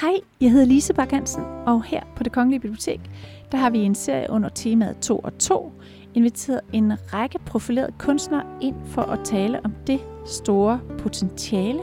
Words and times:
Hej, 0.00 0.20
jeg 0.40 0.50
hedder 0.50 0.66
Lise 0.66 0.94
Bak 0.94 1.10
Hansen, 1.10 1.44
og 1.66 1.84
her 1.84 2.02
på 2.16 2.22
Det 2.22 2.32
Kongelige 2.32 2.60
Bibliotek, 2.60 3.00
der 3.52 3.58
har 3.58 3.70
vi 3.70 3.78
en 3.78 3.94
serie 3.94 4.30
under 4.30 4.48
temaet 4.48 4.98
2 4.98 5.18
og 5.18 5.38
2, 5.38 5.72
inviteret 6.14 6.60
en 6.72 6.92
række 7.14 7.38
profilerede 7.38 7.92
kunstnere 7.98 8.44
ind 8.60 8.76
for 8.86 9.02
at 9.02 9.20
tale 9.24 9.64
om 9.64 9.74
det 9.86 10.00
store 10.26 10.80
potentiale, 10.98 11.80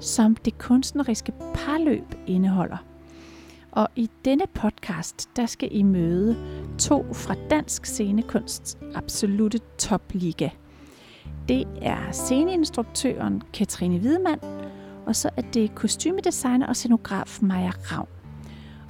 som 0.00 0.36
det 0.36 0.58
kunstneriske 0.58 1.32
parløb 1.54 2.04
indeholder. 2.26 2.84
Og 3.70 3.88
i 3.96 4.10
denne 4.24 4.44
podcast, 4.54 5.28
der 5.36 5.46
skal 5.46 5.68
I 5.72 5.82
møde 5.82 6.36
to 6.78 7.12
fra 7.12 7.34
dansk 7.50 7.86
scenekunsts 7.86 8.78
absolute 8.94 9.58
topliga. 9.78 10.48
Det 11.48 11.68
er 11.82 12.12
sceneinstruktøren 12.12 13.42
Katrine 13.52 13.98
Hvidemand 13.98 14.40
og 15.10 15.16
så 15.16 15.30
er 15.36 15.42
det 15.42 15.74
kostymedesigner 15.74 16.66
og 16.66 16.76
scenograf 16.76 17.38
Maja 17.42 17.70
Ravn. 17.70 18.08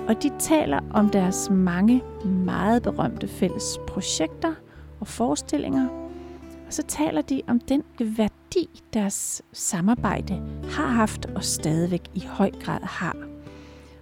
Og 0.09 0.23
de 0.23 0.31
taler 0.39 0.81
om 0.91 1.11
deres 1.11 1.51
mange 1.51 2.03
meget 2.25 2.83
berømte 2.83 3.29
fælles 3.29 3.79
projekter 3.89 4.55
og 5.01 5.07
forestillinger. 5.07 5.89
Og 6.67 6.73
så 6.73 6.83
taler 6.83 7.23
de 7.23 7.43
om 7.49 7.61
den 7.61 7.83
værdi, 8.01 8.83
deres 8.93 9.43
samarbejde 9.53 10.43
har 10.71 10.87
haft 10.87 11.27
og 11.27 11.45
stadigvæk 11.45 12.11
i 12.15 12.25
høj 12.27 12.51
grad 12.51 12.81
har. 12.83 13.17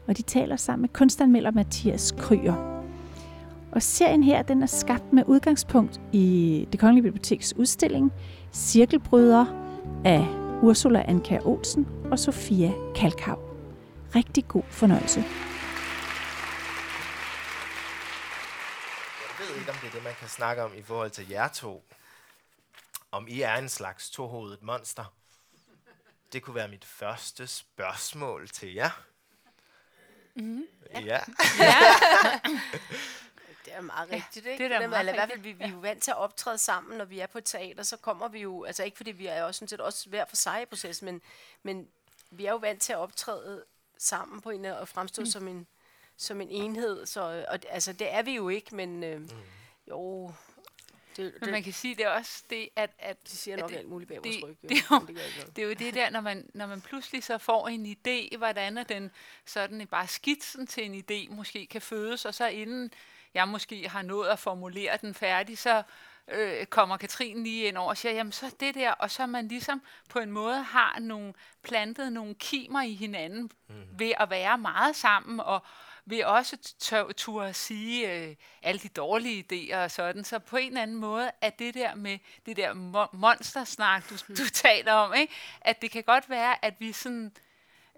Og 0.08 0.16
de 0.16 0.22
taler 0.22 0.56
sammen 0.56 0.82
med 0.82 0.88
kunstanmelder 0.88 1.50
Mathias 1.50 2.14
Kryer. 2.18 2.82
Og 3.72 3.82
serien 3.82 4.22
her, 4.22 4.42
den 4.42 4.62
er 4.62 4.66
skabt 4.66 5.12
med 5.12 5.22
udgangspunkt 5.26 6.00
i 6.12 6.66
Det 6.72 6.80
Kongelige 6.80 7.02
Biblioteks 7.02 7.54
udstilling 7.56 8.12
Cirkelbryder 8.52 9.44
af 10.04 10.37
Ursula 10.62 11.04
Anker 11.08 11.46
Olsen 11.46 11.86
og 12.10 12.18
Sofia 12.18 12.72
Kalkhav. 12.94 13.38
Rigtig 14.14 14.48
god 14.48 14.62
fornøjelse. 14.70 15.20
Jeg 19.38 19.48
ved 19.48 19.56
ikke, 19.56 19.70
om 19.70 19.76
det 19.76 19.88
er 19.88 19.92
det, 19.92 20.04
man 20.04 20.14
kan 20.20 20.28
snakke 20.28 20.62
om 20.62 20.70
i 20.76 20.82
forhold 20.82 21.10
til 21.10 21.28
jer 21.28 21.48
to. 21.48 21.84
Om 23.10 23.28
I 23.28 23.40
er 23.40 23.54
en 23.54 23.68
slags 23.68 24.10
tohovedet 24.10 24.62
monster. 24.62 25.14
Det 26.32 26.42
kunne 26.42 26.54
være 26.54 26.68
mit 26.68 26.84
første 26.84 27.46
spørgsmål 27.46 28.48
til 28.48 28.74
jer. 28.74 28.90
Mm, 30.34 30.64
ja. 30.94 31.00
ja. 31.00 31.20
Det 33.68 33.76
er 33.76 33.80
meget 33.80 34.10
rigtigt, 34.12 34.46
ikke? 34.46 34.64
det 34.64 34.72
er 34.72 34.76
da 34.76 34.82
der, 34.82 34.88
meget 34.88 35.00
eller 35.00 35.12
i 35.12 35.16
hvert 35.16 35.28
fald, 35.28 35.40
vi, 35.40 35.52
vi 35.52 35.64
er 35.64 35.68
jo 35.68 35.78
vant 35.78 36.02
til 36.02 36.10
at 36.10 36.16
optræde 36.16 36.58
sammen, 36.58 36.98
når 36.98 37.04
vi 37.04 37.18
er 37.20 37.26
på 37.26 37.38
et 37.38 37.44
teater, 37.44 37.82
så 37.82 37.96
kommer 37.96 38.28
vi 38.28 38.40
jo, 38.40 38.64
altså 38.64 38.82
ikke 38.84 38.96
fordi 38.96 39.10
vi 39.12 39.26
er 39.26 39.40
jo 39.42 39.52
sådan 39.52 39.68
set 39.68 39.80
også 39.80 40.08
hver 40.08 40.24
for 40.28 40.36
sig 40.36 40.62
i 40.62 40.64
processen, 40.64 41.04
men, 41.06 41.22
men 41.62 41.88
vi 42.30 42.46
er 42.46 42.50
jo 42.50 42.56
vant 42.56 42.82
til 42.82 42.92
at 42.92 42.98
optræde 42.98 43.64
sammen 43.98 44.40
på 44.40 44.50
en 44.50 44.64
og 44.64 44.88
fremstå 44.88 45.22
mm. 45.22 45.26
som, 45.26 45.48
en, 45.48 45.66
som 46.16 46.40
en 46.40 46.48
enhed, 46.50 47.06
så 47.06 47.44
og, 47.48 47.58
altså 47.68 47.92
det 47.92 48.12
er 48.14 48.22
vi 48.22 48.34
jo 48.34 48.48
ikke, 48.48 48.74
men 48.74 49.04
øh, 49.04 49.20
Mm. 49.20 49.28
jo, 49.88 50.32
det, 51.16 51.34
Men 51.40 51.50
man 51.50 51.54
det, 51.54 51.64
kan 51.64 51.72
sige, 51.72 51.94
det 51.94 52.04
er 52.04 52.08
også 52.08 52.42
det, 52.50 52.68
at, 52.76 52.90
at 52.98 53.16
de 53.26 53.36
siger 53.36 53.54
at 53.54 53.60
nok 53.60 53.70
det, 53.70 53.76
alt 53.76 53.88
muligt 53.88 54.08
bag 54.08 54.16
det- 54.24 54.42
vores 54.42 54.44
ryg. 54.44 54.56
det 54.62 54.78
er 54.78 54.82
jo- 54.90 55.06
det 55.06 55.56
det 55.56 55.62
er 55.64 55.68
jo 55.68 55.74
det 55.74 55.94
der, 55.94 56.10
når 56.10 56.20
man, 56.20 56.50
når 56.54 56.66
man 56.66 56.80
pludselig 56.80 57.24
så 57.24 57.38
får 57.38 57.68
en 57.68 57.86
idé, 57.86 58.36
hvordan 58.36 58.78
er 58.78 58.82
den 58.82 59.10
sådan 59.46 59.86
bare 59.86 60.06
skitsen 60.08 60.66
til 60.66 60.84
en 60.84 61.04
idé 61.10 61.34
måske 61.34 61.66
kan 61.66 61.82
fødes, 61.82 62.24
og 62.24 62.34
så 62.34 62.46
inden 62.46 62.90
jeg 63.34 63.48
måske 63.48 63.88
har 63.88 64.02
nået 64.02 64.28
at 64.28 64.38
formulere 64.38 64.98
den 65.00 65.14
færdig, 65.14 65.58
så 65.58 65.82
øh, 66.28 66.66
kommer 66.66 66.96
Katrine 66.96 67.42
lige 67.42 67.64
ind 67.64 67.76
over 67.76 67.88
og 67.88 67.96
siger, 67.96 68.12
jamen 68.12 68.32
så 68.32 68.54
det 68.60 68.74
der, 68.74 68.90
og 68.90 69.10
så 69.10 69.26
man 69.26 69.48
ligesom 69.48 69.82
på 70.08 70.18
en 70.18 70.30
måde 70.30 70.62
har 70.62 70.98
nogle, 71.00 71.34
plantet 71.62 72.12
nogle 72.12 72.34
kimer 72.34 72.82
i 72.82 72.94
hinanden 72.94 73.50
mm. 73.68 73.74
ved 73.98 74.12
at 74.20 74.30
være 74.30 74.58
meget 74.58 74.96
sammen, 74.96 75.40
og 75.40 75.62
ved 76.10 76.24
også 76.24 76.56
turde 77.16 77.54
sige 77.54 78.12
øh, 78.12 78.34
alle 78.62 78.78
de 78.78 78.88
dårlige 78.88 79.44
idéer 79.52 79.76
og 79.76 79.90
sådan. 79.90 80.24
Så 80.24 80.38
på 80.38 80.56
en 80.56 80.68
eller 80.68 80.82
anden 80.82 80.96
måde 80.96 81.30
er 81.40 81.50
det 81.50 81.74
der 81.74 81.94
med 81.94 82.18
det 82.46 82.56
der 82.56 82.72
mo- 82.72 83.16
monstersnak, 83.16 84.10
du, 84.10 84.14
du 84.28 84.48
taler 84.52 84.92
om, 84.92 85.14
ikke? 85.14 85.34
at 85.60 85.82
det 85.82 85.90
kan 85.90 86.02
godt 86.02 86.30
være, 86.30 86.64
at 86.64 86.74
vi 86.78 86.92
sådan 86.92 87.32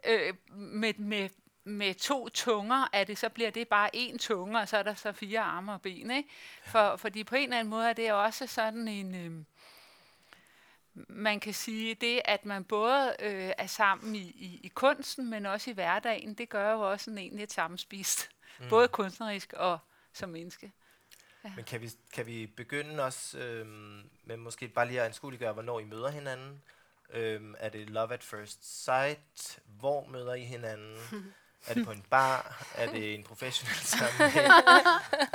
øh, 0.06 0.34
med, 0.48 0.94
med, 0.94 1.28
med 1.64 1.94
to 1.94 2.28
tunger, 2.28 2.88
at 2.92 3.06
det 3.06 3.18
så 3.18 3.28
bliver 3.28 3.50
det 3.50 3.68
bare 3.68 3.90
én 3.96 4.18
tunge, 4.18 4.60
og 4.60 4.68
så 4.68 4.76
er 4.76 4.82
der 4.82 4.94
så 4.94 5.12
fire 5.12 5.40
arme 5.40 5.72
og 5.72 5.82
ben. 5.82 6.10
Ikke? 6.10 6.28
For, 6.64 6.96
fordi 6.96 7.24
på 7.24 7.36
en 7.36 7.42
eller 7.42 7.58
anden 7.58 7.70
måde 7.70 7.88
er 7.88 7.92
det 7.92 8.12
også 8.12 8.46
sådan 8.46 8.88
en... 8.88 9.14
Øh, 9.14 9.44
man 11.08 11.40
kan 11.40 11.54
sige, 11.54 11.94
det 11.94 12.20
at 12.24 12.44
man 12.44 12.64
både 12.64 13.16
øh, 13.18 13.52
er 13.58 13.66
sammen 13.66 14.14
i, 14.14 14.18
i, 14.18 14.60
i 14.62 14.68
kunsten, 14.68 15.30
men 15.30 15.46
også 15.46 15.70
i 15.70 15.74
hverdagen, 15.74 16.34
det 16.34 16.48
gør 16.48 16.72
jo 16.72 16.90
også 16.90 17.04
sådan 17.04 17.18
egentlig 17.18 17.42
et 17.42 17.52
sammenspist. 17.52 18.30
Mm. 18.60 18.68
Både 18.68 18.88
kunstnerisk 18.88 19.52
og 19.52 19.78
som 20.12 20.28
menneske. 20.28 20.72
Men 21.56 21.64
kan 21.64 21.80
vi, 21.80 21.90
kan 22.12 22.26
vi 22.26 22.46
begynde 22.46 23.04
også 23.04 23.38
øhm, 23.38 24.10
med 24.24 24.36
måske 24.36 24.68
bare 24.68 24.86
lige 24.86 25.00
at 25.00 25.06
anskueliggøre, 25.06 25.52
hvornår 25.52 25.80
I 25.80 25.84
møder 25.84 26.10
hinanden? 26.10 26.62
Øhm, 27.10 27.54
er 27.58 27.68
det 27.68 27.90
love 27.90 28.12
at 28.12 28.22
first 28.22 28.84
sight? 28.84 29.60
Hvor 29.66 30.06
møder 30.06 30.34
I 30.34 30.44
hinanden? 30.44 30.96
Er 31.66 31.74
det 31.74 31.84
på 31.86 31.92
en 31.92 32.04
bar? 32.10 32.64
Er 32.74 32.90
det 32.92 33.14
en 33.14 33.24
professionel 33.24 33.76
sammenhæng? 33.76 34.52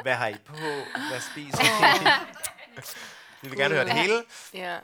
Hvad 0.02 0.13
har 0.16 0.28
I 0.28 0.36
på? 0.46 0.56
Hvad 1.09 1.19
spiser 1.31 1.63
I? 1.63 2.08
Vi 3.41 3.50
vil 3.50 3.58
gerne 3.59 3.75
høre 3.75 3.86
det 3.86 3.94
hele. 3.94 4.24
Ja. 4.53 4.78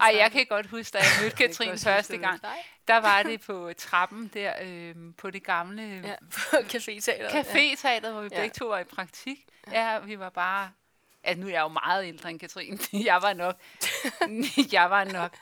Ej, 0.00 0.14
jeg 0.16 0.32
kan 0.32 0.46
godt 0.48 0.66
huske, 0.66 0.92
da 0.92 0.98
jeg 0.98 1.06
mødte 1.22 1.36
Katrine 1.36 1.78
første 1.78 2.16
gang, 2.16 2.40
der 2.88 2.96
var 2.96 3.22
det 3.22 3.40
på 3.40 3.70
trappen 3.78 4.30
der 4.34 4.52
øh, 4.62 4.94
på 5.18 5.30
det 5.30 5.44
gamle 5.44 5.82
Ja, 5.82 6.08
ja. 6.08 6.14
på 6.32 6.56
caféteateret. 6.56 7.30
caféteateret, 7.30 8.10
hvor 8.10 8.20
vi 8.22 8.28
Ja. 8.32 8.40
begge 8.40 8.54
to 8.58 8.66
var 8.66 8.78
i 8.78 8.84
praktik. 8.84 9.38
Ja, 9.72 9.98
vi 9.98 10.18
var 10.18 10.30
bare... 10.30 10.70
Altså, 11.24 11.40
nu 11.40 11.46
er 11.46 11.50
jeg 11.52 11.60
jo 11.60 11.68
meget 11.68 12.06
ældre 12.06 12.30
end 12.30 12.40
Katrine. 12.40 12.78
Jeg 13.04 13.22
var 13.22 13.32
nok, 13.32 13.56
jeg 14.72 14.90
var 14.90 15.04
nok 15.04 15.32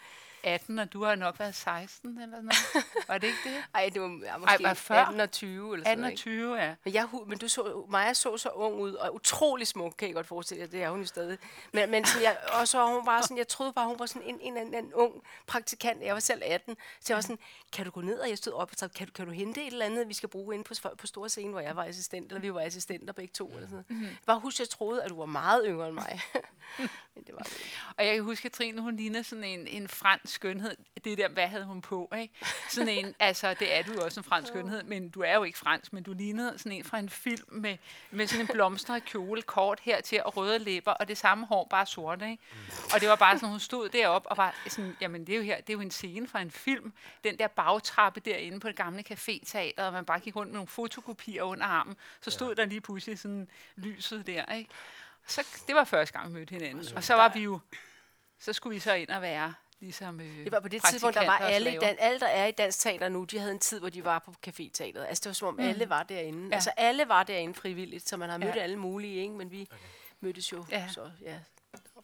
18, 0.45 0.79
og 0.79 0.93
du 0.93 1.05
har 1.05 1.15
nok 1.15 1.39
været 1.39 1.55
16 1.55 2.19
eller 2.19 2.41
noget. 2.41 2.57
Var 3.09 3.19
det 3.19 3.27
ikke 3.27 3.39
det? 3.45 3.65
Ej, 3.75 3.91
det 3.95 4.03
var 4.03 4.09
måske 4.09 4.65
var 4.65 4.75
før? 4.75 4.95
18 4.95 5.21
og 5.21 5.31
20 5.31 5.75
eller 5.75 5.85
sådan 5.87 5.91
18 5.91 6.01
noget, 6.01 6.05
og 6.05 6.11
ikke? 6.11 6.21
20, 6.21 6.55
ja. 6.55 6.75
Men, 6.85 6.95
jeg, 6.95 7.09
men 7.27 7.39
du 7.39 7.49
så, 7.49 7.85
Maja 7.89 8.15
så 8.15 8.37
så 8.37 8.49
ung 8.49 8.81
ud, 8.81 8.95
og 8.95 9.15
utrolig 9.15 9.67
smuk, 9.67 9.95
kan 9.99 10.09
jeg 10.09 10.15
godt 10.15 10.27
forestille 10.27 10.63
jer. 10.63 10.69
Det 10.69 10.83
er 10.83 10.91
hun 10.91 11.01
jo 11.01 11.07
stadig. 11.07 11.39
Men, 11.73 11.91
men 11.91 12.05
sådan, 12.05 12.23
jeg, 12.23 12.37
og 12.61 12.69
så 12.69 12.79
var 12.79 12.87
hun 12.87 13.05
bare 13.05 13.23
sådan, 13.23 13.39
jeg 13.39 13.49
troede 13.49 13.73
bare, 13.73 13.87
hun 13.87 13.99
var 13.99 14.07
sådan 14.07 14.23
en, 14.23 14.41
en, 14.41 14.57
en, 14.57 14.75
en 14.75 14.95
ung 14.95 15.23
praktikant. 15.47 16.03
Jeg 16.03 16.15
var 16.15 16.21
selv 16.21 16.43
18. 16.45 16.77
Så 17.01 17.13
jeg 17.13 17.15
var 17.15 17.21
sådan, 17.21 17.39
kan 17.73 17.85
du 17.85 17.91
gå 17.91 18.01
ned? 18.01 18.19
Og 18.19 18.29
jeg 18.29 18.39
stod 18.39 18.53
op 18.53 18.71
og 18.71 18.77
sagde, 18.79 18.95
kan 18.95 19.07
du, 19.07 19.13
kan 19.13 19.27
du 19.27 19.33
hente 19.33 19.61
et 19.61 19.73
eller 19.73 19.87
andet, 19.87 20.09
vi 20.09 20.15
skal 20.15 20.29
bruge 20.29 20.55
inde 20.55 20.65
på, 20.65 20.75
på 20.99 21.07
store 21.07 21.29
scene, 21.29 21.51
hvor 21.51 21.61
jeg 21.61 21.77
var 21.77 21.85
assistent, 21.85 22.33
eller 22.33 22.41
vi 22.41 22.55
var 22.55 22.61
assistenter 22.61 23.13
begge 23.13 23.33
to. 23.33 23.47
Eller 23.49 23.61
sådan 23.61 23.71
noget. 23.71 23.91
Mm-hmm. 23.91 24.17
Bare 24.27 24.41
husk, 24.41 24.61
jeg 24.61 24.69
troede, 24.69 25.03
at 25.03 25.11
du 25.11 25.19
var 25.19 25.27
meget 25.27 25.63
yngre 25.67 25.89
end 25.89 25.95
mig. 25.95 26.21
men 27.15 27.25
det 27.25 27.35
var 27.35 27.41
det. 27.41 27.53
Og 27.97 28.07
jeg 28.07 28.15
kan 28.15 28.25
huske, 28.25 28.43
Katrine, 28.43 28.83
hun 28.83 28.97
ligner 28.97 29.23
sådan 29.23 29.45
en, 29.45 29.67
en 29.67 29.89
fransk 29.89 30.35
skønhed. 30.35 30.77
Det 31.05 31.19
der, 31.19 31.29
hvad 31.29 31.47
havde 31.47 31.65
hun 31.65 31.81
på, 31.81 32.13
ikke? 32.19 32.35
Sådan 32.71 32.89
en, 32.89 33.15
altså, 33.21 33.55
det 33.55 33.79
er 33.79 33.83
du 33.83 33.93
jo 33.93 34.05
også 34.05 34.21
en 34.21 34.25
fransk 34.25 34.49
skønhed, 34.49 34.83
men 34.83 35.09
du 35.09 35.21
er 35.21 35.35
jo 35.35 35.45
ikke 35.45 35.59
fransk, 35.59 35.93
men 35.93 36.03
du 36.03 36.13
lignede 36.13 36.59
sådan 36.59 36.73
en 36.73 36.85
fra 36.85 36.99
en 36.99 37.09
film 37.09 37.49
med, 37.49 37.77
med 38.11 38.27
sådan 38.27 38.41
en 38.41 38.49
blomstret 38.53 39.05
kjole, 39.05 39.43
kort 39.43 39.81
hertil 39.81 40.23
og 40.25 40.37
røde 40.37 40.59
læber, 40.59 40.93
og 40.93 41.09
det 41.09 41.19
samme 41.19 41.47
hår, 41.47 41.67
bare 41.71 41.87
sort, 41.87 42.23
ikke? 42.23 42.43
Og 42.95 43.01
det 43.01 43.09
var 43.09 43.17
bare 43.17 43.39
sådan, 43.39 43.49
hun 43.49 43.61
stod 43.61 43.89
deroppe 43.89 44.29
og 44.29 44.37
var 44.37 44.55
sådan, 44.69 44.97
jamen 45.01 45.27
det 45.27 45.33
er 45.33 45.37
jo 45.37 45.43
her, 45.43 45.57
det 45.57 45.71
er 45.71 45.75
jo 45.75 45.81
en 45.81 45.91
scene 45.91 46.29
fra 46.29 46.41
en 46.41 46.51
film. 46.51 46.93
Den 47.25 47.39
der 47.39 47.49
bagtrappe 47.49 48.21
derinde 48.21 48.61
på 48.61 48.69
det 48.69 48.77
gamle 48.77 49.05
caféteater, 49.11 49.83
og 49.83 49.93
man 49.93 50.05
bare 50.05 50.21
gik 50.21 50.37
rundt 50.37 50.53
med 50.53 50.55
nogle 50.55 50.69
fotokopier 50.69 51.43
under 51.43 51.65
armen, 51.65 51.97
så 52.21 52.31
stod 52.31 52.49
ja. 52.49 52.63
der 52.63 52.69
lige 52.69 52.81
pludselig 52.81 53.19
sådan 53.19 53.49
lyset 53.77 54.27
der, 54.27 54.55
ikke? 54.55 54.71
Så 55.27 55.47
det 55.67 55.75
var 55.75 55.85
første 55.85 56.13
gang, 56.19 56.29
vi 56.29 56.33
mødte 56.39 56.51
hinanden. 56.51 56.97
Og 56.97 57.05
så 57.05 57.15
var 57.15 57.29
vi 57.29 57.41
jo, 57.41 57.61
så 58.39 58.53
skulle 58.53 58.75
vi 58.75 58.81
så 58.81 58.93
ind 58.93 59.09
og 59.09 59.23
være 59.23 59.55
ligesom 59.81 60.21
øh, 60.21 60.27
Det 60.45 60.53
var 60.53 60.61
på 60.61 60.69
det 60.69 60.83
tidspunkt, 60.91 61.15
der 61.17 61.27
var 61.27 61.39
alle, 61.39 61.81
dan, 61.81 61.97
alle, 61.99 62.21
der 62.21 62.27
er 62.27 62.47
i 62.47 62.51
dansk 62.51 62.81
teater 62.81 63.09
nu, 63.09 63.25
de 63.25 63.39
havde 63.39 63.53
en 63.53 63.59
tid, 63.59 63.79
hvor 63.81 63.89
de 63.89 64.05
var 64.05 64.19
på 64.19 64.35
caféteateret. 64.47 64.99
Altså, 65.01 65.21
det 65.21 65.27
var 65.27 65.33
som 65.33 65.49
om 65.49 65.55
mm. 65.55 65.61
alle 65.61 65.89
var 65.89 66.03
derinde. 66.03 66.49
Ja. 66.49 66.55
Altså, 66.55 66.71
alle 66.77 67.09
var 67.09 67.23
derinde 67.23 67.55
frivilligt, 67.55 68.09
så 68.09 68.17
man 68.17 68.31
har 68.31 68.39
mødt 68.39 68.57
Ja. 68.57 68.61
alle 68.61 68.77
mulige, 68.77 69.23
ikke? 69.23 69.35
Men 69.35 69.51
vi 69.51 69.69
okay. 69.73 69.83
mødtes 70.21 70.53
jo, 70.53 70.65
Ja. 70.71 70.89
så 70.89 71.11
ja. 71.23 71.39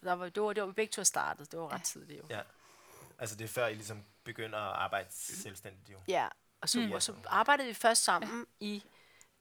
Der 0.05 0.13
var, 0.13 0.29
det, 0.29 0.43
var, 0.43 0.53
det 0.53 0.63
var 0.63 0.67
vi 0.67 0.73
begge 0.73 0.91
to 0.91 1.05
startet. 1.05 1.53
Det 1.53 1.59
var 1.61 1.73
ret 1.73 1.83
tidligt 1.83 2.19
jo. 2.19 2.25
Ja. 2.31 2.41
Altså 3.19 3.37
det 3.37 3.45
er 3.45 3.49
før 3.49 3.67
I 3.67 3.75
ligesom 3.75 4.05
begynder 4.25 4.59
at 4.59 4.77
arbejde 4.77 5.09
selvstændigt 5.13 5.91
jo. 5.91 5.99
Ja, 6.09 6.29
og 6.61 6.69
så, 6.69 6.79
Mm. 6.79 6.87
mm. 6.87 6.93
og 6.93 7.03
så 7.03 7.15
arbejdede 7.27 7.69
vi 7.69 7.75
først 7.75 8.05
sammen 8.05 8.47
i 8.61 8.83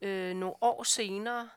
øh, 0.02 0.36
nogle 0.36 0.56
år 0.62 0.84
senere, 0.84 1.50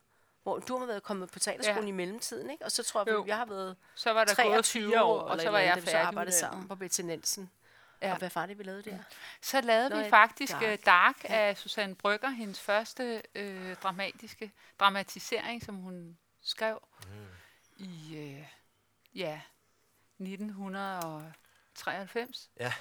hvor 0.43 0.59
du 0.59 0.79
har 0.79 0.87
været 0.87 1.03
kommet 1.03 1.31
på 1.31 1.39
teaterskolen 1.39 1.85
Ja. 1.85 1.89
i 1.89 1.93
mellemtiden, 1.97 2.51
ikke? 2.51 2.65
Og 2.65 2.73
så 2.73 2.83
tror 2.83 3.01
jeg, 3.07 3.13
Jo. 3.13 3.23
at 3.23 3.29
jeg 3.29 3.37
har 3.37 3.45
været 3.45 3.77
Så 3.95 4.13
var 4.13 4.25
der 4.25 4.35
gået 4.35 4.47
23 4.65 4.91
fire 4.91 5.03
år, 5.03 5.21
eller 5.21 5.33
og 5.35 5.41
så 5.41 5.51
var 5.51 5.59
jeg 5.59 5.77
vi 5.77 5.81
så 5.81 5.87
færdig 5.87 6.07
arbejdede 6.07 6.37
sammen 6.37 6.69
på 6.69 6.75
Betty 6.75 7.01
Nielsen. 7.01 7.51
Ja. 8.03 8.13
Og 8.13 8.19
hvad 8.19 8.31
var 8.35 8.47
det, 8.47 8.59
vi 8.59 8.63
lavede 8.63 8.91
der? 8.91 8.99
Så 9.43 9.61
lavede 9.61 9.91
Nå, 9.91 9.97
vi 9.97 10.03
ja, 10.03 10.09
faktisk 10.09 10.53
Dark. 10.53 10.63
Dark, 10.63 10.85
Dark 10.85 11.17
af 11.25 11.57
Susanne 11.57 11.95
Brygger, 11.95 12.29
hendes 12.29 12.61
første 12.61 13.23
øh, 13.35 13.77
dramatiske 13.77 14.53
dramatisering, 14.81 15.63
som 15.65 15.75
hun 15.77 16.19
skrev 16.43 16.83
mm. 17.07 17.27
i 17.85 18.17
øh, 18.17 18.47
ja, 19.15 19.41
1993. 20.19 22.51
Ja. 22.61 22.73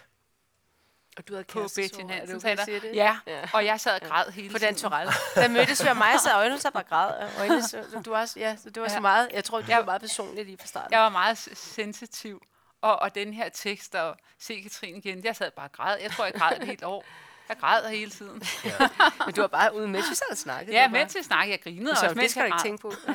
Og 1.17 1.27
du 1.27 1.33
havde 1.33 1.43
på 1.43 1.59
kæreste, 1.59 1.81
Betty 1.81 1.95
så, 1.95 2.01
er 2.71 2.79
det 2.79 2.81
sige? 2.81 2.93
Ja, 2.95 3.17
Ja. 3.27 3.49
og 3.53 3.65
jeg 3.65 3.79
sad 3.79 4.01
og 4.01 4.07
græd 4.07 4.31
hele 4.31 4.49
På 4.51 4.57
den. 4.57 4.75
Torell. 4.75 5.09
Der 5.35 5.47
mødtes 5.47 5.83
vi 5.83 5.89
og 5.89 5.97
mig, 5.97 6.19
så 6.19 6.29
øjnene 6.35 6.59
så 6.59 6.71
bare 6.71 6.83
græd. 6.83 7.09
og 7.11 7.29
Øjnene, 7.39 7.63
så, 7.63 7.83
så 7.91 7.99
du 8.05 8.15
også, 8.15 8.39
ja, 8.39 8.55
så 8.63 8.69
det 8.69 8.81
var 8.81 8.87
så 8.87 8.93
Ja. 8.93 8.99
meget, 8.99 9.29
jeg 9.33 9.43
tror, 9.43 9.61
det 9.61 9.69
Jeg- 9.69 9.77
var 9.77 9.85
meget 9.85 10.01
personligt 10.01 10.45
lige 10.47 10.57
fra 10.57 10.67
starten. 10.67 10.91
Jeg 10.93 10.99
var 11.01 11.09
meget 11.09 11.37
sensitiv. 11.53 12.41
Og, 12.81 12.99
og 13.01 13.15
den 13.15 13.33
her 13.33 13.49
tekst, 13.49 13.95
og 13.95 14.17
se 14.39 14.59
Katrine 14.61 14.97
igen, 14.97 15.23
jeg 15.23 15.35
sad 15.35 15.51
bare 15.51 15.65
og 15.67 15.71
græd. 15.71 15.97
Jeg 16.01 16.11
tror, 16.11 16.25
jeg 16.25 16.33
græd 16.33 16.57
et 16.57 16.67
helt 16.67 16.83
år. 16.83 17.05
Jeg 17.49 17.57
græd 17.57 17.89
hele 17.89 18.11
tiden. 18.11 18.41
Men 19.25 19.35
du 19.35 19.41
var 19.41 19.47
bare 19.47 19.75
ude 19.75 19.87
med, 19.87 19.99
vi 20.09 20.15
sad 20.15 20.31
og 20.31 20.37
snakkede. 20.37 20.75
Jeg 20.75 20.83
er 20.83 20.87
Det 20.87 20.93
var 20.93 20.99
med 20.99 21.07
til 21.09 21.19
at 21.19 21.25
snakke, 21.25 21.51
jeg 21.51 21.61
grinede 21.61 21.95
Så 21.95 22.01
også, 22.01 22.07
det 22.07 22.17
mens 22.17 22.31
skal 22.31 22.41
du 22.41 22.45
jeg 22.45 22.55
ikke 22.55 22.63
tænke 22.67 22.81
på. 22.81 22.93
Ja. 23.07 23.13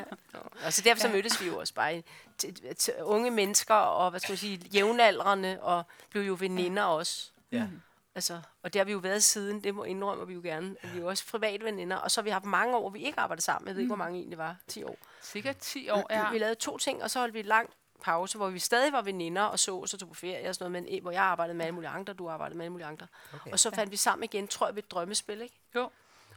Og 0.66 0.72
så 0.72 0.82
derfor 0.82 1.00
så 1.00 1.08
mødtes 1.08 1.40
vi 1.42 1.46
jo 1.46 1.58
også 1.58 1.74
bare 1.74 2.02
unge 3.02 3.30
mennesker 3.30 3.74
og 3.74 4.10
hvad 4.10 4.20
skal 4.20 4.32
man 4.32 4.36
sige, 4.38 4.56
jævnaldrende 4.74 5.58
og 5.62 5.84
blev 6.10 6.22
jo 6.22 6.36
veninder 6.40 6.82
også. 6.82 7.30
Ja. 7.52 7.62
Altså, 8.16 8.40
og 8.62 8.72
det 8.72 8.80
har 8.80 8.84
vi 8.84 8.92
jo 8.92 8.98
været 8.98 9.22
siden, 9.22 9.64
det 9.64 9.74
må 9.74 9.84
indrømme 9.84 10.26
vi 10.26 10.34
jo 10.34 10.40
gerne. 10.44 10.76
At 10.82 10.92
vi 10.92 10.98
er 10.98 11.02
jo 11.02 11.08
også 11.08 11.26
private 11.26 11.64
veninder, 11.64 11.96
og 11.96 12.10
så 12.10 12.20
har 12.20 12.24
vi 12.24 12.30
haft 12.30 12.44
mange 12.44 12.76
år, 12.76 12.80
hvor 12.80 12.90
vi 12.90 13.04
ikke 13.04 13.20
arbejder 13.20 13.40
sammen. 13.40 13.68
Jeg 13.68 13.74
ved 13.74 13.82
ikke, 13.82 13.88
hvor 13.88 14.04
mange 14.04 14.18
egentlig 14.18 14.38
var. 14.38 14.56
10 14.68 14.84
år. 14.84 14.96
Sikkert 15.22 15.56
10 15.56 15.90
år, 15.90 16.06
ja. 16.10 16.30
Vi 16.30 16.38
lavede 16.38 16.54
to 16.54 16.78
ting, 16.78 17.02
og 17.02 17.10
så 17.10 17.18
holdt 17.18 17.34
vi 17.34 17.40
en 17.40 17.46
lang 17.46 17.70
pause, 18.02 18.38
hvor 18.38 18.48
vi 18.48 18.58
stadig 18.58 18.92
var 18.92 19.02
veninder 19.02 19.42
og 19.42 19.58
så, 19.58 19.76
og 19.76 19.88
så 19.88 19.98
tog 19.98 20.08
på 20.08 20.14
ferie 20.14 20.48
og 20.48 20.54
sådan 20.54 20.70
noget, 20.72 20.84
men 20.84 20.96
eh, 20.96 21.02
hvor 21.02 21.10
jeg 21.10 21.22
arbejdede 21.22 21.56
med 21.56 21.64
alle 21.64 21.74
mulige 21.74 21.90
andre, 21.90 22.12
du 22.12 22.28
arbejdede 22.28 22.58
med 22.58 22.64
alle 22.64 22.72
mulige 22.72 22.86
andre. 22.86 23.06
Okay. 23.34 23.52
Og 23.52 23.58
så 23.58 23.70
fandt 23.70 23.92
vi 23.92 23.96
sammen 23.96 24.24
igen, 24.24 24.48
tror 24.48 24.66
jeg, 24.66 24.74
ved 24.74 24.82
et 24.82 24.90
drømmespil, 24.90 25.40
ikke? 25.40 25.60
Jo. 25.74 25.90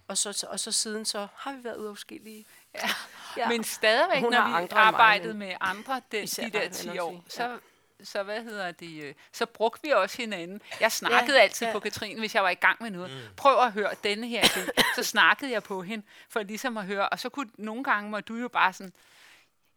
Og 0.08 0.18
så, 0.18 0.48
og 0.50 0.60
så 0.60 0.72
siden 0.72 1.06
så 1.06 1.28
har 1.36 1.54
vi 1.54 1.64
været 1.64 1.78
ude 1.78 1.96
forskellige. 1.96 2.46
Ja. 2.76 2.90
Ja. 3.38 3.50
Men 3.50 3.64
stadigvæk, 3.64 4.22
Hun 4.22 4.32
når 4.32 4.62
vi 4.62 4.68
arbejdede 4.72 5.34
med 5.34 5.54
andre 5.62 6.02
de, 6.12 6.22
Især 6.22 6.44
de 6.44 6.50
der 6.52 6.60
vil 6.60 6.72
10 6.72 6.88
jeg 6.88 6.96
nok 6.96 7.06
år, 7.06 7.24
så, 7.28 7.60
så 8.04 8.24
hvad 8.24 8.44
hedder 8.44 8.72
det, 8.72 9.04
øh, 9.04 9.14
så 9.32 9.46
brugte 9.46 9.82
vi 9.84 9.90
også 9.90 10.18
hinanden. 10.18 10.62
Jeg 10.80 10.92
snakkede 10.92 11.38
Ja, 11.38 11.44
altid 11.44 11.68
ja. 11.68 11.74
på 11.74 11.80
Katrine, 11.80 12.20
hvis 12.20 12.36
jeg 12.36 12.44
var 12.44 12.50
i 12.50 12.54
gang 12.56 12.78
med 12.82 12.92
noget. 12.92 13.32
Prøv 13.38 13.60
at 13.60 13.72
høre 13.72 13.92
denne 14.04 14.28
her 14.28 14.44
idé. 14.44 14.82
Så 14.96 15.04
snakkede 15.04 15.52
jeg 15.52 15.64
på 15.64 15.82
hende, 15.82 16.06
for 16.30 16.44
ligesom 16.44 16.78
at 16.78 16.86
høre. 16.86 17.10
Og 17.10 17.20
så 17.20 17.30
kunne 17.30 17.50
nogle 17.58 17.84
gange, 17.84 18.10
må 18.12 18.20
du 18.20 18.36
jo 18.36 18.48
bare 18.48 18.74
sådan, 18.74 18.94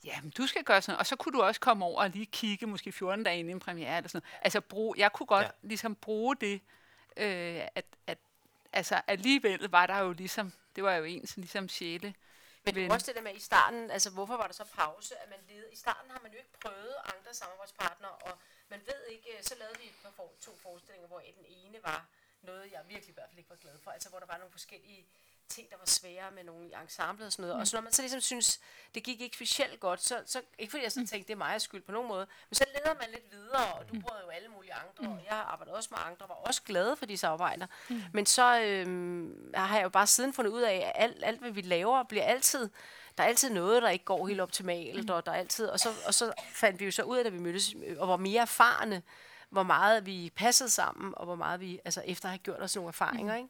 ja, 0.04 0.20
men 0.22 0.30
du 0.30 0.46
skal 0.46 0.64
gøre 0.64 0.82
sådan, 0.82 0.98
og 0.98 1.06
så 1.06 1.16
kunne 1.16 1.32
du 1.32 1.42
også 1.42 1.60
komme 1.60 1.84
over 1.84 2.02
og 2.02 2.10
lige 2.10 2.26
kigge, 2.26 2.66
måske 2.66 2.92
14 2.92 3.24
dage 3.24 3.38
inden 3.38 3.54
en 3.54 3.60
premiere 3.60 3.96
eller 3.96 4.08
sådan 4.08 4.22
noget. 4.24 4.44
Altså, 4.44 4.60
brug, 4.60 4.94
jeg 4.98 5.12
kunne 5.12 5.26
godt 5.26 5.42
Ja. 5.42 5.46
ja. 5.62 5.69
ligesom 5.69 5.94
bruge 5.94 6.36
det, 6.36 6.60
øh, 7.16 7.60
at, 7.74 7.84
at 8.06 8.19
altså, 8.72 9.00
alligevel 9.06 9.69
var 9.70 9.86
der 9.86 9.98
jo 9.98 10.12
ligesom, 10.12 10.52
det 10.76 10.84
var 10.84 10.94
jo 10.94 11.04
ens 11.04 11.36
ligesom 11.36 11.69
sjæle. 11.69 12.14
Men 12.64 12.74
det 12.74 12.88
var 12.88 12.94
også 12.94 13.06
det 13.06 13.16
der 13.16 13.22
med 13.22 13.34
i 13.34 13.40
starten, 13.40 13.90
altså 13.90 14.10
hvorfor 14.10 14.36
var 14.36 14.46
der 14.46 14.54
så 14.54 14.64
pause, 14.64 15.16
at 15.22 15.28
man 15.30 15.38
led. 15.48 15.64
I 15.72 15.76
starten 15.76 16.10
har 16.10 16.20
man 16.22 16.32
jo 16.32 16.38
ikke 16.38 16.52
prøvet 16.60 16.94
andre 17.14 17.34
samarbejdspartnere, 17.34 18.10
og 18.10 18.38
man 18.68 18.80
ved 18.86 19.06
ikke, 19.14 19.36
øh, 19.36 19.42
så 19.42 19.54
lavede 19.58 19.78
vi 19.78 19.92
for, 20.16 20.30
to 20.40 20.56
forestillinger, 20.56 21.08
hvor 21.08 21.20
den 21.20 21.46
ene 21.48 21.78
var 21.82 22.06
noget, 22.42 22.72
jeg 22.72 22.80
virkelig 22.88 23.12
i 23.12 23.14
hvert 23.14 23.28
fald 23.28 23.38
ikke 23.38 23.50
var 23.50 23.56
glad 23.56 23.78
for, 23.78 23.90
altså 23.90 24.08
hvor 24.08 24.18
der 24.18 24.26
var 24.26 24.38
nogle 24.38 24.52
forskellige 24.52 25.06
ting, 25.54 25.70
der 25.70 25.76
var 25.78 25.87
svære 25.87 26.31
med 26.34 26.44
nogle 26.44 26.69
i 26.69 26.72
ensemblet 26.82 27.26
og 27.26 27.32
sådan 27.32 27.43
noget. 27.43 27.56
Mm. 27.56 27.60
Og 27.60 27.66
så 27.66 27.76
når 27.76 27.82
man 27.82 27.93
så 27.93 28.02
ligesom 28.02 28.20
synes, 28.20 28.60
det 28.94 29.02
gik 29.02 29.20
ikke 29.20 29.37
specielt 29.37 29.81
godt, 29.81 30.02
så, 30.02 30.22
så 30.26 30.40
ikke 30.58 30.70
fordi 30.70 30.82
jeg 30.82 30.93
så 30.93 31.06
tænkte, 31.10 31.28
det 31.28 31.31
er 31.31 31.37
mig 31.37 31.60
skyld 31.60 31.82
på 31.82 31.93
nogen 31.93 32.08
måde, 32.08 32.26
men 32.50 32.54
så 32.54 32.64
leder 32.75 32.94
man 32.94 33.08
lidt 33.10 33.32
videre, 33.32 33.72
og 33.72 33.88
du 33.88 34.00
prøvede 34.00 34.25
jo 34.25 34.31
alle 34.31 34.49
mulige 34.49 34.75
andre, 34.75 35.12
og 35.12 35.20
jeg 35.31 35.37
arbejdede 35.37 35.76
også 35.76 35.88
med 35.93 35.99
andre, 36.06 36.28
var 36.28 36.34
også 36.34 36.62
glade 36.62 36.96
for 36.96 37.06
de 37.06 37.16
samarbejder. 37.16 37.66
Mm. 37.90 38.02
Men 38.12 38.26
så 38.26 38.60
øhm, 38.60 39.52
har 39.54 39.76
jeg 39.76 39.84
jo 39.84 39.88
bare 39.88 40.06
siden 40.06 40.32
fundet 40.32 40.50
ud 40.52 40.62
af, 40.62 40.93
at 40.94 41.02
alt, 41.02 41.25
alt 41.25 41.40
hvad 41.40 41.50
vi 41.50 41.60
laver, 41.60 42.02
bliver 42.02 42.25
altid 42.25 42.70
der 43.19 43.25
er 43.25 43.28
altid 43.28 43.50
noget, 43.50 43.82
der 43.82 43.88
ikke 43.88 44.05
går 44.05 44.26
helt 44.26 44.40
optimalt, 44.40 45.10
og 45.10 45.26
der 45.26 45.32
er 45.32 45.37
altid, 45.37 45.66
og 45.66 45.81
så, 45.81 45.88
og 46.06 46.14
så 46.14 46.32
fandt 46.52 46.81
vi 46.81 46.84
jo 46.84 46.90
så 46.90 47.02
ud 47.02 47.16
af, 47.16 47.25
da 47.25 47.31
vi 47.31 47.38
mødtes, 47.38 47.75
øh, 47.87 47.96
og 47.98 48.08
var 48.08 48.16
mere 48.16 48.43
erfarne, 48.43 49.02
hvor 49.50 49.62
meget 49.62 50.06
vi 50.06 50.32
passede 50.37 50.70
sammen, 50.70 51.14
og 51.16 51.25
hvor 51.25 51.34
meget 51.34 51.60
vi, 51.60 51.81
altså 51.84 52.02
efter 52.06 52.26
at 52.26 52.31
have 52.31 52.38
gjort 52.38 52.62
os 52.62 52.76
nogle 52.76 52.88
erfaringer, 52.88 53.37
ikke? 53.37 53.48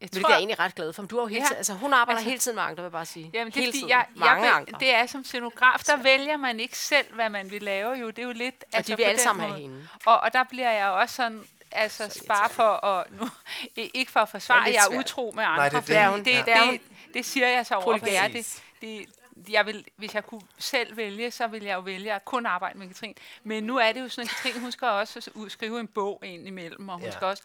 Jeg 0.00 0.08
Hvilket 0.12 0.28
jeg 0.28 0.34
er 0.34 0.38
egentlig 0.38 0.58
ret 0.58 0.74
glad 0.74 0.92
for. 0.92 1.02
Men 1.02 1.08
du 1.08 1.16
har 1.16 1.22
jo 1.22 1.26
hele 1.26 1.40
Ja. 1.40 1.44
tiden, 1.46 1.56
altså 1.56 1.72
hun 1.74 1.92
arbejder 1.92 2.18
Altså- 2.18 2.28
hele 2.28 2.38
tiden 2.40 2.54
med 2.54 2.62
andre, 2.62 2.76
vil 2.76 2.82
jeg 2.82 2.92
bare 2.92 3.06
sige. 3.06 3.30
Jamen, 3.34 3.52
det 3.52 3.56
er 3.56 3.60
hele 3.60 3.72
tiden. 3.72 3.88
jeg, 3.88 4.06
Mange 4.14 4.44
jeg, 4.44 4.54
andre. 4.54 4.78
det 4.80 4.94
er 4.94 5.06
som 5.06 5.24
scenograf, 5.24 5.78
der 5.86 5.96
vælger 5.96 6.36
man 6.36 6.60
ikke 6.60 6.78
selv, 6.78 7.14
hvad 7.14 7.30
man 7.30 7.50
vil 7.50 7.62
lave 7.62 7.92
jo. 7.94 8.06
Det 8.10 8.18
er 8.18 8.22
jo 8.22 8.32
lidt... 8.32 8.64
og 8.76 8.86
de 8.86 8.96
vil 8.96 9.02
alle 9.02 9.20
sammen 9.20 9.46
have 9.48 9.60
hende. 9.60 9.88
Og, 10.06 10.20
og 10.20 10.32
der 10.32 10.44
bliver 10.44 10.70
jeg 10.72 10.86
også 10.88 11.14
sådan, 11.14 11.44
altså 11.72 12.24
bare 12.28 12.48
for 12.50 12.84
at, 12.86 13.06
nu, 13.20 13.28
ikke 13.76 14.12
for 14.12 14.20
at 14.20 14.28
forsvare, 14.28 14.64
lidt 14.64 14.76
jeg 14.76 14.94
er 14.94 14.98
utro 14.98 15.32
med 15.36 15.44
andre. 15.44 15.56
Nej, 15.56 15.68
det 15.68 15.76
er 15.76 15.80
det. 15.80 15.88
Det 15.88 16.06
hun. 16.10 16.18
det, 16.18 16.26
Det 16.26 16.46
det, 16.46 16.80
det, 17.06 17.14
det 17.14 17.24
siger 17.24 17.48
jeg 17.48 17.66
så 17.66 17.74
over 17.74 17.98
for. 17.98 18.06
Det, 18.06 18.62
det, 18.80 19.06
jeg 19.48 19.66
vil, 19.66 19.84
hvis 19.96 20.14
jeg 20.14 20.24
kunne 20.26 20.42
selv 20.58 20.96
vælge, 20.96 21.30
så 21.30 21.46
ville 21.46 21.68
jeg 21.68 21.74
jo 21.74 21.80
vælge 21.80 22.12
at 22.12 22.24
kun 22.24 22.46
arbejde 22.46 22.78
med 22.78 22.86
Katrin. 22.88 23.14
Men 23.44 23.64
nu 23.64 23.76
er 23.78 23.92
det 23.92 24.00
jo 24.00 24.08
sådan, 24.08 24.24
at 24.30 24.36
Katrin, 24.36 24.60
hun 24.62 24.72
skal 24.72 24.88
også 24.88 25.30
skrive 25.48 25.80
en 25.80 25.86
bog 25.88 26.20
ind 26.24 26.46
imellem, 26.46 26.88
og 26.88 26.94
hun 26.94 27.02
Ja. 27.02 27.06
ja. 27.06 27.12
skal 27.12 27.26
også 27.26 27.42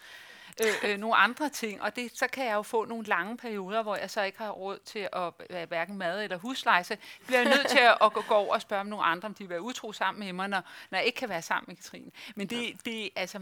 øh, 0.61 0.91
øh, 0.91 0.97
nogle 0.97 1.15
andre 1.15 1.49
ting. 1.49 1.81
Og 1.81 1.95
det, 1.95 2.11
så 2.17 2.27
kan 2.27 2.45
jeg 2.45 2.53
jo 2.53 2.61
få 2.61 2.85
nogle 2.85 3.05
lange 3.05 3.37
perioder, 3.37 3.83
hvor 3.83 3.95
jeg 3.95 4.09
så 4.09 4.21
ikke 4.21 4.37
har 4.37 4.49
råd 4.49 4.79
til 4.85 5.09
at 5.13 5.33
øh, 5.49 5.67
hverken 5.67 5.97
mad 5.97 6.23
eller 6.23 6.37
husleje. 6.37 6.83
Så 6.83 6.97
bliver 7.25 7.39
jeg 7.39 7.49
nødt 7.49 7.67
til 7.67 7.79
at, 7.79 7.97
at 8.01 8.13
gå, 8.13 8.21
gå 8.21 8.33
over 8.33 8.53
og 8.53 8.61
spørge 8.61 8.79
om 8.79 8.87
nogle 8.87 9.05
andre, 9.05 9.25
om 9.25 9.33
de 9.33 9.43
vil 9.43 9.49
være 9.49 9.61
utro 9.61 9.91
sammen 9.91 10.25
med 10.25 10.33
mig, 10.33 10.47
når, 10.47 10.61
når 10.91 10.97
jeg 10.97 11.05
ikke 11.05 11.17
kan 11.17 11.29
være 11.29 11.41
sammen 11.41 11.65
med 11.67 11.75
Katrine. 11.75 12.11
Men 12.35 12.47
det, 12.47 12.85
det, 12.85 13.09
altså, 13.15 13.39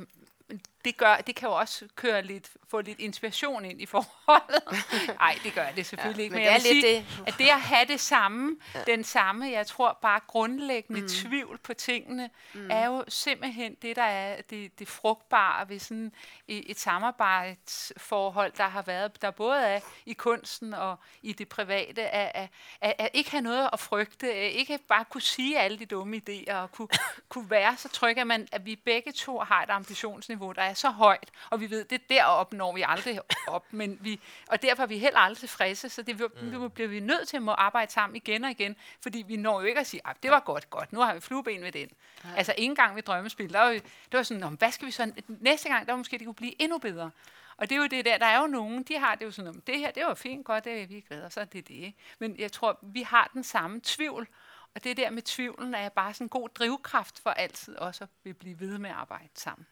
det, 0.85 0.97
gør, 0.97 1.15
det 1.15 1.35
kan 1.35 1.49
jo 1.49 1.55
også 1.55 1.85
køre 1.95 2.21
lidt, 2.21 2.49
få 2.67 2.81
lidt 2.81 2.99
inspiration 2.99 3.65
ind 3.65 3.81
i 3.81 3.85
forholdet. 3.85 4.63
Nej, 5.19 5.39
det 5.43 5.53
gør 5.53 5.67
det 5.75 5.85
selvfølgelig 5.85 6.19
Ja, 6.19 6.23
ikke. 6.23 6.35
men 6.35 6.39
Men, 6.39 6.47
det 6.47 6.51
jeg 6.51 6.59
er 6.59 6.63
vil 6.63 6.73
lidt 6.75 6.85
sige, 6.85 7.23
det. 7.23 7.27
at 7.27 7.33
det 7.37 7.49
at 7.49 7.61
have 7.61 7.85
det 7.85 7.99
samme, 7.99 8.57
ja. 8.75 8.83
den 8.83 9.03
samme, 9.03 9.51
jeg 9.51 9.67
tror 9.67 9.97
bare 10.01 10.19
grundlæggende 10.27 11.01
mm. 11.01 11.07
tvivl 11.07 11.57
på 11.57 11.73
tingene, 11.73 12.29
mm. 12.53 12.71
er 12.71 12.85
jo 12.85 13.03
simpelthen 13.07 13.75
det, 13.81 13.95
der 13.95 14.03
er 14.03 14.41
det, 14.41 14.79
det 14.79 14.87
frugtbare 14.87 15.69
ved 15.69 15.79
sådan 15.79 16.11
et, 16.47 16.71
et 16.71 16.79
samarbejdsforhold, 16.79 18.51
der 18.57 18.67
har 18.67 18.81
været, 18.81 19.21
der 19.21 19.31
både 19.31 19.61
er 19.61 19.79
i 20.05 20.13
kunsten 20.13 20.73
og 20.73 20.99
i 21.21 21.33
det 21.33 21.49
private, 21.49 22.01
at, 22.09 22.31
at, 22.35 22.49
at, 22.81 22.95
at 22.99 23.09
ikke 23.13 23.31
have 23.31 23.41
noget 23.41 23.69
at 23.73 23.79
frygte, 23.79 24.33
at 24.33 24.51
ikke 24.51 24.79
bare 24.87 25.05
kunne 25.05 25.21
sige 25.21 25.59
alle 25.59 25.79
de 25.79 25.85
dumme 25.85 26.21
idéer, 26.29 26.53
og 26.53 26.71
kunne, 26.71 26.87
kunne 27.29 27.49
være 27.49 27.77
så 27.77 27.89
trygge, 27.89 28.21
at, 28.21 28.27
man, 28.27 28.47
at 28.51 28.65
vi 28.65 28.75
begge 28.75 29.11
to 29.11 29.39
har 29.39 29.63
et 29.63 29.69
ambitionsniveau, 29.69 30.51
der 30.51 30.61
er 30.69 30.73
så 30.73 30.89
højt, 30.89 31.31
og 31.49 31.61
vi 31.61 31.69
ved, 31.69 31.85
det 31.85 32.09
deroppe 32.09 32.55
når 32.55 32.73
vi 32.73 32.83
aldrig 32.87 33.19
op, 33.47 33.65
men 33.79 33.97
vi, 34.01 34.19
og 34.47 34.61
derfor 34.61 34.83
er 34.83 34.87
vi 34.87 34.97
heller 34.97 35.19
aldrig 35.19 35.37
tilfredse, 35.37 35.89
så 35.89 36.01
det 36.01 36.19
mm. 36.41 36.63
vi, 36.63 36.67
bliver 36.67 36.89
vi 36.89 36.99
nødt 36.99 37.27
til 37.27 37.37
at 37.37 37.43
må 37.43 37.51
arbejde 37.51 37.91
sammen 37.91 38.15
igen 38.15 38.43
og 38.43 38.51
igen, 38.51 38.75
fordi 39.01 39.23
vi 39.27 39.35
når 39.35 39.61
jo 39.61 39.67
ikke 39.67 39.79
at 39.79 39.87
sige, 39.87 40.01
at 40.05 40.15
det 40.23 40.31
var 40.31 40.39
godt, 40.39 40.69
godt, 40.69 40.93
nu 40.93 40.99
har 40.99 41.13
vi 41.13 41.19
flueben 41.19 41.61
ved 41.61 41.71
den. 41.71 41.89
Ja. 42.23 42.29
Altså 42.37 42.53
ikke 42.57 42.69
engang 42.71 42.95
ved 42.95 43.03
drømmespil, 43.03 43.53
der 43.53 43.59
var, 43.59 43.69
det 43.71 43.83
var 44.11 44.23
sådan, 44.23 44.41
"Nå, 44.41 44.49
men 44.49 44.57
hvad 44.57 44.71
skal 44.71 44.85
vi 44.85 44.91
så, 44.91 45.11
næste 45.27 45.69
gang, 45.69 45.87
der 45.87 45.95
måske 45.95 46.17
det 46.17 46.25
kunne 46.25 46.33
blive 46.35 46.61
endnu 46.61 46.77
bedre. 46.77 47.11
Og 47.57 47.69
det 47.69 47.75
er 47.75 47.79
jo 47.79 47.87
det 47.87 48.05
der, 48.05 48.17
der 48.17 48.25
er 48.25 48.41
jo 48.41 48.47
nogen, 48.47 48.83
de 48.83 48.99
har 48.99 49.15
det 49.15 49.25
jo 49.25 49.31
sådan, 49.31 49.45
"Nå, 49.45 49.51
men 49.51 49.63
det 49.67 49.79
her, 49.79 49.91
det 49.91 50.05
var 50.05 50.13
fint, 50.13 50.45
godt, 50.45 50.65
det 50.65 50.81
er 50.81 50.87
vi 50.87 51.05
glade, 51.07 51.25
og 51.25 51.31
så 51.31 51.39
er 51.39 51.45
det 51.45 51.67
det. 51.67 51.73
ikke? 51.73 51.97
Men 52.19 52.39
jeg 52.39 52.51
tror, 52.51 52.79
vi 52.81 53.01
har 53.01 53.29
den 53.33 53.43
samme 53.43 53.81
tvivl, 53.83 54.27
og 54.75 54.83
det 54.83 54.97
der 54.97 55.09
med 55.09 55.21
tvivlen 55.21 55.73
er 55.75 55.89
bare 55.89 56.13
sådan 56.13 56.25
en 56.25 56.29
god 56.29 56.49
drivkraft 56.49 57.19
for 57.19 57.29
altid 57.29 57.75
også 57.75 58.03
at 58.03 58.37
blive 58.37 58.59
ved 58.59 58.77
med 58.77 58.89
at 58.89 58.95
arbejde 58.95 59.29
sammen. 59.35 59.67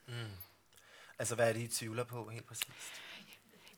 Altså, 1.20 1.36
hvad 1.36 1.50
er 1.50 1.54
det, 1.54 1.62
I 1.62 1.68
tvivler 1.68 2.04
på 2.04 2.30
helt 2.30 2.46
præcist? 2.46 3.02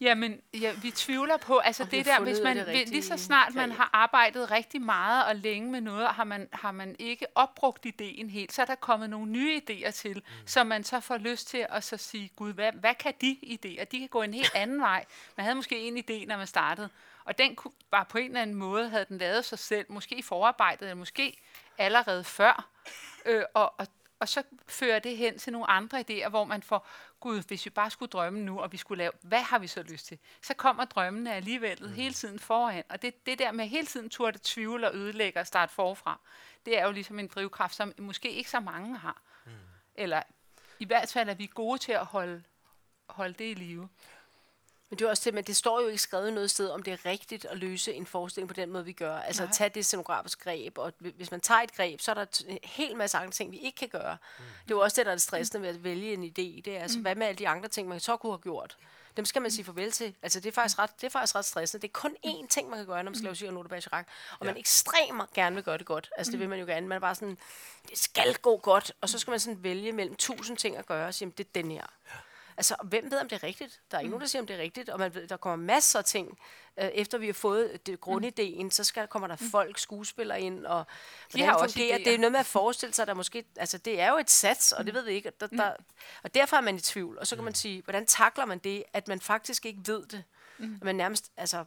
Jamen, 0.01 0.41
ja, 0.53 0.73
vi 0.81 0.91
tvivler 0.91 1.37
på, 1.37 1.57
altså 1.57 1.83
vi 1.83 1.97
det 1.97 2.05
der, 2.05 2.19
hvis 2.19 2.39
man, 2.43 2.57
det 2.57 2.89
lige 2.89 3.03
så 3.03 3.17
snart 3.17 3.55
man 3.55 3.71
har 3.71 3.89
arbejdet 3.93 4.51
rigtig 4.51 4.81
meget 4.81 5.25
og 5.25 5.35
længe 5.35 5.71
med 5.71 5.81
noget, 5.81 6.07
har 6.07 6.23
man, 6.23 6.49
har 6.53 6.71
man 6.71 6.95
ikke 6.99 7.25
opbrugt 7.35 7.85
ideen 7.85 8.29
helt, 8.29 8.53
så 8.53 8.61
er 8.61 8.65
der 8.65 8.75
kommet 8.75 9.09
nogle 9.09 9.31
nye 9.31 9.61
idéer 9.69 9.91
til, 9.91 10.15
mm. 10.15 10.47
som 10.47 10.67
man 10.67 10.83
så 10.83 10.99
får 10.99 11.17
lyst 11.17 11.47
til 11.47 11.65
at 11.69 11.83
så 11.83 11.97
sige, 11.97 12.31
gud, 12.35 12.53
hvad, 12.53 12.71
hvad 12.71 12.95
kan 12.95 13.13
de 13.21 13.37
idéer? 13.43 13.83
De 13.83 13.99
kan 13.99 14.07
gå 14.07 14.21
en 14.21 14.33
helt 14.33 14.55
anden 14.55 14.81
vej. 14.81 15.05
Man 15.37 15.43
havde 15.43 15.55
måske 15.55 15.79
en 15.79 15.97
idé, 15.97 16.25
når 16.25 16.37
man 16.37 16.47
startede, 16.47 16.89
og 17.25 17.37
den 17.37 17.55
kunne, 17.55 17.73
var 17.91 18.03
på 18.03 18.17
en 18.17 18.25
eller 18.25 18.41
anden 18.41 18.55
måde, 18.55 18.89
havde 18.89 19.05
den 19.09 19.17
lavet 19.17 19.45
sig 19.45 19.59
selv, 19.59 19.85
måske 19.89 20.15
i 20.15 20.21
forarbejdet, 20.21 20.81
eller 20.81 20.95
måske 20.95 21.37
allerede 21.77 22.23
før, 22.23 22.69
øh, 23.25 23.43
og, 23.53 23.79
og 23.79 23.87
og 24.19 24.29
så 24.29 24.43
fører 24.67 24.99
det 24.99 25.17
hen 25.17 25.37
til 25.37 25.53
nogle 25.53 25.69
andre 25.69 25.99
idéer, 26.09 26.29
hvor 26.29 26.43
man 26.43 26.63
får, 26.63 26.87
gud, 27.19 27.43
hvis 27.47 27.65
vi 27.65 27.69
bare 27.69 27.89
skulle 27.89 28.09
drømme 28.09 28.39
nu, 28.39 28.59
og 28.59 28.71
vi 28.71 28.77
skulle 28.77 28.97
lave, 28.97 29.11
hvad 29.21 29.41
har 29.41 29.59
vi 29.59 29.67
så 29.67 29.81
lyst 29.83 30.05
til? 30.05 30.19
Så 30.41 30.53
kommer 30.53 30.85
drømmene 30.85 31.33
alligevel 31.33 31.77
mm. 31.81 31.93
hele 31.93 32.13
tiden 32.13 32.39
foran. 32.39 32.83
Og 32.89 33.01
det, 33.01 33.25
det 33.25 33.39
der 33.39 33.51
med 33.51 33.67
hele 33.67 33.87
tiden 33.87 34.09
turde 34.09 34.39
tvivle 34.43 34.87
og 34.87 34.95
ødelægge 34.95 35.39
og 35.39 35.47
starte 35.47 35.73
forfra, 35.73 36.19
det 36.65 36.79
er 36.79 36.85
jo 36.85 36.91
ligesom 36.91 37.19
en 37.19 37.27
drivkraft, 37.27 37.75
som 37.75 37.93
måske 37.97 38.31
ikke 38.31 38.49
så 38.49 38.59
mange 38.59 38.97
har. 38.97 39.21
Mm. 39.45 39.51
Eller 39.95 40.23
i 40.79 40.85
hvert 40.85 41.11
fald 41.11 41.29
er 41.29 41.33
vi 41.33 41.49
gode 41.53 41.77
til 41.77 41.91
at 41.91 42.05
holde, 42.05 42.43
holde 43.09 43.33
det 43.33 43.45
i 43.45 43.53
live. 43.53 43.89
Men 44.89 44.99
det 44.99 45.05
er 45.05 45.09
også 45.09 45.21
det, 45.25 45.33
men 45.33 45.43
det 45.43 45.55
står 45.55 45.81
jo 45.81 45.87
ikke 45.87 46.01
skrevet 46.01 46.33
noget 46.33 46.51
sted, 46.51 46.69
om 46.69 46.83
det 46.83 46.93
er 46.93 47.05
rigtigt 47.05 47.45
at 47.45 47.57
løse 47.57 47.93
en 47.93 48.05
forestilling 48.05 48.47
på 48.47 48.53
den 48.53 48.69
måde, 48.71 48.85
vi 48.85 48.91
gør. 48.91 49.17
Altså 49.19 49.41
Nej. 49.43 49.49
at 49.49 49.55
tage 49.55 49.69
det 49.69 49.85
scenografisk 49.85 50.43
greb, 50.43 50.77
og 50.77 50.93
hvi- 50.99 51.13
hvis 51.17 51.31
man 51.31 51.41
tager 51.41 51.61
et 51.61 51.75
greb, 51.75 52.01
så 52.01 52.11
er 52.11 52.15
der 52.15 52.25
en 52.47 52.59
hel 52.63 52.95
masse 52.97 53.17
andre 53.17 53.31
ting, 53.31 53.51
vi 53.51 53.57
ikke 53.57 53.77
kan 53.77 53.87
gøre. 53.89 54.17
Mm. 54.39 54.43
Det 54.63 54.71
er 54.71 54.75
jo 54.75 54.79
også 54.81 54.95
det, 54.95 55.05
der 55.05 55.11
er 55.11 55.15
det 55.15 55.21
stressende 55.21 55.61
ved 55.61 55.69
at 55.69 55.83
vælge 55.83 56.13
en 56.13 56.23
idé. 56.23 56.61
Det 56.65 56.67
er 56.67 56.79
altså, 56.81 56.97
mm. 56.97 57.01
hvad 57.01 57.15
med 57.15 57.27
alle 57.27 57.37
de 57.39 57.47
andre 57.47 57.67
ting, 57.69 57.87
man 57.87 57.99
så 57.99 58.17
kunne 58.17 58.31
have 58.31 58.39
gjort? 58.41 58.77
Dem 59.17 59.25
skal 59.25 59.41
man 59.41 59.51
sige 59.51 59.65
farvel 59.65 59.91
til. 59.91 60.15
Altså, 60.21 60.39
det 60.39 60.47
er 60.47 60.51
faktisk 60.53 60.79
ret, 60.79 60.89
det 61.01 61.03
er 61.03 61.09
faktisk 61.11 61.35
ret 61.35 61.45
stressende. 61.45 61.81
Det 61.81 61.87
er 61.87 61.91
kun 61.91 62.15
én 62.25 62.47
ting, 62.47 62.69
man 62.69 62.79
kan 62.79 62.85
gøre, 62.85 63.03
når 63.03 63.11
man 63.11 63.15
skal 63.15 63.23
lave 63.23 63.35
Cyrano 63.35 63.63
de 63.63 63.67
Bergerac. 63.69 64.05
Og 64.39 64.45
man 64.45 64.57
ekstremt 64.57 65.33
gerne 65.33 65.55
vil 65.55 65.63
gøre 65.63 65.77
det 65.77 65.85
godt. 65.85 66.09
Altså, 66.17 66.31
det 66.31 66.39
vil 66.39 66.49
man 66.49 66.59
jo 66.59 66.65
gerne. 66.65 66.87
Man 66.87 66.95
er 66.95 66.99
bare 66.99 67.15
sådan, 67.15 67.37
det 67.89 67.97
skal 67.97 68.35
gå 68.35 68.57
godt. 68.57 68.91
Og 69.01 69.09
så 69.09 69.19
skal 69.19 69.31
man 69.31 69.39
sådan 69.39 69.63
vælge 69.63 69.91
mellem 69.91 70.15
tusind 70.15 70.57
ting 70.57 70.77
at 70.77 70.85
gøre, 70.85 71.07
og 71.07 71.13
sige, 71.13 71.25
"Jamen, 71.25 71.33
det 71.37 71.47
er 71.47 71.51
den 71.61 71.71
her. 71.71 71.85
Altså, 72.59 72.75
hvem 72.83 73.11
ved, 73.11 73.19
om 73.19 73.29
det 73.29 73.35
er 73.35 73.43
rigtigt? 73.43 73.79
Der 73.91 73.97
er 73.97 74.01
ikke 74.01 74.09
nogen, 74.09 74.21
der 74.21 74.27
siger, 74.27 74.41
om 74.41 74.47
det 74.47 74.55
er 74.55 74.59
rigtigt, 74.59 74.89
og 74.89 74.99
man 74.99 75.15
ved, 75.15 75.27
der 75.27 75.37
kommer 75.37 75.65
masser 75.65 75.99
af 75.99 76.05
ting. 76.05 76.39
Øh, 76.79 76.85
efter 76.85 77.17
vi 77.17 77.25
har 77.25 77.33
fået 77.33 77.85
det, 77.87 78.01
grundideen, 78.01 78.71
så 78.71 78.83
skal, 78.83 79.07
kommer 79.07 79.27
der 79.27 79.35
folk, 79.51 79.77
skuespillere 79.77 80.41
ind, 80.41 80.65
og 80.65 80.85
De 81.33 81.41
har 81.41 81.53
også 81.53 81.79
idéer. 81.79 81.97
Det 81.97 82.07
er 82.07 82.17
noget 82.17 82.31
med 82.31 82.39
at 82.39 82.45
forestille 82.45 82.93
sig, 82.93 83.07
der 83.07 83.13
måske, 83.13 83.45
altså 83.55 83.77
det 83.77 83.99
er 84.01 84.09
jo 84.09 84.17
et 84.17 84.29
sats, 84.29 84.71
og 84.71 84.85
det 84.85 84.93
ved 84.93 85.01
vi 85.01 85.11
ikke. 85.11 85.31
Der, 85.39 85.47
der, 85.47 85.71
og 86.23 86.33
derfor 86.33 86.57
er 86.57 86.61
man 86.61 86.75
i 86.75 86.79
tvivl, 86.79 87.17
og 87.19 87.27
så 87.27 87.35
kan 87.35 87.43
man 87.45 87.55
sige, 87.55 87.81
hvordan 87.81 88.05
takler 88.05 88.45
man 88.45 88.57
det, 88.59 88.83
at 88.93 89.07
man 89.07 89.21
faktisk 89.21 89.65
ikke 89.65 89.79
ved 89.85 90.05
det? 90.05 90.23
At 90.75 90.83
man 90.83 90.95
nærmest, 90.95 91.31
altså, 91.37 91.65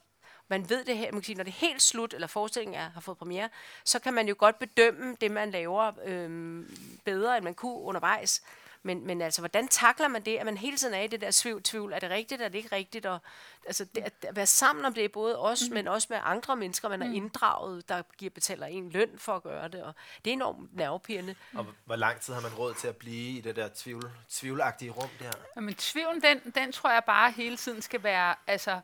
man 0.48 0.70
ved 0.70 0.84
det 0.84 0.96
her, 0.96 1.12
man 1.12 1.20
kan 1.20 1.24
sige, 1.24 1.36
når 1.36 1.44
det 1.44 1.50
er 1.50 1.66
helt 1.66 1.82
slut, 1.82 2.14
eller 2.14 2.26
forestillingen 2.26 2.80
er, 2.80 2.90
har 2.90 3.00
fået 3.00 3.18
premiere, 3.18 3.48
så 3.84 3.98
kan 3.98 4.14
man 4.14 4.28
jo 4.28 4.34
godt 4.38 4.58
bedømme 4.58 5.16
det, 5.20 5.30
man 5.30 5.50
laver 5.50 5.92
øhm, 6.04 6.76
bedre, 7.04 7.36
end 7.36 7.44
man 7.44 7.54
kunne 7.54 7.78
undervejs. 7.78 8.42
Men, 8.84 9.06
men 9.06 9.22
altså, 9.22 9.40
hvordan 9.40 9.68
takler 9.68 10.08
man 10.08 10.22
det, 10.22 10.36
at 10.36 10.46
man 10.46 10.56
hele 10.56 10.76
tiden 10.76 10.94
er 10.94 11.00
i 11.00 11.06
det 11.06 11.20
der 11.20 11.30
tvivl, 11.32 11.62
tvivl 11.62 11.92
er 11.92 11.98
det 11.98 12.10
rigtigt, 12.10 12.42
er 12.42 12.48
det 12.48 12.58
ikke 12.58 12.76
rigtigt, 12.76 13.06
og 13.06 13.18
altså, 13.66 13.84
det, 13.84 14.00
at, 14.00 14.36
være 14.36 14.46
sammen 14.46 14.84
om 14.84 14.94
det 14.94 15.04
er 15.04 15.08
både 15.08 15.38
os, 15.38 15.62
mm. 15.68 15.74
men 15.74 15.88
også 15.88 16.06
med 16.10 16.18
andre 16.22 16.56
mennesker, 16.56 16.88
man 16.88 17.02
har 17.02 17.14
inddraget, 17.14 17.88
der 17.88 18.02
giver 18.18 18.30
betaler 18.30 18.66
en 18.66 18.90
løn 18.90 19.18
for 19.18 19.36
at 19.36 19.42
gøre 19.42 19.68
det, 19.68 19.82
og 19.82 19.94
det 20.24 20.30
er 20.30 20.34
enormt 20.34 20.76
nervepirrende. 20.76 21.34
Og 21.54 21.66
hvor 21.84 21.96
lang 21.96 22.20
tid 22.20 22.34
har 22.34 22.40
man 22.40 22.54
råd 22.54 22.74
til 22.74 22.88
at 22.88 22.96
blive 22.96 23.38
i 23.38 23.40
det 23.40 23.56
der 23.56 23.68
tvivl, 23.74 24.10
tvivlagtige 24.28 24.90
rum 24.90 25.10
der? 25.18 25.32
Jamen, 25.56 25.74
tvivlen, 25.74 26.22
den, 26.22 26.52
den 26.54 26.72
tror 26.72 26.90
jeg 26.90 27.04
bare 27.04 27.30
hele 27.30 27.56
tiden 27.56 27.82
skal 27.82 28.02
være, 28.02 28.34
altså, 28.46 28.80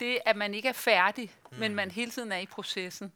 det, 0.00 0.18
at 0.24 0.36
man 0.36 0.54
ikke 0.54 0.68
er 0.68 0.72
færdig, 0.72 1.34
mm. 1.52 1.58
men 1.58 1.74
man 1.74 1.90
hele 1.90 2.10
tiden 2.10 2.32
er 2.32 2.38
i 2.38 2.46
processen. 2.46 3.12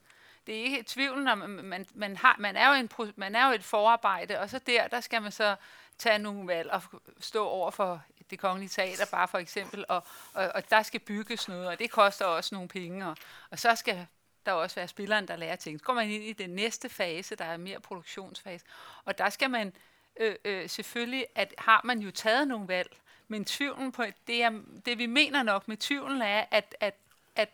Det 0.46 0.58
er 0.58 0.62
ikke 0.62 0.82
tvivlen, 0.87 1.28
om 1.28 1.38
man, 1.38 1.64
man, 1.64 1.87
man, 1.94 2.16
har, 2.16 2.37
man, 2.38 2.56
er 2.56 2.68
jo 2.68 2.75
en, 2.75 3.12
man 3.16 3.34
er 3.34 3.49
jo 3.49 3.54
et 3.54 3.64
forarbejde, 3.64 4.40
og 4.40 4.50
så 4.50 4.58
der, 4.58 4.88
der 4.88 5.00
skal 5.00 5.22
man 5.22 5.32
så 5.32 5.56
tage 6.00 6.19
nogle 6.19 6.47
valg 6.47 6.71
og 6.71 6.83
stå 7.21 7.47
over 7.47 7.71
for 7.71 8.02
det 8.30 8.38
kongelige 8.38 8.69
teater, 8.69 9.07
bare 9.11 9.28
for 9.28 9.38
eksempel, 9.38 9.85
og, 9.88 10.07
og, 10.35 10.52
og 10.54 10.71
der 10.71 10.83
skal 10.83 11.00
bygges 11.00 11.49
noget, 11.49 11.69
og 11.69 11.78
det 11.78 11.90
koster 11.90 12.25
også 12.25 12.54
nogle 12.54 12.69
penge, 12.69 13.07
og, 13.07 13.16
og 13.50 13.59
så 13.59 13.75
skal 13.75 14.07
der 14.47 14.52
også 14.52 14.76
være 14.76 14.88
spilleren, 14.88 15.28
der 15.28 15.37
lærer 15.37 15.57
ting. 15.57 15.78
Så 15.78 15.85
går 15.85 15.95
man 15.95 16.11
ind 16.11 16.25
i 16.25 16.33
den 16.33 16.50
næste 16.50 16.88
fase, 16.88 17.35
der 17.37 17.45
er 17.45 17.57
mere 17.57 17.80
produktionsfase, 17.80 18.64
og 19.04 19.19
der 19.19 19.30
skal 19.30 19.50
man 19.50 19.73
øh, 20.21 20.35
øh, 20.45 20.69
selvfølgelig, 20.69 21.26
at 21.35 21.54
har 21.59 21.80
man 21.85 21.99
jo 21.99 22.11
taget 22.11 22.49
nogle 22.49 22.69
valg, 22.69 22.97
men 23.28 23.45
tvivlen 23.45 23.92
på, 23.92 24.04
det, 24.26 24.42
er, 24.42 24.61
det 24.87 24.99
vi 24.99 25.07
mener 25.07 25.42
nok 25.42 25.69
med 25.69 25.76
tvivlen 25.76 26.23
er, 26.23 26.45
at, 26.50 26.75
at, 26.80 26.95
at 27.37 27.49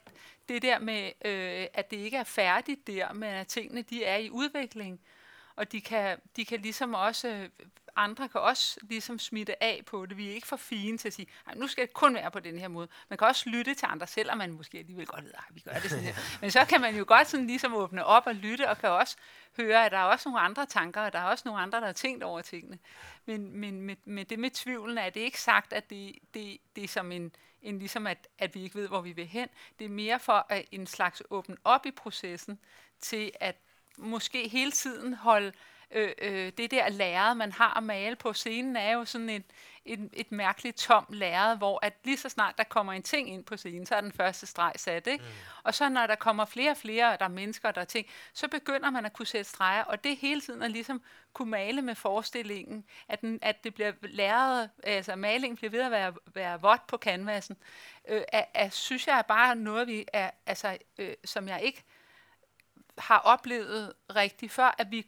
det 0.48 0.62
der 0.62 0.78
med, 0.78 1.04
øh, 1.24 1.66
at 1.74 1.90
det 1.90 1.96
ikke 1.96 2.16
er 2.16 2.24
færdigt 2.24 2.86
der, 2.86 3.12
men 3.12 3.28
at 3.28 3.46
tingene 3.46 3.82
de 3.82 4.04
er 4.04 4.16
i 4.16 4.30
udvikling, 4.30 5.00
og 5.56 5.72
de 5.72 5.80
kan, 5.80 6.18
de 6.36 6.44
kan 6.44 6.60
ligesom 6.60 6.94
også, 6.94 7.48
andre 7.96 8.28
kan 8.28 8.40
også 8.40 8.80
ligesom 8.82 9.18
smitte 9.18 9.62
af 9.62 9.82
på 9.86 10.06
det. 10.06 10.16
Vi 10.16 10.28
er 10.28 10.34
ikke 10.34 10.46
for 10.46 10.56
fine 10.56 10.98
til 10.98 11.08
at 11.08 11.14
sige, 11.14 11.28
nu 11.56 11.66
skal 11.66 11.86
det 11.86 11.94
kun 11.94 12.14
være 12.14 12.30
på 12.30 12.40
den 12.40 12.58
her 12.58 12.68
måde. 12.68 12.88
Man 13.08 13.18
kan 13.18 13.26
også 13.26 13.50
lytte 13.50 13.74
til 13.74 13.86
andre, 13.90 14.06
selvom 14.06 14.38
man 14.38 14.52
måske 14.52 14.78
alligevel 14.78 15.06
godt 15.06 15.24
ved, 15.24 15.32
at 15.34 15.44
vi 15.50 15.60
gør 15.60 15.72
det 15.72 15.90
sådan 15.90 16.04
her. 16.04 16.14
Men 16.40 16.50
så 16.50 16.64
kan 16.64 16.80
man 16.80 16.96
jo 16.96 17.04
godt 17.08 17.28
sådan 17.28 17.46
ligesom 17.46 17.74
åbne 17.74 18.04
op 18.04 18.26
og 18.26 18.34
lytte, 18.34 18.68
og 18.68 18.78
kan 18.78 18.90
også 18.90 19.16
høre, 19.56 19.86
at 19.86 19.92
der 19.92 19.98
er 19.98 20.04
også 20.04 20.28
nogle 20.28 20.40
andre 20.40 20.66
tanker, 20.66 21.00
og 21.00 21.12
der 21.12 21.18
er 21.18 21.24
også 21.24 21.42
nogle 21.46 21.60
andre, 21.60 21.80
der 21.80 21.86
har 21.86 21.92
tænkt 21.92 22.22
over 22.22 22.40
tingene. 22.40 22.78
Men, 23.26 23.52
men 23.52 23.80
med, 23.80 23.96
med 24.04 24.24
det 24.24 24.38
med 24.38 24.50
tvivlen 24.50 24.98
er 24.98 25.10
det 25.10 25.20
ikke 25.20 25.40
sagt, 25.40 25.72
at 25.72 25.90
det, 25.90 26.18
det, 26.34 26.58
det 26.76 26.84
er 26.84 26.88
som 26.88 27.12
en, 27.12 27.32
en 27.62 27.78
ligesom 27.78 28.06
at, 28.06 28.28
at 28.38 28.54
vi 28.54 28.62
ikke 28.62 28.74
ved, 28.74 28.88
hvor 28.88 29.00
vi 29.00 29.12
vil 29.12 29.26
hen. 29.26 29.48
Det 29.78 29.84
er 29.84 29.88
mere 29.88 30.20
for 30.20 30.46
at 30.48 30.64
en 30.72 30.86
slags 30.86 31.22
åbne 31.30 31.56
op 31.64 31.86
i 31.86 31.90
processen 31.90 32.58
til 33.00 33.32
at 33.40 33.56
måske 33.96 34.48
hele 34.48 34.70
tiden 34.70 35.14
holde 35.14 35.52
øh, 35.90 36.12
øh, 36.18 36.52
det 36.58 36.70
der 36.70 36.88
lærred, 36.88 37.34
man 37.34 37.52
har 37.52 37.76
at 37.76 37.82
male 37.82 38.16
på 38.16 38.32
scenen, 38.32 38.76
er 38.76 38.92
jo 38.92 39.04
sådan 39.04 39.28
et, 39.28 39.44
et, 39.84 40.10
et 40.12 40.32
mærkeligt 40.32 40.76
tom 40.76 41.06
lærred, 41.10 41.56
hvor 41.56 41.78
at 41.82 41.92
lige 42.04 42.16
så 42.16 42.28
snart 42.28 42.58
der 42.58 42.64
kommer 42.64 42.92
en 42.92 43.02
ting 43.02 43.30
ind 43.30 43.44
på 43.44 43.56
scenen, 43.56 43.86
så 43.86 43.94
er 43.94 44.00
den 44.00 44.12
første 44.12 44.46
streg 44.46 44.72
sat. 44.76 45.06
Ikke? 45.06 45.24
Mm. 45.24 45.30
Og 45.62 45.74
så 45.74 45.88
når 45.88 46.06
der 46.06 46.14
kommer 46.14 46.44
flere 46.44 46.70
og 46.70 46.76
flere, 46.76 47.12
og 47.12 47.18
der 47.18 47.24
er 47.24 47.30
mennesker, 47.30 47.70
der 47.70 47.80
er 47.80 47.84
ting, 47.84 48.06
så 48.32 48.48
begynder 48.48 48.90
man 48.90 49.06
at 49.06 49.12
kunne 49.12 49.26
sætte 49.26 49.50
streger, 49.50 49.84
og 49.84 50.04
det 50.04 50.16
hele 50.16 50.40
tiden 50.40 50.62
at 50.62 50.70
ligesom 50.70 51.02
kunne 51.32 51.50
male 51.50 51.82
med 51.82 51.94
forestillingen, 51.94 52.84
at, 53.08 53.20
den, 53.20 53.38
at 53.42 53.64
det 53.64 53.74
bliver 53.74 53.92
lærred, 54.02 54.68
altså 54.82 55.16
malingen 55.16 55.56
bliver 55.56 55.70
ved 55.70 55.80
at 55.80 55.90
være, 55.90 56.14
være 56.34 56.60
vådt 56.60 56.86
på 56.86 56.96
canvasen, 56.96 57.56
øh, 58.08 58.22
er, 58.32 58.44
er, 58.54 58.68
synes 58.68 59.06
jeg 59.06 59.18
er 59.18 59.22
bare 59.22 59.56
noget, 59.56 59.86
vi 59.86 60.04
er, 60.12 60.30
altså, 60.46 60.78
øh, 60.98 61.14
som 61.24 61.48
jeg 61.48 61.62
ikke 61.62 61.84
har 62.98 63.18
oplevet 63.18 63.92
rigtig 64.16 64.50
før, 64.50 64.74
at 64.78 64.90
vi 64.90 65.06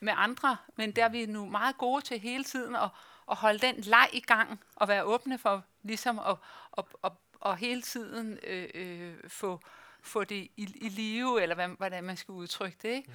med 0.00 0.12
andre, 0.16 0.56
men 0.76 0.92
der 0.92 1.04
er 1.04 1.08
vi 1.08 1.26
nu 1.26 1.46
meget 1.46 1.78
gode 1.78 2.02
til 2.02 2.20
hele 2.20 2.44
tiden 2.44 2.76
at, 2.76 2.88
at 3.30 3.36
holde 3.36 3.58
den 3.58 3.76
leg 3.76 4.08
i 4.12 4.20
gang 4.20 4.60
og 4.76 4.88
være 4.88 5.04
åbne 5.04 5.38
for 5.38 5.64
ligesom 5.82 6.18
at, 6.18 6.36
at, 6.78 6.84
at, 7.04 7.12
at 7.46 7.58
hele 7.58 7.82
tiden 7.82 8.38
øh, 8.42 8.68
øh, 8.74 9.14
få, 9.28 9.60
få 10.02 10.24
det 10.24 10.48
i, 10.56 10.72
i 10.74 10.88
live, 10.88 11.42
eller 11.42 11.54
hvad, 11.54 11.68
hvordan 11.68 12.04
man 12.04 12.16
skal 12.16 12.32
udtrykke 12.32 12.78
det. 12.82 12.88
Ikke? 12.88 13.08
Mm. 13.08 13.14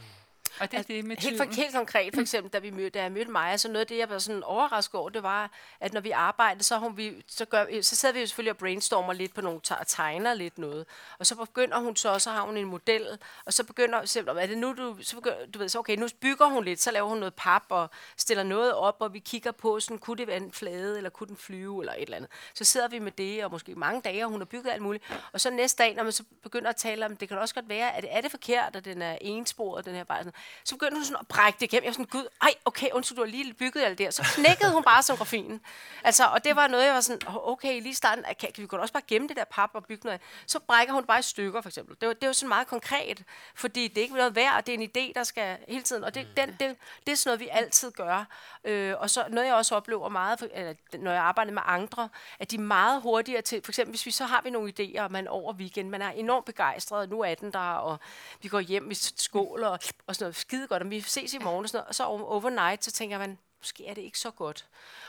Og 0.60 0.72
det 0.72 0.80
er 0.80 0.84
det 0.84 1.06
med 1.06 1.18
Helt, 1.18 1.38
for, 1.38 1.56
helt 1.56 1.76
konkret, 1.76 2.14
for 2.14 2.22
eksempel, 2.22 2.54
da, 2.54 2.60
vi 2.60 2.70
mødte, 2.70 2.90
da 2.90 3.02
jeg 3.02 3.12
mødte 3.12 3.32
Maja, 3.32 3.58
så 3.58 3.68
noget 3.68 3.80
af 3.80 3.88
det, 3.88 3.98
jeg 3.98 4.10
var 4.10 4.20
sådan 4.20 4.44
overrasket 4.44 4.96
over, 4.96 5.10
det 5.10 5.24
var, 5.24 5.52
at 5.80 5.94
når 5.94 6.02
vi 6.02 6.12
arbejdede, 6.12 6.64
så, 6.64 6.78
hun, 6.78 6.98
vi, 6.98 7.24
så, 7.28 7.46
gør, 7.46 7.82
så 7.82 7.96
sad 7.96 8.14
vi 8.14 8.20
jo 8.20 8.26
selvfølgelig 8.26 8.52
og 8.52 8.58
brainstormer 8.58 9.14
lidt 9.14 9.34
på 9.34 9.42
nogle, 9.42 9.60
og 9.80 9.88
tegner 9.88 10.34
lidt 10.34 10.58
noget. 10.58 10.86
Og 11.20 11.26
så 11.26 11.36
begynder 11.36 11.80
hun 11.80 11.96
så, 11.96 12.20
så 12.20 12.30
har 12.30 12.42
hun 12.42 12.58
en 12.58 12.66
model, 12.66 13.18
og 13.46 13.54
så 13.54 13.64
begynder, 13.64 14.06
så, 14.06 14.24
er 14.40 14.48
det 14.48 14.58
nu, 14.58 14.74
du, 14.78 14.98
så 15.02 15.16
begynder, 15.16 15.46
du 15.54 15.60
ved, 15.60 15.70
så 15.70 15.80
okay, 15.80 15.96
nu 15.98 16.08
bygger 16.22 16.46
hun 16.46 16.64
lidt, 16.64 16.82
så 16.82 16.92
laver 16.92 17.08
hun 17.08 17.18
noget 17.18 17.34
pap 17.34 17.64
og 17.70 17.90
stiller 18.18 18.44
noget 18.44 18.74
op, 18.74 18.96
og 19.00 19.14
vi 19.14 19.20
kigger 19.20 19.52
på, 19.52 19.80
sådan, 19.80 19.98
kunne 19.98 20.18
det 20.18 20.28
være 20.28 20.38
en 20.38 20.52
flade, 20.52 20.98
eller 20.98 21.10
kunne 21.10 21.28
den 21.28 21.38
flyve, 21.38 21.82
eller 21.82 21.94
et 21.94 22.02
eller 22.02 22.18
andet. 22.18 22.32
Så 22.54 22.64
sidder 22.64 22.88
vi 22.88 23.00
med 23.00 23.12
det, 23.12 23.46
og 23.46 23.52
måske 23.52 23.76
mange 23.76 24.02
dage, 24.02 24.26
og 24.26 24.32
hun 24.32 24.40
har 24.40 24.46
bygget 24.46 24.72
alt 24.72 24.82
muligt. 24.82 25.04
Og 25.34 25.42
så 25.42 25.50
næste 25.50 25.84
dag, 25.84 25.96
når 25.96 26.04
man 26.04 26.12
så 26.12 26.24
begynder 26.44 26.70
at 26.70 26.76
tale 26.76 27.06
om, 27.06 27.18
det 27.18 27.30
kan 27.30 27.38
også 27.38 27.56
godt 27.56 27.70
være, 27.70 27.96
at 27.96 28.06
er 28.10 28.22
det 28.22 28.32
forkert, 28.32 28.76
at 28.76 28.86
den 28.86 29.02
er 29.02 29.18
ensporet, 29.22 29.86
den 29.86 29.96
her 29.96 30.04
bare 30.04 30.18
sådan, 30.18 30.34
så 30.64 30.76
begyndte 30.76 30.96
hun 30.96 31.06
sådan 31.06 31.18
at 31.20 31.28
brække 31.28 31.58
det 31.60 31.66
igennem. 31.66 31.84
Jeg 31.84 31.90
var 31.90 31.94
sådan, 31.94 32.06
gud, 32.06 32.28
ej, 32.42 32.54
okay, 32.66 32.90
undskyld, 32.94 33.16
du 33.16 33.22
har 33.24 33.30
lige 33.30 33.54
bygget 33.54 33.84
alt 33.84 33.98
det 33.98 34.06
her. 34.06 34.12
Så 34.12 34.24
knækkede 34.36 34.74
hun 34.74 34.84
bare 34.84 35.04
scenografien. 35.04 35.62
Altså, 36.04 36.26
og 36.26 36.44
det 36.44 36.56
var 36.56 36.68
noget, 36.68 36.86
jeg 36.86 36.94
var 36.94 37.02
sådan, 37.02 37.28
"Åh, 37.28 37.48
okay, 37.48 37.74
lige 37.82 37.90
i 37.90 37.94
starten, 37.94 38.24
kan, 38.24 38.36
kan 38.40 38.62
vi 38.62 38.68
godt 38.68 38.82
også 38.82 38.94
bare 38.94 39.04
gemme 39.08 39.28
det 39.28 39.38
der 39.38 39.44
pap 39.44 39.70
og 39.74 39.86
bygge 39.86 40.02
noget 40.06 40.20
af?" 40.20 40.26
Så 40.48 40.60
brækker 40.60 40.94
hun 40.94 41.04
bare 41.06 41.20
i 41.20 41.22
stykker, 41.22 41.62
for 41.62 41.70
eksempel. 41.70 41.96
Det 42.02 42.08
var, 42.08 42.14
det 42.14 42.28
var 42.28 42.34
sådan 42.34 42.50
meget 42.50 42.68
konkret, 42.68 43.24
fordi 43.56 43.88
det 43.88 43.98
er 43.98 44.02
ikke 44.02 44.16
noget 44.16 44.36
værd, 44.36 44.64
det 44.64 44.74
er 44.74 44.78
en 44.80 44.90
idé, 44.98 45.12
der 45.16 45.24
skal 45.24 45.58
hele 45.68 45.84
tiden, 45.84 46.04
og 46.04 46.16
det, 46.16 46.28
den, 46.38 46.50
det, 46.60 46.76
det 47.06 47.12
er 47.12 47.16
sådan 47.16 47.30
noget, 47.30 47.40
vi 47.40 47.48
altid 47.52 47.92
gør. 47.92 48.26
Øh, 48.64 48.96
og 49.00 49.10
så 49.10 49.26
noget, 49.30 49.48
jeg 49.48 49.56
også 49.56 49.76
oplever 49.76 50.10
meget, 50.10 50.40
for- 50.40 50.48
eller, 50.54 50.74
når 50.94 51.12
jeg 51.12 51.22
arbejder 51.24 51.52
med 51.52 51.62
andre, 51.66 52.10
at 52.40 52.52
de 52.52 52.56
er 52.56 52.60
meget 52.60 53.02
hurtigere 53.02 53.42
til, 53.42 53.62
for 53.66 53.72
eksempel 53.72 53.92
hvis 53.92 54.06
vi 54.06 54.12
så 54.12 54.26
har 54.26 54.42
vi 54.44 54.50
nogle 54.50 54.74
idéer, 54.80 55.02
og 55.02 55.12
man 55.12 55.28
over 55.28 55.54
weekend, 55.54 55.90
man 55.90 56.02
er 56.02 56.10
enormt 56.10 56.46
begejstret, 56.46 57.00
og 57.00 57.08
nu 57.10 57.22
er 57.22 57.36
den 57.36 57.54
der, 57.54 57.60
og 57.60 58.00
vi 58.42 58.48
går 58.48 58.60
hjem, 58.60 58.90
vi 58.90 58.96
skåler, 58.96 59.68
og, 59.68 59.80
og 60.08 60.16
sådan 60.16 60.24
noget 60.24 60.31
skide 60.34 60.68
godt, 60.68 60.84
og 60.84 60.90
vi 60.90 61.02
ses 61.02 61.34
i 61.34 61.38
morgen, 61.38 61.66
og, 61.66 61.70
sådan 61.70 61.78
noget, 61.78 61.88
og 61.88 61.96
så 61.96 62.04
over- 62.04 62.24
overnight, 62.26 62.84
så 62.86 62.92
tænker 62.92 63.18
man, 63.18 63.38
måske 63.60 63.88
er 63.88 63.94
det 63.94 64.02
ikke 64.02 64.20
så 64.20 64.32
godt. 64.32 64.66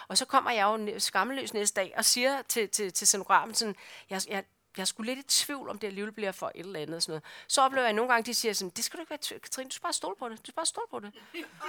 Og 0.09 0.19
så 0.19 0.25
kommer 0.25 0.51
jeg 0.51 0.63
jo 0.65 1.01
skammeløs 1.01 1.55
næste 1.55 1.81
dag 1.81 1.95
og 1.97 2.05
siger 2.05 2.43
til, 2.43 2.69
til, 2.69 2.93
til 2.93 3.07
scenografen 3.07 3.55
sådan, 3.55 3.77
jeg, 4.11 4.21
jeg, 4.29 4.45
jeg 4.77 4.89
skulle 4.89 5.15
lidt 5.15 5.19
i 5.27 5.29
tvivl, 5.45 5.69
om 5.69 5.79
det 5.79 5.87
alligevel 5.87 6.13
bliver 6.13 6.33
for 6.33 6.53
et 6.55 6.67
eller 6.67 6.81
andet. 6.81 7.03
Sådan 7.03 7.11
noget. 7.13 7.23
Så 7.49 7.63
oplever 7.63 7.85
jeg 7.87 7.93
nogle 7.93 8.13
gange, 8.13 8.27
de 8.27 8.35
siger 8.35 8.53
sådan, 8.53 8.71
det 8.71 8.85
skal 8.85 8.97
du 8.97 9.03
ikke 9.03 9.11
være 9.11 9.39
Katrine, 9.41 9.69
du 9.69 9.75
skal 9.75 9.83
bare 9.83 9.93
stole 9.93 10.17
på 10.19 10.29
det. 10.29 10.39
Du 10.39 10.43
skal 10.45 10.55
bare 10.55 10.67
stole 10.67 10.87
på 10.91 11.01
det. 11.01 11.13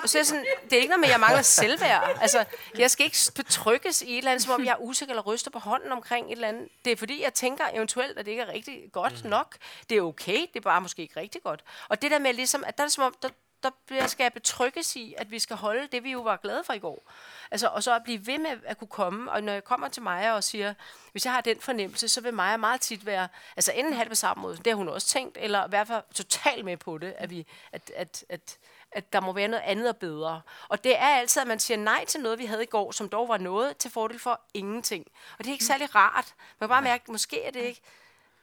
Og 0.03 0.09
så 0.09 0.17
er 0.17 0.19
jeg 0.19 0.25
sådan, 0.27 0.45
det 0.63 0.73
er 0.73 0.77
ikke 0.77 0.87
noget 0.89 0.99
med, 0.99 1.07
at 1.07 1.11
jeg 1.11 1.19
mangler 1.19 1.41
selvværd. 1.41 2.17
Altså, 2.21 2.45
jeg 2.77 2.91
skal 2.91 3.05
ikke 3.05 3.17
betrykkes 3.35 4.01
i 4.01 4.11
et 4.11 4.17
eller 4.17 4.31
andet, 4.31 4.43
som 4.43 4.53
om 4.53 4.65
jeg 4.65 4.71
er 4.71 4.77
usikker 4.81 5.13
eller 5.13 5.23
ryster 5.23 5.51
på 5.51 5.59
hånden 5.59 5.91
omkring 5.91 6.27
et 6.27 6.31
eller 6.31 6.47
andet. 6.47 6.69
Det 6.85 6.91
er 6.91 6.97
fordi, 6.97 7.21
jeg 7.21 7.33
tænker 7.33 7.65
eventuelt, 7.73 8.17
at 8.17 8.25
det 8.25 8.31
ikke 8.31 8.43
er 8.43 8.47
rigtig 8.53 8.89
godt 8.91 9.23
nok. 9.23 9.57
Det 9.89 9.97
er 9.97 10.01
okay, 10.01 10.41
det 10.41 10.55
er 10.55 10.61
bare 10.61 10.81
måske 10.81 11.01
ikke 11.01 11.19
rigtig 11.19 11.43
godt. 11.43 11.63
Og 11.89 12.01
det 12.01 12.11
der 12.11 12.19
med 12.19 12.33
ligesom, 12.33 12.63
at 12.67 12.77
der 12.77 12.83
er 12.83 12.87
det 12.87 12.93
som 12.93 13.03
om, 13.03 13.15
der, 13.21 13.29
der 13.63 13.69
bliver- 13.85 14.07
skal 14.07 14.23
jeg 14.23 14.33
betrygges 14.33 14.95
i, 14.95 15.15
at 15.17 15.31
vi 15.31 15.39
skal 15.39 15.55
holde 15.55 15.87
det, 15.91 16.03
vi 16.03 16.11
jo 16.11 16.21
var 16.21 16.37
glade 16.37 16.63
for 16.63 16.73
i 16.73 16.79
går. 16.79 17.11
Altså, 17.51 17.67
og 17.67 17.83
så 17.83 17.95
at 17.95 18.03
blive 18.03 18.27
ved 18.27 18.37
med 18.37 18.51
at 18.65 18.77
kunne 18.77 18.87
komme, 18.87 19.31
og 19.31 19.43
når 19.43 19.53
jeg 19.53 19.63
kommer 19.63 19.87
til 19.87 20.03
Maja 20.03 20.33
og 20.33 20.43
siger, 20.43 20.73
hvis 21.11 21.25
jeg 21.25 21.33
har 21.33 21.41
den 21.41 21.59
fornemmelse, 21.61 22.07
så 22.09 22.21
vil 22.21 22.33
Maja 22.33 22.57
meget 22.57 22.81
tit 22.81 23.05
være, 23.05 23.27
altså 23.55 23.71
enten 23.71 23.93
have 23.93 24.03
det 24.03 24.11
på 24.11 24.15
samme 24.15 24.41
måde, 24.41 24.57
det 24.57 24.67
har 24.67 24.75
hun 24.75 24.89
også 24.89 25.07
tænkt, 25.07 25.37
eller 25.41 25.65
i 25.65 25.69
hvert 25.69 25.87
fald 25.87 26.03
totalt 26.13 26.65
med 26.65 26.77
på 26.77 26.97
det, 26.97 27.13
at, 27.17 27.29
vi, 27.29 27.47
at, 27.71 27.91
at, 27.95 28.25
at, 28.29 28.57
at 28.91 29.13
der 29.13 29.21
må 29.21 29.33
være 29.33 29.47
noget 29.47 29.63
andet 29.63 29.89
og 29.89 29.97
bedre. 29.97 30.41
Og 30.69 30.83
det 30.83 30.97
er 30.99 31.05
altid, 31.07 31.41
at 31.41 31.47
man 31.47 31.59
siger 31.59 31.77
nej 31.77 32.05
til 32.05 32.21
noget, 32.21 32.39
vi 32.39 32.45
havde 32.45 32.63
i 32.63 32.65
går, 32.65 32.91
som 32.91 33.09
dog 33.09 33.27
var 33.29 33.37
noget 33.37 33.77
til 33.77 33.91
fordel 33.91 34.19
for 34.19 34.41
ingenting. 34.53 35.05
Og 35.31 35.43
det 35.43 35.47
er 35.47 35.51
ikke 35.53 35.65
særlig 35.65 35.95
rart. 35.95 36.33
Man 36.59 36.67
kan 36.67 36.73
bare 36.73 36.81
mærke, 36.81 37.11
måske 37.11 37.43
er 37.43 37.51
det 37.51 37.59
ikke, 37.59 37.81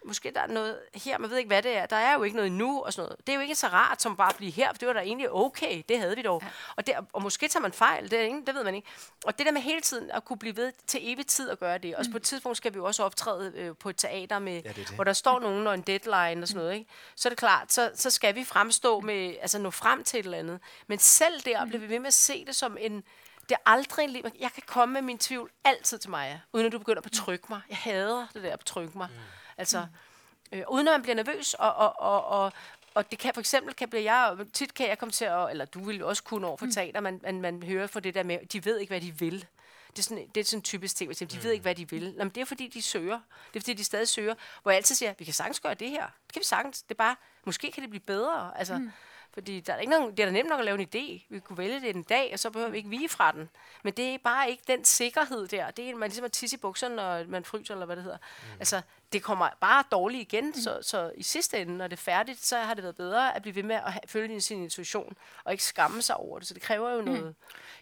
måske 0.04 0.32
der 0.34 0.40
er 0.40 0.46
noget 0.46 0.78
her, 0.94 1.18
man 1.18 1.30
ved 1.30 1.36
ikke, 1.36 1.48
hvad 1.48 1.62
det 1.62 1.76
er. 1.76 1.86
Der 1.86 1.96
er 1.96 2.14
jo 2.14 2.22
ikke 2.22 2.36
noget 2.36 2.52
nu 2.52 2.82
og 2.82 2.92
sådan 2.92 3.06
noget. 3.06 3.26
Det 3.26 3.32
er 3.32 3.36
jo 3.36 3.40
ikke 3.40 3.54
så 3.54 3.66
rart 3.66 4.02
som 4.02 4.16
bare 4.16 4.28
at 4.28 4.36
blive 4.36 4.50
her, 4.50 4.68
for 4.72 4.78
det 4.78 4.88
var 4.88 4.94
da 4.94 5.00
egentlig 5.00 5.32
okay, 5.32 5.82
det 5.88 5.98
havde 5.98 6.16
vi 6.16 6.22
dog. 6.22 6.42
Ja. 6.42 6.48
Og, 6.76 6.86
det, 6.86 6.94
og 7.12 7.22
måske 7.22 7.48
tager 7.48 7.62
man 7.62 7.72
fejl, 7.72 8.10
det, 8.10 8.18
er 8.18 8.22
ingen, 8.22 8.46
det 8.46 8.54
ved 8.54 8.64
man 8.64 8.74
ikke. 8.74 8.88
Og 9.24 9.38
det 9.38 9.46
der 9.46 9.52
med 9.52 9.60
hele 9.60 9.80
tiden 9.80 10.10
at 10.10 10.24
kunne 10.24 10.38
blive 10.38 10.56
ved 10.56 10.72
til 10.86 11.00
evig 11.12 11.26
tid 11.26 11.50
at 11.50 11.58
gøre 11.58 11.78
det. 11.78 11.96
Og 11.96 12.04
mm. 12.06 12.12
på 12.12 12.16
et 12.16 12.22
tidspunkt 12.22 12.56
skal 12.56 12.74
vi 12.74 12.76
jo 12.76 12.84
også 12.84 13.02
optræde 13.02 13.52
øh, 13.54 13.76
på 13.76 13.88
et 13.88 13.96
teater, 13.96 14.38
med, 14.38 14.62
det 14.62 14.66
er 14.66 14.72
det. 14.72 14.90
hvor 14.90 15.04
der 15.04 15.12
står 15.12 15.40
nogen 15.40 15.66
og 15.66 15.74
en 15.74 15.82
deadline 15.82 16.42
og 16.42 16.48
sådan 16.48 16.62
noget. 16.62 16.74
Ikke? 16.74 16.90
Så 17.16 17.28
er 17.28 17.30
det 17.30 17.38
klart, 17.38 17.72
så, 17.72 17.90
så 17.94 18.10
skal 18.10 18.34
vi 18.34 18.44
fremstå 18.44 19.00
med, 19.00 19.34
altså 19.40 19.58
nå 19.58 19.70
frem 19.70 20.04
til 20.04 20.20
et 20.20 20.24
eller 20.24 20.38
andet. 20.38 20.60
Men 20.86 20.98
selv 20.98 21.40
der 21.40 21.66
bliver 21.66 21.80
vi 21.80 21.88
ved 21.88 21.98
med 21.98 22.06
at 22.06 22.14
se 22.14 22.44
det 22.44 22.56
som 22.56 22.76
en, 22.80 23.04
det 23.48 23.56
er 23.56 23.70
aldrig... 23.70 24.24
Jeg 24.40 24.52
kan 24.52 24.62
komme 24.66 24.92
med 24.92 25.02
min 25.02 25.18
tvivl 25.18 25.50
altid 25.64 25.98
til 25.98 26.10
mig, 26.10 26.42
uden 26.52 26.66
at 26.66 26.72
du 26.72 26.78
begynder 26.78 27.00
at 27.00 27.04
betrykke 27.10 27.46
mig. 27.48 27.60
Jeg 27.68 27.76
hader 27.76 28.26
det 28.34 28.42
der 28.42 28.52
at 28.52 28.58
betrykke 28.58 28.98
mig. 28.98 29.08
Mm. 29.10 29.39
Altså, 29.60 29.86
øh, 30.52 30.62
uden 30.68 30.88
at 30.88 30.92
man 30.92 31.02
bliver 31.02 31.14
nervøs, 31.14 31.54
og, 31.54 31.74
og, 31.74 32.00
og, 32.00 32.24
og, 32.24 32.52
og 32.94 33.10
det 33.10 33.18
kan 33.18 33.34
for 33.34 33.40
eksempel, 33.40 33.74
kan 33.74 33.90
blive 33.90 34.12
jeg, 34.12 34.36
tit 34.52 34.74
kan 34.74 34.88
jeg 34.88 34.98
komme 34.98 35.12
til 35.12 35.24
at, 35.24 35.50
eller 35.50 35.64
du 35.64 35.84
vil 35.84 36.04
også 36.04 36.22
kunne 36.22 36.46
over 36.46 36.56
for 36.56 36.66
teater, 36.74 37.00
man, 37.00 37.20
man, 37.22 37.40
man 37.40 37.62
hører 37.62 37.86
for 37.86 38.00
det 38.00 38.14
der 38.14 38.22
med, 38.22 38.38
de 38.52 38.64
ved 38.64 38.78
ikke, 38.78 38.90
hvad 38.90 39.00
de 39.00 39.18
vil. 39.18 39.46
Det 39.90 39.98
er 39.98 40.02
sådan, 40.02 40.28
det 40.34 40.40
er 40.40 40.44
sådan 40.44 40.62
typisk 40.62 40.96
ting, 40.96 41.20
de 41.30 41.42
ved 41.42 41.52
ikke, 41.52 41.62
hvad 41.62 41.74
de 41.74 41.90
vil. 41.90 42.14
Nå, 42.16 42.24
men 42.24 42.28
det 42.28 42.40
er 42.40 42.44
fordi, 42.44 42.68
de 42.68 42.82
søger. 42.82 43.20
Det 43.54 43.56
er 43.56 43.60
fordi, 43.60 43.74
de 43.74 43.84
stadig 43.84 44.08
søger. 44.08 44.34
Hvor 44.62 44.70
jeg 44.70 44.76
altid 44.76 44.94
siger, 44.94 45.14
vi 45.18 45.24
kan 45.24 45.34
sagtens 45.34 45.60
gøre 45.60 45.74
det 45.74 45.90
her. 45.90 46.06
Det 46.06 46.32
kan 46.32 46.40
vi 46.40 46.44
sagtens. 46.44 46.82
Det 46.82 46.90
er 46.90 46.94
bare, 46.94 47.16
måske 47.44 47.70
kan 47.72 47.82
det 47.82 47.90
blive 47.90 48.00
bedre. 48.00 48.58
Altså, 48.58 48.78
mm. 48.78 48.90
Fordi 49.34 49.60
der 49.60 49.72
er 49.72 49.78
ikke 49.78 49.90
nogen, 49.92 50.10
det 50.10 50.20
er 50.20 50.24
da 50.26 50.32
nemt 50.32 50.48
nok 50.48 50.58
at 50.58 50.64
lave 50.64 50.80
en 50.80 50.86
idé. 50.94 51.26
Vi 51.30 51.40
kunne 51.40 51.58
vælge 51.58 51.80
det 51.80 51.96
en 51.96 52.02
dag, 52.02 52.30
og 52.32 52.38
så 52.38 52.50
behøver 52.50 52.70
vi 52.70 52.76
ikke 52.76 52.88
vige 52.90 53.08
fra 53.08 53.32
den. 53.32 53.48
Men 53.84 53.92
det 53.92 54.14
er 54.14 54.18
bare 54.24 54.50
ikke 54.50 54.62
den 54.66 54.84
sikkerhed 54.84 55.48
der. 55.48 55.70
Det 55.70 55.90
er, 55.90 55.94
man 55.94 56.08
ligesom 56.08 56.24
at 56.24 56.32
tisse 56.32 56.56
i 56.56 56.58
bukserne, 56.60 56.96
når 56.96 57.24
man 57.24 57.44
fryser, 57.44 57.74
eller 57.74 57.86
hvad 57.86 57.96
det 57.96 58.04
hedder. 58.04 58.18
Mm. 58.42 58.52
Altså, 58.58 58.80
det 59.12 59.22
kommer 59.22 59.48
bare 59.60 59.84
dårligt 59.92 60.20
igen, 60.22 60.46
mm. 60.46 60.54
så, 60.54 60.78
så 60.82 61.12
i 61.16 61.22
sidste 61.22 61.58
ende, 61.58 61.76
når 61.76 61.86
det 61.86 61.96
er 61.96 62.00
færdigt, 62.02 62.44
så 62.44 62.58
har 62.58 62.74
det 62.74 62.82
været 62.82 62.96
bedre 62.96 63.36
at 63.36 63.42
blive 63.42 63.54
ved 63.54 63.62
med 63.62 63.76
at 63.76 63.92
have, 63.92 64.00
følge 64.06 64.40
sin 64.40 64.62
intuition, 64.62 65.16
og 65.44 65.52
ikke 65.52 65.64
skamme 65.64 66.02
sig 66.02 66.16
over 66.16 66.38
det. 66.38 66.48
Så 66.48 66.54
det 66.54 66.62
kræver 66.62 66.90
jo 66.90 67.02
noget, 67.02 67.22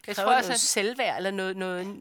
det 0.01 0.07
Jeg 0.07 0.15
kræver 0.15 0.25
tror 0.25 0.31
noget 0.33 0.37
også, 0.37 0.51
at- 0.53 0.59
selvværd, 0.59 1.17
eller 1.17 1.31
noget, 1.31 1.57
noget 1.57 1.97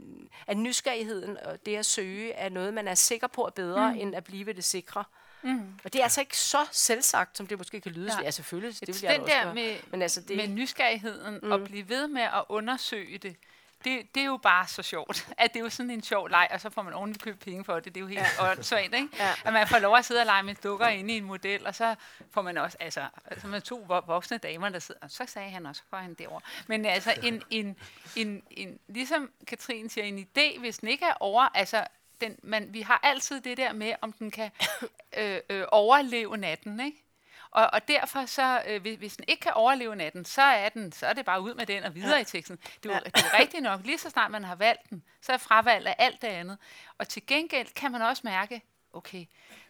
at 0.47 0.57
nysgerrigheden 0.57 1.37
og 1.45 1.67
det 1.67 1.77
at 1.77 1.87
søge 1.87 2.33
er 2.33 2.49
noget, 2.49 2.75
man 2.75 2.89
er 2.89 2.95
sikker 2.95 3.27
på 3.27 3.45
er 3.47 3.51
bedre, 3.51 3.93
mm. 3.95 4.01
end 4.01 4.15
at 4.15 4.25
blive 4.25 4.47
ved 4.47 4.55
det 4.55 4.65
sikre. 4.65 5.05
Mm. 5.43 5.75
Og 5.85 5.93
det 5.93 5.99
er 5.99 6.03
altså 6.03 6.21
ikke 6.21 6.37
så 6.39 6.67
selvsagt, 6.73 7.37
som 7.37 7.47
det 7.47 7.59
måske 7.59 7.81
kan 7.81 7.93
lyde. 7.93 8.07
Nej. 8.09 8.21
Ja, 8.25 8.31
selvfølgelig. 8.31 8.81
Det 8.81 8.87
vil 8.89 8.95
Det 8.95 9.03
jeg 9.03 9.13
den 9.15 9.21
også 9.23 9.35
der 9.35 9.45
gøre. 9.45 9.55
med, 9.55 9.77
Men 9.91 10.03
altså, 10.03 10.21
det, 10.21 10.37
med 10.37 10.49
nysgerrigheden 10.49 11.39
mm. 11.43 11.53
og 11.53 11.61
blive 11.65 11.89
ved 11.89 12.09
med 12.09 12.23
at 12.23 12.45
undersøge 12.49 13.19
det, 13.19 13.37
det, 13.85 14.15
det 14.15 14.21
er 14.21 14.25
jo 14.27 14.37
bare 14.37 14.67
så 14.67 14.83
sjovt, 14.83 15.29
at 15.39 15.53
det 15.53 15.61
er 15.61 15.65
jo 15.65 15.71
sådan 15.71 15.91
en 15.91 16.03
sjov 16.03 16.29
leg, 16.29 16.49
og 16.51 16.61
så 16.61 16.71
får 16.71 16.83
man 16.83 16.95
ordentligt 16.95 17.23
købt 17.25 17.41
penge 17.41 17.65
for 17.65 17.75
det. 17.75 17.85
Det 17.85 17.97
er 17.97 18.01
jo 18.01 18.07
helt 18.07 18.21
ja. 18.39 18.51
åndssvagt, 18.51 18.95
ikke? 18.95 19.09
Ja. 19.19 19.33
At 19.45 19.53
man 19.53 19.69
får 19.69 19.79
lov 19.79 19.97
at 19.97 20.05
sidde 20.05 20.21
og 20.21 20.27
lege 20.27 20.43
med 20.43 20.55
dukker 20.55 20.87
inde 20.87 21.15
i 21.15 21.17
en 21.17 21.25
model, 21.25 21.67
og 21.67 21.75
så 21.75 21.95
får 22.31 22.43
man 22.43 22.59
også, 22.59 22.77
altså, 22.81 23.05
altså 23.25 23.47
med 23.47 23.61
to 23.61 23.87
vo- 23.91 24.07
voksne 24.07 24.39
damer, 24.39 24.69
der 24.69 24.79
sidder, 24.79 25.01
og 25.03 25.11
så 25.11 25.25
sagde 25.27 25.51
han 25.51 25.67
også, 25.67 25.79
så 25.79 25.85
går 25.91 25.97
han 25.99 26.15
derover. 26.15 26.41
Men 26.67 26.85
altså, 26.87 27.15
en, 27.23 27.43
en, 27.51 27.77
en, 28.17 28.43
en, 28.51 28.79
ligesom 28.89 29.31
Katrin 29.47 29.89
siger, 29.91 30.05
en 30.05 30.19
idé, 30.19 30.59
hvis 30.59 30.79
den 30.79 30.89
ikke 30.89 31.05
er 31.05 31.15
over, 31.21 31.49
altså, 31.55 31.85
den, 32.21 32.37
man, 32.43 32.73
vi 32.73 32.81
har 32.81 33.01
altid 33.03 33.41
det 33.41 33.57
der 33.57 33.73
med, 33.73 33.95
om 34.01 34.13
den 34.13 34.31
kan 34.31 34.51
øh, 35.19 35.41
øh, 35.51 35.65
overleve 35.69 36.37
natten, 36.37 36.81
ikke? 36.81 37.05
Og, 37.51 37.71
og 37.73 37.89
derfor 37.89 38.27
så, 38.27 38.63
øh, 38.67 38.81
hvis, 38.81 38.99
hvis 38.99 39.17
den 39.17 39.25
ikke 39.29 39.41
kan 39.41 39.53
overleve 39.53 39.97
natten, 39.97 40.25
så 40.25 40.43
er, 40.43 40.69
den, 40.69 40.93
så 40.93 41.07
er 41.07 41.13
det 41.13 41.25
bare 41.25 41.41
ud 41.41 41.55
med 41.55 41.67
den 41.67 41.85
og 41.85 41.95
videre 41.95 42.15
ja. 42.15 42.21
i 42.21 42.25
teksten. 42.25 42.59
Det 42.83 42.91
er, 42.91 42.95
jo, 42.95 43.01
det 43.05 43.25
er 43.33 43.39
rigtigt 43.41 43.63
nok, 43.63 43.81
lige 43.85 43.99
så 43.99 44.11
snart 44.11 44.31
man 44.31 44.45
har 44.45 44.55
valgt 44.55 44.91
den, 44.91 45.03
så 45.21 45.33
er 45.33 45.37
fravalg 45.37 45.87
af 45.87 45.95
alt 45.99 46.23
det 46.23 46.29
andet. 46.29 46.59
Og 46.99 47.09
til 47.09 47.27
gengæld 47.27 47.67
kan 47.75 47.93
man 47.93 48.03
også 48.03 48.23
mærke, 48.25 48.63
okay, 48.93 49.25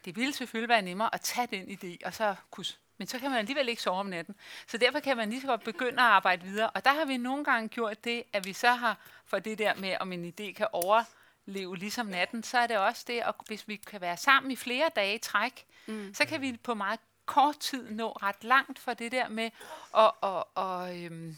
det 0.05 0.17
ville 0.17 0.33
selvfølgelig 0.33 0.69
være 0.69 0.83
nemmere 0.83 1.15
at 1.15 1.21
tage 1.21 1.47
den 1.47 1.79
idé, 1.79 2.07
og 2.07 2.15
så 2.15 2.35
kus. 2.51 2.79
Men 2.99 3.09
så 3.09 3.19
kan 3.19 3.31
man 3.31 3.39
alligevel 3.39 3.69
ikke 3.69 3.83
sove 3.83 4.01
om 4.01 4.07
natten. 4.07 4.35
Så 4.67 4.79
derfor 4.79 5.01
kan 5.01 5.17
man 5.17 5.31
lige 5.31 5.41
så 5.41 5.47
godt 5.47 5.65
begynde 5.65 6.03
at 6.03 6.09
arbejde 6.09 6.45
videre. 6.45 6.71
Og 6.71 6.85
der 6.85 6.93
har 6.93 7.05
vi 7.05 7.17
nogle 7.17 7.45
gange 7.45 7.69
gjort 7.69 8.05
det, 8.05 8.23
at 8.33 8.47
vi 8.47 8.53
så 8.53 8.71
har, 8.71 8.99
for 9.25 9.39
det 9.39 9.59
der 9.59 9.75
med, 9.75 9.97
om 10.01 10.13
en 10.13 10.35
idé 10.41 10.53
kan 10.53 10.67
overleve 11.49 11.77
ligesom 11.77 12.07
natten, 12.07 12.43
så 12.43 12.59
er 12.59 12.67
det 12.67 12.79
også 12.79 13.05
det, 13.07 13.21
at 13.21 13.35
hvis 13.47 13.69
vi 13.69 13.77
kan 13.77 14.01
være 14.01 14.17
sammen 14.17 14.51
i 14.51 14.57
flere 14.57 14.91
dage 14.97 15.15
i 15.15 15.19
træk, 15.19 15.65
mm. 15.87 16.15
så 16.15 16.25
kan 16.25 16.41
vi 16.41 16.57
på 16.63 16.75
meget 16.75 17.01
kort 17.27 17.59
tid 17.59 17.91
nå 17.91 18.09
ret 18.09 18.45
langt 18.45 18.79
for 18.79 18.95
det 18.95 19.13
der 19.13 19.29
med 19.29 19.51
at, 19.97 20.13
at, 20.23 20.65
at, 20.65 21.05
øhm, 21.05 21.37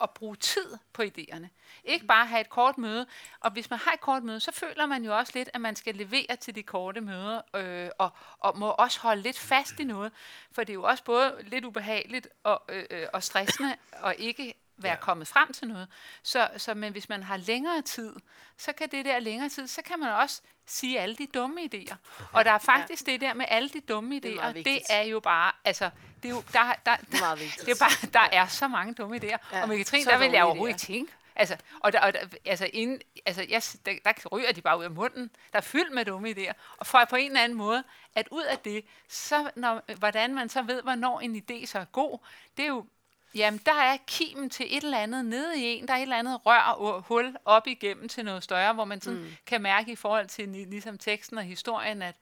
at 0.00 0.10
bruge 0.10 0.36
tid 0.36 0.78
på 0.92 1.02
idéerne. 1.02 1.46
Ikke 1.84 2.06
bare 2.06 2.26
have 2.26 2.40
et 2.40 2.50
kort 2.50 2.78
møde. 2.78 3.06
Og 3.40 3.50
hvis 3.50 3.70
man 3.70 3.78
har 3.78 3.92
et 3.92 4.00
kort 4.00 4.22
møde, 4.22 4.40
så 4.40 4.52
føler 4.52 4.86
man 4.86 5.04
jo 5.04 5.16
også 5.16 5.32
lidt, 5.34 5.50
at 5.54 5.60
man 5.60 5.76
skal 5.76 5.94
levere 5.94 6.36
til 6.40 6.54
de 6.54 6.62
korte 6.62 7.00
møder, 7.00 7.40
øh, 7.54 7.90
og, 7.98 8.10
og 8.38 8.58
må 8.58 8.68
også 8.68 9.00
holde 9.00 9.22
lidt 9.22 9.38
fast 9.38 9.80
i 9.80 9.84
noget. 9.84 10.12
For 10.52 10.64
det 10.64 10.70
er 10.70 10.74
jo 10.74 10.82
også 10.82 11.04
både 11.04 11.36
lidt 11.42 11.64
ubehageligt 11.64 12.28
og, 12.42 12.62
øh, 12.68 12.84
øh, 12.90 13.06
og 13.12 13.22
stressende, 13.22 13.76
og 13.92 14.14
ikke 14.18 14.54
være 14.82 14.92
Ja. 14.92 15.00
kommet 15.00 15.28
frem 15.28 15.52
til 15.52 15.68
noget. 15.68 15.88
Så, 16.22 16.48
så 16.56 16.74
men 16.74 16.92
hvis 16.92 17.08
man 17.08 17.22
har 17.22 17.36
længere 17.36 17.82
tid, 17.82 18.16
så 18.58 18.72
kan 18.72 18.88
det 18.90 19.04
der 19.04 19.18
længere 19.18 19.48
tid, 19.48 19.66
så 19.66 19.82
kan 19.82 19.98
man 20.00 20.08
også 20.12 20.42
sige 20.66 21.00
alle 21.00 21.16
de 21.16 21.26
dumme 21.34 21.60
idéer. 21.74 21.94
Og 22.32 22.44
der 22.44 22.50
er 22.52 22.58
faktisk 22.58 23.06
ja. 23.06 23.12
det 23.12 23.20
der 23.20 23.34
med 23.34 23.44
alle 23.48 23.68
de 23.68 23.80
dumme 23.80 24.16
er 24.16 24.20
idéer, 24.20 24.46
det, 24.46 24.54
vigtigt. 24.54 24.64
det 24.88 24.96
er 24.96 25.02
jo 25.02 25.20
bare, 25.20 25.52
altså, 25.64 25.90
det 26.22 26.28
er 26.28 26.32
jo, 26.34 26.42
der, 26.52 26.72
der, 26.86 26.96
Det 26.96 27.20
er 27.20 27.34
det 27.64 27.68
er 27.68 27.76
bare, 27.80 28.08
der 28.12 28.36
er 28.36 28.46
så 28.46 28.68
mange 28.68 28.94
dumme 28.94 29.16
idéer. 29.16 29.38
Ja, 29.52 29.62
og 29.62 29.68
med 29.68 29.78
Katrin, 29.78 30.04
så 30.04 30.10
der 30.10 30.18
vil 30.18 30.30
jeg 30.30 30.44
overhovedet 30.44 30.74
ikke 30.74 30.92
tænke. 30.98 31.12
Altså, 31.36 31.56
og 31.80 31.92
der, 31.92 32.00
og 32.00 32.12
der, 32.12 32.18
altså, 32.44 32.70
inden, 32.72 33.00
altså 33.26 33.46
jeg, 33.48 33.62
s- 33.62 33.76
der, 33.86 33.92
der 34.04 34.12
ryger 34.32 34.52
de 34.52 34.60
bare 34.62 34.78
ud 34.78 34.84
af 34.84 34.90
munden. 34.90 35.30
Der 35.52 35.58
er 35.58 35.62
fyldt 35.62 35.92
med 35.94 36.04
dumme 36.04 36.30
idéer. 36.30 36.52
Og 36.76 36.86
for 36.86 37.04
på 37.10 37.16
en 37.16 37.26
eller 37.26 37.42
anden 37.42 37.58
måde, 37.58 37.84
at 38.14 38.28
ud 38.30 38.42
af 38.42 38.58
det, 38.58 38.84
så 39.08 39.50
når, 39.56 39.94
hvordan 39.98 40.34
man 40.34 40.48
så 40.48 40.62
ved, 40.62 40.82
hvornår 40.82 41.20
en 41.20 41.36
idé 41.50 41.66
så 41.66 41.78
er 41.78 41.84
god, 41.84 42.18
det 42.56 42.62
er 42.62 42.68
jo, 42.68 42.86
jamen 43.34 43.60
der 43.66 43.72
er 43.72 43.96
kimen 44.06 44.50
til 44.50 44.66
et 44.76 44.84
eller 44.84 44.98
andet 44.98 45.24
nede 45.24 45.60
i 45.60 45.62
en, 45.64 45.88
der 45.88 45.94
er 45.94 45.98
et 45.98 46.02
eller 46.02 46.16
andet 46.16 46.46
rør 46.46 46.60
og 46.60 47.02
hul 47.02 47.36
op 47.44 47.66
igennem 47.66 48.08
til 48.08 48.24
noget 48.24 48.42
større, 48.42 48.72
hvor 48.72 48.84
man 48.84 49.00
sådan 49.00 49.20
mm. 49.20 49.26
kan 49.46 49.62
mærke 49.62 49.92
i 49.92 49.96
forhold 49.96 50.26
til 50.26 50.48
ligesom 50.48 50.98
teksten 50.98 51.38
og 51.38 51.44
historien, 51.44 52.02
at 52.02 52.14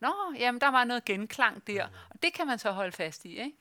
Nå, 0.00 0.14
jamen 0.38 0.60
der 0.60 0.68
var 0.68 0.84
noget 0.84 1.04
genklang 1.04 1.66
der, 1.66 1.88
og 2.10 2.22
det 2.22 2.32
kan 2.32 2.46
man 2.46 2.58
så 2.58 2.70
holde 2.70 2.92
fast 2.92 3.24
i, 3.24 3.38
ikke? 3.38 3.56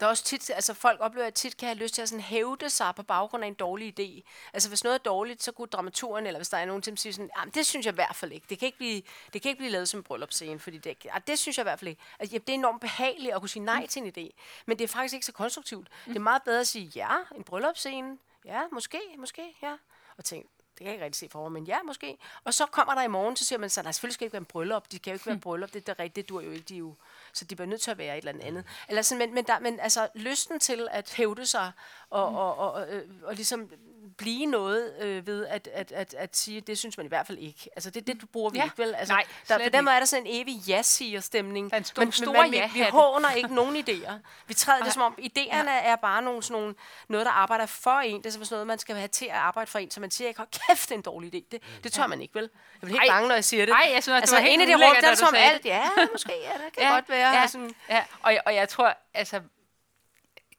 Der 0.00 0.06
er 0.06 0.10
også 0.10 0.24
tit, 0.24 0.50
altså 0.50 0.74
folk 0.74 1.00
oplever, 1.00 1.26
at 1.26 1.34
tit 1.34 1.56
kan 1.56 1.68
have 1.68 1.78
lyst 1.78 1.94
til 1.94 2.02
at 2.02 2.08
sådan 2.08 2.22
hævde 2.22 2.70
sig 2.70 2.94
på 2.94 3.02
baggrund 3.02 3.44
af 3.44 3.48
en 3.48 3.54
dårlig 3.54 4.00
idé. 4.00 4.22
Altså 4.52 4.68
hvis 4.68 4.84
noget 4.84 4.94
er 4.94 5.02
dårligt, 5.02 5.42
så 5.42 5.52
kunne 5.52 5.66
dramaturen, 5.68 6.26
eller 6.26 6.38
hvis 6.38 6.48
der 6.48 6.58
er 6.58 6.64
nogen 6.66 6.82
til, 6.82 6.98
sige 6.98 7.12
sådan, 7.12 7.30
jamen 7.38 7.54
det 7.54 7.66
synes 7.66 7.86
jeg 7.86 7.92
i 7.92 7.94
hvert 7.94 8.16
fald 8.16 8.32
ikke. 8.32 8.46
Det 8.50 8.58
kan 8.58 8.66
ikke 8.66 8.78
blive, 8.78 9.02
det 9.32 9.42
kan 9.42 9.48
ikke 9.48 9.58
blive 9.58 9.70
lavet 9.70 9.88
som 9.88 10.00
en 10.00 10.04
bryllupsscene, 10.04 10.60
fordi 10.60 10.78
det, 10.78 11.06
ah, 11.12 11.20
det 11.26 11.38
synes 11.38 11.58
jeg 11.58 11.62
i 11.62 11.68
hvert 11.68 11.78
fald 11.78 11.88
ikke. 11.88 12.02
Altså, 12.18 12.34
jamen, 12.34 12.46
det 12.46 12.52
er 12.52 12.58
enormt 12.58 12.80
behageligt 12.80 13.34
at 13.34 13.40
kunne 13.40 13.48
sige 13.48 13.64
nej 13.64 13.86
til 13.86 14.02
en 14.02 14.12
idé, 14.18 14.30
men 14.66 14.78
det 14.78 14.84
er 14.84 14.88
faktisk 14.88 15.14
ikke 15.14 15.26
så 15.26 15.32
konstruktivt. 15.32 15.88
Det 16.06 16.16
er 16.16 16.20
meget 16.20 16.42
bedre 16.42 16.60
at 16.60 16.66
sige, 16.66 16.92
ja, 16.94 17.16
en 17.36 17.44
bryllupsscene, 17.44 18.18
ja, 18.44 18.62
måske, 18.72 19.00
måske, 19.18 19.56
ja. 19.62 19.76
Og 20.16 20.24
tænke, 20.24 20.48
kan 20.84 20.86
jeg 20.86 20.94
ikke 20.94 21.04
rigtig 21.04 21.18
se 21.18 21.28
for 21.28 21.42
mig, 21.42 21.52
men 21.52 21.64
ja, 21.64 21.82
måske. 21.86 22.18
Og 22.44 22.54
så 22.54 22.66
kommer 22.66 22.94
der 22.94 23.02
i 23.02 23.08
morgen, 23.08 23.36
så 23.36 23.44
siger 23.44 23.58
man 23.58 23.70
så, 23.70 23.82
nej, 23.82 23.92
selvfølgelig 23.92 24.14
skal 24.14 24.24
ikke 24.24 24.32
være 24.32 24.40
en 24.40 24.44
bryllup. 24.44 24.92
De 24.92 24.98
kan 24.98 25.10
jo 25.10 25.14
ikke 25.14 25.26
være 25.26 25.34
en 25.34 25.40
bryllup, 25.40 25.72
det, 25.72 25.86
det, 25.86 25.98
det, 25.98 26.16
det 26.16 26.28
dur 26.28 26.40
jo 26.40 26.50
ikke. 26.50 26.64
De 26.64 26.74
er 26.74 26.78
jo, 26.78 26.94
så 27.32 27.44
de 27.44 27.56
bliver 27.56 27.68
nødt 27.68 27.80
til 27.80 27.90
at 27.90 27.98
være 27.98 28.14
et 28.14 28.18
eller 28.18 28.32
andet 28.32 28.44
andet. 28.44 28.64
Eller 28.88 29.02
sådan, 29.02 29.18
men, 29.18 29.34
men, 29.34 29.44
der, 29.44 29.58
men 29.58 29.80
altså, 29.80 30.08
lysten 30.14 30.60
til 30.60 30.88
at 30.90 31.12
hævde 31.16 31.46
sig 31.46 31.72
og, 32.10 32.24
og, 32.26 32.58
og, 32.58 32.72
og, 32.72 32.88
øh, 32.88 33.02
og 33.24 33.34
ligesom 33.34 33.70
blive 34.18 34.46
noget 34.46 34.94
øh, 35.00 35.26
ved 35.26 35.46
at, 35.46 35.68
at, 35.72 35.92
at, 35.92 36.14
at 36.14 36.36
sige, 36.36 36.60
det 36.60 36.78
synes 36.78 36.96
man 36.96 37.06
i 37.06 37.08
hvert 37.08 37.26
fald 37.26 37.38
ikke. 37.38 37.68
Altså, 37.76 37.90
det, 37.90 38.06
det 38.06 38.30
bruger 38.32 38.50
vi 38.50 38.58
Ja. 38.58 38.64
ikke, 38.64 38.78
vel? 38.78 38.94
Altså, 38.94 39.14
Nej, 39.14 39.24
der, 39.48 39.58
på 39.58 39.68
den 39.72 39.84
måde 39.84 39.94
er 39.94 39.98
der 39.98 40.06
sådan 40.06 40.26
en 40.26 40.42
evig 40.42 40.54
ja-siger-stemning. 40.68 41.70
Der 41.70 41.76
er 41.76 41.78
en 41.78 41.84
stor- 41.84 42.00
men, 42.00 42.06
men 42.06 42.12
store 42.12 42.32
man, 42.32 42.50
vi, 42.52 42.62
vi 42.74 42.82
håner 42.90 43.30
ikke 43.32 43.54
nogen 43.54 43.76
idéer. 43.88 44.12
Vi 44.46 44.54
træder 44.54 44.84
det 44.84 44.92
som 44.92 45.02
om, 45.02 45.18
idéerne 45.22 45.70
er 45.70 45.96
bare 45.96 46.22
nogle, 46.22 46.42
sådan 46.42 46.60
nogle, 46.60 46.74
noget, 47.08 47.26
der 47.26 47.32
arbejder 47.32 47.66
for 47.66 47.90
en. 48.00 48.16
Det 48.22 48.26
er 48.26 48.30
sådan 48.30 48.46
noget, 48.50 48.66
man 48.66 48.78
skal 48.78 48.96
have 48.96 49.08
til 49.08 49.24
at 49.24 49.30
arbejde 49.34 49.70
for 49.70 49.78
en, 49.78 49.90
så 49.90 50.00
man 50.00 50.10
siger 50.10 50.28
ikke, 50.28 50.42
kæft, 50.68 50.88
det 50.88 50.94
er 50.94 50.96
en 50.96 51.02
dårlig 51.02 51.34
idé. 51.34 51.48
Det, 51.52 51.62
det 51.84 51.92
tør 51.92 52.06
man 52.06 52.20
ikke, 52.22 52.34
vel? 52.34 52.42
Jeg 52.42 52.86
bliver 52.86 53.00
helt 53.00 53.10
Ej. 53.10 53.14
bange, 53.16 53.28
når 53.28 53.34
jeg 53.34 53.44
siger 53.44 53.66
det. 53.66 53.72
Ej, 53.72 53.90
jeg 53.94 54.02
synes 54.02 54.08
også, 54.08 54.14
det 54.14 54.14
altså, 54.20 54.34
var 54.36 54.42
helt 54.42 54.54
en 54.54 54.60
af 54.60 54.66
de 54.66 54.74
rum, 54.86 54.96
der 55.00 55.08
er 55.10 55.14
som 55.14 55.34
alt, 55.36 55.64
ja, 55.64 55.82
måske, 56.12 56.32
ja, 56.42 56.64
det 56.64 56.72
kan 56.74 56.82
ja, 56.82 56.94
godt 56.94 57.08
være. 57.08 57.19
Ja, 57.20 57.46
Sådan, 57.46 57.74
ja. 57.88 58.04
Og, 58.22 58.32
jeg- 58.34 58.42
og 58.46 58.54
jeg 58.54 58.68
tror, 58.68 58.96
altså, 59.14 59.40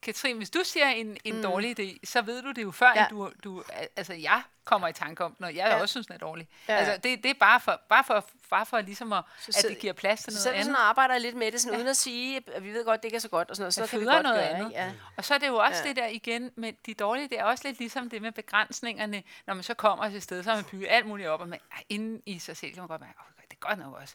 Katrin, 0.02 0.36
hvis 0.36 0.50
du 0.50 0.60
siger 0.64 0.86
en, 0.88 1.16
en 1.24 1.36
mm. 1.36 1.42
dårlig 1.42 1.80
idé, 1.80 1.98
så 2.04 2.22
ved 2.22 2.42
du 2.42 2.52
det 2.52 2.62
jo 2.62 2.70
før, 2.70 2.92
Ja. 2.94 3.00
ja. 3.00 3.06
du, 3.10 3.30
du, 3.44 3.62
altså 3.96 4.12
jeg 4.14 4.42
kommer 4.64 4.88
i 4.88 4.92
tanke 4.92 5.24
om, 5.24 5.36
når 5.38 5.48
jeg 5.48 5.56
Ja. 5.56 5.68
ja. 5.68 5.80
også 5.80 5.92
synes, 5.92 6.06
den 6.06 6.14
er 6.14 6.18
dårlig. 6.18 6.48
Ja. 6.68 6.72
Ja. 6.74 6.78
Altså, 6.78 6.96
det, 6.96 7.22
det 7.22 7.30
er 7.30 7.34
bare 7.40 7.60
for, 7.60 7.80
bare 7.88 8.04
for, 8.04 8.24
bare 8.50 8.66
for 8.66 8.80
ligesom 8.80 9.12
at, 9.12 9.24
Så 9.40 9.44
at 9.48 9.54
selv- 9.54 9.72
det 9.72 9.80
giver 9.80 9.92
plads 9.92 10.22
til 10.22 10.32
så 10.32 10.36
noget 10.36 10.42
selv 10.42 10.54
andet. 10.54 10.64
sådan 10.64 10.76
arbejder 10.76 11.14
jeg 11.14 11.20
lidt 11.20 11.36
med 11.36 11.52
det, 11.52 11.60
sådan, 11.60 11.76
uden 11.78 11.88
at 11.88 11.96
sige, 11.96 12.42
at 12.54 12.64
vi 12.64 12.72
ved 12.72 12.84
godt, 12.84 13.02
det 13.02 13.04
ikke 13.08 13.16
er 13.16 13.20
så 13.20 13.28
godt, 13.28 13.50
og 13.50 13.56
sådan 13.56 13.62
noget, 13.62 13.74
så 13.74 13.80
Der 13.80 13.86
kan 13.86 14.00
vi 14.00 14.04
godt 14.04 14.22
noget 14.22 14.36
gøre, 14.38 14.48
andet. 14.48 14.70
ikke? 14.70 14.80
Ja. 14.82 14.92
Og 15.16 15.24
så 15.24 15.34
er 15.34 15.38
det 15.38 15.46
jo 15.48 15.56
også 15.56 15.82
Ja. 15.82 15.82
ja. 15.82 15.88
det 15.88 15.96
der 15.96 16.06
igen 16.06 16.50
med 16.56 16.72
de 16.86 16.94
dårlige, 16.94 17.28
det 17.28 17.38
er 17.38 17.44
også 17.44 17.68
lidt 17.68 17.78
ligesom 17.78 18.10
det 18.10 18.22
med 18.22 18.32
begrænsningerne, 18.32 19.22
når 19.46 19.54
man 19.54 19.62
så 19.62 19.74
kommer 19.74 20.08
til 20.08 20.16
et 20.16 20.22
sted, 20.22 20.42
så 20.42 20.50
har 20.50 20.56
man 20.56 20.64
bygget 20.64 20.88
alt 20.90 21.06
muligt 21.06 21.28
op, 21.28 21.40
og 21.40 21.48
man, 21.48 21.60
inden 21.88 22.22
i 22.26 22.38
sig 22.38 22.56
selv 22.56 22.72
kan 22.72 22.80
man 22.80 22.88
godt 22.88 23.00
mærke, 23.00 23.18
oh, 23.20 23.42
det 23.50 23.52
er 23.52 23.66
godt 23.68 23.78
nok 23.78 23.94
også, 24.00 24.14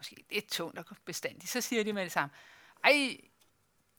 måske 0.00 0.24
lidt 0.30 0.50
tungt 0.50 0.78
og 0.78 0.84
bestandigt. 1.04 1.50
Så 1.50 1.60
siger 1.60 1.84
de 1.84 1.92
med 1.92 2.02
det 2.04 2.12
samme, 2.12 2.34
ej, 2.84 3.16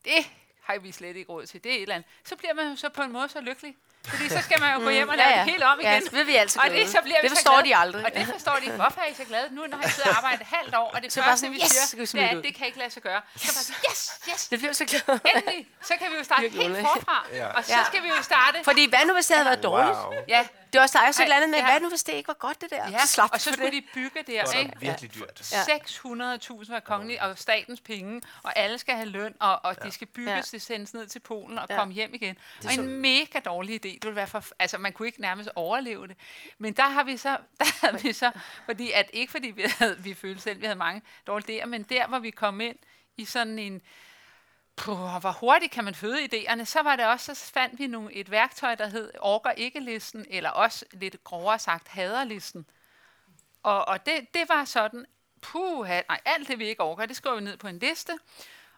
det 0.05 0.31
har 0.61 0.79
vi 0.79 0.91
slet 0.91 1.15
ikke 1.15 1.31
råd 1.31 1.45
til, 1.45 1.63
det 1.63 1.71
er 1.71 1.75
et 1.75 1.81
eller 1.81 1.95
andet. 1.95 2.09
Så 2.23 2.35
bliver 2.35 2.53
man 2.53 2.69
jo 2.69 2.75
så 2.75 2.89
på 2.89 3.01
en 3.01 3.11
måde 3.11 3.29
så 3.29 3.41
lykkelig, 3.41 3.77
fordi 4.07 4.29
så 4.29 4.41
skal 4.41 4.59
man 4.59 4.73
jo 4.73 4.79
gå 4.79 4.89
hjem 4.89 5.09
og 5.09 5.15
Ja, 5.15 5.21
lave 5.23 5.33
ja. 5.37 5.43
det 5.43 5.51
hele 5.51 5.65
om 5.65 5.79
igen. 5.79 5.91
Ja, 5.91 5.99
så 6.01 6.23
vi 6.23 6.35
altid 6.35 6.61
og 6.61 6.69
det, 6.69 6.89
så 6.89 6.99
bliver 7.03 7.21
Det 7.21 7.23
vi 7.23 7.29
så 7.29 7.35
forstår 7.35 7.51
glade. 7.61 7.67
de 7.69 7.75
aldrig. 7.75 8.05
Og 8.05 8.11
det 8.13 8.25
forstår 8.33 8.55
de 8.59 8.63
ikke. 8.65 8.75
Hvorfor 8.75 9.01
er 9.01 9.05
I 9.05 9.13
så 9.13 9.23
glade? 9.23 9.47
Nu 9.55 9.61
har 9.73 9.87
I 9.87 9.89
siddet 9.89 10.11
og 10.11 10.17
arbejdet 10.17 10.41
et 10.41 10.47
halvt 10.57 10.75
år, 10.75 10.91
og 10.95 11.01
det 11.01 11.13
Så 11.13 11.19
bare 11.19 11.29
første, 11.29 11.39
sådan, 11.39 11.53
vi 11.53 11.59
yes, 11.63 11.69
siger, 11.71 12.05
så 12.05 12.17
det 12.17 12.23
er, 12.23 12.29
det 12.31 12.37
at 12.37 12.43
det 12.43 12.55
kan 12.55 12.65
ikke 12.65 12.79
lade 12.79 12.91
sig 12.91 13.03
gøre. 13.03 13.21
Så 13.35 13.53
bare 13.55 13.63
sige, 13.63 13.75
yes, 13.89 14.11
yes, 14.29 14.47
Det 14.47 14.59
bliver 14.59 14.73
så 14.73 14.85
glad. 14.85 15.19
endelig, 15.35 15.67
så 15.81 15.93
kan 15.99 16.07
vi 16.11 16.15
jo 16.17 16.23
starte 16.23 16.49
helt 16.61 16.77
forfra. 16.77 17.25
Ja. 17.39 17.47
Og 17.47 17.65
så 17.65 17.73
Ja. 17.77 17.83
skal 17.83 18.03
vi 18.03 18.07
jo 18.07 18.21
starte. 18.23 18.57
Fordi 18.63 18.89
hvad 18.89 18.99
nu, 19.07 19.13
hvis 19.13 19.27
det 19.27 19.35
havde 19.35 19.45
været 19.45 19.63
dårligt? 19.63 19.97
Wow. 19.97 20.13
Ja, 20.27 20.47
Det 20.73 20.77
er 20.79 20.81
også, 20.83 20.97
der 20.99 21.07
også 21.07 21.21
et 21.21 21.23
Ej, 21.23 21.25
eller 21.25 21.35
andet 21.35 21.49
med, 21.49 21.59
ja. 21.59 21.65
hvad 21.71 21.79
nu 21.79 21.89
hvis 21.89 22.03
det 22.03 22.13
ikke 22.13 22.27
var 22.27 22.33
godt, 22.33 22.61
det 22.61 22.69
der? 22.69 22.89
Ja, 22.89 23.05
slap 23.05 23.29
og 23.33 23.41
så 23.41 23.51
skulle 23.53 23.65
det. 23.65 23.73
de 23.73 23.81
bygge 23.93 24.19
der, 24.27 24.43
Det 24.43 24.53
var 24.53 24.59
ikke? 24.59 24.73
virkelig 24.79 25.15
dyrt. 25.15 25.51
Ja. 25.51 25.63
600.000 25.77 26.71
var 26.71 26.79
kongelige, 26.79 27.21
og 27.23 27.37
statens 27.37 27.81
penge, 27.81 28.21
og 28.43 28.57
alle 28.57 28.77
skal 28.77 28.95
have 28.95 29.07
løn, 29.09 29.33
og, 29.39 29.59
og 29.65 29.75
ja. 29.81 29.87
de 29.87 29.91
skal 29.91 30.07
bygges, 30.07 30.27
Ja. 30.31 30.35
ja. 30.35 30.41
det 30.51 30.61
sendes 30.61 30.93
ned 30.93 31.07
til 31.07 31.19
Polen 31.19 31.57
og 31.59 31.65
Ja. 31.69 31.73
ja. 31.73 31.79
komme 31.79 31.93
hjem 31.93 32.13
igen. 32.13 32.37
Og 32.65 32.73
en 32.73 32.87
mega 32.87 33.39
dårlig 33.45 33.85
idé. 33.85 33.90
Det 33.93 34.05
ville 34.05 34.15
være 34.15 34.27
for, 34.27 34.43
altså, 34.59 34.77
man 34.77 34.93
kunne 34.93 35.07
ikke 35.07 35.21
nærmest 35.21 35.49
overleve 35.55 36.07
det. 36.07 36.17
Men 36.57 36.73
der 36.73 36.89
har 36.89 37.03
vi 37.03 37.17
så, 37.17 37.29
der 37.59 37.85
har 37.87 37.97
vi 37.97 38.13
så 38.13 38.31
fordi 38.65 38.91
at, 38.91 39.09
ikke 39.13 39.31
fordi 39.31 39.47
vi, 39.47 39.63
havde, 39.79 40.03
vi 40.03 40.13
følte 40.13 40.41
selv, 40.41 40.61
vi 40.61 40.65
havde 40.65 40.79
mange 40.79 41.01
dårlige 41.27 41.63
idéer, 41.63 41.65
men 41.65 41.83
der, 41.83 42.07
hvor 42.07 42.19
vi 42.19 42.29
kom 42.29 42.61
ind 42.61 42.77
i 43.17 43.25
sådan 43.25 43.59
en, 43.59 43.81
Puh, 44.75 44.97
hvor 44.97 45.31
hurtigt 45.31 45.71
kan 45.71 45.83
man 45.83 45.95
føde 45.95 46.25
idéerne, 46.25 46.65
så 46.65 46.81
var 46.81 46.95
det 46.95 47.05
også, 47.05 47.35
så 47.35 47.51
fandt 47.53 47.79
vi 47.79 47.87
nogle, 47.87 48.13
et 48.13 48.31
værktøj, 48.31 48.75
der 48.75 48.87
hed 48.87 49.11
orker 49.19 49.51
ikke-listen, 49.51 50.25
eller 50.29 50.49
også 50.49 50.85
lidt 50.91 51.23
grovere 51.23 51.59
sagt 51.59 51.87
haderlisten. 51.87 52.65
Og, 53.63 53.87
og 53.87 54.05
det, 54.05 54.33
det 54.33 54.49
var 54.49 54.65
sådan, 54.65 55.05
puh, 55.41 55.87
nej, 55.87 56.19
alt 56.25 56.47
det 56.47 56.59
vi 56.59 56.67
ikke 56.67 56.83
orker, 56.83 57.05
det 57.05 57.15
skriver 57.15 57.35
vi 57.35 57.43
ned 57.43 57.57
på 57.57 57.67
en 57.67 57.79
liste. 57.79 58.13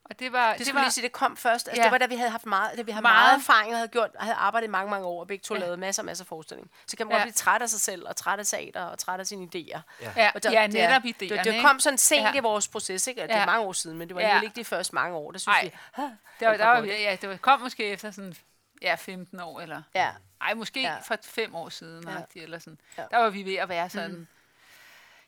Og 0.05 0.19
det 0.19 0.31
var, 0.31 0.53
Det 0.55 0.67
skulle 0.67 0.81
lige 0.81 0.91
sige, 0.91 1.03
det 1.03 1.11
kom 1.11 1.37
først. 1.37 1.67
Altså, 1.67 1.81
Ja. 1.81 1.83
Det 1.83 1.91
var 1.91 1.97
da 1.97 2.05
vi 2.05 2.15
havde 2.15 2.29
haft 2.29 2.45
meget, 2.45 2.77
da 2.77 2.81
vi 2.81 2.91
havde 2.91 3.01
Meget. 3.01 3.25
meget, 3.27 3.39
erfaring 3.39 3.71
og 3.71 3.77
havde, 3.77 3.87
gjort, 3.87 4.09
havde 4.19 4.35
arbejdet 4.35 4.67
i 4.67 4.69
mange, 4.69 4.89
mange 4.89 5.05
år, 5.07 5.19
og 5.19 5.27
begge 5.27 5.41
to 5.43 5.53
Ja. 5.53 5.59
lavet 5.59 5.79
masser 5.79 6.01
og 6.01 6.05
masser 6.05 6.23
af 6.23 6.27
forestilling. 6.27 6.71
Så 6.87 6.97
kan 6.97 7.05
man 7.07 7.11
Ja. 7.11 7.17
godt 7.17 7.23
blive 7.25 7.33
træt 7.33 7.61
af 7.61 7.69
sig 7.69 7.79
selv, 7.81 8.07
og 8.07 8.15
træt 8.15 8.39
af 8.39 8.45
teater, 8.45 8.81
og 8.83 8.99
træt 8.99 9.19
af 9.19 9.27
sine 9.27 9.43
idéer. 9.55 9.79
Ja. 10.01 10.11
ja, 10.15 10.31
Og 10.35 10.43
der- 10.43 10.51
ja, 10.51 10.61
det- 10.67 10.73
netop 10.73 11.01
Det, 11.03 11.09
idéerne. 11.23 11.43
det, 11.43 11.45
ikke? 11.45 11.61
kom 11.61 11.79
sådan 11.79 11.97
sent 11.97 12.21
Ja. 12.23 12.33
i 12.33 12.39
vores 12.39 12.67
proces, 12.67 13.07
ikke? 13.07 13.21
Og 13.23 13.27
Det 13.27 13.35
er 13.35 13.39
Ja. 13.39 13.45
mange 13.45 13.61
år 13.65 13.73
siden, 13.73 13.97
men 13.97 14.07
det 14.07 14.15
var 14.15 14.21
Ja. 14.21 14.41
ikke 14.41 14.55
de 14.55 14.65
første 14.65 14.95
mange 14.95 15.17
år. 15.17 15.31
Der 15.31 15.39
synes 15.39 15.55
Ej. 15.57 15.63
vi, 15.63 15.71
"Huh, 15.95 16.05
Det 16.05 16.45
var, 16.47 16.49
det 16.51 16.59
der 16.59 16.65
var 16.65 16.73
var, 16.73 16.79
godt." 16.79 16.89
ja, 16.91 17.17
det 17.21 17.29
var, 17.29 17.37
kom 17.37 17.61
måske 17.61 17.83
efter 17.85 18.11
sådan, 18.11 18.35
ja, 18.81 18.95
15 18.95 19.39
år, 19.39 19.59
eller... 19.61 19.81
ja. 19.95 20.09
Ej, 20.41 20.53
måske 20.53 20.81
Ja. 20.81 20.95
for 21.07 21.15
fem 21.23 21.55
år 21.55 21.69
siden, 21.69 22.03
Ja. 22.07 22.11
ja. 22.35 22.41
eller 22.41 22.59
sådan. 22.59 22.79
Ja. 22.97 23.03
Der 23.11 23.17
var 23.17 23.29
vi 23.29 23.43
ved 23.43 23.55
at 23.55 23.69
være 23.69 23.89
sådan... 23.89 24.11
Mm. 24.11 24.27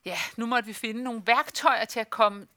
Ja, 0.06 0.18
nu 0.36 0.46
måtte 0.46 0.66
vi 0.68 0.74
finde 0.74 1.04
nogle 1.04 1.22
værktøjer 1.26 1.86
til 1.86 2.00
at 2.00 2.10
komme 2.10 2.48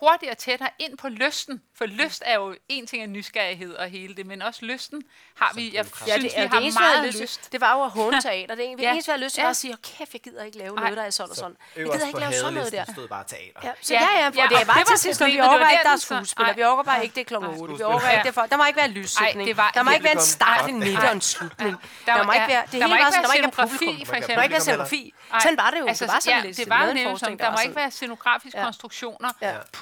hurtigere 0.00 0.34
tættere 0.34 0.68
ind 0.78 0.98
på 0.98 1.08
lysten. 1.08 1.62
For 1.78 1.86
lyst 1.86 2.22
er 2.26 2.34
jo 2.34 2.54
en 2.68 2.86
ting 2.86 3.02
af 3.02 3.08
nysgerrighed 3.08 3.74
og 3.74 3.88
hele 3.88 4.14
det, 4.16 4.26
men 4.26 4.42
også 4.42 4.64
lysten 4.64 5.02
har 5.36 5.52
vi, 5.54 5.74
jeg 5.74 5.84
synes, 5.86 6.08
Ja, 6.08 6.14
det, 6.14 6.22
vi 6.22 6.28
ja, 6.36 6.40
har 6.40 6.48
det 6.48 6.62
eneste, 6.62 6.80
vi 6.80 6.84
meget 6.84 7.06
lyst 7.06 7.20
lyst. 7.20 7.52
det 7.52 7.60
var 7.60 7.76
jo 7.76 7.82
at 7.84 7.90
håne 7.90 8.20
teater. 8.22 8.54
Det, 8.54 8.58
det 8.78 8.82
Ja. 8.84 8.92
eneste, 8.92 9.08
vi 9.08 9.12
havde 9.12 9.24
lyst 9.24 9.34
til, 9.34 9.40
Ja. 9.40 9.44
var 9.46 9.50
at 9.50 9.56
sige, 9.56 9.72
oh, 9.72 9.78
kæft, 9.82 10.12
jeg 10.12 10.20
gider 10.20 10.44
ikke 10.44 10.58
lave 10.58 10.76
noget, 10.76 10.96
der 10.96 11.02
er 11.02 11.10
sådan 11.10 11.30
og 11.30 11.36
sådan. 11.36 11.56
Jeg 11.76 11.84
gider 11.84 12.06
ikke 12.06 12.20
lave 12.20 12.32
sådan 12.32 12.54
noget 12.54 12.72
der. 12.72 12.84
stod 12.92 13.08
bare 13.08 13.24
teater. 13.24 13.60
Ja, 13.64 13.70
så 13.82 13.94
Ja, 13.94 14.00
ja, 14.00 14.06
ja, 14.18 14.30
ja, 14.34 14.42
og 14.44 14.48
det 14.50 14.60
er 14.60 14.64
bare 14.64 14.84
til 14.84 14.98
sidst, 14.98 15.20
vi 15.24 15.40
overgår 15.40 15.66
ikke, 15.68 15.82
der, 15.84 15.90
er 15.90 15.96
skuespiller. 15.96 16.52
Vi 16.54 16.62
overgår 16.62 16.82
bare 16.82 17.02
ikke, 17.02 17.14
det 17.14 17.20
er 17.20 17.24
klokken 17.24 17.50
8. 17.60 17.74
Vi 17.76 17.82
overgår 17.82 18.08
ikke 18.08 18.24
det 18.26 18.34
for. 18.34 18.42
Der 18.42 18.56
må 18.56 18.64
ikke 18.64 18.76
være 18.76 18.88
lyssætning. 18.90 19.56
Der 19.56 19.82
må 19.82 19.90
ikke 19.90 20.04
være 20.04 20.12
en 20.12 20.20
start, 20.20 20.68
en 20.68 20.78
midt 20.78 20.98
og 20.98 21.12
en 21.12 21.20
slutning. 21.20 21.76
Der, 22.06 22.22
må 22.22 22.32
ikke 22.32 22.48
være, 22.48 22.62
det 22.62 22.72
hele 22.72 22.84
ikke 22.84 23.04
var 23.04 23.10
der 23.10 23.26
må 23.28 23.32
ikke 23.34 23.42
være 23.58 23.68
publikum. 23.68 24.06
for 24.06 24.14
Der 24.14 24.26
Der 24.26 24.36
må 24.36 24.42
ikke 24.42 24.52
være 24.52 24.60
scenografi. 24.60 25.14
Sådan 25.42 25.56
var 25.56 25.70
det 25.70 25.80
jo. 25.80 25.86
Altså, 25.86 26.04
Det 26.04 26.12
var 26.12 26.20
sådan 26.20 26.42
lidt. 26.42 26.56
det 26.56 26.66
Vi 26.66 26.70
var 26.70 26.86
jo 26.86 26.92
der 26.94 27.44
var 27.44 27.50
må 27.50 27.58
ikke 27.64 27.76
være 27.76 27.90
scenografiske 27.90 28.58
Ja. 28.58 28.64
konstruktioner. 28.64 29.30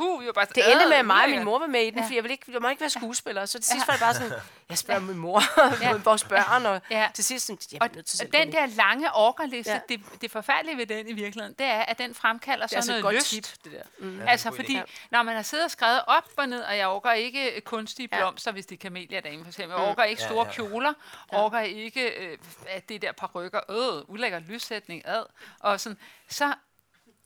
Ja. 0.09 0.15
Puh, 0.15 0.21
vi 0.21 0.27
var 0.27 0.33
bare 0.33 0.47
Det 0.55 0.73
endte 0.73 0.85
med, 0.87 0.93
"Øh, 0.93 0.99
at 0.99 1.07
mig 1.07 1.17
og 1.17 1.21
min 1.21 1.29
ulækkert." 1.29 1.45
mor 1.45 1.59
var 1.59 1.67
med 1.67 1.81
i 1.83 1.91
den, 1.91 1.99
Ja. 1.99 2.05
fordi 2.05 2.15
jeg 2.17 2.23
ville 2.25 2.33
ikke, 2.33 2.53
der 2.53 2.61
må 2.61 2.69
ikke 2.69 2.81
være 2.81 2.91
skuespillere. 2.91 3.47
Så 3.47 3.59
til 3.59 3.65
sidst 3.73 3.87
var 3.89 3.93
det 3.95 4.01
bare 4.03 4.15
sådan, 4.15 4.33
jeg 4.69 4.79
spørger 4.79 5.01
min 5.01 5.17
mor, 5.17 5.43
Ja. 5.85 5.93
vores 5.97 6.25
børn, 6.25 6.67
og 6.67 6.81
Ja. 6.91 7.09
til 7.15 7.25
sidst 7.25 7.47
sådan, 7.47 7.59
jeg 7.73 7.83
Og, 7.83 7.89
nødt 7.95 8.07
til 8.07 8.27
og 8.27 8.33
den 8.33 8.53
der 8.53 8.67
lange 8.67 9.13
orkerliste, 9.15 9.73
Ja. 9.73 9.77
ja. 9.91 9.95
det, 9.97 10.21
det 10.23 10.31
forfærdelige 10.31 10.77
ved 10.77 10.87
den 10.87 11.09
i 11.09 11.13
virkeligheden, 11.13 11.55
det 11.59 11.67
er, 11.67 11.81
at 11.81 11.99
den 11.99 12.15
fremkalder 12.15 12.63
er 12.65 12.67
sådan 12.69 12.77
altså 12.79 12.93
et 12.97 13.03
noget 13.03 13.17
lyst. 13.17 13.27
tip, 13.31 13.47
det 13.65 13.73
der. 13.73 13.83
Mm. 13.99 14.19
Ja, 14.21 14.27
Altså 14.31 14.51
fordi, 14.57 14.79
idé. 14.79 14.83
når 15.11 15.23
man 15.23 15.35
har 15.37 15.43
siddet 15.43 15.65
og 15.65 15.71
skrevet 15.71 16.01
op 16.07 16.29
og 16.37 16.49
ned, 16.49 16.61
og 16.63 16.77
jeg 16.77 16.89
orker 16.89 17.13
ikke 17.13 17.51
øh, 17.57 17.61
kunstige 17.61 18.09
Ja. 18.13 18.19
blomster, 18.19 18.53
hvis 18.53 18.67
det 18.67 18.75
er 18.77 18.81
kameliadame 18.81 19.43
for 19.45 19.49
eksempel, 19.49 19.77
jeg 19.79 19.89
orker 19.89 20.05
ikke 20.05 20.23
Ja, 20.23 20.29
store 20.29 20.47
ja. 20.47 20.53
kjoler, 20.53 20.93
orker 21.33 21.61
ikke 21.61 22.09
øh, 22.09 22.39
at 22.69 22.89
det 22.89 23.03
der 23.03 23.13
par 23.13 23.31
rykker, 23.35 23.61
øh, 23.71 24.11
ulækker 24.11 24.39
lyssætning, 24.39 25.03
ad, 25.09 25.23
og 25.61 25.81
sådan, 25.81 25.99
så 26.29 26.53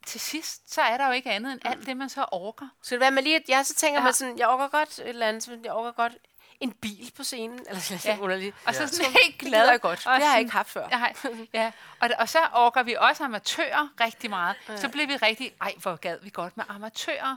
til 0.07 0.21
sidst, 0.21 0.75
så 0.75 0.83
er 0.83 0.97
der 0.97 1.07
jo 1.07 1.13
ikke 1.13 1.31
andet 1.31 1.53
end 1.53 1.61
alt 1.65 1.87
det, 1.87 1.97
man 1.97 2.09
så 2.09 2.25
orker. 2.33 2.69
Så 2.83 2.95
det 2.95 3.01
være 3.01 3.11
med 3.11 3.23
lige, 3.23 3.37
at 3.37 3.43
jeg 3.49 3.67
så 3.67 3.75
tænker 3.75 4.01
Ja. 4.01 4.05
man 4.05 4.13
sådan, 4.13 4.39
jeg 4.39 4.47
overgår 4.47 4.69
godt 4.79 4.99
et 4.99 5.09
eller 5.09 5.27
andet, 5.27 5.61
jeg 5.65 5.73
overgår 5.73 5.97
godt 6.03 6.13
en 6.61 6.73
bil 6.73 7.13
på 7.17 7.25
scenen, 7.25 7.61
eller 7.69 7.81
sådan 7.81 8.01
Ja. 8.05 8.15
ja. 8.15 8.19
underligt. 8.21 8.57
Og 8.67 8.75
så 8.75 8.81
Ja. 8.83 8.87
sådan 8.87 9.13
helt 9.25 9.41
Det 9.41 9.49
glad. 9.49 9.69
jeg 9.71 9.81
godt. 9.81 10.07
og 10.07 10.15
Det 10.15 10.25
har 10.25 10.33
jeg 10.33 10.41
ikke 10.41 10.53
haft 10.53 10.71
før. 10.71 10.89
Nej, 10.89 11.15
ja. 11.53 11.73
Og, 12.01 12.11
og 12.19 12.29
så 12.29 12.39
orker 12.55 12.83
vi 12.83 12.95
også 12.99 13.25
amatører 13.25 13.89
rigtig 14.01 14.31
meget. 14.31 14.57
Så 14.77 14.89
blev 14.89 15.09
vi 15.09 15.17
rigtig, 15.17 15.53
ej, 15.61 15.75
hvor 15.79 15.97
gad 15.97 16.19
vi 16.23 16.31
godt 16.31 16.57
med 16.57 16.65
amatører. 16.69 17.37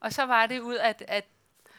Og 0.00 0.12
så 0.12 0.22
var 0.26 0.46
det 0.46 0.60
ud 0.60 0.76
at, 0.76 1.02
at 1.08 1.24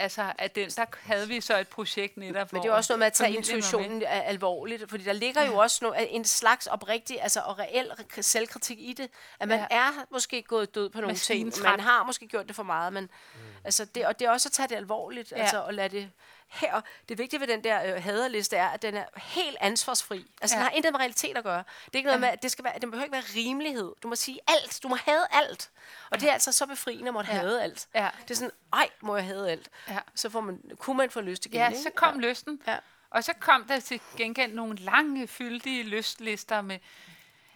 altså, 0.01 0.33
at 0.37 0.55
den, 0.55 0.69
der 0.69 0.85
havde 1.01 1.27
vi 1.27 1.41
så 1.41 1.57
et 1.59 1.67
projekt 1.67 2.17
netop, 2.17 2.53
Men 2.53 2.61
det 2.63 2.69
er 2.69 2.73
også 2.73 2.93
noget 2.93 2.99
med 2.99 3.07
at 3.07 3.13
tage 3.13 3.33
intuitionen 3.35 4.01
al- 4.01 4.07
alvorligt, 4.07 4.89
fordi 4.89 5.03
der 5.03 5.13
ligger 5.13 5.45
jo 5.45 5.57
også 5.57 5.79
noget, 5.81 6.15
en 6.15 6.25
slags 6.25 6.67
oprigtig 6.67 7.21
altså, 7.21 7.39
og 7.45 7.59
reel 7.59 7.91
selvkritik 8.21 8.79
i 8.79 8.93
det, 8.93 9.09
at 9.39 9.47
man 9.47 9.57
Ja. 9.59 9.65
ja. 9.71 9.77
er 9.77 10.05
måske 10.11 10.41
gået 10.43 10.75
død 10.75 10.89
på 10.89 11.01
nogle 11.01 11.15
ting, 11.15 11.53
man 11.63 11.79
har 11.79 12.03
måske 12.03 12.27
gjort 12.27 12.47
det 12.47 12.55
for 12.55 12.63
meget, 12.63 12.93
men 12.93 13.03
mm. 13.03 13.39
altså, 13.63 13.85
det, 13.85 14.05
og 14.05 14.19
det 14.19 14.25
er 14.27 14.31
også 14.31 14.49
at 14.49 14.53
tage 14.53 14.67
det 14.67 14.75
alvorligt, 14.75 15.31
Ja. 15.31 15.37
ja. 15.37 15.41
altså 15.43 15.63
at 15.63 15.73
lade 15.73 15.89
det 15.89 16.11
her. 16.51 16.81
Det 17.09 17.17
vigtige 17.17 17.39
ved 17.39 17.47
den 17.47 17.63
der 17.63 17.95
øh, 17.95 18.03
haderliste 18.03 18.57
er, 18.57 18.67
at 18.69 18.81
den 18.81 18.95
er 18.95 19.05
helt 19.17 19.57
ansvarsfri. 19.61 20.25
Altså, 20.41 20.57
ja. 20.57 20.59
Ja. 20.61 20.65
den 20.65 20.71
har 20.71 20.75
intet 20.77 20.91
med 20.93 20.99
realitet 20.99 21.37
at 21.37 21.43
gøre. 21.43 21.63
Det 21.85 21.93
er 21.93 21.97
ikke 21.97 22.07
noget 22.07 22.17
Ja. 22.17 22.21
med, 22.21 22.29
at 22.29 22.43
det 22.43 22.51
skal 22.51 22.65
være, 22.65 22.73
det 22.73 22.81
behøver 22.91 23.03
ikke 23.03 23.13
være 23.13 23.23
rimelighed. 23.35 23.91
Du 24.03 24.07
må 24.07 24.15
sige 24.15 24.39
alt. 24.47 24.79
Du 24.83 24.87
må 24.87 24.95
have 24.95 25.25
alt. 25.31 25.69
Og 26.09 26.21
det 26.21 26.29
er 26.29 26.33
altså 26.33 26.51
så 26.51 26.65
befriende 26.65 27.07
at 27.07 27.13
måtte 27.13 27.31
Ja. 27.31 27.37
have 27.39 27.61
alt. 27.61 27.87
Ja. 27.95 28.09
Det 28.23 28.31
er 28.31 28.35
sådan, 28.35 28.51
ej, 28.73 28.89
må 29.01 29.15
jeg 29.15 29.25
have 29.25 29.49
alt. 29.51 29.69
Ja. 29.89 29.99
Så 30.15 30.29
får 30.29 30.41
man, 30.41 30.61
kunne 30.77 30.97
man 30.97 31.09
få 31.11 31.21
lyst 31.21 31.45
igen. 31.45 31.59
Ja, 31.59 31.67
ikke? 31.69 31.81
så 31.81 31.89
kom 31.95 32.19
ja. 32.21 32.27
lysten. 32.27 32.61
Ja. 32.67 32.77
Og 33.09 33.23
så 33.23 33.33
kom 33.39 33.63
der 33.67 33.79
til 33.79 34.01
gengæld 34.17 34.53
nogle 34.53 34.75
lange, 34.77 35.27
fyldige 35.27 35.83
lystlister 35.83 36.61
med 36.61 36.79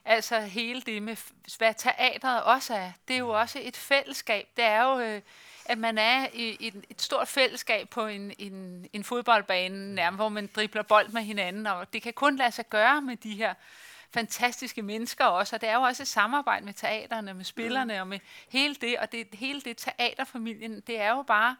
altså 0.05 0.39
hele 0.39 0.81
det 0.81 1.03
med, 1.03 1.15
hvad 1.57 1.73
teateret 1.77 2.43
også 2.43 2.73
er. 2.75 2.91
Det 3.07 3.13
er 3.13 3.17
jo 3.19 3.29
også 3.29 3.59
et 3.61 3.77
fællesskab. 3.77 4.47
Det 4.57 4.65
er 4.65 4.83
jo, 4.83 4.99
øh, 4.99 5.21
at 5.65 5.77
man 5.77 5.97
er 5.97 6.27
i, 6.33 6.57
i 6.59 6.73
et, 6.89 7.01
stort 7.01 7.27
fællesskab 7.27 7.89
på 7.89 8.05
en, 8.05 8.33
en, 8.39 8.87
en 8.93 9.03
fodboldbane, 9.03 9.95
nærmest, 9.95 10.17
hvor 10.17 10.29
man 10.29 10.49
dribler 10.55 10.83
bold 10.83 11.09
med 11.09 11.21
hinanden, 11.21 11.67
og 11.67 11.93
det 11.93 12.01
kan 12.01 12.13
kun 12.13 12.35
lade 12.35 12.51
sig 12.51 12.69
gøre 12.69 13.01
med 13.01 13.17
de 13.17 13.35
her 13.35 13.53
fantastiske 14.13 14.81
mennesker 14.81 15.25
også, 15.25 15.55
og 15.55 15.61
det 15.61 15.69
er 15.69 15.75
jo 15.75 15.81
også 15.81 16.03
et 16.03 16.07
samarbejde 16.07 16.65
med 16.65 16.73
teaterne, 16.73 17.33
med 17.33 17.45
spillerne, 17.45 18.01
og 18.01 18.07
med 18.07 18.19
hele 18.49 18.75
det, 18.75 18.97
og 18.97 19.11
det, 19.11 19.27
hele 19.33 19.61
det 19.61 19.77
teaterfamilien, 19.77 20.81
det 20.87 20.99
er 20.99 21.09
jo 21.09 21.21
bare, 21.21 21.55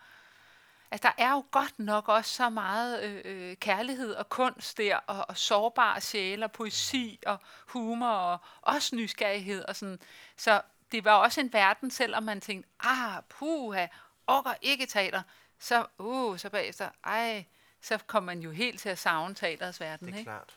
Altså, 0.92 1.08
der 1.18 1.24
er 1.24 1.32
jo 1.32 1.44
godt 1.52 1.80
nok 1.80 2.10
også 2.10 2.36
så 2.36 2.50
meget 2.50 3.04
øh, 3.04 3.22
øh, 3.26 3.56
kærlighed 3.56 4.14
og 4.14 4.30
kunst 4.30 4.78
der, 4.78 4.96
og, 4.96 5.26
og 5.30 5.38
sårbare 5.38 6.02
sjæle, 6.02 6.46
og 6.46 6.52
poesi 6.52 7.20
og 7.26 7.38
humor, 7.68 8.08
og 8.08 8.40
også 8.62 8.96
nysgerrighed 8.96 9.66
og 9.66 9.76
sådan. 9.76 10.00
Så 10.38 10.62
det 10.92 11.04
var 11.06 11.12
også 11.14 11.42
en 11.42 11.54
verden, 11.54 11.92
selvom 11.92 12.24
man 12.24 12.42
tænkte, 12.42 12.70
ah, 12.80 13.22
puha, 13.30 13.88
orker 14.28 14.54
ikke 14.62 14.86
teater, 14.86 15.22
så, 15.60 15.86
uh, 15.98 16.38
så 16.38 16.50
bagefter, 16.50 16.90
ej, 17.04 17.46
så 17.82 17.98
kom 18.08 18.24
man 18.24 18.40
jo 18.40 18.52
helt 18.52 18.80
til 18.82 18.90
at 18.90 19.00
savne 19.00 19.36
teaterets 19.36 19.80
verden, 19.80 20.08
Det 20.08 20.14
er 20.14 20.18
ikke? 20.20 20.30
klart. 20.30 20.50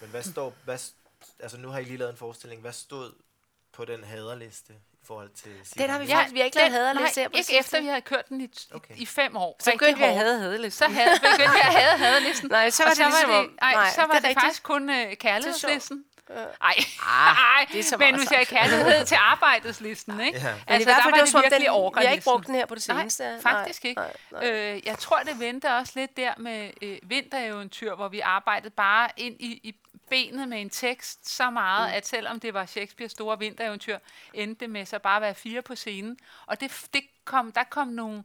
Men 0.00 0.10
hvad 0.10 0.22
står, 0.22 0.54
hvad, 0.64 0.78
altså 1.40 1.58
nu 1.58 1.68
har 1.68 1.78
I 1.78 1.84
lige 1.84 1.96
lavet 1.96 2.10
en 2.10 2.16
forestilling. 2.18 2.60
Hvad 2.60 2.72
stod 2.72 3.12
på 3.72 3.84
den 3.84 4.04
haderliste 4.04 4.72
i 4.72 5.06
forhold 5.06 5.28
til 5.28 5.50
Den 5.78 5.90
har 5.90 5.98
vi 5.98 6.04
Simon? 6.06 6.16
faktisk, 6.18 6.34
vi 6.34 6.38
har 6.38 6.44
ikke 6.44 6.56
lavet 6.56 6.72
haderliste 6.72 7.20
her 7.20 7.28
nej, 7.28 7.28
på 7.28 7.32
det 7.32 7.38
ikke 7.38 7.46
sidste. 7.46 7.58
efter 7.58 7.80
vi 7.80 7.86
havde 7.86 8.00
kørt 8.00 8.28
den 8.28 8.40
i, 8.40 8.50
Okay. 8.72 8.94
i 8.96 9.06
fem 9.06 9.36
år. 9.36 9.56
Så 9.60 9.70
begyndte 9.72 9.98
vi 9.98 10.04
at 10.04 10.14
have 10.14 10.38
hadeliste. 10.38 10.78
Så 10.78 10.84
havde, 10.90 11.10
begyndte 11.20 11.36
vi 11.38 11.60
at 11.60 11.74
have 11.74 11.98
hadelisten. 11.98 12.48
Nej, 12.56 12.70
så 12.70 12.82
Og 12.82 12.86
var 12.88 12.94
det 12.94 13.04
ligesom 13.06 13.30
om- 13.30 13.58
ej, 13.62 13.72
nej, 13.72 13.90
så 13.94 14.00
var 14.06 14.14
det 14.14 14.22
det, 14.22 14.34
faktisk 14.34 14.62
kun 14.62 14.90
uh, 14.90 15.12
kærlighedslisten. 15.12 16.04
Ej, 16.60 16.74
Ah, 17.06 17.66
det 17.72 17.78
er 17.80 17.84
så 17.84 17.96
men 17.96 18.14
nu 18.14 18.20
siger 18.20 18.38
jeg 18.38 18.46
kærlighed 18.46 19.04
til 19.06 19.16
arbejdslisten, 19.20 20.20
ikke? 20.20 20.38
Ja. 20.38 20.44
Men 20.44 20.58
i 20.58 20.62
Altså, 20.66 20.84
hvert 20.86 20.96
der 20.96 21.02
fald, 21.02 21.14
var 21.14 21.24
det 21.24 21.34
var 21.34 21.40
virkelig 21.40 21.58
den, 21.58 21.60
vi 21.60 21.66
har 21.66 21.72
ikke 21.72 21.72
orkerlisten. 21.72 22.22
brugt 22.32 22.46
den 22.46 22.54
her 22.54 22.66
på 22.66 22.74
det 22.74 22.82
seneste. 22.82 23.22
Nej, 23.24 23.40
faktisk 23.40 23.84
ikke. 23.84 24.00
Nej, 24.00 24.12
nej. 24.32 24.50
Øh, 24.50 24.80
jeg 24.86 24.98
tror, 24.98 25.18
det 25.18 25.40
vendte 25.40 25.66
også 25.74 25.92
lidt 25.96 26.16
der 26.16 26.32
med 26.38 26.70
øh, 26.82 26.98
vintereventyr, 27.02 27.94
hvor 27.94 28.08
vi 28.08 28.20
arbejdede 28.20 28.70
bare 28.70 29.08
ind 29.16 29.36
i, 29.40 29.46
i 29.62 29.74
benet 30.10 30.48
med 30.48 30.60
en 30.60 30.70
tekst 30.70 31.28
så 31.28 31.50
meget, 31.50 31.88
mm. 31.90 31.94
at 31.96 32.06
selvom 32.06 32.40
det 32.40 32.54
var 32.54 32.66
Shakespeares 32.66 33.12
store 33.12 33.38
vintereventyr, 33.38 33.98
endte 34.34 34.60
det 34.60 34.70
med 34.70 34.86
så 34.86 34.98
bare 34.98 35.16
at 35.16 35.22
være 35.22 35.34
fire 35.34 35.62
på 35.62 35.74
scenen. 35.74 36.16
Og 36.46 36.60
det, 36.60 36.86
det 36.94 37.02
kom, 37.24 37.52
der 37.52 37.64
kom 37.64 37.88
nogle, 37.88 38.22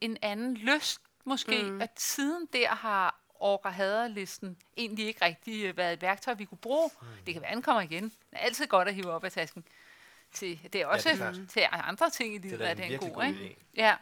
en 0.00 0.16
anden 0.22 0.54
lyst 0.54 1.00
måske, 1.24 1.62
mm. 1.62 1.80
at 1.80 1.90
siden 1.96 2.48
der 2.52 2.68
har 2.68 3.19
orker 3.40 3.70
haderlisten 3.70 4.56
egentlig 4.76 5.06
ikke 5.06 5.24
rigtig 5.24 5.64
øh, 5.64 5.76
været 5.76 5.92
et 5.92 6.02
værktøj, 6.02 6.34
vi 6.34 6.44
kunne 6.44 6.58
bruge. 6.58 6.90
Mm. 7.00 7.06
Det 7.26 7.34
kan 7.34 7.42
være, 7.42 7.54
den 7.54 7.62
kommer 7.62 7.82
igen. 7.82 8.04
Det 8.04 8.12
er 8.32 8.38
altid 8.38 8.66
godt 8.66 8.88
at 8.88 8.94
hive 8.94 9.10
op 9.10 9.24
af 9.24 9.32
tasken. 9.32 9.64
Til, 10.32 10.60
det 10.72 10.80
er 10.80 10.86
også 10.86 11.08
det 11.08 11.20
er 11.22 11.32
til 11.48 11.66
andre 11.72 12.10
ting 12.10 12.34
i 12.34 12.38
Det 12.38 12.52
er 12.52 12.56
livet, 12.56 12.66
er 12.66 12.70
en 12.70 12.76
det 12.76 12.84
en 12.84 12.90
virkelig 12.90 13.12
god, 13.12 13.22
god 13.22 13.28
ikke? 13.28 13.56
idé. 13.58 13.62
Ja, 13.74 13.94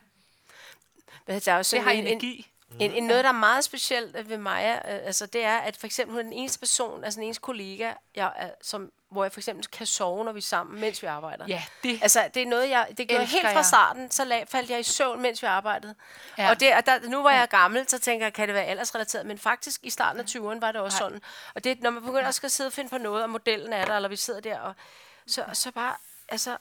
Men 1.26 1.40
der 1.40 1.52
er 1.52 1.56
også 1.58 1.76
det 1.76 1.84
har 1.84 1.90
en, 1.90 1.98
en, 1.98 2.06
energi. 2.06 2.50
En, 2.80 2.90
en 2.90 3.04
noget, 3.04 3.24
der 3.24 3.30
er 3.30 3.34
meget 3.34 3.64
specielt 3.64 4.28
ved 4.28 4.38
Maja, 4.38 4.74
øh, 4.74 5.06
altså 5.06 5.26
det 5.26 5.44
er, 5.44 5.58
at 5.58 5.76
for 5.76 5.86
eksempel 5.86 6.12
hun 6.12 6.18
er 6.18 6.22
den 6.22 6.32
eneste 6.32 6.58
person, 6.58 7.04
altså 7.04 7.20
den 7.20 7.24
eneste 7.24 7.40
kollega, 7.40 7.92
jeg, 8.14 8.32
er, 8.36 8.50
som, 8.62 8.92
hvor 9.10 9.24
jeg 9.24 9.32
for 9.32 9.40
eksempel 9.40 9.66
kan 9.66 9.86
sove, 9.86 10.24
når 10.24 10.32
vi 10.32 10.38
er 10.38 10.42
sammen, 10.42 10.80
mens 10.80 11.02
vi 11.02 11.06
arbejder. 11.06 11.44
Ja, 11.48 11.62
det 11.82 11.98
Altså, 12.02 12.30
det 12.34 12.42
er 12.42 12.46
noget, 12.46 12.70
jeg... 12.70 12.86
Det 12.88 13.08
gjorde 13.08 13.20
jeg 13.20 13.28
helt 13.28 13.48
fra 13.52 13.62
starten, 13.62 14.10
så 14.10 14.24
lag, 14.24 14.48
faldt 14.48 14.70
jeg 14.70 14.80
i 14.80 14.82
søvn, 14.82 15.22
mens 15.22 15.42
vi 15.42 15.46
arbejdede. 15.46 15.94
Ja. 16.38 16.50
Og, 16.50 16.60
det, 16.60 16.74
og 16.74 16.86
der, 16.86 17.08
nu 17.08 17.22
var 17.22 17.30
jeg 17.30 17.48
gammel, 17.48 17.88
så 17.88 17.98
tænker 17.98 18.26
jeg, 18.26 18.32
kan 18.32 18.48
det 18.48 18.54
være 18.54 18.64
aldersrelateret? 18.64 19.26
Men 19.26 19.38
faktisk 19.38 19.80
i 19.82 19.90
starten 19.90 20.20
af 20.20 20.24
20'erne 20.24 20.60
var 20.60 20.72
det 20.72 20.80
også 20.80 20.98
Nej. 21.00 21.08
sådan. 21.08 21.22
Og 21.54 21.64
det, 21.64 21.80
når 21.80 21.90
man 21.90 22.02
begynder 22.02 22.28
at 22.28 22.34
skal 22.34 22.50
sidde 22.50 22.68
og 22.68 22.72
finde 22.72 22.90
på 22.90 22.98
noget, 22.98 23.22
og 23.22 23.30
modellen 23.30 23.72
er 23.72 23.84
der, 23.84 23.96
eller 23.96 24.08
vi 24.08 24.16
sidder 24.16 24.40
der, 24.40 24.58
og 24.58 24.74
så, 25.26 25.44
så 25.52 25.70
bare... 25.72 25.94
Altså, 26.28 26.56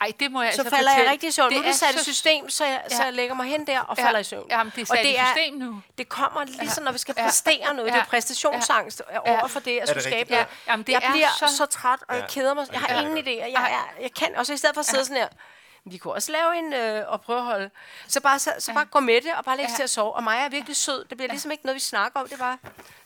Ej, 0.00 0.12
det 0.20 0.32
må 0.32 0.42
jeg 0.42 0.54
så 0.54 0.60
altså 0.60 0.76
falder 0.76 0.90
jeg 0.90 0.96
fortælle. 0.96 1.10
rigtig 1.10 1.28
i 1.28 1.32
søvn. 1.32 1.52
Nu 1.52 1.58
er 1.58 1.62
det 1.62 1.74
sat 1.74 1.94
i 1.94 1.98
så- 1.98 2.04
system, 2.04 2.50
så 2.50 2.64
jeg, 2.64 2.82
så 2.88 2.96
Ja. 2.98 3.04
jeg 3.04 3.12
lægger 3.12 3.34
mig 3.34 3.46
hen 3.46 3.66
der 3.66 3.80
og 3.80 3.96
falder 3.98 4.18
i 4.20 4.24
søvn. 4.24 4.46
Jamen, 4.50 4.72
det 4.76 4.80
er 4.80 4.82
og 4.90 4.96
sat 4.96 5.06
i 5.06 5.14
er, 5.14 5.24
system 5.26 5.54
nu. 5.54 5.82
det 5.98 6.08
kommer 6.08 6.44
ligesom, 6.44 6.84
når 6.84 6.92
vi 6.92 6.98
skal 6.98 7.14
Ja. 7.18 7.24
præstere 7.24 7.74
noget. 7.74 7.78
Det 7.86 7.90
er 7.92 7.94
Ja. 7.96 8.02
jo 8.02 8.06
præstationsangst 8.10 9.02
over 9.26 9.48
for 9.48 9.60
det, 9.60 9.78
at 9.78 9.88
skulle 9.88 10.02
det 10.04 10.12
skabe. 10.12 10.34
Ja. 10.34 10.44
Jamen, 10.68 10.86
det 10.86 10.92
jeg 10.92 11.02
er 11.04 11.10
bliver 11.12 11.28
så- 11.38 11.56
så, 11.56 11.66
træt, 11.66 11.98
og 12.08 12.14
jeg 12.14 12.22
Ja. 12.22 12.28
keder 12.34 12.54
mig. 12.54 12.66
Jeg 12.72 12.80
har 12.80 12.94
Ja. 12.94 13.00
ingen 13.00 13.18
idéer. 13.18 13.30
Jeg, 13.52 13.70
er, 13.72 14.02
jeg 14.02 14.10
kan, 14.14 14.36
og 14.36 14.46
så 14.46 14.52
i 14.52 14.56
stedet 14.56 14.74
for 14.74 14.80
at 14.80 14.86
sidde 14.86 15.04
sådan 15.04 15.16
her, 15.16 15.28
vi 15.90 15.98
kunne 15.98 16.12
også 16.14 16.32
lave 16.32 16.56
en 16.58 16.72
øh, 16.72 17.04
og 17.12 17.20
prøve 17.20 17.38
at 17.38 17.44
holde. 17.44 17.70
Så 18.08 18.20
bare, 18.20 18.38
så, 18.38 18.52
så 18.58 18.72
bare 18.74 18.84
gå 18.84 19.00
med 19.00 19.20
det, 19.20 19.32
og 19.38 19.44
bare 19.44 19.56
lægge 19.56 19.70
Ja. 19.72 19.76
til 19.76 19.82
at 19.82 19.90
sove. 19.90 20.12
Og 20.12 20.22
Maja 20.24 20.44
er 20.44 20.48
virkelig 20.48 20.76
sød. 20.76 21.04
Det 21.04 21.16
bliver 21.16 21.30
ligesom 21.30 21.50
ikke 21.50 21.66
noget, 21.66 21.74
vi 21.74 21.80
snakker 21.80 22.20
om. 22.20 22.28
Det 22.28 22.38
bare, 22.38 22.58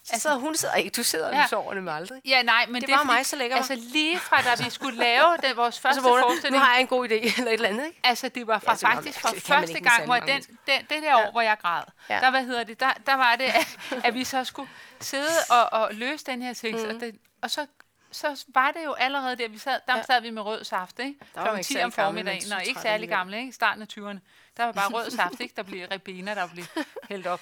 så 0.04 0.20
sidder 0.20 0.36
hun 0.36 0.54
sidder, 0.56 0.74
ikke, 0.74 0.90
du 0.90 1.02
sidder 1.02 1.26
og 1.26 1.32
Ja. 1.32 1.40
ja. 1.40 1.46
sover 1.46 1.74
nemlig 1.74 1.94
aldrig. 1.94 2.20
Ja, 2.24 2.42
nej, 2.42 2.66
men 2.66 2.74
det, 2.80 2.88
Det 2.88 2.96
var 2.96 3.02
mig, 3.04 3.26
så 3.26 3.36
lægger 3.36 3.56
mig. 3.56 3.70
Altså 3.70 3.88
lige 3.92 4.18
fra 4.18 4.42
da 4.42 4.64
vi 4.64 4.70
skulle 4.70 4.98
lave 4.98 5.36
det, 5.42 5.56
vores 5.56 5.76
Og 5.78 5.82
første 5.82 6.00
nu 6.02 6.08
forestilling, 6.08 6.62
har 6.62 6.72
jeg 6.72 6.80
en 6.80 6.86
god 6.86 7.08
idé, 7.08 7.12
eller 7.38 7.50
et 7.50 7.52
eller 7.52 7.68
andet, 7.68 7.86
ikke? 7.86 8.00
Altså, 8.04 8.28
det 8.28 8.46
var 8.46 8.58
fra, 8.58 8.72
Ja, 8.72 8.76
så 8.76 8.86
faktisk 8.86 9.22
det 9.22 9.42
fra 9.46 9.56
første 9.56 9.80
gang, 9.80 10.04
hvor 10.04 10.16
den, 10.16 10.42
den, 10.66 10.80
det 10.90 11.02
der 11.02 11.16
år, 11.16 11.30
hvor 11.30 11.40
jeg 11.40 11.56
græd, 11.62 11.82
Ja. 12.10 12.20
der, 12.20 12.30
hvad 12.30 12.42
hedder 12.44 12.64
det, 12.64 12.80
der, 12.80 12.92
der 13.06 13.14
var 13.14 13.36
det, 13.36 13.44
at, 13.44 13.78
at 14.04 14.14
vi 14.14 14.24
så 14.24 14.44
skulle 14.44 14.68
sidde 15.00 15.28
og, 15.50 15.72
og 15.80 15.88
løse 15.94 16.24
den 16.26 16.42
her 16.42 16.52
tekst, 16.54 16.84
mm. 16.84 16.94
og, 16.94 17.00
det, 17.00 17.14
og 17.42 17.50
så, 17.50 17.66
så 18.12 18.44
var 18.48 18.70
det 18.70 18.84
jo 18.84 18.92
allerede 18.92 19.36
der, 19.36 19.48
vi 19.48 19.58
sad, 19.58 19.80
der 19.86 19.96
ja. 19.96 20.02
Sad 20.02 20.20
vi 20.20 20.30
med 20.30 20.42
rød 20.42 20.64
saft, 20.64 20.98
ikke? 20.98 21.18
var 21.34 21.42
Klokken 21.42 21.58
ikke 21.58 21.66
10 21.68 21.72
særlig 21.72 21.84
om 21.84 21.92
formiddagen, 21.92 22.52
og 22.52 22.60
ikke 22.60 22.80
30 22.80 22.82
særlig 22.82 23.08
gamle, 23.08 23.36
ikke? 23.36 23.48
I 23.48 23.52
starten 23.52 23.82
af 23.82 23.86
20'erne. 23.92 24.18
Der 24.56 24.64
var 24.64 24.72
bare 24.72 24.88
rød 24.88 25.10
saft, 25.10 25.40
ikke? 25.40 25.54
Der 25.56 25.62
blev 25.62 25.86
ribena, 25.90 26.34
der 26.34 26.48
blev 26.48 26.64
hældt 27.08 27.26
op. 27.26 27.40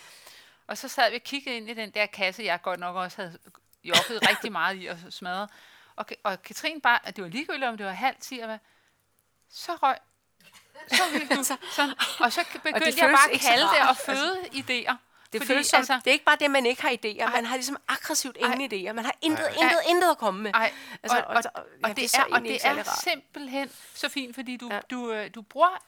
Og 0.67 0.79
så 0.79 0.89
sad 0.89 1.11
vi 1.11 1.17
og 1.17 1.23
kiggede 1.23 1.57
ind 1.57 1.71
i 1.71 1.75
den 1.75 1.91
der 1.91 2.07
kasse, 2.07 2.43
jeg 2.43 2.63
godt 2.63 2.81
nok 2.81 2.97
også 2.97 3.17
havde 3.23 3.39
jobbet 3.85 4.29
rigtig 4.29 4.53
meget 4.53 4.83
i 4.83 4.87
og 4.87 4.99
smadret. 5.11 5.51
Og, 5.97 6.07
og 6.25 6.43
Katrin 6.43 6.81
bare, 6.81 7.09
at 7.09 7.17
det 7.17 7.25
var 7.25 7.31
ligegyldigt, 7.31 7.65
om 7.65 7.77
det 7.77 7.87
var 7.87 7.93
halv 7.93 8.17
ti, 8.21 8.39
og 8.39 8.47
hvad, 8.47 8.59
så 9.51 9.73
røg 9.75 9.97
så 10.89 11.03
ville 11.13 11.37
du 11.37 11.45
sådan, 11.77 11.95
og 12.21 12.33
så 12.33 12.45
begyndte 12.53 12.87
jeg 12.87 12.95
føles 12.95 13.01
bare 13.01 13.29
at 13.29 13.33
ikke 13.33 13.45
så 13.45 13.51
kalde 13.51 13.65
det 13.65 13.89
og 13.89 13.97
føde 13.97 14.39
idéer. 14.53 14.95
Det, 15.33 15.41
Fordi, 15.41 15.47
føles 15.47 15.67
som, 15.67 15.77
altså, 15.79 15.95
det 15.95 16.07
er 16.07 16.13
ikke 16.13 16.25
bare 16.25 16.37
det, 16.41 16.51
man 16.51 16.67
ikke 16.67 16.83
har 16.83 16.91
idéer. 16.91 17.33
Man 17.35 17.45
har 17.47 17.57
ligesom 17.57 17.77
aggressivt 17.89 18.37
ingen 18.41 18.73
idéer. 18.73 18.93
Man 18.93 19.05
har 19.05 19.15
intet, 19.23 19.47
Ej. 19.47 19.53
intet, 19.63 19.79
intet 19.89 20.11
at 20.11 20.19
komme 20.19 20.43
med. 20.43 20.51
Ej, 20.55 20.73
Altså, 21.03 21.19
og, 21.19 21.25
og, 21.27 21.43
og- 21.55 21.63
og, 21.63 21.65
ja, 21.83 21.89
og 21.89 21.97
det 21.97 21.97
det 21.97 22.15
er 22.19 22.25
og 22.35 22.43
det 22.45 22.65
er 22.65 22.85
simpelthen 23.05 23.71
så 23.95 24.09
fint, 24.09 24.35
fordi 24.35 24.57
du, 24.57 24.69
Ja. 24.73 24.81
du, 24.91 25.13
øh, 25.13 25.31
du 25.35 25.43
bruger 25.43 25.83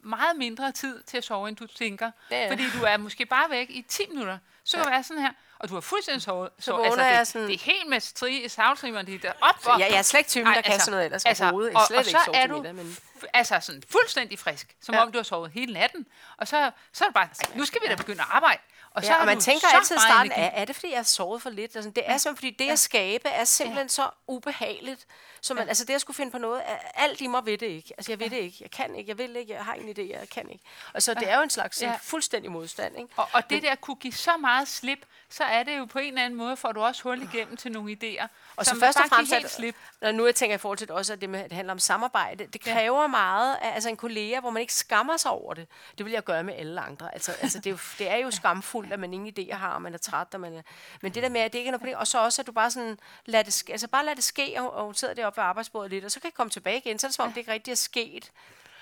meget 0.00 0.36
mindre 0.36 0.72
tid 0.72 1.02
til 1.02 1.16
at 1.16 1.24
sove, 1.24 1.48
end 1.48 1.56
du 1.56 1.66
tænker. 1.66 2.10
Ja. 2.30 2.50
Fordi 2.50 2.62
du 2.78 2.84
er 2.84 2.96
måske 2.96 3.26
bare 3.26 3.50
væk 3.50 3.70
i 3.70 3.82
10 3.82 4.02
minutter. 4.08 4.38
Så 4.66 4.76
kan 4.76 4.84
du 4.84 4.90
være 4.90 5.02
sådan 5.02 5.22
her, 5.22 5.30
og 5.58 5.68
du 5.68 5.74
har 5.74 5.80
fuldstændig 5.80 6.22
sovet. 6.22 6.50
Så, 6.58 6.72
vågner 6.72 6.84
altså, 6.86 7.02
jeg 7.02 7.18
det, 7.18 7.28
sådan- 7.28 7.46
det 7.48 7.54
er 7.54 7.64
helt 7.64 7.88
med 7.88 8.00
stri, 8.00 8.48
savtrimerne, 8.48 9.06
det 9.12 9.24
er 9.24 9.32
op, 9.40 9.54
op. 9.66 9.80
Ja, 9.80 9.86
jeg 9.90 9.98
er 9.98 10.02
slet 10.02 10.18
ikke 10.20 10.30
typen, 10.30 10.46
der 10.54 10.60
kan 10.62 10.72
altså, 10.72 10.84
sådan 10.84 10.90
noget 10.92 11.04
ellers 11.04 11.24
altså, 11.24 11.44
overhovedet. 11.44 11.70
Jeg 11.70 11.76
og- 11.76 11.82
er 11.82 11.86
slet 11.86 11.98
og 11.98 12.06
ikke 12.06 12.20
så 12.24 12.30
er 12.34 12.46
du- 12.46 12.56
middag, 12.56 12.74
men... 12.74 12.96
Altså 13.34 13.60
sådan 13.60 13.82
fuldstændig 13.92 14.38
frisk, 14.38 14.76
som 14.82 14.94
ja. 14.94 14.98
Ja. 15.00 15.06
om 15.06 15.12
du 15.12 15.18
har 15.18 15.22
sovet 15.22 15.50
hele 15.50 15.72
natten. 15.72 16.06
Og 16.36 16.48
så, 16.48 16.70
så 16.92 17.04
er 17.04 17.08
det 17.08 17.14
bare, 17.14 17.28
"Ej, 17.40 17.56
nu 17.56 17.64
skal 17.64 17.80
vi 17.82 17.86
da 17.86 17.94
begynde 17.94 18.20
at 18.22 18.28
arbejde. 18.30 18.60
Og 18.96 19.04
så 19.04 19.12
Ja, 19.12 19.20
og 19.20 19.26
man 19.26 19.40
tænker 19.40 19.68
så 19.70 19.76
altid 19.76 19.96
i 19.96 20.00
starten, 20.00 20.32
er, 20.32 20.50
er 20.50 20.64
det 20.64 20.74
fordi, 20.76 20.90
jeg 20.90 20.98
har 20.98 21.02
sovet 21.04 21.42
for 21.42 21.50
lidt? 21.50 21.76
Altså, 21.76 21.90
det 21.90 22.02
er 22.06 22.18
simpelthen 22.18 22.36
fordi, 22.54 22.64
det 22.64 22.72
at 22.72 22.78
skabe 22.78 23.28
er 23.28 23.44
simpelthen 23.44 23.88
så 23.88 24.10
ubehageligt. 24.26 25.06
Så 25.40 25.54
man, 25.54 25.68
altså 25.68 25.84
det 25.84 25.94
at 25.94 26.00
skulle 26.00 26.16
finde 26.16 26.32
på 26.32 26.38
noget, 26.38 26.62
er- 26.66 26.78
alt 26.94 27.20
i 27.20 27.26
mig 27.26 27.46
ved 27.46 27.58
det 27.58 27.66
ikke. 27.66 27.94
Altså 27.98 28.12
jeg 28.12 28.20
ved 28.20 28.30
det 28.30 28.36
ikke, 28.36 28.56
jeg 28.60 28.70
kan 28.70 28.94
ikke, 28.96 29.08
jeg 29.08 29.18
vil 29.18 29.36
ikke, 29.36 29.52
jeg 29.54 29.64
har 29.64 29.74
en 29.74 29.88
idé, 29.88 30.10
jeg 30.12 30.28
kan 30.28 30.50
ikke. 30.50 30.64
Og 30.94 31.02
så 31.02 31.14
det 31.14 31.30
er 31.30 31.36
jo 31.36 31.42
en 31.42 31.50
slags 31.50 31.82
Ja. 31.82 31.86
ja. 31.90 31.96
fuldstændig 32.02 32.50
modstand, 32.52 32.96
ikke? 32.98 33.08
Og, 33.16 33.28
og 33.32 33.50
det 33.50 33.62
der 33.62 33.74
kunne 33.74 33.96
give 33.96 34.12
så 34.12 34.36
meget 34.36 34.68
slip, 34.68 34.98
så 35.30 35.44
er 35.44 35.62
det 35.62 35.78
jo 35.78 35.84
på 35.84 35.98
en 35.98 36.06
eller 36.08 36.24
anden 36.24 36.38
måde, 36.38 36.56
får 36.56 36.72
du 36.72 36.80
også 36.80 37.02
hul 37.02 37.22
igennem 37.22 37.56
til 37.56 37.72
nogle 37.72 37.92
idéer. 38.02 38.26
Og 38.56 38.66
så 38.66 38.76
først 38.80 38.98
og 38.98 39.04
fremmest, 39.08 39.32
helt 39.32 39.44
at- 39.44 39.50
slip. 39.50 39.76
Når 40.00 40.12
nu 40.12 40.26
jeg 40.26 40.34
tænker 40.34 40.54
i 40.54 40.58
forhold 40.58 40.78
til 40.78 40.88
det 40.88 40.96
også, 40.96 41.12
at 41.12 41.20
det, 41.20 41.30
med, 41.30 41.44
det 41.44 41.52
handler 41.52 41.72
om 41.72 41.78
samarbejde, 41.78 42.46
det 42.46 42.66
Ja. 42.66 42.72
kræver 42.72 43.00
ja. 43.00 43.06
meget 43.06 43.56
af 43.62 43.74
altså 43.74 43.88
en 43.88 43.96
kollega, 43.96 44.40
hvor 44.40 44.50
man 44.50 44.60
ikke 44.60 44.74
skammer 44.74 45.16
sig 45.16 45.30
over 45.30 45.54
det. 45.54 45.66
Det 45.98 46.06
vil 46.06 46.12
jeg 46.12 46.24
gøre 46.24 46.42
med 46.42 46.54
alle 46.54 46.80
andre. 46.80 47.14
Altså, 47.14 47.32
altså 47.40 47.58
det, 47.58 47.66
er 47.66 47.70
jo, 47.70 47.78
det 47.98 48.10
er 48.10 48.16
jo 48.16 48.30
skamfuldt, 48.30 48.92
at 48.92 49.00
man 49.00 49.14
ingen 49.14 49.34
idéer 49.38 49.54
har, 49.54 49.70
og 49.74 49.82
man 49.82 49.94
er 49.94 49.98
træt. 49.98 50.26
Og 50.34 50.40
man 50.40 50.54
er, 50.54 50.62
men 51.02 51.14
det 51.14 51.22
der 51.22 51.28
med, 51.28 51.40
at 51.40 51.52
det 51.52 51.58
ikke 51.58 51.68
er 51.68 51.72
noget 51.72 51.80
problem, 51.80 51.96
og 51.98 52.06
så 52.06 52.18
også, 52.24 52.42
at 52.42 52.46
du 52.46 52.52
bare 52.52 52.70
sådan, 52.70 52.98
lad 53.26 53.44
det, 53.44 53.52
ske- 53.52 53.72
altså 53.72 53.88
bare 53.88 54.04
lad 54.04 54.16
det 54.16 54.24
ske, 54.24 54.54
og, 54.58 54.72
og 54.72 54.96
sidder 54.96 55.14
deroppe 55.14 55.36
ved 55.36 55.44
arbejdsbordet 55.44 55.90
lidt, 55.90 56.04
og 56.04 56.10
så 56.10 56.20
kan 56.20 56.28
jeg 56.28 56.34
komme 56.34 56.50
tilbage 56.50 56.78
igen, 56.78 56.98
så 56.98 57.06
er 57.06 57.08
det 57.08 57.14
som 57.16 57.24
om, 57.24 57.32
det 57.32 57.36
ikke 57.40 57.52
rigtig 57.52 57.72
er 57.72 57.76
sket. 57.76 58.30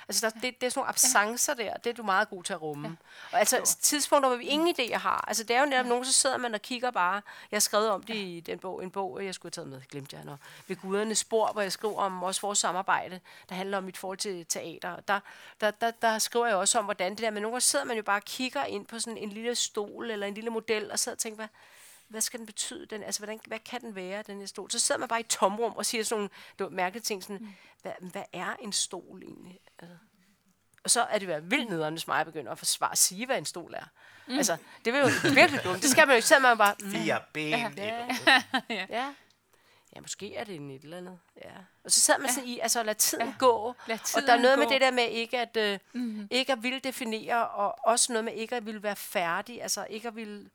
Altså, 0.09 0.31
der, 0.31 0.41
det, 0.41 0.61
det 0.61 0.67
er 0.67 0.71
sådan 0.71 0.79
nogle 0.81 0.89
absencer 0.89 1.55
der, 1.55 1.77
det 1.77 1.91
er 1.91 1.95
du 1.95 2.03
meget 2.03 2.29
god 2.29 2.43
til 2.43 2.53
at 2.53 2.63
rumme. 2.63 2.89
Ja. 2.89 2.95
Og 3.33 3.39
altså, 3.39 3.77
tidspunkter, 3.81 4.29
hvor 4.29 4.39
vi 4.39 4.45
ingen 4.45 4.75
idéer 4.79 4.99
har. 4.99 5.25
Altså, 5.29 5.45
det 5.45 5.57
er 5.57 5.61
jo 5.61 5.67
netop 5.67 5.87
nogen, 5.87 6.05
så 6.05 6.13
sidder 6.13 6.37
man 6.37 6.55
og 6.55 6.63
kigger 6.63 6.91
bare. 6.91 7.23
Jeg 7.51 7.57
har 7.57 7.61
skrevet 7.61 7.91
om 7.91 8.03
det 8.03 8.15
i 8.15 8.41
den 8.47 8.59
bog, 8.59 8.83
en 8.83 8.91
bog, 8.91 9.25
jeg 9.25 9.35
skulle 9.35 9.51
have 9.57 9.65
taget 9.65 9.69
med, 9.69 9.83
glemte 9.91 10.17
jeg, 10.17 10.25
når, 10.25 10.39
ved 10.67 10.77
gudernes 10.77 11.19
spor, 11.19 11.53
hvor 11.53 11.63
jeg 11.63 11.73
skriver 11.73 11.99
om 11.99 12.23
også 12.23 12.41
vores 12.41 12.59
samarbejde, 12.59 13.21
der 13.49 13.55
handler 13.55 13.79
om 13.79 13.85
mit 13.85 13.97
forhold 13.97 14.19
til 14.19 14.47
teater. 14.47 14.97
Der, 15.09 15.21
der, 15.61 15.71
der, 15.71 15.91
der 15.91 16.19
skriver 16.19 16.47
jeg 16.47 16.57
også 16.57 16.79
om, 16.79 16.85
hvordan 16.85 17.11
det 17.13 17.19
der, 17.19 17.31
men 17.31 17.43
nogle 17.43 17.55
gange 17.55 17.61
sidder 17.61 17.85
man 17.85 17.97
jo 17.97 18.03
bare 18.03 18.19
og 18.19 18.25
kigger 18.25 18.65
ind 18.65 18.87
på 18.87 18.99
sådan 18.99 19.17
en 19.17 19.29
lille 19.29 19.55
stol 19.55 20.11
eller 20.11 20.27
en 20.27 20.35
lille 20.35 20.51
model, 20.51 20.91
og 20.91 20.99
sidder 20.99 21.17
og 21.17 21.19
tænker, 21.19 21.37
hvad, 21.37 21.49
hvad 22.09 22.21
skal 22.21 22.39
den 22.39 22.47
betyde? 22.47 22.87
Den, 22.87 23.03
altså, 23.03 23.21
hvordan, 23.21 23.41
hvad 23.47 23.59
kan 23.59 23.81
den 23.81 23.95
være, 23.95 24.23
den 24.23 24.39
her 24.39 24.47
stol? 24.47 24.71
Så 24.71 24.79
sidder 24.79 24.99
man 24.99 25.09
bare 25.09 25.21
i 25.21 25.21
et 25.21 25.27
tomrum 25.27 25.73
og 25.73 25.87
siger 25.87 26.05
sådan 26.05 26.19
nogle 26.19 26.31
det 26.59 26.65
var 26.65 26.71
mærkelige 26.71 27.03
ting, 27.03 27.23
sådan, 27.23 27.37
mm. 27.37 27.49
hvad, 27.83 27.93
hvad 28.01 28.25
er 28.33 28.57
en 28.61 28.73
stol 28.73 29.23
egentlig? 29.23 29.61
Altså, 29.79 29.97
og 30.85 30.91
så 30.91 31.03
er 31.03 31.19
det 31.19 31.29
jo 31.29 31.41
vildt 31.43 31.71
nederen, 31.71 31.95
hvis 31.95 32.07
mig 32.07 32.27
begynder 32.27 32.53
at 32.53 32.59
forsvare 32.59 32.93
at 32.93 32.99
sige, 32.99 33.27
hvad 33.27 33.39
en 33.39 33.45
stol 33.45 33.75
er. 33.75 33.85
Mm. 34.27 34.37
Altså, 34.37 34.57
det 34.85 34.93
vil 34.93 35.01
jo 35.01 35.09
virkelig 35.35 35.65
dumt. 35.65 35.83
Det 35.83 35.91
skal 35.91 36.07
man 36.07 36.15
jo 36.15 36.17
ikke, 36.17 36.29
så 36.29 36.39
man 36.39 36.59
bare, 36.59 36.75
mm, 36.81 36.91
Fire 36.91 37.21
ben. 37.33 37.51
ja. 37.77 38.07
ja. 38.69 39.15
Ja, 39.97 40.01
måske 40.01 40.35
er 40.35 40.45
det 40.45 40.55
en 40.55 40.71
et 40.71 40.83
eller 40.83 40.97
andet. 40.97 41.19
Ja. 41.45 41.51
Og 41.85 41.93
så 41.93 42.01
sidder 42.01 42.21
man 42.21 42.31
sådan 42.31 42.49
i, 42.49 42.59
altså 42.59 42.83
lad 42.83 42.95
tiden 42.95 43.27
ja. 43.27 43.35
gå. 43.39 43.75
Lad 43.87 43.99
og 44.17 44.23
der 44.23 44.33
er 44.33 44.37
tiden 44.37 44.43
noget 44.43 44.59
med 44.59 44.67
gå. 44.67 44.73
det 44.73 44.81
der 44.81 44.91
med 44.91 45.09
ikke 45.09 45.39
at, 45.39 45.57
øh, 45.57 45.79
mm-hmm. 45.93 46.29
ikke 46.31 46.53
at 46.53 46.63
ville 46.63 46.79
definere, 46.79 47.49
og 47.49 47.79
også 47.85 48.13
noget 48.13 48.25
med 48.25 48.33
ikke 48.33 48.57
at 48.57 48.67
ville 48.67 48.83
være 48.83 48.97
færdig, 48.97 49.63
altså 49.63 49.87
ikke 49.91 50.09
at 50.09 50.17
ville 50.17 50.51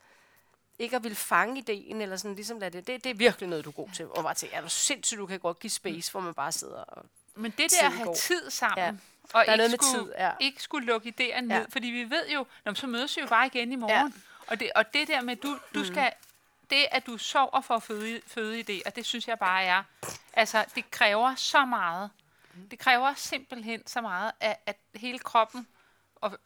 ikke 0.80 0.96
at 0.96 1.04
ville 1.04 1.16
fange 1.16 1.58
ideen, 1.60 2.02
eller 2.02 2.18
sådan 2.18 2.36
ligesom 2.36 2.60
lade 2.60 2.78
det. 2.78 2.88
det. 2.88 3.04
Det 3.04 3.10
er 3.10 3.14
virkelig 3.14 3.50
noget, 3.50 3.66
du 3.66 3.70
er 3.70 3.74
god 3.74 3.90
til. 3.94 4.08
Og 4.08 4.24
bare 4.24 4.34
til, 4.34 4.50
er 4.52 4.62
du 4.62 4.70
sindssygt, 4.70 5.18
du 5.18 5.26
kan 5.26 5.40
godt 5.40 5.60
give 5.60 5.72
space, 5.72 6.12
hvor 6.12 6.20
man 6.22 6.34
bare 6.34 6.52
sidder 6.52 6.84
og... 6.84 7.06
Men 7.36 7.52
det 7.58 7.72
der 7.72 7.86
at 7.88 7.92
have 7.94 8.06
går. 8.06 8.14
tid 8.16 8.50
sammen, 8.50 8.78
Ja. 8.86 8.90
og 8.90 8.98
Der 9.34 9.40
er 9.40 9.42
ikke, 9.44 9.58
noget 9.58 9.72
med 9.72 9.80
skulle, 9.82 10.06
tid, 10.06 10.14
ja. 10.18 10.32
ikke 10.40 10.64
skulle 10.64 10.86
lukke 10.88 11.14
idéerne 11.20 11.42
ned, 11.42 11.58
Ja. 11.58 11.66
fordi 11.70 11.88
vi 11.88 12.10
ved 12.10 12.30
jo, 12.30 12.46
når 12.66 12.74
så 12.74 12.88
mødes 12.88 13.18
vi 13.18 13.22
jo 13.22 13.28
bare 13.28 13.48
igen 13.48 13.72
i 13.72 13.76
morgen. 13.76 14.14
Ja. 14.14 14.20
Og, 14.48 14.60
det, 14.60 14.72
og 14.76 14.94
det 14.94 15.08
der 15.08 15.22
med, 15.22 15.36
du, 15.36 15.58
du 15.74 15.80
mm. 15.80 15.86
skal, 15.86 16.12
det 16.70 16.86
at 16.92 17.06
du 17.06 17.18
sover 17.18 17.62
for 17.62 17.76
at 17.76 17.84
føde, 17.84 18.22
føde 18.28 18.60
idéer, 18.60 18.90
det 18.90 19.06
synes 19.06 19.28
jeg 19.28 19.40
bare 19.40 19.64
er, 19.64 19.84
altså 20.34 20.66
det 20.76 20.92
kræver 20.92 21.36
så 21.36 21.66
meget. 21.66 22.10
Det 22.72 22.80
kræver 22.80 23.14
simpelthen 23.14 23.88
så 23.88 24.02
meget, 24.02 24.32
at, 24.40 24.60
at 24.66 24.78
hele 24.96 25.20
kroppen, 25.20 25.68
og 26.16 26.38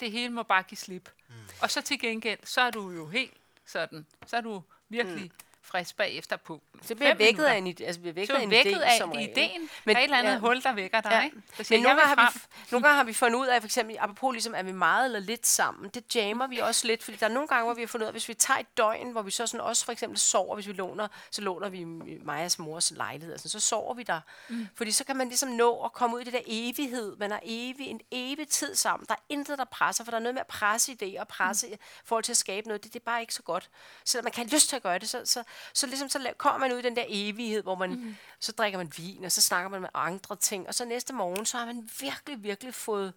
det 0.00 0.10
hele 0.12 0.28
må 0.32 0.42
bare 0.42 0.62
give 0.62 0.78
slip. 0.78 1.10
Mm. 1.28 1.34
Og 1.62 1.70
så 1.70 1.80
til 1.82 2.00
gengæld, 2.00 2.38
så 2.44 2.60
er 2.60 2.70
du 2.70 2.90
jo 2.90 3.06
helt 3.08 3.32
sådan, 3.66 4.06
så 4.26 4.36
er 4.36 4.40
du 4.40 4.62
virkelig 4.88 5.24
mm 5.24 5.45
frisk 5.66 5.96
bagefter 5.96 6.36
på 6.36 6.62
Så 6.82 6.94
bliver 6.94 7.10
fem 7.10 7.18
vækket 7.18 7.34
minutter. 7.38 7.52
af 7.54 7.58
en, 7.58 7.76
altså 7.86 8.00
bliver 8.00 8.14
vækket 8.14 8.34
Så 8.34 8.38
af 8.38 8.42
en 8.42 8.50
vækket 8.50 8.72
idé, 8.72 8.82
af 8.84 8.98
som 8.98 9.08
det 9.10 9.18
regel. 9.18 9.30
ideen. 9.30 9.60
Men- 9.60 9.94
der 9.96 10.00
er 10.00 10.04
et 10.04 10.04
eller 10.04 10.18
andet 10.18 10.32
ja. 10.32 10.38
hul, 10.38 10.62
der 10.62 10.72
vækker 10.72 11.00
dig, 11.00 11.10
Ja. 11.10 11.30
Der 11.58 11.64
siger, 11.64 11.78
Men 11.78 11.82
nogle 11.82 12.00
"Jeg 12.00 12.06
gange, 12.08 12.22
har 12.22 12.30
vi, 12.32 12.38
frem." 12.38 12.42
f- 12.64 12.70
nogle 12.72 12.82
gange 12.86 12.96
har 12.96 13.04
vi 13.04 13.12
fundet 13.12 13.38
ud 13.38 13.46
af, 13.46 13.60
for 13.62 13.66
eksempel, 13.66 13.96
apropos 14.00 14.32
ligesom, 14.32 14.54
er 14.56 14.62
vi 14.62 14.72
meget 14.72 15.04
eller 15.04 15.18
lidt 15.20 15.46
sammen. 15.46 15.90
Det 15.90 16.16
jammer 16.16 16.46
vi 16.46 16.58
også 16.58 16.86
lidt, 16.86 17.02
fordi 17.04 17.16
der 17.16 17.26
er 17.26 17.30
nogle 17.30 17.48
gange, 17.48 17.64
hvor 17.64 17.74
vi 17.74 17.80
har 17.82 17.86
fundet 17.88 18.04
ud 18.04 18.06
af, 18.08 18.12
hvis 18.14 18.28
vi 18.28 18.34
tager 18.34 18.58
et 18.60 18.76
døgn, 18.76 19.10
hvor 19.12 19.22
vi 19.22 19.30
så 19.30 19.46
sådan 19.46 19.60
også 19.60 19.84
for 19.84 19.92
eksempel 19.92 20.18
sover, 20.18 20.54
hvis 20.54 20.66
vi 20.66 20.72
låner, 20.72 21.08
så 21.30 21.42
låner 21.42 21.68
vi 21.68 21.84
Majas 22.24 22.58
mors 22.58 22.90
lejlighed, 22.90 23.32
altså, 23.34 23.48
så 23.48 23.60
sover 23.60 23.94
vi 23.94 24.02
der. 24.02 24.20
Mm. 24.48 24.68
Fordi 24.74 24.90
så 24.92 25.04
kan 25.04 25.16
man 25.16 25.28
ligesom 25.28 25.48
nå 25.48 25.84
at 25.84 25.92
komme 25.92 26.16
ud 26.16 26.20
i 26.20 26.24
det 26.24 26.32
der 26.32 26.40
evighed. 26.46 27.16
Man 27.16 27.30
har 27.30 27.40
evig, 27.42 27.86
en 27.86 28.00
evig 28.10 28.48
tid 28.48 28.74
sammen. 28.74 29.06
Der 29.08 29.14
er 29.14 29.22
intet, 29.28 29.58
der 29.58 29.64
presser, 29.64 30.04
for 30.04 30.10
der 30.10 30.18
er 30.18 30.22
noget 30.22 30.34
med 30.34 30.40
at 30.40 30.46
presse 30.46 30.92
idéer 31.02 31.20
og 31.20 31.28
presse 31.28 31.66
mm. 31.68 31.76
forhold 32.04 32.24
til 32.24 32.32
at 32.32 32.36
skabe 32.36 32.68
noget. 32.68 32.84
Det, 32.84 32.92
det 32.92 33.00
er 33.00 33.04
bare 33.04 33.20
ikke 33.20 33.34
så 33.34 33.42
godt. 33.42 33.70
Selvom 34.04 34.24
man 34.24 34.32
kan 34.32 34.44
have 34.46 34.54
lyst 34.54 34.68
til 34.68 34.76
at 34.76 34.82
gøre 34.82 34.98
det, 34.98 35.08
så, 35.08 35.22
så, 35.24 35.42
så, 35.72 35.86
ligesom, 35.86 36.08
så 36.08 36.32
kommer 36.38 36.58
man 36.58 36.72
ud 36.72 36.78
i 36.78 36.82
den 36.82 36.96
der 36.96 37.04
evighed, 37.08 37.62
hvor 37.62 37.74
man, 37.74 37.90
mm. 37.90 38.16
så 38.40 38.52
drikker 38.52 38.78
man 38.78 38.92
vin, 38.96 39.24
og 39.24 39.32
så 39.32 39.40
snakker 39.40 39.70
man 39.70 39.80
med 39.80 39.88
andre 39.94 40.36
ting, 40.36 40.68
og 40.68 40.74
så 40.74 40.84
næste 40.84 41.12
morgen, 41.12 41.46
så 41.46 41.56
har 41.56 41.66
man 41.66 41.90
virkelig, 42.00 42.42
virkelig 42.42 42.74
fået 42.74 43.12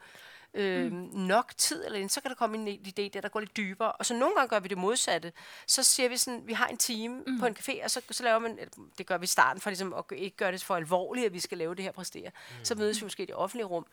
øh, 0.53 0.91
mm. 0.91 1.09
nok 1.13 1.53
tid, 1.57 1.85
eller 1.85 2.07
så 2.07 2.21
kan 2.21 2.29
der 2.29 2.35
komme 2.35 2.57
en 2.57 2.67
idé 2.67 3.09
der, 3.13 3.21
der 3.21 3.29
går 3.29 3.39
lidt 3.39 3.57
dybere. 3.57 3.91
Og 3.91 4.05
så 4.05 4.13
nogle 4.13 4.35
gange 4.35 4.49
gør 4.49 4.59
vi 4.59 4.67
det 4.67 4.77
modsatte. 4.77 5.33
Så 5.67 5.83
siger 5.83 6.09
vi 6.09 6.17
sådan, 6.17 6.47
vi 6.47 6.53
har 6.53 6.67
en 6.67 6.77
time 6.77 7.23
mm. 7.27 7.39
på 7.39 7.45
en 7.45 7.57
café, 7.59 7.83
og 7.83 7.91
så, 7.91 8.01
så 8.11 8.23
laver 8.23 8.39
man, 8.39 8.59
det 8.97 9.05
gør 9.05 9.17
vi 9.17 9.23
i 9.23 9.27
starten, 9.27 9.61
for 9.61 9.69
ligesom 9.69 9.93
at 9.93 10.03
ikke 10.11 10.37
gøre 10.37 10.51
det 10.51 10.63
for 10.63 10.75
alvorligt, 10.75 11.25
at 11.25 11.33
vi 11.33 11.39
skal 11.39 11.57
lave 11.57 11.75
det 11.75 11.83
her 11.83 11.91
præstere. 11.91 12.29
Mm. 12.49 12.65
Så 12.65 12.75
mødes 12.75 13.01
vi 13.01 13.05
måske 13.05 13.23
i 13.23 13.25
det 13.25 13.35
offentlige 13.35 13.65
rum. 13.65 13.85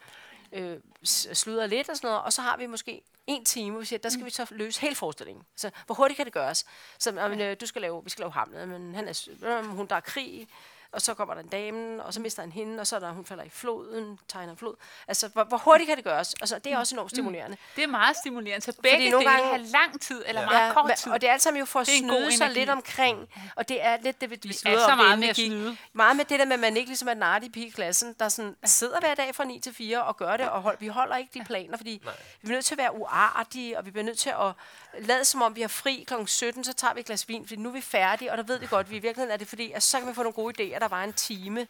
Øh, 0.53 0.77
sludrer 1.03 1.67
lidt 1.67 1.89
og 1.89 1.97
sådan 1.97 2.09
noget, 2.09 2.23
og 2.23 2.33
så 2.33 2.43
har 2.43 2.57
vi 2.57 2.67
måske 2.67 3.03
en 3.27 3.45
time, 3.45 3.71
hvor 3.71 3.81
vi 3.81 3.87
siger, 3.87 3.99
der 3.99 4.09
skal 4.09 4.25
vi 4.25 4.31
så 4.31 4.47
løse 4.51 4.81
hele 4.81 4.95
forestillingen. 4.95 5.45
Så 5.57 5.71
hvor 5.87 5.95
hurtigt 5.95 6.17
kan 6.17 6.27
det 6.27 6.33
gøres? 6.33 6.67
Så 6.99 7.13
jamen, 7.13 7.41
øh, 7.41 7.57
du 7.61 7.67
skal 7.67 7.83
lave, 7.83 8.05
vi 8.05 8.11
skal 8.11 8.23
lave 8.23 8.33
Hamlet, 8.33 8.69
men 8.69 8.95
han 8.95 9.09
er, 9.09 9.29
øh, 9.43 9.65
hun 9.65 9.87
der 9.87 9.97
er 9.97 10.01
krig, 10.01 10.49
og 10.93 11.03
så 11.03 11.15
kommer 11.15 11.35
der 11.35 11.41
en 11.43 11.49
dame, 11.49 12.05
og 12.05 12.15
så 12.15 12.21
mister 12.21 12.43
han 12.43 12.53
hende, 12.53 12.81
og 12.81 12.87
så 12.87 12.97
er 12.97 13.01
der, 13.01 13.13
hun 13.13 13.25
falder 13.25 13.45
i 13.45 13.49
floden, 13.51 14.19
tegner 14.29 14.53
en 14.53 14.59
flod. 14.59 14.75
Altså, 15.09 15.29
hvor, 15.29 15.45
hvor 15.45 15.57
hurtigt 15.59 15.89
kan 15.89 15.97
det 15.97 16.05
gøres? 16.05 16.35
Altså, 16.41 16.59
det 16.59 16.73
er 16.73 16.79
også 16.79 16.95
enormt 16.95 17.11
stimulerende. 17.11 17.57
Det 17.77 17.85
er 17.85 17.89
meget 17.89 18.17
stimulerende. 18.17 18.65
Så 18.65 18.73
begge 18.83 18.99
dele 18.99 19.11
nogle 19.11 19.31
gange- 19.31 19.49
har 19.49 19.57
lang 19.59 20.01
tid, 20.01 20.23
eller 20.27 20.41
Ja. 20.41 20.47
meget 20.47 20.75
kort 20.75 20.93
tid. 20.97 21.13
og 21.13 21.21
det 21.21 21.29
er 21.29 21.33
alt 21.33 21.43
sammen 21.43 21.59
jo 21.61 21.65
for 21.67 21.81
at 21.81 21.87
snyde 21.87 22.37
sig 22.37 22.51
lidt 22.51 22.71
omkring, 22.71 23.29
og 23.57 23.69
det 23.69 23.85
er 23.85 23.97
lidt 24.03 24.21
det, 24.21 24.31
vi, 24.31 24.39
vi 24.43 24.49
er 24.67 24.79
så 24.89 24.95
meget 24.97 25.19
med 25.19 25.29
at 25.29 25.37
snyde. 25.37 25.77
Meget 25.93 26.17
med 26.17 26.25
det 26.25 26.39
der 26.39 26.45
med, 26.45 26.55
at 26.55 26.61
man 26.61 26.77
ikke 26.77 26.89
ligesom 26.91 27.09
er 27.09 27.13
en 27.13 27.23
artig 27.23 27.53
pige 27.53 27.67
i 27.67 27.71
klassen, 27.71 28.15
der 28.21 28.29
sådan 28.29 28.57
sidder 28.65 29.01
hver 29.01 29.15
dag 29.15 29.35
fra 29.35 29.45
9 29.45 29.61
til 29.61 29.75
4 29.75 30.03
og 30.05 30.17
gør 30.17 30.37
det, 30.37 30.49
og 30.49 30.63
hold, 30.63 30.77
vi 30.81 30.87
holder 30.89 31.17
ikke 31.17 31.39
de 31.39 31.45
planer, 31.45 31.77
fordi 31.77 32.01
Nej. 32.05 32.15
vi 32.43 32.49
er 32.49 32.53
nødt 32.53 32.65
til 32.65 32.75
at 32.75 32.79
være 32.79 32.95
uartige, 32.95 33.79
og 33.79 33.87
vi 33.87 33.91
bliver 33.91 34.05
nødt 34.05 34.19
til 34.19 34.31
at 34.31 34.53
lade 35.01 35.25
som 35.25 35.43
om, 35.43 35.57
vi 35.57 35.61
har 35.61 35.69
fri 35.69 36.05
kl. 36.09 36.15
17, 36.27 36.65
så 36.65 36.73
tager 36.73 36.95
vi 36.95 37.01
et 37.01 37.07
glas 37.07 37.29
vin, 37.29 37.47
fordi 37.47 37.61
nu 37.61 37.69
er 37.69 37.73
vi 37.73 37.81
færdige, 37.81 38.31
og 38.33 38.37
der 38.39 38.43
ved 38.45 38.59
vi 38.59 38.67
godt, 38.67 38.87
at 38.87 38.91
vi 38.91 38.97
i 38.97 38.99
virkeligheden 38.99 39.33
er 39.33 39.37
det 39.37 39.49
fordi, 39.49 39.73
at 39.73 39.83
så 39.83 39.99
kan 39.99 40.09
vi 40.09 40.15
få 40.15 40.23
nogle 40.23 40.33
gode 40.35 40.55
idéer, 40.75 40.79
der 40.79 40.89
var 40.89 41.05
en 41.05 41.13
time. 41.13 41.67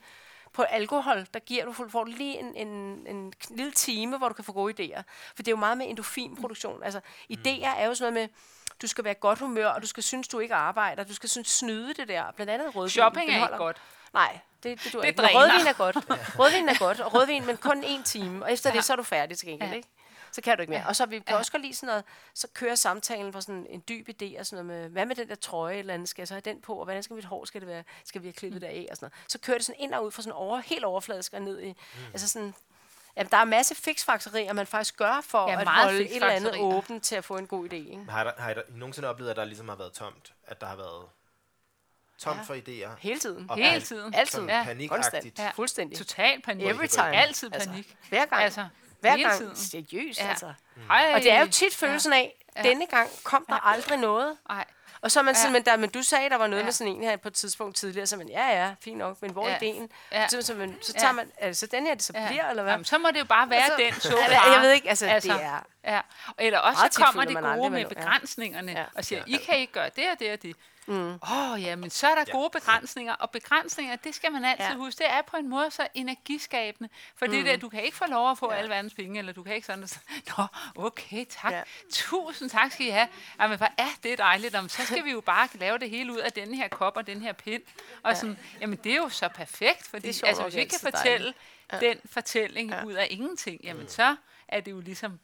På 0.53 0.63
alkohol, 0.63 1.27
der 1.35 1.41
giver 1.41 1.65
du, 1.65 1.73
får 1.73 2.05
du 2.05 2.11
lige 2.11 2.39
en, 2.39 2.55
en, 2.55 2.69
en 3.07 3.33
lille 3.51 3.73
time, 3.73 4.19
hvor 4.19 4.29
du 4.29 4.35
kan 4.35 4.45
få 4.45 4.53
gode 4.53 4.75
idéer. 4.85 5.03
For 5.35 5.43
det 5.43 5.49
er 5.49 5.53
jo 5.53 5.57
meget 5.57 5.79
med 5.79 5.87
endorfinproduktion. 5.89 6.83
Altså, 6.83 7.01
idéer 7.33 7.67
er 7.79 7.87
jo 7.87 7.95
sådan 7.95 8.13
noget 8.13 8.29
med, 8.31 8.37
du 8.83 8.87
skal 8.87 9.05
være 9.05 9.15
godt 9.15 9.39
humør, 9.39 9.69
og 9.69 9.83
du 9.83 9.87
skal 9.87 10.03
synes, 10.03 10.29
du 10.29 10.39
ikke 10.39 10.55
arbejder. 10.55 11.05
Du 11.05 11.15
skal 11.15 11.29
synes, 11.29 11.49
snyde 11.49 11.95
det 11.95 12.09
der. 12.09 12.25
Blandt 12.37 12.53
andet 12.53 12.77
rødvin. 12.77 12.91
Shopping 12.91 13.31
er 13.31 13.35
ikke 13.45 13.57
godt. 13.57 13.77
Nej, 14.15 14.39
det, 14.63 14.85
det, 14.85 14.93
du 14.93 15.01
Det 15.01 15.07
ikke. 15.09 15.23
Dræner. 15.23 15.41
rødvin 15.41 15.67
er 15.67 15.73
godt. 15.73 15.97
Rødvin 16.39 16.69
er 16.69 16.79
godt, 16.79 17.01
og 17.01 17.15
rødvin, 17.15 17.47
men 17.47 17.57
kun 17.57 17.85
en 17.85 18.03
time. 18.03 18.45
Og 18.45 18.53
efter 18.53 18.73
det, 18.73 18.85
så 18.85 18.93
er 18.93 18.97
du 18.97 19.03
færdig 19.03 19.39
til 19.39 19.49
gengæld, 19.49 19.71
Ja. 19.71 19.77
ikke? 19.77 19.89
Så 20.37 20.43
kan 20.43 20.57
du 20.57 20.61
ikke 20.61 20.71
mere. 20.71 20.85
Og 20.87 20.97
så 20.97 21.07
vi 21.07 21.19
kan 21.19 21.37
også 21.37 21.53
godt 21.53 21.63
lide 21.63 21.75
sådan 21.75 21.87
noget, 21.87 22.05
så 22.35 22.49
kører 22.55 22.75
samtalen 22.75 23.33
på 23.33 23.41
sådan 23.41 23.67
en 23.71 23.83
dyb 23.89 24.09
idé 24.09 24.39
og 24.39 24.47
sådan 24.47 24.65
noget 24.67 24.83
med, 24.83 24.91
hvad 24.91 25.07
med 25.07 25.17
den 25.17 25.29
der 25.29 25.35
trøje 25.35 25.77
eller 25.77 25.95
andet, 25.95 26.09
skal 26.09 26.23
jeg 26.23 26.29
så 26.29 26.35
have 26.35 26.41
den 26.41 26.61
på, 26.61 26.75
og 26.75 26.85
hvordan 26.85 27.03
skal 27.03 27.15
mit 27.15 27.25
hår, 27.25 27.45
skal 27.45 27.61
det 27.61 27.69
være, 27.69 27.85
skal 28.05 28.23
vi 28.23 28.27
have 28.27 28.33
klippet 28.33 28.63
det 28.63 28.67
af 28.67 28.87
og 28.91 28.97
sådan 28.97 29.05
noget. 29.05 29.31
Så 29.33 29.39
kører 29.39 29.59
det 29.59 29.67
sådan 29.67 29.81
ind 29.81 29.95
og 29.95 30.05
ud 30.05 30.11
fra 30.11 30.23
sådan 30.23 30.33
over, 30.33 30.59
helt 30.59 30.85
overfladisk 30.85 31.33
og 31.33 31.43
ned 31.43 31.61
i, 31.61 31.69
mm. 31.69 32.05
altså 32.13 32.29
sådan, 32.29 32.55
Jamen, 33.17 33.31
der 33.31 33.37
er 33.37 33.43
en 33.43 33.51
masse 33.51 33.75
fiksfakserier, 33.75 34.53
man 34.53 34.67
faktisk 34.67 34.97
gør 34.97 35.21
for 35.25 35.51
Ja, 35.51 35.61
at 35.61 35.69
holde 35.69 36.01
et 36.01 36.15
eller 36.15 36.29
andet 36.29 36.59
åbent 36.59 37.03
til 37.03 37.17
at 37.17 37.25
få 37.25 37.37
en 37.37 37.47
god 37.47 37.69
idé. 37.69 37.75
Ikke? 37.75 38.05
Har, 38.09 38.25
der, 38.25 38.33
har 38.39 38.51
I, 38.51 38.55
der, 38.55 38.63
nogensinde 38.69 39.09
oplevet, 39.09 39.31
at 39.31 39.37
der 39.37 39.45
ligesom 39.45 39.69
har 39.69 39.77
været 39.77 39.93
tomt? 39.93 40.33
At 40.47 40.61
der 40.61 40.67
har 40.67 40.77
været 40.77 41.05
tomt 42.19 42.37
Ja. 42.37 42.43
for 42.43 42.55
idéer? 42.55 42.97
Hele 42.99 43.21
tiden. 43.21 43.51
Og 43.51 43.57
Hele 43.57 43.81
tiden. 43.81 44.15
Altid. 44.15 44.43
Ja. 44.43 44.63
panikagtigt. 44.65 45.39
Ja. 45.39 45.51
Fuldstændig. 45.51 45.99
Total 45.99 46.43
panik. 46.43 46.67
Every 46.67 46.87
time. 46.87 47.17
Altid 47.17 47.51
Altså, 47.55 47.69
panik. 47.69 47.97
Hver 48.09 48.27
gang. 48.27 48.43
Altså, 48.43 48.69
Hver 49.01 49.17
gang. 49.17 49.37
tiden. 49.39 49.57
Seriøst, 49.57 50.21
Ja. 50.21 50.29
altså. 50.29 50.53
Ej, 50.91 51.13
Og 51.15 51.21
det 51.23 51.33
er 51.33 51.41
jo 51.41 51.47
tit 51.47 51.75
følelsen 51.75 52.13
af, 52.13 52.43
Ja. 52.57 52.63
denne 52.63 52.87
gang 52.87 53.11
kom 53.25 53.45
der 53.49 53.67
aldrig 53.67 53.99
noget. 53.99 54.37
Ej. 54.51 54.65
Og 55.01 55.11
så 55.11 55.19
er 55.21 55.25
man 55.25 55.35
sådan, 55.35 55.49
Ja. 55.49 55.53
men, 55.53 55.65
der, 55.67 55.77
men 55.77 55.91
du 55.91 56.03
sagde, 56.03 56.31
der 56.31 56.37
var 56.37 56.47
noget 56.47 56.61
Ja. 56.61 56.65
med 56.65 56.73
sådan 56.73 56.93
en 56.93 57.03
her 57.03 57.17
på 57.17 57.29
et 57.29 57.35
tidspunkt 57.35 57.77
tidligere, 57.77 58.07
så 58.07 58.17
man, 58.17 58.29
ja, 58.29 58.49
ja, 58.65 58.75
fint 58.81 58.99
nok, 58.99 59.23
men 59.23 59.31
hvor 59.31 59.45
er 59.47 59.51
Ja. 59.51 59.57
ideen? 59.57 59.89
Ja. 60.13 60.29
Så, 60.29 60.43
så, 60.43 60.55
man, 60.55 60.77
så 60.83 60.93
Ja. 60.95 61.01
tager 61.01 61.13
man, 61.13 61.31
er 61.39 61.47
det 61.47 61.57
så 61.57 61.67
den 61.67 61.87
her, 61.87 61.95
det 61.95 62.03
så 62.03 62.13
Ja. 62.17 62.27
bliver, 62.29 62.51
eller 62.51 62.63
hvad? 62.63 62.73
Jamen, 62.73 62.85
så 62.85 62.99
må 62.99 63.09
det 63.15 63.19
jo 63.21 63.25
bare 63.25 63.51
være 63.51 63.59
Altså, 63.63 63.77
den, 63.79 63.93
så 64.01 64.17
altså, 64.17 64.51
jeg 64.53 64.61
ved 64.63 64.71
ikke, 64.71 64.89
altså, 64.89 65.07
det 65.07 65.31
er- 65.31 65.61
Ja. 65.85 66.01
Eller 66.39 66.59
også 66.59 66.89
så 66.93 67.03
kommer 67.05 67.25
det 67.25 67.37
gode 67.43 67.71
med 67.71 67.87
begrænsningerne, 67.87 68.73
Ja. 68.73 68.85
og 68.95 69.05
siger, 69.05 69.23
Ja. 69.29 69.35
I 69.35 69.37
kan 69.47 69.57
ikke 69.59 69.73
gøre 69.73 69.91
det 69.97 70.05
og 70.13 70.19
det 70.19 70.33
og 70.33 70.43
det. 70.43 70.57
Åh, 70.89 70.95
mm. 70.95 71.19
oh, 71.23 71.63
ja, 71.63 71.77
men 71.77 71.91
så 71.91 72.07
er 72.07 72.15
der 72.15 72.25
Ja. 72.29 72.33
gode 72.33 72.51
begrænsninger, 72.51 73.15
og 73.15 73.31
begrænsninger, 73.31 73.97
det 73.97 74.15
skal 74.15 74.33
man 74.33 74.45
altid 74.45 74.65
Ja. 74.65 74.71
ja. 74.71 74.77
huske, 74.77 74.99
det 74.99 75.07
er 75.11 75.23
på 75.23 75.37
en 75.37 75.49
måde 75.49 75.71
så 75.71 75.89
energiskabende, 75.95 76.91
for 77.17 77.27
det 77.27 77.47
der, 77.47 77.57
du 77.57 77.69
kan 77.69 77.85
ikke 77.85 77.97
få 77.97 78.05
lov 78.09 78.31
at 78.31 78.39
få 78.39 78.53
ja. 78.53 78.59
alle 78.59 78.71
verdens 78.71 78.95
penge, 78.95 79.19
eller 79.19 79.33
du 79.33 79.43
kan 79.43 79.55
ikke 79.55 79.67
sådan, 79.67 79.87
sådan 79.89 80.03
nå, 80.39 80.45
okay, 80.77 81.25
tak, 81.29 81.53
Ja. 81.53 81.57
ja. 81.59 81.63
tusind 81.91 82.51
tak 82.51 82.73
skal 82.73 82.87
I 82.87 82.91
have, 82.91 83.09
jamen, 83.41 83.57
hvor 83.57 83.69
er 83.79 83.89
det 84.03 84.19
dejligt, 84.19 84.55
jamen, 84.55 84.69
så 84.69 84.85
skal 84.87 85.05
vi 85.05 85.11
jo 85.11 85.21
bare 85.21 85.49
lave 85.55 85.79
det 85.79 85.91
hele 85.91 86.13
ud 86.13 86.19
af 86.19 86.33
den 86.33 86.55
her 86.55 86.69
kop 86.69 86.97
og 86.97 87.07
den 87.07 87.23
her 87.23 87.33
pind, 87.33 87.63
og 88.03 88.17
sådan, 88.17 88.39
jamen, 88.61 88.79
det 88.85 88.93
er 88.93 88.97
jo 88.97 89.09
så 89.09 89.29
perfekt, 89.29 89.83
fordi 89.89 90.03
Det 90.03 90.09
er 90.09 90.13
sjovt 90.15 90.29
altså, 90.29 90.43
hvis 90.43 90.55
vi 90.57 90.65
kan 90.65 90.79
fortælle 90.93 91.35
dejligt. 91.71 92.01
den 92.03 92.11
fortælling 92.11 92.71
Ja. 92.71 92.85
ud 92.85 92.93
af 92.93 93.07
ingenting, 93.11 93.61
jamen, 93.65 93.89
så 93.89 94.17
er 94.49 94.61
det 94.61 94.71
jo 94.71 94.81
ligesom 94.81 95.19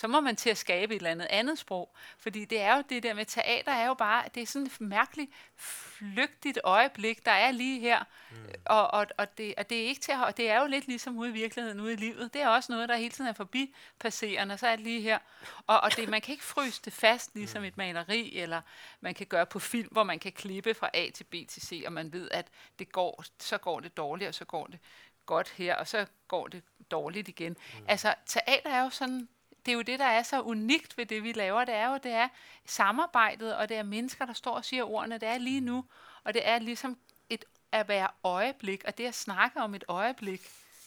så 0.00 0.08
må 0.08 0.20
man 0.20 0.36
til 0.36 0.50
at 0.50 0.58
skabe 0.58 0.94
et 0.94 0.96
eller 0.96 1.10
andet 1.10 1.26
andet 1.30 1.58
sprog. 1.58 1.94
Fordi 2.18 2.44
det 2.44 2.60
er 2.60 2.76
jo 2.76 2.82
det 2.88 3.02
der 3.02 3.14
med 3.14 3.24
teater, 3.24 3.72
er 3.72 3.86
jo 3.86 3.94
bare, 3.94 4.24
det 4.34 4.42
er 4.42 4.46
sådan 4.46 4.66
et 4.66 4.80
mærkeligt, 4.80 5.30
flygtigt 5.56 6.58
øjeblik, 6.64 7.26
der 7.26 7.30
er 7.32 7.50
lige 7.50 7.80
her. 7.80 8.04
Mm. 8.30 8.36
Og, 8.64 8.94
og, 8.94 9.06
og, 9.18 9.38
det, 9.38 9.54
og 9.58 9.70
det 9.70 9.82
er 9.82 9.86
ikke 9.86 10.00
til 10.00 10.12
at, 10.12 10.36
det 10.36 10.50
er 10.50 10.60
jo 10.60 10.66
lidt 10.66 10.86
ligesom 10.86 11.18
ude 11.18 11.30
i 11.30 11.32
virkeligheden, 11.32 11.80
ude 11.80 11.92
i 11.92 11.96
livet. 11.96 12.34
Det 12.34 12.42
er 12.42 12.48
også 12.48 12.72
noget, 12.72 12.88
der 12.88 12.96
hele 12.96 13.10
tiden 13.10 13.28
er 13.28 13.32
forbipasserende, 13.32 14.52
og 14.52 14.58
så 14.58 14.66
er 14.66 14.76
det 14.76 14.84
lige 14.84 15.00
her. 15.00 15.18
Og, 15.66 15.80
og 15.80 15.96
det, 15.96 16.08
man 16.08 16.20
kan 16.20 16.32
ikke 16.32 16.44
fryse 16.44 16.82
det 16.84 16.92
fast, 16.92 17.34
ligesom 17.34 17.64
et 17.64 17.76
maleri, 17.76 18.38
eller 18.38 18.60
man 19.00 19.14
kan 19.14 19.26
gøre 19.26 19.46
på 19.46 19.58
film, 19.58 19.88
hvor 19.90 20.02
man 20.02 20.18
kan 20.18 20.32
klippe 20.32 20.74
fra 20.74 20.90
A 20.94 21.10
til 21.14 21.24
B 21.24 21.34
til 21.48 21.62
C, 21.62 21.82
og 21.86 21.92
man 21.92 22.12
ved, 22.12 22.28
at 22.30 22.46
det 22.78 22.92
går, 22.92 23.24
så 23.38 23.58
går 23.58 23.80
det 23.80 23.96
dårligt, 23.96 24.28
og 24.28 24.34
så 24.34 24.44
går 24.44 24.66
det 24.66 24.78
godt 25.26 25.50
her, 25.50 25.74
og 25.76 25.88
så 25.88 26.06
går 26.28 26.48
det 26.48 26.62
dårligt 26.90 27.28
igen. 27.28 27.56
Mm. 27.78 27.84
Altså, 27.88 28.14
teater 28.26 28.70
er 28.70 28.82
jo 28.82 28.90
sådan, 28.90 29.28
det 29.66 29.72
er 29.72 29.76
jo 29.76 29.82
det, 29.82 29.98
der 29.98 30.04
er 30.04 30.22
så 30.22 30.42
unikt 30.42 30.98
ved 30.98 31.06
det, 31.06 31.22
vi 31.22 31.32
laver. 31.32 31.64
Det 31.64 31.74
er 31.74 31.88
jo, 31.88 31.98
det 32.02 32.12
er 32.12 32.28
samarbejdet, 32.66 33.56
og 33.56 33.68
det 33.68 33.76
er 33.76 33.82
mennesker, 33.82 34.24
der 34.24 34.32
står 34.32 34.54
og 34.54 34.64
siger 34.64 34.84
ordene. 34.84 35.18
Det 35.18 35.28
er 35.28 35.38
lige 35.38 35.60
nu, 35.60 35.84
og 36.24 36.34
det 36.34 36.48
er 36.48 36.58
ligesom 36.58 36.98
et 37.28 37.44
at 37.72 37.88
være 37.88 38.08
øjeblik, 38.24 38.84
og 38.84 38.98
det 38.98 39.06
at 39.06 39.14
snakke 39.14 39.60
om 39.60 39.74
et 39.74 39.84
øjeblik, 39.88 40.40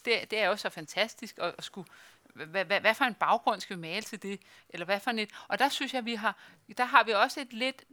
det, 0.05 0.31
det 0.31 0.39
er 0.39 0.47
jo 0.47 0.55
så 0.55 0.69
fantastisk 0.69 1.37
at, 1.41 1.55
at 1.57 1.63
skulle 1.63 1.89
hvad, 2.33 2.65
hvad, 2.65 2.79
hvad 2.79 2.93
for 2.93 3.05
en 3.05 3.13
baggrund 3.13 3.61
skal 3.61 3.75
vi 3.75 3.81
male 3.81 4.01
til 4.01 4.23
det? 4.23 4.41
Eller 4.69 4.85
hvad 4.85 4.99
for 4.99 5.11
et, 5.11 5.29
og 5.47 5.59
der 5.59 5.69
synes 5.69 5.93
jeg, 5.93 6.05
vi 6.05 6.15
har, 6.15 6.37
der 6.77 6.85
har 6.85 7.03
vi 7.03 7.11
også 7.11 7.41
et 7.41 7.53
lidt, 7.53 7.83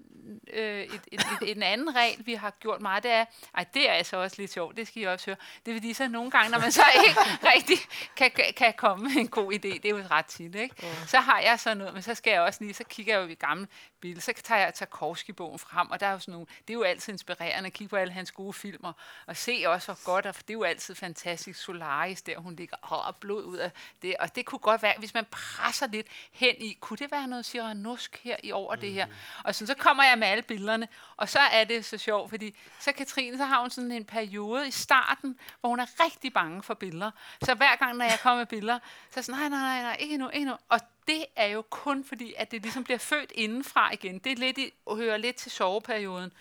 øh, 0.52 0.84
et, 0.84 1.00
et, 1.12 1.20
et, 1.42 1.56
en 1.56 1.62
anden 1.62 1.96
regel, 1.96 2.26
vi 2.26 2.34
har 2.34 2.50
gjort 2.50 2.80
meget, 2.80 3.02
det 3.02 3.10
er, 3.10 3.24
ej, 3.54 3.64
det 3.74 3.88
er 3.88 3.92
altså 3.92 4.16
også 4.16 4.36
lidt 4.38 4.52
sjovt, 4.52 4.76
det 4.76 4.86
skal 4.86 5.02
I 5.02 5.06
også 5.06 5.26
høre. 5.26 5.36
Det 5.66 5.72
er 5.72 5.76
fordi, 5.76 5.92
så 5.92 6.08
nogle 6.08 6.30
gange, 6.30 6.50
når 6.50 6.58
man 6.58 6.72
så 6.72 6.82
ikke 7.06 7.20
rigtig 7.54 7.76
kan, 8.16 8.30
kan, 8.56 8.74
komme 8.76 9.04
med 9.08 9.16
en 9.16 9.28
god 9.28 9.52
idé, 9.52 9.58
det 9.58 9.84
er 9.84 9.90
jo 9.90 10.02
ret 10.10 10.26
tit, 10.26 10.54
ikke? 10.54 10.74
Så 11.06 11.20
har 11.20 11.40
jeg 11.40 11.60
sådan 11.60 11.76
noget, 11.76 11.94
men 11.94 12.02
så 12.02 12.14
skal 12.14 12.30
jeg 12.30 12.40
også 12.40 12.64
lige, 12.64 12.74
så 12.74 12.84
kigger 12.84 13.18
jeg 13.18 13.22
jo 13.22 13.28
i 13.28 13.34
gamle 13.34 13.68
billeder, 14.00 14.20
så 14.20 14.32
tager 14.44 14.60
jeg 14.60 14.74
Tarkovsky-bogen 14.74 15.58
frem, 15.58 15.90
og 15.90 16.00
der 16.00 16.06
er 16.06 16.12
jo 16.12 16.18
sådan 16.18 16.32
nogle, 16.32 16.46
det 16.68 16.70
er 16.70 16.74
jo 16.74 16.82
altid 16.82 17.12
inspirerende 17.12 17.66
at 17.66 17.72
kigge 17.72 17.88
på 17.88 17.96
alle 17.96 18.12
hans 18.12 18.32
gode 18.32 18.52
filmer, 18.52 18.92
og 19.26 19.36
se 19.36 19.64
også, 19.66 19.86
hvor 19.86 20.04
godt, 20.04 20.26
og 20.26 20.34
det 20.34 20.50
er 20.50 20.54
jo 20.54 20.62
altid 20.62 20.94
fantastisk, 20.94 21.60
Solaris 21.60 22.22
der, 22.22 22.38
hun 22.38 22.56
ligger 22.56 22.76
og 22.82 23.16
blod 23.16 23.44
ud 23.44 23.56
af 23.56 23.70
det, 24.02 24.16
og 24.20 24.36
det 24.36 24.46
kunne 24.46 24.58
godt 24.58 24.82
være, 24.82 24.94
hvis 24.98 25.14
man 25.14 25.24
presser 25.30 25.86
lidt 25.86 26.06
hen 26.32 26.54
i, 26.58 26.78
kunne 26.80 26.96
det 26.96 27.10
være 27.10 27.28
noget 27.28 27.46
Cyranosk 27.46 28.20
her 28.22 28.36
i 28.42 28.52
over 28.52 28.74
mm. 28.74 28.80
det 28.80 28.92
her? 28.92 29.06
Og 29.44 29.54
sådan, 29.54 29.66
så 29.66 29.74
kommer 29.74 30.04
jeg 30.04 30.18
med 30.18 30.28
alle 30.28 30.42
billederne, 30.42 30.88
og 31.16 31.28
så 31.28 31.38
er 31.38 31.64
det 31.64 31.84
så 31.84 31.98
sjovt, 31.98 32.30
fordi 32.30 32.56
så 32.78 32.92
Katrine, 32.92 33.38
så 33.38 33.44
har 33.44 33.60
hun 33.60 33.70
sådan 33.70 33.92
en 33.92 34.04
periode 34.04 34.68
i 34.68 34.70
starten, 34.70 35.38
hvor 35.60 35.68
hun 35.68 35.80
er 35.80 36.04
rigtig 36.04 36.32
bange 36.32 36.62
for 36.62 36.74
billeder. 36.74 37.10
Så 37.42 37.54
hver 37.54 37.76
gang, 37.76 37.96
når 37.96 38.04
jeg 38.04 38.18
kommer 38.22 38.38
med 38.38 38.46
billeder, 38.46 38.78
så 39.10 39.20
er 39.20 39.24
sådan, 39.24 39.40
nej, 39.40 39.48
nej, 39.48 39.60
nej, 39.60 39.82
nej, 39.82 39.96
ikke 40.00 40.16
nu, 40.16 40.28
ikke 40.28 40.46
nu. 40.46 40.56
Og 40.68 40.80
det 41.10 41.24
er 41.36 41.46
jo 41.46 41.62
kun 41.70 42.04
fordi, 42.08 42.34
at 42.36 42.50
det 42.50 42.62
ligesom 42.62 42.84
bliver 42.84 42.98
født 42.98 43.32
indenfra 43.34 43.92
igen. 43.92 44.18
Det 44.18 44.32
er 44.32 44.36
lidt 44.36 44.58
i, 44.58 44.72
hører 44.90 45.16
lidt 45.16 45.36
til 45.36 45.50
soveperioden. 45.50 46.32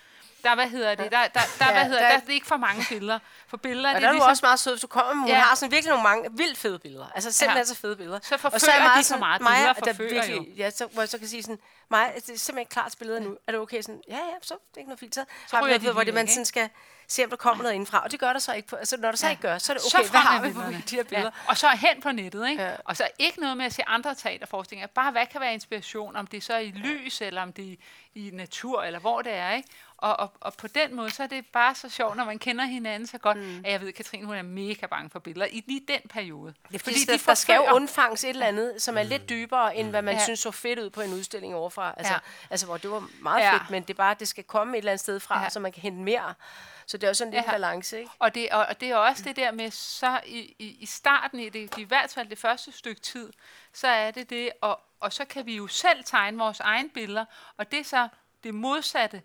Der, 0.43 0.55
hvad 0.55 0.67
hedder 0.67 0.95
det? 0.95 1.11
Der, 1.11 1.27
der, 1.27 1.39
der, 1.59 1.65
Ja, 1.65 1.73
hvad 1.73 1.83
hedder, 1.85 2.01
der- 2.01 2.09
der, 2.09 2.19
der 2.19 2.27
er 2.29 2.33
ikke 2.33 2.47
for 2.47 2.57
mange 2.57 2.85
billeder. 2.89 3.19
For 3.47 3.57
billeder, 3.57 3.89
Og 3.89 3.95
det 3.95 4.01
der 4.01 4.07
er 4.07 4.11
er 4.11 4.13
ligesom, 4.13 4.29
også 4.29 4.45
meget 4.45 4.59
sød, 4.59 4.73
hvis 4.73 4.81
du 4.81 4.87
kommer 4.87 5.13
med, 5.13 5.21
hun 5.21 5.29
Ja. 5.29 5.39
har 5.39 5.55
sådan 5.55 5.71
virkelig 5.71 5.89
nogle 5.89 6.03
mange 6.03 6.29
vildt 6.37 6.57
fede 6.57 6.79
billeder. 6.79 7.07
Altså 7.15 7.31
simpelthen 7.31 7.59
Ja. 7.61 7.65
så 7.65 7.75
fede 7.75 7.95
billeder. 7.95 8.19
Så 8.23 8.37
forfører 8.37 8.53
og 8.53 8.61
så 8.61 8.71
er 8.71 8.75
de 8.75 8.81
meget 8.83 8.95
for 8.97 9.03
sådan, 9.03 9.19
meget. 9.19 9.41
Maja, 9.41 9.55
Billeder 9.55 9.73
der 9.73 9.93
forfører 9.93 10.25
virkelig, 10.27 10.57
ja, 10.57 10.69
så, 10.69 10.85
hvor 10.87 11.01
jeg 11.01 11.09
så 11.09 11.17
kan 11.17 11.27
sige 11.27 11.43
sådan, 11.43 11.59
Maja, 11.89 12.05
det 12.05 12.15
er 12.15 12.21
simpelthen 12.23 12.57
ikke 12.59 12.69
klart 12.69 12.91
til 12.91 12.97
billeder 12.97 13.19
nu. 13.19 13.37
Er 13.47 13.51
det 13.51 13.61
okay? 13.61 13.81
Sådan, 13.81 14.01
ja, 14.07 14.15
ja, 14.17 14.33
så 14.41 14.53
det 14.53 14.75
er 14.75 14.77
ikke 14.79 14.89
noget 14.89 14.99
fint. 14.99 15.15
Så, 15.15 15.25
så 15.47 15.55
har 15.55 15.63
vi 15.63 15.69
noget, 15.69 15.81
de 15.81 15.91
hvor 15.91 16.03
det, 16.03 16.13
man 16.13 16.27
sådan 16.27 16.45
skal 16.45 16.69
se, 17.09 17.23
om 17.23 17.29
der 17.29 17.37
kommer 17.37 17.63
noget 17.63 17.73
indenfra. 17.75 18.03
Og 18.03 18.11
det 18.11 18.19
gør 18.19 18.33
der 18.33 18.39
så 18.39 18.53
ikke. 18.53 18.67
På, 18.67 18.75
altså, 18.75 18.97
når 18.97 19.09
der 19.11 19.17
så 19.17 19.25
Ja. 19.25 19.31
ikke 19.31 19.41
gør, 19.41 19.57
så 19.57 19.73
er 19.73 19.77
det 19.77 19.83
så 19.83 19.97
okay. 19.97 20.09
Hvad 20.09 20.21
frem 20.21 20.25
har 20.27 20.41
vi 20.47 20.53
på 20.53 20.61
de 20.89 20.95
her 20.95 21.03
billeder? 21.03 21.31
Ja. 21.45 21.49
Og 21.49 21.57
så 21.57 21.67
hen 21.69 22.01
på 22.01 22.11
nettet, 22.11 22.49
ikke? 22.49 22.63
Ja. 22.63 22.69
Ja. 22.69 22.75
Og 22.85 22.97
så 22.97 23.07
ikke 23.19 23.39
noget 23.39 23.57
med 23.57 23.65
at 23.65 23.73
se 23.73 23.83
andre 23.87 24.15
teaterforestillinger. 24.15 24.87
Bare 24.87 25.11
hvad 25.11 25.25
kan 25.25 25.41
være 25.41 25.53
inspiration, 25.53 26.15
om 26.15 26.27
det 26.27 26.43
så 26.43 26.53
er 26.53 26.59
i 26.59 26.71
lys, 26.71 27.21
eller 27.21 27.41
om 27.41 27.53
det 27.53 27.71
er 27.71 27.75
i, 28.15 28.29
natur, 28.33 28.83
eller 28.83 28.99
hvor 28.99 29.21
det 29.21 29.33
er, 29.33 29.51
ikke? 29.51 29.69
Og, 29.97 30.19
og, 30.19 30.31
og 30.41 30.53
på 30.53 30.67
den 30.67 30.95
måde, 30.95 31.09
så 31.11 31.23
er 31.23 31.27
det 31.27 31.45
bare 31.45 31.75
så 31.75 31.89
sjovt, 31.89 32.15
når 32.17 32.23
man 32.25 32.39
kender 32.39 32.65
hinanden 32.65 33.07
så 33.07 33.17
godt, 33.17 33.37
mm. 33.37 33.61
at 33.65 33.71
jeg 33.71 33.81
ved, 33.81 33.87
at 33.87 33.93
Katrine, 33.95 34.25
hun 34.25 34.35
er 34.35 34.41
mega 34.41 34.85
bange 34.85 35.09
for 35.09 35.19
billeder 35.19 35.45
i 35.51 35.63
lige 35.67 35.81
den 35.87 35.99
periode. 36.09 36.53
Det 36.67 36.75
er 36.75 36.79
fordi, 36.79 36.95
fordi 37.05 37.17
der, 37.17 37.23
der 37.25 37.33
skal 37.33 37.55
jo 37.55 37.65
undfanges 37.75 38.23
et 38.23 38.29
eller 38.29 38.45
andet, 38.45 38.81
som 38.81 38.97
er 38.97 39.03
lidt 39.03 39.29
dybere, 39.29 39.75
end 39.75 39.89
hvad 39.89 40.01
man 40.01 40.15
Ja. 40.15 40.23
synes 40.23 40.39
så 40.39 40.51
fedt 40.51 40.79
ud 40.79 40.89
på 40.89 41.01
en 41.01 41.13
udstilling 41.13 41.55
overfra. 41.55 41.93
Altså, 41.97 42.13
Ja. 42.13 42.19
altså 42.49 42.65
hvor 42.65 42.77
det 42.77 42.91
var 42.91 43.07
meget 43.21 43.41
Ja. 43.43 43.53
fedt, 43.53 43.69
men 43.69 43.81
det 43.83 43.89
er 43.89 43.93
bare, 43.97 44.15
det 44.19 44.27
skal 44.27 44.43
komme 44.43 44.73
et 44.73 44.77
eller 44.77 44.91
andet 44.91 44.99
sted 45.01 45.19
fra, 45.19 45.43
Ja. 45.43 45.49
så 45.49 45.59
man 45.59 45.71
kan 45.71 45.81
hente 45.81 46.01
mere. 46.03 46.33
Så 46.89 46.97
det 46.97 47.03
er 47.07 47.09
også 47.09 47.17
sådan 47.17 47.33
lidt 47.33 47.43
Ja. 47.45 47.49
en 47.49 47.51
balance, 47.51 47.99
ikke? 47.99 48.11
Og 48.19 48.35
det, 48.35 48.49
og, 48.51 48.65
og 48.65 48.81
det 48.81 48.89
er 48.89 48.95
også 48.95 49.23
det 49.23 49.35
der 49.35 49.51
med, 49.51 49.71
så 49.71 50.21
i, 50.25 50.55
i, 50.59 50.67
i 50.79 50.85
starten, 50.85 51.39
i, 51.39 51.49
det, 51.49 51.77
i 51.77 51.83
hvert 51.83 52.09
fald 52.11 52.29
det 52.29 52.37
første 52.37 52.71
stykke 52.71 53.01
tid, 53.01 53.33
så 53.73 53.87
er 53.87 54.11
det 54.11 54.29
det, 54.29 54.51
og, 54.61 54.81
og 54.99 55.13
så 55.13 55.25
kan 55.25 55.45
vi 55.45 55.55
jo 55.55 55.67
selv 55.67 56.03
tegne 56.03 56.37
vores 56.37 56.59
egne 56.59 56.89
billeder, 56.89 57.25
og 57.57 57.71
det 57.71 57.79
er 57.79 57.83
så 57.83 58.07
det 58.43 58.53
modsatte. 58.53 59.21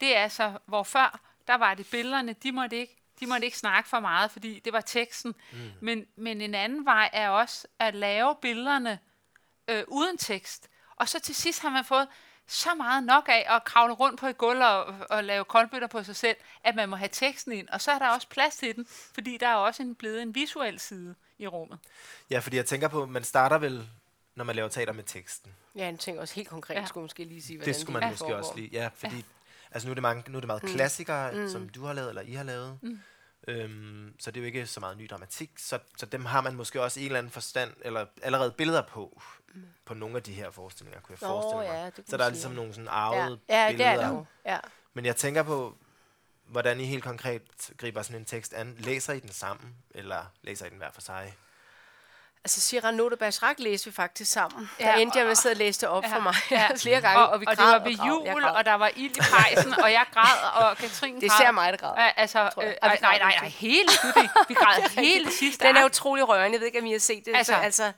Det 0.00 0.16
er 0.16 0.28
så, 0.28 0.58
hvor 0.66 0.82
før, 0.82 1.20
der 1.46 1.54
var 1.54 1.74
det 1.74 1.86
billederne, 1.90 2.32
de 2.32 2.52
måtte 2.52 2.76
ikke 2.76 3.02
De 3.20 3.26
måtte 3.26 3.44
ikke 3.44 3.58
snakke 3.58 3.88
for 3.88 4.00
meget, 4.00 4.30
fordi 4.30 4.58
det 4.58 4.72
var 4.72 4.80
teksten. 4.80 5.34
Mm. 5.52 5.58
Men, 5.80 6.06
men 6.16 6.40
en 6.40 6.54
anden 6.54 6.84
vej 6.84 7.10
er 7.12 7.28
også 7.28 7.66
at 7.78 7.94
lave 7.94 8.36
billederne 8.42 8.98
øh, 9.68 9.84
uden 9.88 10.18
tekst. 10.18 10.68
Og 10.96 11.08
så 11.08 11.20
til 11.20 11.34
sidst 11.34 11.62
har 11.62 11.70
man 11.70 11.84
fået 11.84 12.08
så 12.46 12.74
meget 12.74 13.04
nok 13.04 13.28
af 13.28 13.46
at 13.56 13.64
kravle 13.64 13.94
rundt 13.94 14.20
på 14.20 14.26
et 14.26 14.38
gulv 14.38 14.60
og, 14.62 14.84
og 15.10 15.24
lave 15.24 15.44
koldbøtter 15.44 15.88
på 15.88 16.02
sig 16.02 16.16
selv, 16.16 16.36
at 16.64 16.74
man 16.74 16.88
må 16.88 16.96
have 16.96 17.08
teksten 17.12 17.52
ind. 17.52 17.68
Og 17.68 17.80
så 17.80 17.90
er 17.90 17.98
der 17.98 18.08
også 18.08 18.28
plads 18.28 18.56
til 18.56 18.76
den, 18.76 18.86
fordi 19.14 19.36
der 19.40 19.48
er 19.48 19.54
også 19.54 19.82
en, 19.82 19.94
blevet 19.94 20.22
en 20.22 20.34
visuel 20.34 20.80
side 20.80 21.14
i 21.38 21.46
rummet. 21.46 21.78
Ja, 22.30 22.38
fordi 22.38 22.56
jeg 22.56 22.66
tænker 22.66 22.88
på, 22.88 23.06
man 23.06 23.24
starter 23.24 23.58
vel, 23.58 23.88
når 24.34 24.44
man 24.44 24.56
laver 24.56 24.68
teater 24.68 24.92
med 24.92 25.04
teksten. 25.04 25.52
Ja, 25.76 25.84
jeg 25.84 25.98
tænker 25.98 26.20
også 26.20 26.34
helt 26.34 26.48
konkret, 26.48 26.74
Ja. 26.74 26.80
ja. 26.80 26.86
skulle 26.86 27.02
måske 27.04 27.24
lige 27.24 27.42
sige, 27.42 27.56
hvordan 27.56 27.74
Det 27.74 27.80
skulle 27.80 27.92
man 27.92 28.02
det 28.02 28.10
måske 28.10 28.22
foregår. 28.24 28.38
også 28.38 28.52
lige. 28.56 28.68
Ja, 28.72 28.88
fordi 28.94 29.24
altså 29.70 29.88
nu 29.88 29.92
er 29.92 29.94
det, 29.94 30.02
mange, 30.02 30.30
nu 30.30 30.38
er 30.38 30.40
det 30.40 30.46
meget 30.46 30.62
klassikere, 30.62 31.32
mm. 31.32 31.48
som 31.48 31.68
du 31.68 31.84
har 31.84 31.92
lavet, 31.92 32.08
eller 32.08 32.22
I 32.22 32.32
har 32.32 32.44
lavet. 32.44 32.78
Mm. 32.82 33.00
Øhm, 33.48 34.14
så 34.20 34.30
det 34.30 34.36
er 34.36 34.42
jo 34.42 34.46
ikke 34.46 34.66
så 34.66 34.80
meget 34.80 34.96
ny 34.98 35.06
dramatik. 35.10 35.50
Så, 35.58 35.78
så 35.96 36.06
dem 36.06 36.24
har 36.24 36.40
man 36.40 36.54
måske 36.54 36.82
også 36.82 37.00
i 37.00 37.02
en 37.02 37.06
eller 37.06 37.18
anden 37.18 37.32
forstand, 37.32 37.72
eller 37.80 38.06
allerede 38.22 38.50
billeder 38.50 38.82
på, 38.82 39.22
mm. 39.45 39.45
På 39.86 39.94
nogle 39.94 40.16
af 40.16 40.22
de 40.22 40.32
her 40.32 40.50
forestillinger, 40.50 41.00
kunne 41.00 41.16
jeg 41.20 41.28
Nå, 41.28 41.34
forestille 41.40 41.72
mig. 41.72 41.80
ja, 41.84 41.90
det 42.02 42.04
så 42.10 42.16
der 42.16 42.24
er 42.24 42.28
sige. 42.28 42.32
ligesom 42.32 42.52
nogle 42.52 42.72
sådan 42.72 42.84
Ja, 42.84 42.90
arvede 42.90 43.38
ja 43.48 43.62
det 43.68 43.76
billeder. 43.76 43.90
er 43.90 43.96
der. 44.10 44.24
Ja. 44.46 44.58
Men 44.94 45.04
jeg 45.04 45.16
tænker 45.16 45.42
på, 45.42 45.76
hvordan 46.46 46.80
I 46.80 46.84
helt 46.84 47.04
konkret 47.04 47.42
griber 47.78 48.02
sådan 48.02 48.16
en 48.20 48.24
tekst 48.24 48.52
an. 48.54 48.74
Læser 48.78 49.12
I 49.12 49.20
den 49.20 49.32
sammen, 49.32 49.74
eller 49.94 50.24
læser 50.42 50.66
I 50.66 50.70
den 50.70 50.78
hver 50.78 50.90
for 50.92 51.00
sig? 51.00 51.34
Altså, 52.44 52.60
Cyrano 52.60 53.08
de 53.10 53.16
Bergerac 53.16 53.54
læste 53.58 53.86
vi 53.86 53.92
faktisk 53.94 54.32
sammen. 54.32 54.70
Ja, 54.80 54.86
Ja, 54.86 54.92
der 54.92 54.98
endte 54.98 55.18
jeg 55.18 55.24
med 55.24 55.28
og- 55.28 55.32
at 55.32 55.38
sidde 55.38 55.52
og 55.52 55.56
læse 55.56 55.80
det 55.80 55.88
op 55.88 56.02
Ja, 56.04 56.16
for 56.16 56.20
mig 56.20 56.34
ja. 56.50 56.68
flere 56.82 57.00
gange, 57.00 57.18
og, 57.20 57.28
og, 57.28 57.40
vi 57.40 57.46
og 57.48 57.56
det 57.56 57.64
var 57.64 57.78
og 57.78 57.84
ved. 57.84 57.90
Jeg 57.90 58.06
jul, 58.06 58.44
og 58.44 58.64
der 58.64 58.74
var 58.74 58.90
ild 58.96 59.16
i 59.16 59.20
pejsen, 59.20 59.72
og 59.80 59.92
jeg 59.92 60.06
græd, 60.12 60.62
og 60.70 60.76
Katrine 60.76 61.20
Det 61.20 61.32
ser 61.32 61.50
mig, 61.50 61.72
der 61.72 61.78
græd. 61.78 61.92
Ja, 61.96 62.10
altså, 62.16 62.40
øh, 62.40 62.48
Og 62.56 62.62
vi 62.62 62.68
nej, 62.82 62.98
nej, 63.00 63.18
nej, 63.18 63.32
begge 63.40 63.50
hele. 63.56 63.88
Vi 64.48 64.54
græd 64.54 64.88
hele 65.04 65.32
sidste 65.32 65.64
Den 65.66 65.76
er 65.76 65.84
utrolig 65.84 66.28
rørende. 66.28 66.52
Jeg 66.52 66.60
ved 66.60 66.66
ikke, 66.66 66.78
om 66.80 66.86
I 66.86 66.92
har 66.92 66.98
set 66.98 67.24
det. 67.24 67.36
Altså- 67.36 67.54
Altså, 67.54 67.82
altså 67.84 67.92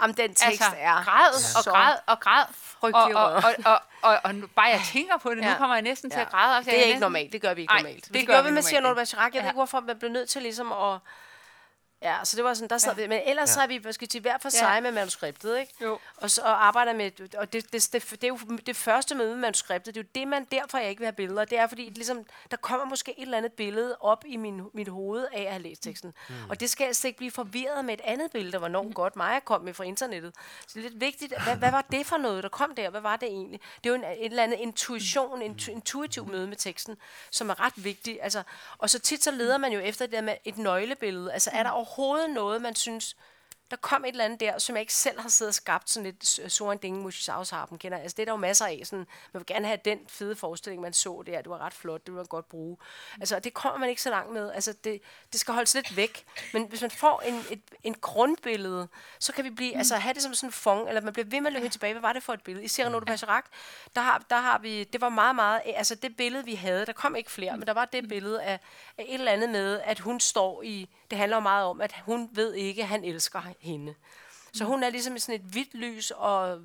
om 0.00 0.14
den 0.14 0.28
tekst 0.34 0.44
altså, 0.46 0.66
er 0.78 1.04
græd 1.04 1.28
og 1.34 1.62
så 1.64 1.70
græd 1.70 1.94
og 2.06 2.20
græd. 2.20 2.44
Og, 2.48 2.54
frygtelig 2.80 3.16
og, 3.16 3.24
og, 3.32 3.42
og, 3.64 3.80
og, 4.02 4.18
og, 4.24 4.34
nu, 4.34 4.46
bare 4.46 4.66
jeg 4.66 4.80
tænker 4.92 5.16
på 5.16 5.30
det, 5.30 5.38
nu 5.38 5.48
Ja. 5.48 5.54
kommer 5.58 5.76
jeg 5.76 5.82
næsten 5.82 6.10
til 6.10 6.18
Ja. 6.18 6.24
at 6.24 6.30
græde. 6.30 6.56
også. 6.58 6.70
Det 6.70 6.76
er 6.78 6.82
ikke 6.82 6.88
næsten- 6.90 7.00
normalt. 7.00 7.32
Det 7.32 7.42
gør 7.42 7.54
vi 7.54 7.60
ikke 7.60 7.70
Ej, 7.72 7.78
normalt. 7.78 8.04
det 8.04 8.14
det 8.14 8.26
gør 8.26 8.42
vi 8.42 8.62
Cyrano 8.62 8.88
de 8.88 8.90
ikke. 8.90 8.94
Bergerac. 8.94 9.14
Jeg 9.14 9.32
ved 9.32 9.40
Ja. 9.40 9.46
ikke, 9.46 9.54
hvorfor 9.54 9.80
man 9.80 9.98
blev 9.98 10.10
nødt 10.10 10.28
til 10.28 10.42
ligesom 10.42 10.72
at... 10.72 10.98
Ja, 12.02 12.16
så 12.24 12.36
det 12.36 12.44
var 12.44 12.54
sådan, 12.54 12.68
der 12.68 12.78
sad 12.78 12.94
vi. 12.94 13.06
Men 13.06 13.20
ellers 13.26 13.48
Ja. 13.48 13.54
så 13.54 13.60
er 13.60 13.66
vi, 13.66 13.80
jeg 13.84 13.94
sige, 13.94 14.20
hver 14.20 14.38
for 14.38 14.48
Ja. 14.48 14.58
sig 14.58 14.82
med 14.82 14.92
manuskriptet, 14.92 15.58
ikke? 15.58 15.74
Jo. 15.82 15.98
Og, 16.16 16.30
så, 16.30 16.42
og 16.42 16.66
arbejder 16.66 16.92
med, 16.92 17.10
og 17.38 17.52
det, 17.52 17.72
det, 17.72 17.88
det, 17.92 18.10
det, 18.10 18.24
er 18.24 18.28
jo 18.28 18.38
det 18.66 18.76
første 18.76 19.14
møde 19.14 19.28
med 19.30 19.36
manuskriptet, 19.40 19.94
det 19.94 20.00
er 20.00 20.04
jo 20.04 20.08
det, 20.14 20.28
man 20.28 20.44
derfor 20.44 20.78
jeg 20.78 20.88
ikke 20.90 21.00
vil 21.00 21.06
have 21.06 21.12
billeder. 21.12 21.44
Det 21.44 21.58
er 21.58 21.66
fordi, 21.66 21.82
ligesom, 21.82 22.24
der 22.50 22.56
kommer 22.56 22.86
måske 22.86 23.14
et 23.18 23.22
eller 23.22 23.38
andet 23.38 23.52
billede 23.52 23.96
op 24.00 24.24
i 24.26 24.36
min, 24.36 24.62
mit 24.74 24.88
hoved 24.88 25.26
af 25.32 25.42
at 25.42 25.50
have 25.50 25.62
læst 25.62 25.82
teksten. 25.82 26.14
Mm. 26.28 26.34
Og 26.50 26.60
det 26.60 26.70
skal 26.70 26.84
jeg 26.84 26.96
slet 26.96 27.08
ikke 27.08 27.18
blive 27.18 27.30
forvirret 27.30 27.84
med 27.84 27.94
et 27.94 28.00
andet 28.04 28.30
billede, 28.32 28.52
der 28.52 28.58
var 28.58 28.66
enormt 28.66 28.94
godt. 28.94 29.16
Maja 29.16 29.40
kom 29.40 29.60
med 29.60 29.74
fra 29.74 29.84
internettet. 29.84 30.34
Så 30.60 30.66
det 30.74 30.84
er 30.84 30.88
lidt 30.90 31.00
vigtigt, 31.00 31.42
hvad, 31.42 31.56
hvad 31.56 31.70
var 31.70 31.84
det 31.92 32.06
for 32.06 32.16
noget, 32.16 32.42
der 32.42 32.48
kom 32.48 32.74
der? 32.74 32.90
Hvad 32.90 33.00
var 33.00 33.16
det 33.16 33.28
egentlig? 33.28 33.60
Det 33.84 33.90
er 33.90 33.90
jo 33.90 33.94
en, 33.94 34.04
et 34.04 34.24
eller 34.24 34.42
andet 34.42 34.58
intuition, 34.58 35.42
en 35.42 35.58
intuitiv 35.68 36.26
møde 36.28 36.46
med 36.46 36.56
teksten, 36.56 36.96
som 37.30 37.50
er 37.50 37.60
ret 37.60 37.84
vigtigt. 37.84 38.18
Altså, 38.22 38.42
og 38.78 38.90
så 38.90 38.98
tit 38.98 39.24
så 39.24 39.30
leder 39.30 39.58
man 39.58 39.72
jo 39.72 39.80
efter 39.80 40.06
det 40.06 40.12
der 40.12 40.20
med 40.20 40.34
et 40.44 40.58
nøglebillede. 40.58 41.32
Altså 41.32 41.50
er 41.52 41.62
der 41.62 41.70
overhovedet 41.90 42.30
noget, 42.30 42.62
man 42.62 42.74
synes, 42.74 43.16
der 43.70 43.76
kom 43.76 44.04
et 44.04 44.08
eller 44.08 44.24
andet 44.24 44.40
der, 44.40 44.58
som 44.58 44.76
jeg 44.76 44.80
ikke 44.80 44.94
selv 44.94 45.20
har 45.20 45.28
siddet 45.28 45.50
og 45.50 45.54
skabt, 45.54 45.90
sådan 45.90 46.04
lidt 46.04 46.52
Soren 46.52 46.78
Dinge 46.78 47.02
Mushisavsharpen, 47.02 47.78
kender. 47.78 47.98
Altså, 47.98 48.14
det 48.16 48.22
er 48.22 48.24
der 48.24 48.32
jo 48.32 48.36
masser 48.36 48.66
af. 48.66 48.80
Sådan, 48.84 49.06
man 49.32 49.40
vil 49.40 49.46
gerne 49.46 49.66
have 49.66 49.78
den 49.84 49.98
fede 50.08 50.36
forestilling, 50.36 50.82
man 50.82 50.92
så 50.92 51.22
der. 51.26 51.42
Det 51.42 51.50
var 51.50 51.58
ret 51.58 51.72
flot, 51.72 52.00
det 52.00 52.06
ville 52.06 52.16
man 52.16 52.26
godt 52.26 52.48
bruge. 52.48 52.76
Altså, 53.20 53.38
det 53.38 53.54
kommer 53.54 53.78
man 53.78 53.88
ikke 53.88 54.02
så 54.02 54.10
langt 54.10 54.32
med. 54.32 54.52
Altså, 54.52 54.72
det, 54.84 55.00
det 55.32 55.40
skal 55.40 55.54
holdes 55.54 55.74
lidt 55.74 55.96
væk. 55.96 56.24
Men 56.52 56.66
hvis 56.68 56.80
man 56.80 56.90
får 56.90 57.20
en, 57.20 57.34
et, 57.50 57.62
en 57.82 57.94
grundbillede, 57.94 58.88
så 59.18 59.32
kan 59.32 59.44
vi 59.44 59.50
blive, 59.50 59.76
altså 59.76 59.96
have 59.96 60.14
det 60.14 60.22
som 60.22 60.34
sådan 60.34 60.48
en 60.48 60.52
fong, 60.52 60.88
eller 60.88 61.00
man 61.00 61.12
bliver 61.12 61.26
ved 61.26 61.40
med 61.40 61.46
at 61.46 61.52
løbe 61.52 61.68
tilbage. 61.68 61.92
Hvad 61.92 62.02
var 62.02 62.12
det 62.12 62.22
for 62.22 62.32
et 62.32 62.42
billede? 62.42 62.64
I 62.64 62.68
Cyrano 62.68 63.00
de 63.00 63.04
Bergerac, 63.04 63.44
der 63.96 64.00
har, 64.00 64.24
der 64.30 64.36
har 64.36 64.58
vi, 64.58 64.84
det 64.84 65.00
var 65.00 65.08
meget, 65.08 65.36
meget, 65.36 65.62
altså 65.64 65.94
det 65.94 66.16
billede, 66.16 66.44
vi 66.44 66.54
havde, 66.54 66.86
der 66.86 66.92
kom 66.92 67.16
ikke 67.16 67.30
flere, 67.30 67.56
men 67.56 67.66
der 67.66 67.72
var 67.72 67.84
det 67.84 68.08
billede 68.08 68.42
af, 68.42 68.60
af 68.98 69.04
et 69.08 69.14
eller 69.14 69.32
andet 69.32 69.50
med, 69.50 69.80
at 69.84 69.98
hun 69.98 70.20
står 70.20 70.62
i, 70.62 70.88
det 71.10 71.18
handler 71.18 71.36
jo 71.36 71.40
meget 71.40 71.66
om, 71.66 71.80
at 71.80 71.94
hun 72.04 72.28
ved 72.32 72.54
ikke, 72.54 72.82
at 72.82 72.88
han 72.88 73.04
elsker 73.04 73.42
hende. 73.60 73.94
Så 74.52 74.64
hun 74.64 74.82
er 74.82 74.90
ligesom 74.90 75.16
i 75.16 75.18
sådan 75.18 75.34
et 75.34 75.46
hvidt 75.50 75.74
lys, 75.74 76.10
og 76.10 76.60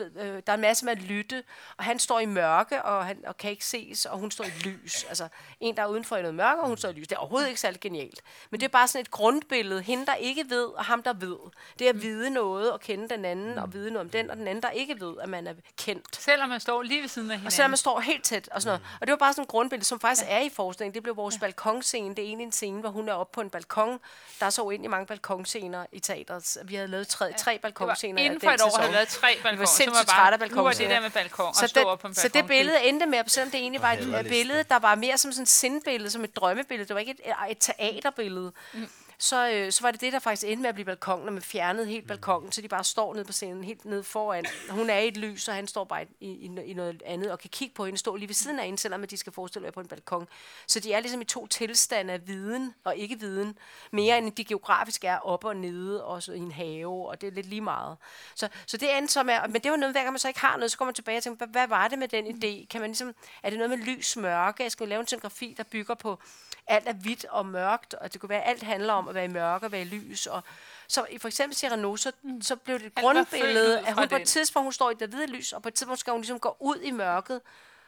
øh, 0.00 0.42
der 0.46 0.52
er 0.52 0.54
en 0.54 0.60
masse 0.60 0.84
med 0.84 0.92
at 0.92 1.02
lytte, 1.02 1.42
og 1.76 1.84
han 1.84 1.98
står 1.98 2.20
i 2.20 2.26
mørke, 2.26 2.82
og, 2.82 3.06
han, 3.06 3.24
og 3.26 3.36
kan 3.36 3.50
ikke 3.50 3.64
ses, 3.64 4.06
og 4.06 4.18
hun 4.18 4.30
står 4.30 4.44
i 4.44 4.50
lys. 4.64 5.04
Altså, 5.04 5.28
en, 5.60 5.76
der 5.76 5.82
er 5.82 5.86
udenfor 5.86 6.16
i 6.16 6.20
noget 6.20 6.34
mørke, 6.34 6.60
og 6.60 6.68
hun 6.68 6.76
står 6.76 6.88
i 6.88 6.92
lys. 6.92 7.08
Det 7.08 7.16
er 7.16 7.20
overhovedet 7.20 7.48
ikke 7.48 7.60
særlig 7.60 7.80
genialt. 7.80 8.22
Men 8.50 8.60
det 8.60 8.66
er 8.66 8.70
bare 8.70 8.88
sådan 8.88 9.00
et 9.00 9.10
grundbillede. 9.10 9.82
Hende, 9.82 10.06
der 10.06 10.14
ikke 10.14 10.44
ved, 10.48 10.64
og 10.64 10.84
ham, 10.84 11.02
der 11.02 11.12
ved. 11.12 11.36
Det 11.78 11.84
er 11.84 11.90
at 11.90 12.02
vide 12.02 12.30
noget, 12.30 12.72
og 12.72 12.80
kende 12.80 13.08
den 13.08 13.24
anden, 13.24 13.58
og 13.58 13.72
vide 13.72 13.90
noget 13.90 14.06
om 14.06 14.10
den, 14.10 14.30
og 14.30 14.36
den 14.36 14.48
anden, 14.48 14.62
der 14.62 14.70
ikke 14.70 15.00
ved, 15.00 15.14
at 15.22 15.28
man 15.28 15.46
er 15.46 15.54
kendt. 15.78 16.16
Selvom 16.16 16.48
man 16.48 16.60
står 16.60 16.82
lige 16.82 17.00
ved 17.02 17.08
siden 17.08 17.30
af 17.30 17.36
hinanden. 17.36 17.46
Og 17.46 17.52
selvom 17.52 17.70
man 17.70 17.76
står 17.76 18.00
helt 18.00 18.24
tæt 18.24 18.48
og 18.48 18.62
sådan 18.62 18.80
noget. 18.80 18.98
Og 19.00 19.06
det 19.06 19.12
var 19.12 19.16
bare 19.16 19.32
sådan 19.32 19.42
et 19.42 19.48
grundbillede, 19.48 19.84
som 19.84 20.00
faktisk 20.00 20.26
er 20.28 20.40
i 20.40 20.48
forskningen. 20.48 20.94
Det 20.94 21.02
blev 21.02 21.16
vores 21.16 21.34
ja. 21.34 21.40
balkonscene. 21.40 22.08
Det 22.08 22.18
er 22.18 22.26
egentlig 22.26 22.44
en 22.44 22.52
scene, 22.52 22.80
hvor 22.80 22.90
hun 22.90 23.08
er 23.08 23.12
oppe 23.12 23.34
på 23.34 23.40
en 23.40 23.50
balkon. 23.50 24.00
Der 24.40 24.46
er 24.46 24.50
så 24.50 24.62
uendelig 24.62 24.90
mange 24.90 25.06
balkonscener 25.06 25.86
i 25.92 26.00
teateret. 26.00 26.56
Vi 26.64 26.74
havde 26.74 26.88
lavet 26.88 27.08
tre, 27.08 27.32
tre 27.32 27.52
var 27.52 27.58
balkonscener 27.58 28.22
inden 28.22 28.40
for 28.40 28.50
et 28.50 28.62
år, 28.62 28.78
havde 28.80 28.92
lavet 28.92 29.08
tre 29.08 29.36
balkoner. 29.42 29.66
Var 29.90 29.92
så 29.94 29.98
sindssygt 29.98 30.16
bare, 30.16 30.30
trætte 30.30 30.44
af 30.44 30.50
Nu 30.50 30.62
var 30.62 30.72
det 30.72 30.90
der 30.90 31.00
med 31.00 31.10
balkon, 31.10 31.46
og 31.46 31.54
Så 31.54 31.66
stå 31.66 31.80
det, 31.80 31.86
op 31.88 31.98
på 31.98 32.06
en 32.06 32.14
så 32.14 32.22
balkon. 32.22 32.40
det 32.42 32.48
billede 32.48 32.84
endte 32.84 33.06
med, 33.06 33.18
selvom 33.26 33.50
det 33.50 33.60
egentlig 33.60 33.82
var 33.82 33.92
et 33.92 34.26
billede, 34.28 34.64
der 34.68 34.78
var 34.78 34.94
mere 34.94 35.18
som 35.18 35.32
sådan 35.32 35.42
et 35.42 35.48
sindbillede, 35.48 36.10
som 36.10 36.24
et 36.24 36.36
drømmebillede. 36.36 36.88
Det 36.88 36.94
var 36.94 37.00
ikke 37.00 37.12
et, 37.12 37.20
et 37.50 37.58
teaterbillede. 37.60 38.52
Mm. 38.74 38.88
Så, 39.18 39.50
øh, 39.50 39.72
så 39.72 39.82
var 39.82 39.90
det 39.90 40.00
det, 40.00 40.12
der 40.12 40.18
faktisk 40.18 40.46
endte 40.46 40.62
med 40.62 40.68
at 40.68 40.74
blive 40.74 40.84
balkon, 40.84 41.24
når 41.24 41.32
man 41.32 41.42
fjernede 41.42 41.86
helt 41.86 42.06
balkongen, 42.06 42.52
så 42.52 42.62
de 42.62 42.68
bare 42.68 42.84
står 42.84 43.14
nede 43.14 43.24
på 43.24 43.32
scenen, 43.32 43.64
helt 43.64 43.84
nede 43.84 44.02
foran. 44.02 44.44
Hun 44.70 44.90
er 44.90 44.98
i 44.98 45.08
et 45.08 45.16
lys, 45.16 45.48
og 45.48 45.54
han 45.54 45.66
står 45.66 45.84
bare 45.84 46.06
i, 46.20 46.28
i, 46.28 46.50
i 46.64 46.74
noget 46.74 47.02
andet, 47.06 47.32
og 47.32 47.38
kan 47.38 47.50
kigge 47.50 47.74
på 47.74 47.84
hende, 47.84 47.98
stå 47.98 48.16
lige 48.16 48.28
ved 48.28 48.34
siden 48.34 48.58
af 48.58 48.64
hende, 48.64 48.78
selvom 48.78 49.04
de 49.06 49.16
skal 49.16 49.32
forestille 49.32 49.62
være 49.62 49.72
på 49.72 49.80
en 49.80 49.88
balkon. 49.88 50.28
Så 50.66 50.80
de 50.80 50.92
er 50.92 51.00
ligesom 51.00 51.20
i 51.20 51.24
to 51.24 51.46
tilstande 51.46 52.12
af 52.12 52.26
viden 52.26 52.74
og 52.84 52.96
ikke 52.96 53.20
viden, 53.20 53.58
mere 53.90 54.18
end 54.18 54.32
de 54.32 54.44
geografisk 54.44 55.04
er 55.04 55.18
op 55.18 55.44
og 55.44 55.56
nede, 55.56 56.04
og 56.04 56.22
så 56.22 56.32
i 56.32 56.38
en 56.38 56.52
have, 56.52 57.08
og 57.08 57.20
det 57.20 57.26
er 57.26 57.30
lidt 57.30 57.46
lige 57.46 57.60
meget. 57.60 57.96
Så, 58.34 58.48
så 58.66 58.76
det 58.76 58.98
endte 58.98 59.12
så 59.12 59.22
med, 59.22 59.34
men 59.48 59.62
det 59.62 59.70
var 59.70 59.76
noget, 59.76 59.94
hver 59.94 60.02
gang 60.02 60.12
man 60.12 60.18
så 60.18 60.28
ikke 60.28 60.40
har 60.40 60.56
noget, 60.56 60.70
så 60.70 60.78
går 60.78 60.84
man 60.84 60.94
tilbage 60.94 61.18
og 61.18 61.22
tænker, 61.22 61.46
hvad, 61.46 61.48
hvad 61.48 61.68
var 61.68 61.88
det 61.88 61.98
med 61.98 62.08
den 62.08 62.26
idé? 62.26 62.66
Kan 62.66 62.80
man 62.80 62.90
ligesom, 62.90 63.14
er 63.42 63.50
det 63.50 63.58
noget 63.58 63.78
med 63.78 63.86
lys, 63.86 64.16
mørke? 64.16 64.62
Jeg 64.62 64.72
skal 64.72 64.88
lave 64.88 65.00
en 65.00 65.06
scenografi, 65.06 65.54
der 65.56 65.62
bygger 65.62 65.94
på, 65.94 66.18
alt 66.66 66.88
er 66.88 66.92
hvidt 66.92 67.24
og 67.24 67.46
mørkt, 67.46 67.94
og 67.94 68.12
det 68.12 68.20
kunne 68.20 68.30
være, 68.30 68.42
at 68.42 68.50
alt 68.50 68.62
handler 68.62 68.92
om 68.92 69.05
at 69.08 69.14
være 69.14 69.24
i 69.24 69.28
mørke 69.28 69.66
og 69.66 69.72
være 69.72 69.82
i 69.82 69.84
lys. 69.84 70.26
Og 70.26 70.42
så 70.88 71.06
i 71.10 71.18
for 71.18 71.28
eksempel 71.28 71.56
Cyrano, 71.56 71.96
så, 71.96 72.12
så 72.40 72.56
blev 72.56 72.78
det 72.78 72.86
et 72.86 72.94
grundbillede, 72.94 73.78
at 73.78 73.94
hun 73.94 73.94
på 73.94 74.02
et 74.02 74.10
den. 74.10 74.26
tidspunkt, 74.26 74.64
hun 74.64 74.72
står 74.72 74.90
i 74.90 74.94
det 74.94 75.08
hvide 75.08 75.26
lys, 75.26 75.52
og 75.52 75.62
på 75.62 75.68
et 75.68 75.74
tidspunkt 75.74 76.00
skal 76.00 76.10
hun 76.10 76.20
ligesom 76.20 76.40
gå 76.40 76.56
ud 76.60 76.76
i 76.76 76.90
mørket, 76.90 77.40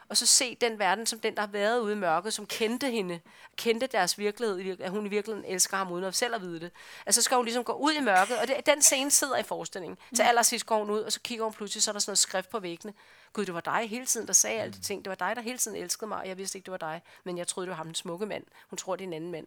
og 0.08 0.16
så 0.16 0.26
se 0.26 0.54
den 0.60 0.78
verden 0.78 1.06
som 1.06 1.20
den, 1.20 1.34
der 1.34 1.40
har 1.40 1.48
været 1.48 1.80
ude 1.80 1.92
i 1.92 1.96
mørket, 1.96 2.34
som 2.34 2.46
kendte 2.46 2.90
hende, 2.90 3.20
kendte 3.56 3.86
deres 3.86 4.18
virkelighed, 4.18 4.80
at 4.80 4.90
hun 4.90 5.06
i 5.06 5.08
virkeligheden 5.08 5.52
elsker 5.52 5.76
ham 5.76 5.92
uden 5.92 6.04
at 6.04 6.14
selv 6.14 6.34
at 6.34 6.40
vide 6.40 6.60
det. 6.60 6.70
Altså 7.06 7.22
så 7.22 7.24
skal 7.24 7.34
hun 7.34 7.44
ligesom 7.44 7.64
gå 7.64 7.72
ud 7.72 7.92
i 7.92 8.00
mørket, 8.00 8.38
og 8.38 8.48
det, 8.48 8.66
den 8.66 8.82
scene 8.82 9.10
sidder 9.10 9.36
i 9.36 9.42
forestillingen. 9.42 9.98
Til 10.16 10.22
allersidst 10.22 10.66
går 10.66 10.78
hun 10.78 10.90
ud, 10.90 11.00
og 11.00 11.12
så 11.12 11.20
kigger 11.20 11.44
hun 11.44 11.52
pludselig, 11.52 11.82
så 11.82 11.90
er 11.90 11.92
der 11.92 11.98
sådan 12.00 12.10
noget 12.10 12.18
skrift 12.18 12.48
på 12.50 12.58
væggene. 12.58 12.94
Gud, 13.32 13.46
det 13.46 13.54
var 13.54 13.60
dig 13.60 13.88
hele 13.88 14.06
tiden, 14.06 14.26
der 14.26 14.32
sagde 14.32 14.60
alle 14.60 14.72
de 14.72 14.80
ting. 14.80 15.04
Det 15.04 15.08
var 15.08 15.28
dig, 15.28 15.36
der 15.36 15.42
hele 15.42 15.58
tiden 15.58 15.76
elskede 15.76 16.08
mig, 16.08 16.18
og 16.18 16.28
jeg 16.28 16.38
vidste 16.38 16.58
ikke, 16.58 16.66
det 16.66 16.72
var 16.72 16.78
dig. 16.78 17.02
Men 17.24 17.38
jeg 17.38 17.48
troede, 17.48 17.66
det 17.66 17.70
var 17.70 17.76
ham, 17.76 17.86
den 17.86 17.94
smukke 17.94 18.26
mand. 18.26 18.44
Hun 18.70 18.76
tror, 18.76 18.96
det 18.96 19.04
er 19.04 19.08
en 19.08 19.12
anden 19.12 19.30
mand. 19.30 19.46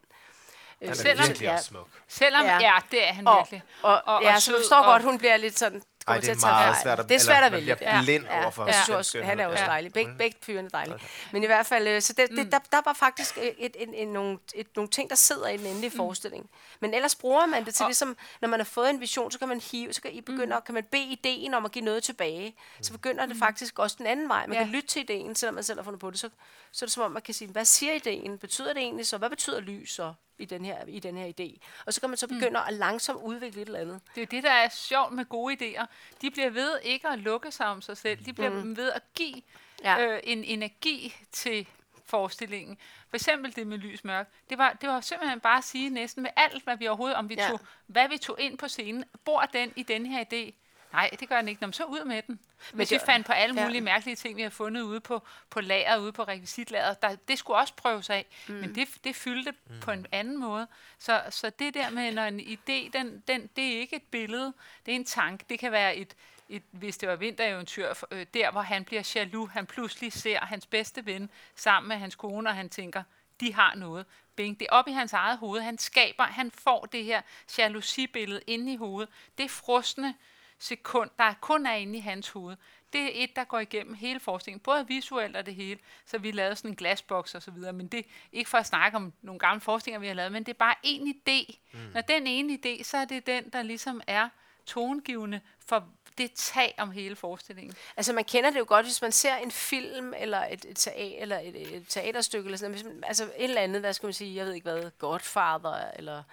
Øh, 0.82 0.88
Han 0.88 0.98
er 0.98 1.02
Selvom- 1.02 1.28
virkelig 1.28 1.46
ja. 1.46 1.54
også 1.54 1.66
smuk. 1.66 1.88
Selvom, 2.08 2.46
Ja. 2.46 2.58
ja, 2.60 2.74
det 2.92 3.08
er 3.08 3.14
han 3.14 3.28
Og, 3.28 3.38
virkelig. 3.38 3.64
og, 3.82 3.94
og, 3.94 4.02
og 4.16 4.24
ja, 4.24 4.36
så 4.36 4.42
sød, 4.46 4.54
du 4.56 4.60
forstår 4.62 4.76
og- 4.78 4.86
godt, 4.86 5.04
hun 5.04 5.18
bliver 5.18 5.38
lidt 5.38 5.60
sådan... 5.60 5.82
Ej, 6.08 6.16
det 6.16 6.24
til 6.24 6.32
er 6.32 6.38
meget 6.42 6.76
svært 6.84 7.00
at- 7.00 7.10
Det 7.10 7.16
er 7.16 7.20
svært 7.20 7.44
at 7.44 7.52
man 7.52 7.62
vælge. 7.62 7.76
bliver 7.76 8.02
blind 8.04 8.26
overfor 8.44 8.66
Jeg 8.66 8.74
synes 8.74 8.86
den 8.88 8.96
også, 8.96 9.24
han 9.24 9.40
er 9.40 9.48
også 9.48 9.64
Ja. 9.64 9.70
dejlig. 9.70 9.94
Begge, 9.94 10.14
begge 10.18 10.38
fyrene 10.44 10.66
er 10.68 10.70
dejlige. 10.70 10.98
Men 11.32 11.44
i 11.44 11.46
hvert 11.46 11.66
fald, 11.66 11.88
øh, 11.88 12.02
så 12.02 12.14
det, 12.14 12.30
det, 12.30 12.52
der, 12.52 12.60
der 12.72 12.82
var 12.86 12.94
faktisk 12.94 13.38
et, 13.38 13.54
et, 13.58 13.76
et, 13.80 14.02
et, 14.02 14.08
nogle, 14.08 14.38
et, 14.56 14.68
nogle 14.76 14.90
ting, 14.90 15.10
der 15.10 15.16
sidder 15.16 15.48
i 15.48 15.58
den 15.58 15.66
endelige 15.66 15.92
forestilling. 15.98 16.50
Men 16.80 16.94
ellers 16.94 17.16
bruger 17.16 17.46
man 17.46 17.66
det 17.66 17.76
til 17.76 17.84
Og- 17.84 17.90
ligesom, 17.90 18.18
når 18.42 18.48
man 18.50 18.60
har 18.60 18.66
fået 18.66 18.90
en 18.90 19.00
vision, 19.02 19.32
så 19.32 19.40
kan 19.40 19.48
man 19.48 19.62
hive, 19.72 19.94
så 19.94 20.02
kan 20.02 20.12
I 20.12 20.22
begynde, 20.22 20.62
kan 20.66 20.74
man 20.74 20.84
bede 20.92 21.04
ideen 21.04 21.54
om 21.54 21.66
at 21.66 21.72
give 21.72 21.86
noget 21.86 22.04
tilbage. 22.04 22.56
Så 22.82 22.92
begynder 22.92 23.26
det 23.26 23.38
faktisk 23.40 23.80
også 23.80 23.96
den 24.00 24.08
anden 24.08 24.30
vej. 24.30 24.48
Man 24.48 24.58
Ja. 24.58 24.64
kan 24.64 24.72
lytte 24.74 24.88
til 24.88 25.02
ideen, 25.02 25.36
selvom 25.36 25.56
man 25.56 25.64
selv 25.64 25.80
har 25.80 25.84
fundet 25.84 26.00
på 26.00 26.12
det. 26.12 26.20
Så, 26.20 26.30
så 26.72 26.86
er 26.86 26.88
det 26.88 26.94
som 26.94 27.04
om, 27.04 27.12
man 27.12 27.22
kan 27.22 27.34
sige, 27.34 27.52
hvad 27.52 27.66
siger 27.66 27.94
ideen? 27.94 28.38
Betyder 28.38 28.74
det 28.74 28.82
egentlig 28.82 29.08
så? 29.08 29.18
Hvad 29.18 29.30
betyder 29.30 29.60
lys 29.60 29.92
så? 29.94 30.14
I 30.42 30.46
den, 30.46 30.66
her, 30.66 30.86
i 30.88 31.00
den 31.00 31.18
her 31.18 31.32
idé. 31.40 31.58
Og 31.86 31.94
så 31.94 32.02
kan 32.02 32.10
man 32.10 32.18
så 32.18 32.28
begynde 32.28 32.60
at 32.68 32.74
langsomt 32.74 33.24
udvikle 33.24 33.62
et 33.62 33.66
eller 33.66 33.80
andet. 33.80 34.02
Det 34.16 34.22
er 34.22 34.28
det, 34.28 34.44
der 34.44 34.52
er 34.52 34.70
sjovt 34.70 35.14
med 35.14 35.26
gode 35.26 35.56
idéer. 35.56 35.86
De 36.22 36.32
bliver 36.32 36.50
ved 36.50 36.80
ikke 36.84 37.08
at 37.08 37.20
lukke 37.20 37.52
sig 37.52 37.66
om 37.66 37.82
sig 37.82 37.98
selv. 37.98 38.26
De 38.26 38.34
bliver 38.34 38.50
mm. 38.50 38.78
ved 38.78 38.92
at 38.92 39.02
give 39.16 39.42
Ja. 39.84 40.02
øh, 40.02 40.20
en 40.24 40.44
energi 40.44 41.16
til 41.32 41.68
forestillingen. 42.06 42.78
For 43.10 43.18
eksempel 43.18 43.56
det 43.56 43.68
med 43.68 43.78
lys 43.78 44.04
mørk. 44.04 44.30
Det 44.50 44.58
var, 44.58 44.78
det 44.82 44.90
var 44.90 45.02
simpelthen 45.02 45.40
bare 45.40 45.58
at 45.58 45.64
sige 45.64 45.90
næsten 45.90 46.24
med 46.24 46.32
alt, 46.36 46.64
hvad 46.64 46.78
vi 46.78 46.88
overhovedet, 46.88 47.18
om 47.18 47.30
vi 47.30 47.36
ja. 47.36 47.48
tog, 47.50 47.60
hvad 47.86 48.10
vi 48.10 48.18
tog 48.18 48.42
ind 48.42 48.58
på 48.58 48.68
scenen. 48.68 49.04
Bor 49.26 49.42
den 49.54 49.74
i 49.76 49.84
den 49.84 50.06
her 50.06 50.24
idé? 50.24 50.54
Nej, 50.94 51.10
det 51.20 51.30
gør 51.30 51.36
den 51.36 51.48
ikke. 51.48 51.66
Nå, 51.66 51.72
så 51.72 51.84
ud 51.84 52.06
med 52.06 52.22
den. 52.22 52.40
Men 52.72 52.76
Hvis 52.78 52.90
det- 52.90 53.02
vi 53.02 53.06
fandt 53.06 53.28
på 53.28 53.32
alle 53.34 53.56
ja. 53.62 53.66
mulige 53.66 53.82
mærkelige 53.82 54.16
ting, 54.16 54.38
vi 54.38 54.42
har 54.42 54.50
fundet 54.50 54.82
ude 54.82 55.00
på, 55.00 55.24
på 55.50 55.62
lager, 55.62 55.98
ude 55.98 56.12
på 56.12 56.24
rekvisitlageret, 56.24 57.02
der, 57.02 57.16
det 57.16 57.40
skulle 57.40 57.58
også 57.58 57.74
prøves 57.74 58.10
af. 58.10 58.26
Mm. 58.48 58.54
Men 58.54 58.76
det, 58.76 58.88
det 59.04 59.16
fyldte 59.16 59.52
mm. 59.70 59.80
på 59.80 59.92
en 59.92 60.06
anden 60.12 60.38
måde. 60.38 60.68
Så, 61.00 61.22
så 61.30 61.50
det 61.50 61.74
der 61.74 61.90
med, 61.90 62.12
når 62.12 62.24
en 62.24 62.40
idé, 62.40 62.90
den, 62.98 63.24
den, 63.28 63.50
det 63.56 63.76
er 63.76 63.80
ikke 63.80 63.96
et 63.96 64.04
billede, 64.12 64.54
det 64.86 64.92
er 64.92 64.96
en 64.96 65.06
tanke. 65.06 65.46
Det 65.50 65.60
kan 65.60 65.72
være 65.72 65.96
et, 65.96 66.16
et 66.50 66.64
hvis 66.72 66.98
det 66.98 67.10
var 67.10 67.16
vintereventyr, 67.16 67.94
øh, 68.12 68.26
der 68.34 68.52
hvor 68.52 68.62
han 68.62 68.86
bliver 68.86 69.12
jaloux, 69.16 69.52
han 69.52 69.66
pludselig 69.66 70.14
ser 70.14 70.40
hans 70.40 70.66
bedste 70.66 71.06
ven 71.06 71.30
sammen 71.56 71.88
med 71.88 71.98
hans 71.98 72.16
kone, 72.16 72.50
og 72.50 72.56
han 72.56 72.70
tænker, 72.70 73.04
de 73.40 73.54
har 73.54 73.76
noget. 73.76 74.06
Bing, 74.36 74.60
det 74.60 74.68
er 74.70 74.74
op 74.76 74.88
i 74.88 74.92
hans 74.92 75.14
eget 75.14 75.38
hoved. 75.38 75.62
Han 75.62 75.78
skaber, 75.78 76.24
han 76.24 76.52
får 76.52 76.86
det 76.86 77.04
her 77.04 77.22
jalousibillede 77.58 78.42
inde 78.48 78.74
i 78.74 78.76
hovedet. 78.76 79.10
Det 79.38 79.44
er 79.44 79.50
frosne 79.50 80.16
sekund, 80.62 81.10
der 81.18 81.34
kun 81.42 81.66
er 81.66 81.74
inde 81.74 81.98
i 81.98 82.02
hans 82.02 82.30
hoved. 82.30 82.56
Det 82.94 83.02
er 83.02 83.24
et, 83.24 83.36
der 83.36 83.44
går 83.44 83.60
igennem 83.60 83.94
hele 83.94 84.20
forskningen, 84.20 84.60
både 84.60 84.88
visuelt 84.88 85.36
og 85.36 85.46
det 85.46 85.56
hele. 85.56 85.80
Så 86.06 86.18
vi 86.18 86.32
lavede 86.32 86.56
sådan 86.56 86.72
en 86.72 86.76
glasboks 86.76 87.36
og 87.36 87.42
så 87.42 87.52
videre, 87.52 87.74
men 87.74 87.88
det 87.88 88.00
er 88.00 88.04
ikke 88.32 88.50
for 88.50 88.58
at 88.58 88.66
snakke 88.66 88.96
om 88.96 89.14
nogle 89.22 89.40
gamle 89.40 89.62
forskninger, 89.62 90.00
vi 90.00 90.08
har 90.08 90.14
lavet, 90.14 90.32
men 90.32 90.44
det 90.44 90.50
er 90.50 90.58
bare 90.58 90.76
en 90.84 91.08
idé. 91.08 91.58
Mm. 91.74 91.80
Når 91.94 92.02
den 92.02 92.28
ene 92.28 92.60
idé, 92.66 92.84
så 92.84 92.98
er 92.98 93.06
det 93.06 93.28
den, 93.28 93.50
der 93.50 93.62
ligesom 93.62 94.02
er 94.08 94.30
tongivende 94.66 95.42
for 95.68 95.88
det 96.18 96.32
tag 96.34 96.76
om 96.78 96.92
hele 96.92 97.16
forestillingen. 97.16 97.76
Altså 97.98 98.14
man 98.14 98.24
kender 98.24 98.50
det 98.50 98.60
jo 98.60 98.66
godt, 98.68 98.86
hvis 98.86 99.02
man 99.02 99.12
ser 99.12 99.36
en 99.36 99.52
film 99.52 100.14
eller 100.18 100.46
et, 100.46 100.66
et, 100.66 100.78
teater, 100.78 101.22
eller 101.22 101.40
et, 101.40 101.76
et 101.76 101.86
teaterstykke, 101.88 102.48
eller 102.48 102.58
sådan 102.58 102.72
noget. 102.72 102.86
Hvis 102.86 102.94
man, 102.94 103.04
altså 103.04 103.24
et 103.24 103.32
eller 103.38 103.62
andet, 103.62 103.82
hvad 103.82 103.94
skal 103.94 104.08
man 104.08 104.14
sige, 104.14 104.36
jeg 104.36 104.46
ved 104.46 104.54
ikke 104.54 104.72
hvad, 104.72 104.92
Godfather, 105.00 105.92
eller 105.96 106.24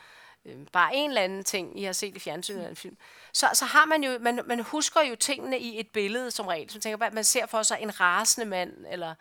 øh, 0.48 0.66
bare 0.72 0.94
en 0.94 1.10
eller 1.10 1.22
anden 1.22 1.44
ting, 1.44 1.80
I 1.80 1.84
har 1.84 1.92
set 1.92 2.16
i 2.16 2.20
fjernsynet 2.20 2.58
eller 2.58 2.70
en 2.70 2.76
film, 2.76 2.96
så, 3.32 3.48
så 3.52 3.64
har 3.64 3.84
man 3.84 4.04
jo, 4.04 4.18
man, 4.20 4.40
man 4.46 4.60
husker 4.60 5.00
jo 5.00 5.14
tingene 5.14 5.58
i 5.58 5.80
et 5.80 5.88
billede 5.88 6.30
som 6.30 6.46
regel. 6.46 6.70
Så 6.70 6.76
man 6.76 6.82
tænker 6.82 6.96
bare, 6.96 7.06
at 7.06 7.14
man 7.14 7.24
ser 7.24 7.46
for 7.46 7.62
sig 7.62 7.78
en 7.80 8.00
rasende 8.00 8.46
mand, 8.46 8.72
eller 8.90 9.14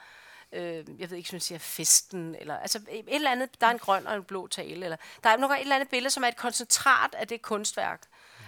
øh, 0.51 0.86
jeg 0.99 1.09
ved 1.09 1.17
ikke, 1.17 1.30
som 1.30 1.36
man 1.36 1.41
siger, 1.41 1.59
festen, 1.59 2.36
eller 2.36 2.57
altså 2.57 2.80
et 2.89 3.05
eller 3.07 3.32
andet, 3.32 3.61
der 3.61 3.67
er 3.67 3.71
en 3.71 3.80
grøn 3.80 4.07
og 4.07 4.15
en 4.15 4.23
blå 4.23 4.47
tale, 4.47 4.84
eller 4.84 4.97
der 5.23 5.30
er 5.30 5.38
nogle 5.38 5.47
gange 5.47 5.61
et 5.61 5.65
eller 5.65 5.75
andet 5.75 5.89
billede, 5.89 6.09
som 6.09 6.23
er 6.23 6.28
et 6.28 6.38
koncentrat 6.38 7.15
af 7.15 7.28
det 7.28 7.41
kunstværk. 7.41 8.01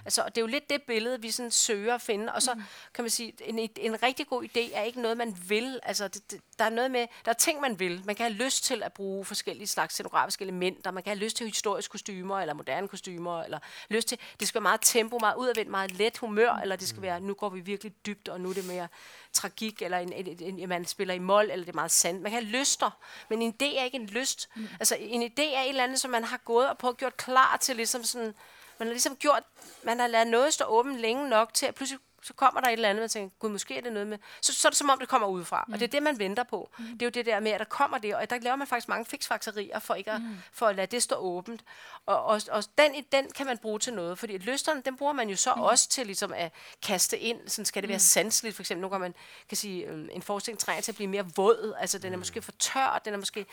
Altså, 0.06 0.22
og 0.22 0.36
det 0.36 0.42
er 0.42 0.44
jo 0.44 0.48
lidt 0.48 0.70
det 0.70 0.82
billede, 0.82 1.22
vi 1.22 1.32
sådan 1.32 1.52
søger 1.52 1.96
at 1.96 2.02
finde, 2.02 2.34
og 2.34 2.42
så 2.42 2.54
mm. 2.54 2.64
kan 2.94 3.04
man 3.04 3.10
sige, 3.10 3.34
en, 3.40 3.70
en 3.78 4.04
rigtig 4.04 4.28
god 4.28 4.44
idé 4.44 4.76
er 4.76 4.82
ikke 4.82 5.02
noget, 5.02 5.18
man 5.18 5.38
vil. 5.48 5.80
Altså, 5.84 6.08
det, 6.08 6.32
det, 6.32 6.42
der 6.60 6.66
er 6.66 6.70
noget 6.70 6.92
med, 6.92 7.08
der 7.26 7.32
er 7.32 7.36
ting, 7.36 7.62
man 7.62 7.80
vil. 7.80 8.02
Man 8.06 8.16
kan 8.16 8.26
have 8.26 8.44
lyst 8.44 8.64
til 8.64 8.84
at 8.84 8.94
bruge 8.94 9.26
forskellige 9.26 9.68
slags 9.68 9.94
scenografiske 9.94 10.44
elementer, 10.44 10.92
man 10.92 11.04
kan 11.04 11.12
have 11.12 11.24
lyst 11.24 11.38
til 11.38 11.46
historiske 11.46 11.92
kostymer, 11.92 12.40
eller 12.40 12.54
moderne 12.54 12.88
kostymer, 12.88 13.44
eller 13.44 13.60
lyst 13.90 14.08
til, 14.08 14.18
det 14.40 14.48
skal 14.48 14.60
være 14.60 14.70
meget 14.70 14.82
tempo, 14.84 15.18
meget 15.20 15.36
udadvendt, 15.36 15.72
meget 15.72 15.92
let 15.92 16.18
humør, 16.18 16.54
eller 16.54 16.76
det 16.76 16.88
skal 16.88 17.02
være, 17.02 17.20
nu 17.20 17.34
går 17.34 17.50
vi 17.50 17.60
virkelig 17.60 18.06
dybt, 18.06 18.30
og 18.30 18.42
nu 18.42 18.50
er 18.50 18.54
det 18.54 18.66
mere 18.66 18.88
tragik, 19.34 19.82
eller 19.82 19.98
en, 19.98 20.14
en, 20.14 20.28
en, 20.40 20.60
en, 20.60 20.70
man 20.70 20.86
spiller 20.86 21.14
i 21.14 21.20
mål, 21.20 21.44
eller 21.44 21.66
det 21.66 21.72
er 21.72 21.76
meget 21.76 21.92
sandt. 21.92 22.22
Man 22.22 22.32
kan 22.32 22.42
have 22.42 22.52
lyster, 22.52 22.98
men 23.30 23.42
en 23.42 23.54
idé 23.62 23.80
er 23.80 23.84
ikke 23.84 23.98
en 23.98 24.06
lyst. 24.06 24.50
Mm. 24.56 24.68
Altså, 24.80 24.96
en 25.00 25.24
idé 25.24 25.42
er 25.42 25.62
et 25.62 25.70
eller 25.70 25.84
andet, 25.84 26.00
som 26.00 26.12
man 26.12 26.24
har 26.24 26.38
gået 26.38 26.70
og 26.70 26.78
på 26.78 26.94
gjort 26.94 27.18
klar 27.18 27.58
til, 27.62 27.76
ligesom 27.76 28.04
sådan, 28.04 28.34
man 28.80 28.88
har 28.88 28.94
ligesom 28.94 29.16
gjort, 29.16 29.44
man 29.84 30.00
har 30.00 30.08
lavet 30.08 30.28
noget 30.28 30.54
stå 30.54 30.66
åbent 30.66 31.00
længe 31.00 31.30
nok 31.30 31.54
til, 31.54 31.66
at 31.66 31.76
pludselig 31.76 32.00
så 32.24 32.34
kommer 32.34 32.62
der 32.62 32.68
et 32.68 32.74
eller 32.74 32.90
andet, 32.90 33.02
man 33.02 33.10
tænker, 33.10 33.36
gud, 33.40 33.50
måske 33.50 33.78
er 33.78 33.82
det 33.82 33.94
noget 33.94 34.08
med... 34.08 34.18
Så, 34.42 34.54
så 34.54 34.68
er 34.68 34.70
det 34.70 34.78
som 34.78 34.90
om, 34.90 35.00
det 35.00 35.10
kommer 35.10 35.28
udefra. 35.28 35.66
Mm. 35.68 35.74
Og 35.74 35.80
det 35.80 35.86
er 35.86 35.92
det, 35.92 36.04
man 36.04 36.20
venter 36.20 36.44
på. 36.44 36.70
Mm. 36.80 36.86
Det 36.86 37.02
er 37.02 37.06
jo 37.06 37.10
det 37.10 37.26
der 37.26 37.40
med, 37.40 37.52
at 37.52 37.60
der 37.60 37.66
kommer 37.66 37.98
det, 37.98 38.16
og 38.16 38.30
der 38.30 38.40
laver 38.40 38.56
man 38.56 38.68
faktisk 38.68 38.90
mange 38.90 39.06
fiksfakserier 39.06 39.80
for, 39.80 39.94
ikke 39.94 40.12
at, 40.12 40.22
mm. 40.22 40.38
for 40.52 40.68
at 40.68 40.76
lade 40.76 40.88
det 40.88 41.04
stå 41.04 41.16
åbent. 41.16 41.64
Og, 42.06 42.24
og, 42.24 42.42
og 42.52 42.64
den, 42.78 42.92
den 43.12 43.32
kan 43.32 43.46
man 43.46 43.58
bruge 43.58 43.80
til 43.80 43.94
noget, 43.94 44.20
fordi 44.20 44.38
lysterne, 44.38 44.82
den 44.86 44.98
bruger 44.98 45.14
man 45.14 45.30
jo 45.30 45.36
så 45.36 45.54
mm. 45.56 45.62
også 45.62 45.90
til 45.90 46.06
ligesom 46.06 46.34
at 46.34 46.52
kaste 46.82 47.20
ind. 47.20 47.48
Sådan 47.48 47.66
skal 47.66 47.84
det 47.84 47.90
være 47.90 48.00
sanseligt, 48.00 48.56
for 48.56 48.62
eksempel. 48.62 48.82
Nu 48.82 48.90
kan 48.90 49.00
man 49.00 49.16
kan 49.50 49.58
sige, 49.58 49.86
øhm, 49.86 50.10
en 50.12 50.22
forestilling 50.22 50.60
trænger 50.60 50.82
til 50.82 50.92
at 50.92 50.96
blive 50.96 51.08
mere 51.08 51.26
våd. 51.36 51.74
Altså, 51.80 51.98
den 51.98 52.14
er 52.14 52.18
måske 52.18 52.42
for 52.42 52.52
tør, 52.52 53.02
den 53.06 53.14
er 53.14 53.18
måske... 53.18 53.46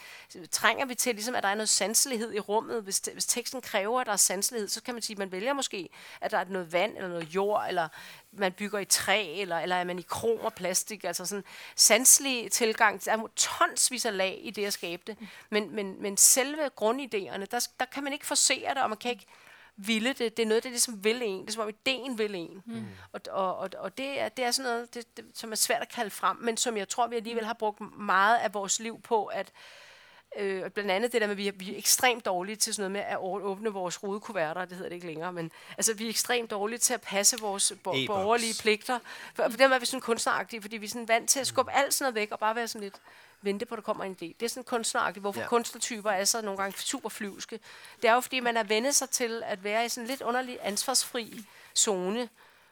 Trænger 0.50 0.86
vi 0.86 0.94
til, 0.94 1.14
ligesom, 1.14 1.34
at 1.34 1.42
der 1.42 1.48
er 1.48 1.54
noget 1.54 1.68
sanselighed 1.68 2.34
i 2.34 2.40
rummet. 2.40 2.82
Hvis, 2.82 3.02
hvis 3.12 3.26
teksten 3.26 3.60
kræver, 3.60 4.00
at 4.00 4.06
der 4.06 4.12
er 4.12 4.16
sanselighed, 4.16 4.68
så 4.68 4.82
kan 4.82 4.94
man 4.94 5.02
sige, 5.02 5.14
at 5.14 5.18
man 5.18 5.32
vælger 5.32 5.52
måske, 5.52 5.88
at 6.20 6.30
der 6.30 6.38
er 6.38 6.44
noget 6.44 6.72
vand, 6.72 6.96
eller 6.96 7.08
noget 7.08 7.24
jord, 7.24 7.64
eller 7.68 7.88
man 8.38 8.52
bygger 8.52 8.78
i 8.78 8.84
træ, 8.84 9.40
eller, 9.40 9.58
eller 9.58 9.76
er 9.76 9.84
man 9.84 9.98
i 9.98 10.02
krom 10.02 10.40
og 10.40 10.54
plastik. 10.54 11.04
Altså 11.04 11.26
sådan 11.26 11.44
sanselig 11.76 12.52
tilgang. 12.52 13.04
Der 13.04 13.12
er 13.12 13.26
tonsvis 13.36 14.06
af 14.06 14.16
lag 14.16 14.40
i 14.42 14.50
det 14.50 14.66
at 14.66 14.72
skabe 14.72 15.02
det. 15.06 15.16
Men, 15.50 15.74
men, 15.74 16.02
men 16.02 16.16
selve 16.16 16.70
grundidéerne, 16.80 17.44
der, 17.50 17.68
der 17.80 17.84
kan 17.92 18.04
man 18.04 18.12
ikke 18.12 18.26
forsere 18.26 18.74
det, 18.74 18.82
og 18.82 18.90
man 18.90 18.98
kan 18.98 19.10
ikke 19.10 19.26
ville 19.76 20.12
det. 20.12 20.36
Det 20.36 20.42
er 20.42 20.46
noget, 20.46 20.64
der 20.64 20.70
ligesom 20.70 21.04
vil 21.04 21.22
en. 21.22 21.40
Det 21.40 21.48
er 21.48 21.52
som 21.52 21.62
om 21.62 21.68
ideen 21.68 22.18
vil 22.18 22.34
en. 22.34 22.62
Mm. 22.66 22.84
Og, 23.12 23.20
og, 23.30 23.56
og, 23.56 23.70
og 23.78 23.98
det, 23.98 24.20
er, 24.20 24.28
det 24.28 24.44
er 24.44 24.50
sådan 24.50 24.72
noget, 24.72 24.94
det, 24.94 25.16
det, 25.16 25.24
som 25.34 25.52
er 25.52 25.56
svært 25.56 25.82
at 25.82 25.88
kalde 25.88 26.10
frem, 26.10 26.36
men 26.36 26.56
som 26.56 26.76
jeg 26.76 26.88
tror, 26.88 27.06
vi 27.06 27.16
alligevel 27.16 27.44
har 27.44 27.54
brugt 27.54 27.80
meget 27.98 28.38
af 28.38 28.54
vores 28.54 28.80
liv 28.80 29.00
på, 29.00 29.26
at 29.26 29.46
Øh, 29.46 29.52
og 30.64 30.72
blandt 30.72 30.90
andet 30.90 31.12
det 31.12 31.20
der 31.20 31.26
med, 31.26 31.32
at 31.34 31.38
vi 31.38 31.48
er, 31.48 31.52
vi 31.52 31.74
er 31.74 31.78
ekstremt 31.78 32.24
dårlige 32.24 32.56
til 32.56 32.74
sådan 32.74 32.90
noget 32.92 33.06
med 33.06 33.12
at 33.12 33.18
åbne 33.44 33.70
vores 33.70 34.02
rudekuverter, 34.02 34.64
det 34.64 34.72
hedder 34.76 34.88
det 34.88 34.94
ikke 34.94 35.06
længere, 35.06 35.32
men 35.32 35.50
altså, 35.76 35.94
vi 35.94 36.04
er 36.04 36.08
ekstremt 36.10 36.50
dårlige 36.50 36.78
til 36.78 36.94
at 36.94 37.00
passe 37.00 37.40
vores 37.40 37.72
bo- 37.84 37.94
borgerlige 38.06 38.54
pligter. 38.60 38.98
For, 39.34 39.48
for 39.50 39.56
dem 39.56 39.72
er 39.72 39.78
vi 39.78 39.86
sådan 39.86 40.00
kunstneragtige, 40.00 40.62
fordi 40.62 40.76
vi 40.76 40.86
er 40.86 40.90
sådan 40.90 41.08
vant 41.08 41.30
til 41.30 41.40
at 41.40 41.46
skubbe 41.46 41.72
alt 41.72 41.94
sådan 41.94 42.04
noget 42.04 42.14
væk 42.14 42.30
og 42.32 42.38
bare 42.38 42.54
være 42.56 42.68
sådan 42.68 42.82
lidt 42.82 42.94
vente 43.42 43.66
på, 43.66 43.74
at 43.74 43.76
der 43.76 43.82
kommer 43.82 44.04
en 44.04 44.12
idé. 44.12 44.26
Det 44.40 44.42
er 44.42 44.48
sådan 44.48 44.64
kunstneragtigt. 44.64 45.20
Hvorfor 45.22 45.40
Ja. 45.40 45.46
kunstnertyper 45.46 46.10
er 46.10 46.24
så 46.24 46.40
nogle 46.42 46.58
gange 46.58 46.78
super 46.78 47.08
flyvske. 47.08 47.60
Det 48.02 48.08
er 48.10 48.14
jo, 48.14 48.20
fordi 48.20 48.40
man 48.40 48.56
er 48.56 48.62
vendet 48.62 48.94
sig 48.94 49.10
til 49.10 49.42
at 49.46 49.64
være 49.64 49.84
i 49.84 49.88
sådan 49.88 50.06
lidt 50.08 50.22
underlig 50.22 50.58
ansvarsfri 50.62 51.44
zone, 51.76 52.28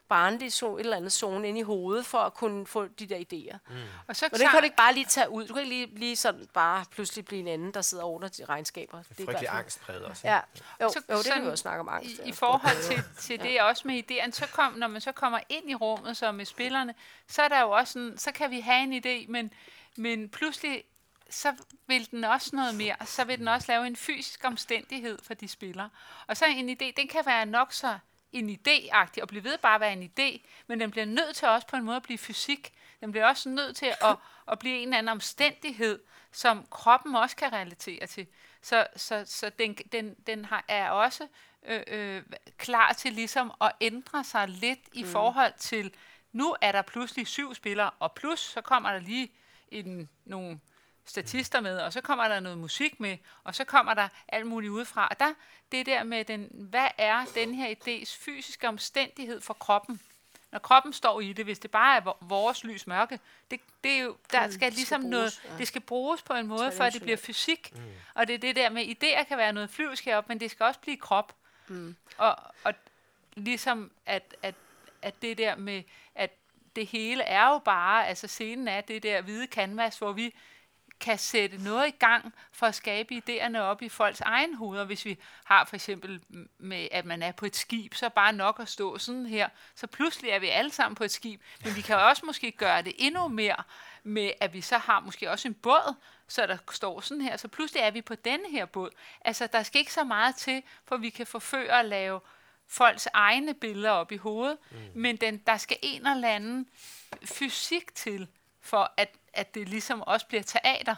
barnlig 0.09 0.52
zone, 0.52 0.80
et 0.80 0.84
eller 0.84 0.96
andet 0.96 1.12
zone 1.12 1.48
inde 1.48 1.61
i 1.61 1.62
hovedet, 1.62 2.07
for 2.07 2.18
at 2.18 2.34
kunne 2.34 2.66
få 2.66 2.86
de 2.86 3.07
der 3.07 3.16
idéer. 3.18 3.59
Mm. 3.68 3.76
Og 4.07 4.16
så 4.16 4.26
Og 4.32 4.38
det 4.38 4.48
kan 4.50 4.59
du 4.59 4.64
ikke 4.64 4.76
bare 4.76 4.94
lige 4.94 5.07
tage 5.07 5.30
ud. 5.30 5.46
Du 5.46 5.55
kan 5.55 5.62
ikke 5.62 5.74
lige, 5.76 5.98
lige 5.98 6.16
sådan 6.16 6.48
bare 6.55 6.84
pludselig 6.90 7.24
blive 7.24 7.40
en 7.40 7.48
anden, 7.48 7.74
der 7.74 7.82
sidder 7.82 8.05
over 8.05 8.28
de 8.28 8.44
regnskaber. 8.44 9.02
Det 9.02 9.20
er 9.20 9.24
Frygtelig 9.24 9.48
angstpræget 9.48 10.05
også. 10.05 10.28
Ja, 10.28 10.40
jo, 10.80 10.88
Så- 10.88 11.02
jo 11.11 11.16
det 11.16 11.24
kan 11.24 11.32
sådan 11.32 11.42
vi 11.44 11.48
også 11.50 11.62
snakke 11.62 11.80
om 11.80 11.88
angst. 11.88 12.11
i, 12.11 12.16
ja. 12.22 12.24
i 12.28 12.32
forhold 12.32 12.82
til, 12.82 13.02
til 13.26 13.40
det 13.42 13.61
også 13.62 13.82
med 13.88 14.02
idéerne, 14.11 14.30
så 14.30 14.46
kom, 14.52 14.72
når 14.72 14.86
man 14.86 15.00
så 15.00 15.12
kommer 15.12 15.40
ind 15.48 15.70
i 15.70 15.74
rummet 15.74 16.16
så 16.16 16.32
med 16.32 16.44
spillerne, 16.44 16.94
så 17.28 17.42
er 17.42 17.48
der 17.48 17.61
jo 17.61 17.70
også 17.70 17.92
sådan, 17.92 18.18
så 18.18 18.32
kan 18.32 18.50
vi 18.50 18.61
have 18.61 18.82
en 18.82 18.92
idé, 19.07 19.30
men, 19.30 19.52
men 19.96 20.28
pludselig 20.28 20.84
så 21.30 21.52
vil 21.86 22.11
den 22.11 22.24
også 22.24 22.57
noget 22.57 22.74
mere. 22.74 22.96
Så 23.05 23.24
vil 23.24 23.38
den 23.38 23.48
også 23.48 23.72
lave 23.72 23.86
en 23.86 23.96
fysisk 23.96 24.44
omstændighed 24.44 25.18
for 25.22 25.34
de 25.34 25.48
spillere. 25.48 25.90
Og 26.26 26.36
så 26.36 26.44
en 26.46 26.68
idé, 26.70 26.92
den 26.96 27.09
kan 27.09 27.26
være 27.26 27.46
nok 27.46 27.72
så 27.72 27.98
en 28.35 28.51
idéagtig 28.51 29.22
og 29.22 29.28
blive 29.28 29.45
ved 29.45 29.59
bare 29.59 29.74
at 29.74 29.80
være 29.80 29.93
en 29.93 30.11
idé, 30.18 30.47
men 30.66 30.80
den 30.80 30.91
bliver 30.91 31.05
nødt 31.05 31.37
til 31.37 31.49
også 31.49 31.66
på 31.66 31.76
en 31.76 31.85
måde 31.85 31.97
at 31.97 32.03
blive 32.03 32.18
fysik. 32.18 32.72
Den 33.01 33.11
bliver 33.11 33.26
også 33.26 33.49
nødt 33.49 33.76
til 33.76 33.87
at, 33.87 34.16
at 34.53 34.59
blive 34.59 34.76
en 34.76 34.89
eller 34.89 34.99
anden 34.99 35.12
omstændighed, 35.12 36.03
som 36.32 36.66
kroppen 36.70 37.14
også 37.14 37.37
kan 37.37 37.53
relatere 37.53 38.07
til. 38.07 38.26
Så, 38.62 38.87
så, 38.97 39.24
så 39.26 39.51
den, 39.59 39.74
den, 39.74 40.14
den 40.26 40.45
har, 40.45 40.64
er 40.68 40.91
også 40.91 41.28
øh, 41.66 41.82
øh, 41.87 42.22
klar 42.59 42.93
til 42.93 43.12
ligesom 43.12 43.53
at 43.61 43.72
ændre 43.80 44.24
sig 44.24 44.49
lidt 44.49 44.80
i 44.93 45.03
mm. 45.03 45.09
forhold 45.09 45.53
til, 45.59 45.95
nu 46.32 46.57
er 46.61 46.72
der 46.72 46.82
pludselig 46.82 47.26
syv 47.26 47.55
spillere, 47.55 47.91
og 47.99 48.12
plus 48.12 48.41
så 48.41 48.61
kommer 48.61 48.93
der 48.93 48.99
lige 48.99 49.32
en, 49.68 50.09
nogle 50.24 50.61
statister 51.07 51.61
med, 51.61 51.78
og 51.78 51.92
så 51.92 52.00
kommer 52.00 52.28
der 52.28 52.40
noget 52.40 52.59
musik 52.59 53.00
med, 53.00 53.16
og 53.44 53.55
så 53.55 53.64
kommer 53.64 53.94
der 53.94 54.09
alt 54.28 54.46
muligt 54.46 54.70
udefra. 54.70 55.09
Og 55.11 55.20
der, 55.20 55.34
det 55.72 55.86
der 55.86 56.02
med, 56.02 56.24
den, 56.24 56.48
hvad 56.50 56.88
er 56.98 57.24
den 57.34 57.55
her 57.55 57.74
idés 57.74 58.18
fysiske 58.24 58.68
omstændighed 58.68 59.40
for 59.40 59.55
kroppen? 59.55 60.00
Når 60.52 60.59
kroppen 60.59 60.92
står 60.92 61.20
i 61.20 61.32
det, 61.32 61.44
hvis 61.44 61.59
det 61.59 61.70
bare 61.70 61.96
er 61.96 62.00
vo- 62.00 62.16
vores 62.20 62.64
lys 62.64 62.86
mørke, 62.86 63.20
det, 63.50 63.61
det 63.84 63.92
er 63.92 63.98
jo, 64.02 64.16
der 64.32 64.46
Mm, 64.46 64.52
skal 64.52 64.72
ligesom 64.72 65.00
skal 65.02 65.11
noget, 65.11 65.40
ja. 65.44 65.59
det 65.59 65.68
skal 65.68 65.80
bruges 65.80 66.22
på 66.22 66.32
en 66.34 66.46
måde, 66.46 66.72
for 66.72 66.84
at 66.84 66.92
det 66.92 67.02
bliver 67.02 67.16
fysik. 67.16 67.72
Mm. 67.74 67.80
Og 68.14 68.26
det 68.26 68.34
er 68.34 68.38
det 68.38 68.57
der 68.57 68.68
med, 68.70 68.84
idéer 68.84 69.22
kan 69.24 69.38
være 69.38 69.52
noget 69.52 69.70
flyvsk 69.70 70.05
heroppe, 70.05 70.28
men 70.28 70.40
det 70.40 70.50
skal 70.50 70.66
også 70.66 70.80
blive 70.80 70.96
krop. 70.96 71.34
Mm. 71.68 71.96
Og, 72.16 72.36
og 72.64 72.74
ligesom 73.34 73.90
at, 74.07 74.36
at, 74.42 74.55
at 75.02 75.22
det 75.22 75.38
der 75.38 75.57
med, 75.57 75.82
at 76.14 76.30
det 76.76 76.86
hele 76.86 77.22
er 77.22 77.48
jo 77.48 77.59
bare, 77.59 78.07
altså 78.07 78.26
scenen 78.28 78.68
er 78.68 78.80
det 78.80 79.02
der 79.02 79.20
hvide 79.22 79.46
canvas, 79.46 79.98
hvor 79.98 80.12
vi 80.12 80.34
kan 81.01 81.18
sætte 81.18 81.64
noget 81.64 81.88
i 81.88 81.90
gang 81.90 82.34
for 82.53 82.66
at 82.66 82.74
skabe 82.74 83.14
idéerne 83.14 83.59
op 83.59 83.82
i 83.82 83.88
folks 83.88 84.20
egen 84.20 84.55
hoveder. 84.55 84.84
Hvis 84.84 85.05
vi 85.05 85.18
har 85.45 85.64
for 85.64 85.76
eksempel 85.76 86.20
med, 86.59 86.88
at 86.92 87.05
man 87.05 87.22
er 87.22 87.32
på 87.32 87.47
et 87.47 87.57
skib, 87.57 87.95
så 87.95 88.09
bare 88.09 88.32
nok 88.32 88.61
at 88.61 88.68
stå 88.68 88.99
sådan 88.99 89.26
her. 89.26 89.49
Så 89.74 89.86
pludselig 89.86 90.30
er 90.30 90.38
vi 90.38 90.49
alle 90.49 90.70
sammen 90.70 90.95
på 90.95 91.05
et 91.05 91.11
skib. 91.11 91.40
Men 91.64 91.76
vi 91.76 91.80
kan 91.80 91.97
også 91.97 92.26
måske 92.26 92.53
gøre 92.53 92.82
det 92.82 92.92
endnu 92.99 93.28
mere 93.28 93.62
med, 94.03 94.30
at 94.40 94.53
vi 94.53 94.61
så 94.61 94.78
har 94.78 95.01
måske 95.01 95.30
også 95.30 95.49
en 95.49 95.55
båd, 95.55 95.95
så 96.28 96.47
der 96.47 96.57
står 96.70 97.01
sådan 97.01 97.20
her. 97.20 97.36
Så 97.36 97.49
pludselig 97.49 97.80
er 97.80 97.90
vi 97.90 98.03
på 98.03 98.14
denne 98.14 98.51
her 98.51 98.64
båd. 98.64 98.90
Altså, 99.20 99.47
der 99.47 99.62
skal 99.62 99.78
ikke 99.78 99.92
så 99.92 100.05
meget 100.05 100.36
til, 100.36 100.62
for 100.84 100.97
vi 100.97 101.11
kan 101.11 101.26
forføre 101.26 101.78
at 101.78 101.84
lave 101.84 102.20
folks 102.66 103.09
egne 103.12 103.55
billeder 103.55 103.90
op 103.90 104.12
i 104.12 104.16
hovedet, 104.16 104.59
mm. 104.70 104.76
men 104.95 105.16
den, 105.16 105.38
der 105.38 105.57
skal 105.57 105.76
en 105.82 106.07
eller 106.07 106.28
anden 106.28 106.66
fysik 107.24 107.95
til, 107.95 108.28
for 108.61 108.92
at, 108.97 109.16
at 109.35 109.55
det 109.55 109.68
ligesom 109.68 110.03
også 110.03 110.26
bliver 110.26 110.43
teater. 110.43 110.95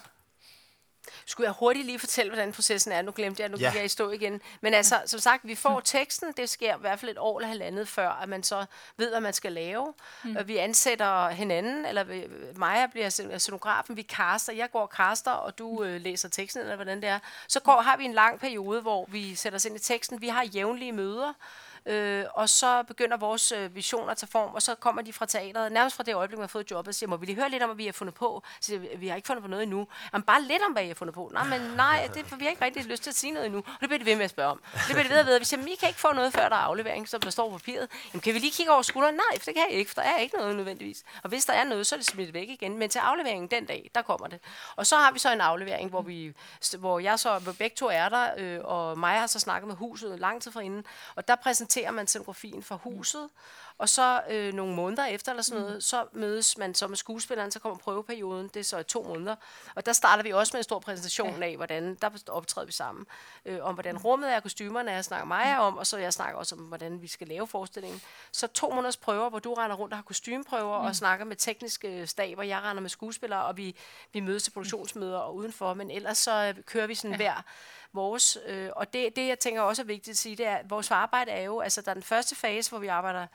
Skulle 1.26 1.44
jeg 1.46 1.54
hurtigt 1.58 1.86
lige 1.86 1.98
fortælle, 1.98 2.30
hvordan 2.32 2.52
processen 2.52 2.92
er? 2.92 3.02
Nu 3.02 3.12
glemte 3.16 3.42
jeg, 3.42 3.48
nu 3.50 3.56
Ja. 3.60 3.66
gik 3.68 3.76
jeg 3.76 3.84
i 3.84 3.88
stå 3.88 4.10
igen. 4.10 4.40
Men 4.60 4.74
altså, 4.74 5.02
som 5.06 5.20
sagt, 5.20 5.46
vi 5.46 5.54
får 5.54 5.80
teksten. 5.80 6.32
Det 6.36 6.50
sker 6.50 6.76
i 6.76 6.80
hvert 6.80 7.00
fald 7.00 7.10
et 7.10 7.18
år 7.18 7.38
eller 7.38 7.48
halvandet 7.48 7.88
før, 7.88 8.08
at 8.10 8.28
man 8.28 8.42
så 8.42 8.64
ved, 8.96 9.10
hvad 9.10 9.20
man 9.20 9.32
skal 9.32 9.52
lave. 9.52 9.94
Mm. 10.24 10.36
Vi 10.44 10.56
ansætter 10.56 11.28
hinanden, 11.28 11.86
eller 11.86 12.04
vi- 12.04 12.26
Maja 12.56 12.86
bliver 12.86 13.10
scen- 13.10 13.38
scenografen, 13.38 13.96
vi 13.96 14.02
caster. 14.02 14.52
Jeg 14.52 14.70
går 14.70 14.80
og 14.82 14.90
caster, 14.96 15.30
og 15.30 15.58
du 15.58 15.82
øh, 15.84 16.00
læser 16.00 16.28
teksten, 16.28 16.62
eller 16.62 16.76
hvordan 16.76 17.00
det 17.00 17.08
er. 17.08 17.18
Så 17.48 17.60
går, 17.60 17.80
har 17.80 17.96
vi 17.96 18.04
en 18.04 18.12
lang 18.14 18.40
periode, 18.40 18.80
hvor 18.80 19.04
vi 19.08 19.34
sætter 19.34 19.56
os 19.56 19.64
ind 19.64 19.76
i 19.76 19.78
teksten. 19.78 20.20
Vi 20.20 20.28
har 20.28 20.44
jævnlige 20.44 20.92
møder. 20.92 21.32
Øh, 21.86 22.24
og 22.34 22.48
så 22.48 22.82
begynder 22.82 23.16
vores 23.16 23.52
øh, 23.52 23.74
visioner 23.74 24.10
at 24.10 24.16
tage 24.16 24.30
form, 24.30 24.54
og 24.54 24.62
så 24.62 24.74
kommer 24.74 25.02
de 25.02 25.12
fra 25.12 25.26
teateret, 25.26 25.72
nærmest 25.72 25.96
fra 25.96 26.02
det 26.02 26.14
øjeblik, 26.14 26.38
man 26.38 26.42
har 26.42 26.48
fået 26.48 26.70
jobbet, 26.70 26.88
og 26.88 26.94
siger, 26.94 27.10
må 27.10 27.16
vi 27.16 27.26
lige 27.26 27.36
høre 27.36 27.50
lidt 27.50 27.62
om, 27.62 27.68
hvad 27.68 27.76
vi 27.76 27.86
har 27.86 27.92
fundet 27.92 28.14
på? 28.14 28.42
Så 28.60 28.66
siger, 28.66 28.96
vi, 28.96 29.08
har 29.08 29.16
ikke 29.16 29.26
fundet 29.26 29.42
på 29.42 29.48
noget 29.48 29.62
endnu. 29.62 29.86
Jamen, 30.12 30.22
bare 30.22 30.42
lidt 30.42 30.62
om, 30.68 30.72
hvad 30.72 30.84
I 30.84 30.86
har 30.86 30.94
fundet 30.94 31.14
på. 31.14 31.30
Nej, 31.34 31.44
men 31.44 31.60
nej, 31.60 32.08
det, 32.14 32.26
for 32.26 32.36
vi 32.36 32.44
har 32.44 32.50
ikke 32.50 32.64
rigtig 32.64 32.84
lyst 32.84 33.02
til 33.02 33.10
at 33.10 33.16
sige 33.16 33.32
noget 33.32 33.46
endnu. 33.46 33.58
Og 33.58 33.80
det 33.80 33.88
bliver 33.88 33.98
det 33.98 34.06
ved 34.06 34.16
med 34.16 34.24
at 34.24 34.30
spørge 34.30 34.50
om. 34.50 34.60
Det 34.72 34.86
bliver 34.86 35.02
det 35.02 35.10
ved 35.10 35.18
at 35.18 35.26
vide. 35.26 35.40
Vi 35.40 35.46
jamen, 35.52 35.68
I 35.68 35.74
kan 35.74 35.88
ikke 35.88 36.00
få 36.00 36.12
noget, 36.12 36.32
før 36.32 36.48
der 36.48 36.56
er 36.56 36.60
aflevering, 36.60 37.08
som 37.08 37.20
der 37.20 37.30
står 37.30 37.50
på 37.50 37.58
papiret. 37.58 37.88
Jamen, 38.12 38.20
kan 38.20 38.34
vi 38.34 38.38
lige 38.38 38.52
kigge 38.52 38.72
over 38.72 38.82
skulderen? 38.82 39.14
Nej, 39.14 39.38
for 39.38 39.44
det 39.44 39.54
kan 39.54 39.64
jeg 39.70 39.78
ikke, 39.78 39.90
for 39.90 40.00
der 40.00 40.08
er 40.08 40.18
ikke 40.18 40.36
noget 40.36 40.56
nødvendigvis. 40.56 41.04
Og 41.22 41.28
hvis 41.28 41.44
der 41.44 41.52
er 41.52 41.64
noget, 41.64 41.86
så 41.86 41.94
er 41.94 41.98
det 41.98 42.06
smidt 42.06 42.34
væk 42.34 42.48
igen. 42.48 42.78
Men 42.78 42.90
til 42.90 42.98
afleveringen 42.98 43.50
den 43.50 43.66
dag, 43.66 43.90
der 43.94 44.02
kommer 44.02 44.26
det. 44.26 44.38
Og 44.76 44.86
så 44.86 44.96
har 44.96 45.12
vi 45.12 45.18
så 45.18 45.32
en 45.32 45.40
aflevering, 45.40 45.90
hvor, 45.90 46.02
vi, 46.02 46.32
hvor 46.78 46.98
jeg 46.98 47.18
så, 47.18 47.38
hvor 47.38 47.52
begge 47.52 47.76
to 47.76 47.86
er 47.86 48.08
der, 48.08 48.28
øh, 48.36 48.60
og 48.64 48.98
mig 48.98 49.20
har 49.20 49.26
så 49.26 49.40
snakket 49.40 49.68
med 49.68 49.76
huset 49.76 50.20
lang 50.20 50.42
tid 50.42 50.52
forinden. 50.52 50.84
Og 51.14 51.28
der 51.28 51.34
præsenterer 51.34 51.75
man 51.90 52.06
scenografien 52.06 52.62
for 52.62 52.76
huset, 52.76 53.28
og 53.78 53.88
så 53.88 54.22
øh, 54.30 54.54
nogle 54.54 54.74
måneder 54.74 55.04
efter 55.04 55.32
eller 55.32 55.42
sådan 55.42 55.62
noget, 55.62 55.84
så 55.84 56.04
mødes 56.12 56.58
man 56.58 56.74
så 56.74 56.86
med 56.88 56.96
skuespilleren, 56.96 57.50
så 57.50 57.58
kommer 57.58 57.78
prøveperioden, 57.78 58.48
det 58.54 58.60
er 58.60 58.64
så 58.64 58.78
i 58.78 58.84
to 58.84 59.02
måneder. 59.02 59.36
Og 59.74 59.86
der 59.86 59.92
starter 59.92 60.22
vi 60.22 60.32
også 60.32 60.50
med 60.54 60.60
en 60.60 60.64
stor 60.64 60.78
præsentation 60.78 61.42
af, 61.42 61.56
hvordan, 61.56 61.94
der 61.94 62.10
optræder 62.28 62.66
vi 62.66 62.72
sammen, 62.72 63.06
øh, 63.44 63.58
om 63.62 63.74
hvordan 63.74 63.98
rummet 63.98 64.32
er, 64.32 64.40
kostymerne 64.40 64.90
er, 64.90 64.94
jeg 64.94 65.04
snakker 65.04 65.26
Maja 65.26 65.60
om, 65.60 65.78
og 65.78 65.86
så 65.86 65.96
jeg 65.96 66.12
snakker 66.12 66.38
også 66.38 66.54
om, 66.54 66.60
hvordan 66.60 67.02
vi 67.02 67.06
skal 67.06 67.28
lave 67.28 67.46
forestillingen. 67.46 68.00
Så 68.32 68.46
to 68.46 68.70
måneders 68.70 68.96
prøver, 68.96 69.30
hvor 69.30 69.38
du 69.38 69.54
render 69.54 69.76
rundt 69.76 69.92
og 69.92 69.98
har 69.98 70.02
kostymeprøver, 70.02 70.76
og 70.76 70.96
snakker 70.96 71.24
med 71.24 71.36
tekniske 71.36 72.06
staber, 72.06 72.42
jeg 72.42 72.62
render 72.62 72.80
med 72.80 72.90
skuespillere, 72.90 73.44
og 73.44 73.56
vi, 73.56 73.76
vi 74.12 74.20
mødes 74.20 74.42
til 74.42 74.50
produktionsmøder 74.50 75.18
og 75.18 75.34
udenfor, 75.34 75.74
men 75.74 75.90
ellers 75.90 76.18
så 76.18 76.54
øh, 76.56 76.64
kører 76.64 76.86
vi 76.86 76.94
sådan 76.94 77.16
hver 77.16 77.42
vores, 77.92 78.38
øh, 78.46 78.70
og 78.76 78.92
det, 78.92 79.16
det, 79.16 79.28
jeg 79.28 79.38
tænker 79.38 79.62
også 79.62 79.82
er 79.82 79.86
vigtigt 79.86 80.14
at 80.14 80.18
sige, 80.18 80.36
det 80.36 80.46
er, 80.46 80.56
at 80.56 80.70
vores 80.70 80.90
arbejde 80.90 81.30
er 81.30 81.42
jo, 81.42 81.60
altså 81.60 81.80
der 81.82 81.90
er 81.90 81.94
den 81.94 82.02
første 82.02 82.34
fase, 82.34 82.70
hvor 82.70 82.78
vi 82.78 82.86
arbejder 82.86 83.26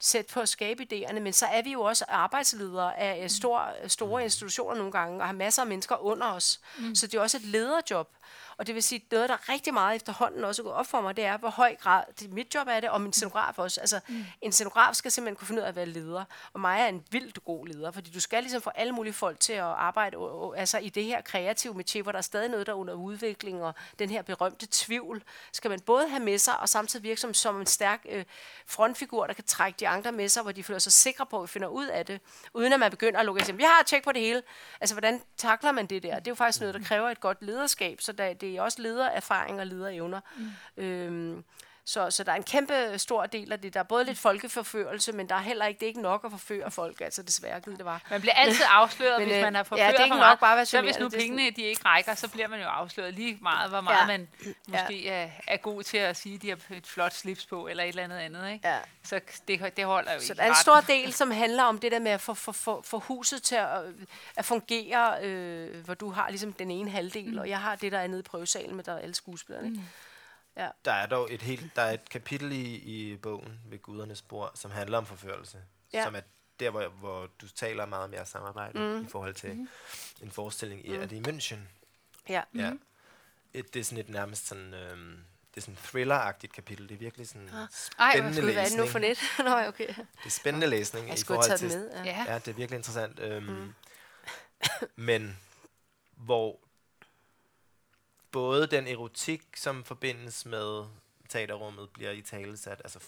sæt 0.00 0.26
på 0.26 0.40
at 0.40 0.48
skabe 0.48 0.86
idéerne, 0.92 1.20
men 1.20 1.32
så 1.32 1.46
er 1.46 1.62
vi 1.62 1.72
jo 1.72 1.80
også 1.80 2.04
arbejdsledere 2.08 2.98
af 2.98 3.22
øh, 3.24 3.30
stor, 3.30 3.68
store 3.86 4.24
institutioner 4.24 4.74
nogle 4.74 4.92
gange, 4.92 5.20
og 5.20 5.26
har 5.26 5.32
masser 5.32 5.62
af 5.62 5.68
mennesker 5.68 5.96
under 5.96 6.26
os. 6.26 6.60
Mm. 6.78 6.94
Så 6.94 7.06
det 7.06 7.14
er 7.14 7.20
også 7.20 7.36
et 7.36 7.44
lederjob. 7.44 8.08
Og 8.60 8.66
det 8.66 8.74
vil 8.74 8.82
sige, 8.82 9.04
noget, 9.10 9.28
der 9.28 9.48
rigtig 9.48 9.74
meget 9.74 9.96
efterhånden 9.96 10.44
også 10.44 10.62
er 10.62 10.64
gået 10.64 10.74
op 10.74 10.86
for 10.86 11.00
mig, 11.00 11.16
det 11.16 11.24
er, 11.24 11.36
hvor 11.36 11.48
høj 11.48 11.76
grad, 11.76 12.04
det, 12.20 12.32
mit 12.32 12.54
job 12.54 12.66
er 12.70 12.80
det, 12.80 12.90
og 12.90 13.00
min 13.00 13.12
scenograf 13.12 13.58
også. 13.58 13.80
Altså, 13.80 14.00
mm. 14.08 14.24
en 14.40 14.52
scenograf 14.52 14.94
skal 14.94 15.10
simpelthen 15.10 15.36
kunne 15.36 15.46
finde 15.46 15.60
ud 15.60 15.64
af 15.64 15.68
at 15.68 15.76
være 15.76 15.86
leder. 15.86 16.24
Og 16.52 16.60
mig 16.60 16.80
er 16.80 16.86
en 16.86 17.04
vildt 17.10 17.44
god 17.44 17.66
leder, 17.66 17.90
fordi 17.90 18.10
du 18.10 18.20
skal 18.20 18.42
ligesom 18.42 18.62
få 18.62 18.70
alle 18.70 18.92
mulige 18.92 19.12
folk 19.12 19.40
til 19.40 19.52
at 19.52 19.62
arbejde 19.62 20.16
o- 20.16 20.20
o- 20.20 20.56
altså, 20.56 20.78
i 20.78 20.88
det 20.88 21.04
her 21.04 21.20
kreative 21.20 21.74
metier, 21.74 22.02
hvor 22.02 22.12
der 22.12 22.18
er 22.18 22.22
stadig 22.22 22.48
noget, 22.48 22.66
der 22.66 22.72
er 22.72 22.76
under 22.76 22.94
udvikling, 22.94 23.62
og 23.62 23.74
den 23.98 24.10
her 24.10 24.22
berømte 24.22 24.66
tvivl, 24.70 25.22
skal 25.52 25.70
man 25.70 25.80
både 25.80 26.08
have 26.08 26.22
med 26.24 26.38
sig, 26.38 26.60
og 26.60 26.68
samtidig 26.68 27.02
virke 27.02 27.20
som, 27.20 27.34
som 27.34 27.60
en 27.60 27.66
stærk 27.66 28.06
øh, 28.08 28.24
frontfigur, 28.66 29.26
der 29.26 29.34
kan 29.34 29.44
trække 29.44 29.76
de 29.80 29.88
andre 29.88 30.12
med 30.12 30.28
sig, 30.28 30.42
hvor 30.42 30.52
de 30.52 30.62
føler 30.64 30.78
sig 30.78 30.92
sikre 30.92 31.26
på, 31.26 31.36
at 31.36 31.42
vi 31.42 31.48
finder 31.48 31.68
ud 31.68 31.86
af 31.86 32.06
det, 32.06 32.20
uden 32.54 32.72
at 32.72 32.80
man 32.80 32.90
begynder 32.90 33.20
at 33.20 33.26
lukke 33.26 33.40
og 33.42 33.46
sige, 33.46 33.56
vi 33.56 33.62
har 33.62 33.82
tjek 33.86 34.04
på 34.04 34.12
det 34.12 34.22
hele. 34.22 34.42
Altså, 34.80 34.94
hvordan 34.94 35.22
takler 35.36 35.72
man 35.72 35.86
det 35.86 36.02
der? 36.02 36.14
Det 36.14 36.26
er 36.26 36.30
jo 36.30 36.34
faktisk 36.34 36.60
noget, 36.60 36.74
der 36.74 36.80
kræver 36.82 37.10
et 37.10 37.20
godt 37.20 37.42
lederskab, 37.42 38.00
så 38.00 38.12
der, 38.12 38.32
det 38.32 38.49
er 38.56 38.62
også 38.62 38.82
ledererfaring 38.82 39.60
og 39.60 39.66
lederevner. 39.66 40.20
Mm. 40.76 40.84
Øhm, 40.84 41.44
så, 41.90 42.10
så 42.10 42.24
der 42.24 42.32
er 42.32 42.36
en 42.36 42.42
kæmpe 42.42 42.98
stor 42.98 43.26
del 43.26 43.52
af 43.52 43.60
det. 43.60 43.74
Der 43.74 43.80
er 43.80 43.84
både 43.84 44.04
lidt 44.04 44.18
folkeforførelse, 44.18 45.12
men 45.12 45.28
der 45.28 45.34
er 45.34 45.40
heller 45.40 45.66
ikke, 45.66 45.78
det 45.78 45.86
er 45.86 45.88
ikke 45.88 46.02
nok 46.02 46.24
at 46.24 46.30
forføre 46.30 46.70
folk, 46.70 47.00
altså 47.00 47.22
desværre, 47.22 47.60
givet 47.60 47.78
det 47.78 47.86
var. 47.86 48.02
Man 48.10 48.20
bliver 48.20 48.34
altid 48.34 48.64
afsløret, 48.68 49.18
Men, 49.20 49.28
hvis 49.28 49.36
øh, 49.36 49.42
man 49.42 49.54
har 49.54 49.58
ja, 49.58 49.62
forført 49.62 49.92
det 49.92 50.00
er 50.00 50.04
ikke 50.04 50.14
for 50.16 50.20
nok 50.20 50.40
bare 50.40 50.52
at 50.52 50.56
være 50.56 50.66
Så 50.66 50.80
hvis 50.82 50.98
nu 50.98 51.08
pengene 51.08 51.50
de 51.50 51.62
ikke 51.62 51.82
rækker, 51.84 52.14
så 52.14 52.28
bliver 52.28 52.48
man 52.48 52.60
jo 52.60 52.66
afsløret 52.66 53.14
lige 53.14 53.38
meget, 53.42 53.70
hvor 53.70 53.80
meget 53.80 54.00
Ja. 54.00 54.06
man 54.06 54.28
måske 54.68 55.08
er, 55.08 55.28
er 55.48 55.56
god 55.56 55.82
til 55.82 55.96
at 55.96 56.16
sige, 56.16 56.34
at 56.34 56.42
de 56.42 56.48
har 56.48 56.76
et 56.76 56.86
flot 56.86 57.12
slips 57.12 57.46
på, 57.46 57.66
eller 57.68 57.84
et 57.84 57.88
eller 57.88 58.02
andet 58.04 58.16
andet. 58.18 58.52
Ikke? 58.52 58.68
Ja. 58.68 58.78
Så 59.02 59.20
det, 59.48 59.76
det 59.76 59.84
holder 59.84 60.12
jo 60.12 60.20
Så 60.20 60.24
ikke 60.24 60.34
der 60.36 60.42
er 60.42 60.46
en 60.46 60.50
ret. 60.52 60.58
stor 60.58 60.80
del, 60.80 61.12
som 61.20 61.30
handler 61.30 61.62
om 61.62 61.78
det 61.78 61.92
der 61.92 61.98
med 61.98 62.10
at 62.10 62.20
få, 62.20 62.34
få, 62.34 62.52
få, 62.52 62.82
få 62.82 62.98
huset 62.98 63.42
til 63.42 63.56
at, 63.56 63.68
at 64.36 64.44
fungere, 64.44 65.24
øh, 65.24 65.84
hvor 65.84 65.94
du 65.94 66.10
har 66.10 66.28
ligesom 66.28 66.52
den 66.52 66.70
ene 66.70 66.90
halvdel, 66.90 67.32
mm. 67.32 67.38
og 67.38 67.48
jeg 67.48 67.60
har 67.60 67.76
det, 67.76 67.92
der 67.92 67.98
er 67.98 68.06
nede 68.06 68.20
i 68.20 68.22
prøvesalen 68.22 68.76
med 68.76 68.84
der 68.84 68.92
er 68.92 68.98
alle 68.98 69.14
skuespillerne. 69.14 69.68
Mm. 69.68 69.80
Der 70.84 70.92
er 70.92 71.06
dog 71.06 71.34
et 71.34 71.42
helt, 71.42 71.76
der 71.76 71.82
er 71.82 71.92
et 71.92 72.08
kapitel 72.08 72.52
i, 72.52 72.74
i 72.74 73.16
bogen 73.16 73.60
ved 73.66 73.78
gudernes 73.78 74.22
bord, 74.22 74.52
som 74.54 74.70
handler 74.70 74.98
om 74.98 75.06
forførelse. 75.06 75.58
Ja. 75.92 75.98
Ja. 75.98 76.04
Som 76.04 76.14
er 76.14 76.20
der, 76.60 76.70
hvor, 76.70 76.88
hvor 76.88 77.28
du 77.40 77.48
taler 77.48 77.86
meget 77.86 78.04
om 78.04 78.12
jeres 78.12 78.28
samarbejde 78.28 78.78
mm. 78.78 79.04
i 79.04 79.08
forhold 79.08 79.34
til 79.34 79.54
mm. 79.54 79.68
en 80.22 80.30
forestilling 80.30 80.86
i, 80.86 80.94
er 80.94 81.06
det 81.06 81.26
i 81.26 81.30
München? 81.30 81.58
Ja. 82.28 82.42
Ja. 82.54 82.72
Et, 83.54 83.74
det 83.74 83.80
er 83.80 83.84
sådan 83.84 83.98
et 83.98 84.08
nærmest 84.08 84.46
sådan, 84.46 84.74
øhm, 84.74 85.18
det 85.54 85.56
er 85.56 85.60
sådan 85.60 85.76
thriller-agtigt 85.76 86.52
kapitel. 86.52 86.88
Det 86.88 86.94
er 86.94 86.98
virkelig 86.98 87.28
sådan 87.28 87.48
Ej, 87.48 87.56
hvor 87.56 87.66
spændende 88.12 88.36
skulle 88.36 88.52
hvad 88.52 88.64
er 88.64 88.68
det 88.68 88.78
nu 88.78 88.86
for 88.86 88.98
læsning. 88.98 89.38
net? 89.38 89.46
Nå, 89.62 89.68
okay. 89.68 89.88
Det 89.88 90.26
er 90.26 90.30
spændende 90.30 90.66
læsning 90.66 91.06
Jeg 91.06 91.14
i 91.14 91.20
skulle 91.20 91.42
til... 91.42 91.70
den 91.70 91.78
med. 91.78 91.90
Ja. 91.94 92.04
Ja. 92.04 92.32
Ja, 92.32 92.38
det 92.38 92.48
er 92.48 92.52
virkelig 92.52 92.76
interessant. 92.76 93.18
Øhm, 93.18 93.46
mm. 93.46 93.74
men 94.96 95.38
hvor 96.16 96.60
både 98.32 98.66
den 98.66 98.86
erotik, 98.86 99.56
som 99.56 99.84
forbindes 99.84 100.46
med 100.46 100.84
teaterrummet, 101.28 101.90
bliver 101.90 102.10
i 102.10 102.22
talesat, 102.22 102.80
altså 102.84 103.00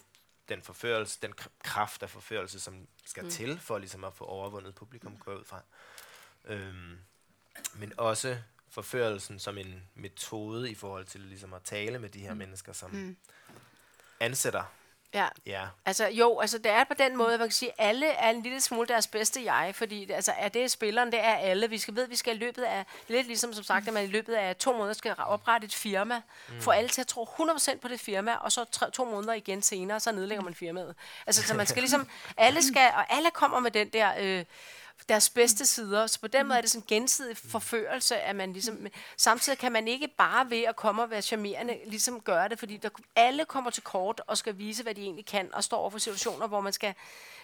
den 0.48 0.62
forførelse, 0.62 1.18
den 1.22 1.34
kr- 1.40 1.48
kraft 1.62 2.02
af 2.02 2.10
forførelse, 2.10 2.60
som 2.60 2.86
skal 3.06 3.22
mm. 3.22 3.30
til 3.30 3.58
for 3.58 3.78
ligesom 3.78 4.04
at 4.04 4.14
få 4.14 4.24
overvundet 4.24 4.74
publikum, 4.74 5.16
går 5.16 5.34
ud 5.34 5.44
fra. 5.44 5.62
Øhm, 6.44 6.98
men 7.74 7.92
også 7.96 8.38
forførelsen 8.68 9.38
som 9.38 9.58
en 9.58 9.82
metode 9.94 10.70
i 10.70 10.74
forhold 10.74 11.04
til 11.04 11.20
ligesom 11.20 11.52
at 11.52 11.62
tale 11.62 11.98
med 11.98 12.08
de 12.08 12.20
her 12.20 12.32
mm. 12.32 12.38
mennesker, 12.38 12.72
som 12.72 12.90
mm. 12.90 13.16
ansætter 14.20 14.64
ja. 15.14 15.28
Ja, 15.46 15.64
Altså 15.86 16.08
jo, 16.08 16.38
altså 16.38 16.58
det 16.58 16.70
er 16.70 16.84
på 16.84 16.94
den 16.94 17.16
måde, 17.16 17.34
at 17.34 17.40
man 17.40 17.48
kan 17.48 17.52
sige, 17.54 17.70
at 17.78 17.88
alle 17.88 18.06
er 18.06 18.30
en 18.30 18.42
lille 18.42 18.60
smule 18.60 18.88
deres 18.88 19.06
bedste 19.06 19.44
jeg, 19.44 19.70
fordi 19.74 20.04
det, 20.04 20.14
altså, 20.14 20.32
er 20.38 20.48
det 20.48 20.70
spilleren, 20.70 21.12
det 21.12 21.20
er 21.20 21.34
alle. 21.34 21.70
Vi 21.70 21.78
skal 21.78 21.94
ved, 21.94 22.06
vi 22.06 22.16
skal 22.16 22.36
i 22.36 22.38
løbet 22.38 22.62
af, 22.62 22.84
lidt 23.08 23.26
ligesom 23.26 23.52
som 23.52 23.64
sagt, 23.64 23.88
at 23.88 23.94
man 23.94 24.04
i 24.04 24.06
løbet 24.06 24.34
af 24.34 24.56
to 24.56 24.72
måneder 24.72 24.92
skal 24.92 25.14
oprette 25.18 25.64
et 25.64 25.74
firma, 25.74 26.22
mm. 26.48 26.60
få 26.60 26.70
alle 26.70 26.88
til 26.88 27.00
at 27.00 27.06
tro 27.06 27.24
100% 27.24 27.78
på 27.78 27.88
det 27.88 28.00
firma, 28.00 28.34
og 28.34 28.52
så 28.52 28.64
tre, 28.64 28.90
to 28.90 29.04
måneder 29.04 29.32
igen 29.32 29.62
senere, 29.62 30.00
så 30.00 30.12
nedlægger 30.12 30.44
man 30.44 30.54
firmaet. 30.54 30.94
Altså 31.26 31.42
så 31.42 31.54
man 31.54 31.66
skal 31.66 31.82
ligesom, 31.82 32.08
alle 32.36 32.62
skal, 32.62 32.90
og 32.94 33.14
alle 33.14 33.30
kommer 33.30 33.60
med 33.60 33.70
den 33.70 33.88
der... 33.88 34.12
Øh, 34.18 34.44
deres 35.08 35.30
bedste 35.30 35.66
sider. 35.66 36.06
Så 36.06 36.20
på 36.20 36.26
den 36.26 36.46
måde 36.46 36.56
er 36.56 36.60
det 36.60 36.70
sådan 36.70 36.82
en 36.82 36.96
gensidig 36.96 37.36
forførelse, 37.36 38.16
at 38.16 38.36
man 38.36 38.52
ligesom... 38.52 38.86
Samtidig 39.16 39.58
kan 39.58 39.72
man 39.72 39.88
ikke 39.88 40.08
bare 40.08 40.50
ved 40.50 40.62
at 40.62 40.76
komme 40.76 41.02
og 41.02 41.10
være 41.10 41.22
charmerende, 41.22 41.78
ligesom 41.86 42.20
gøre 42.20 42.48
det, 42.48 42.58
fordi 42.58 42.76
der, 42.76 42.88
alle 43.16 43.44
kommer 43.44 43.70
til 43.70 43.82
kort 43.82 44.20
og 44.26 44.38
skal 44.38 44.58
vise, 44.58 44.82
hvad 44.82 44.94
de 44.94 45.02
egentlig 45.02 45.26
kan, 45.26 45.54
og 45.54 45.64
står 45.64 45.76
over 45.76 45.90
for 45.90 45.98
situationer, 45.98 46.46
hvor 46.46 46.60
man 46.60 46.72
skal 46.72 46.94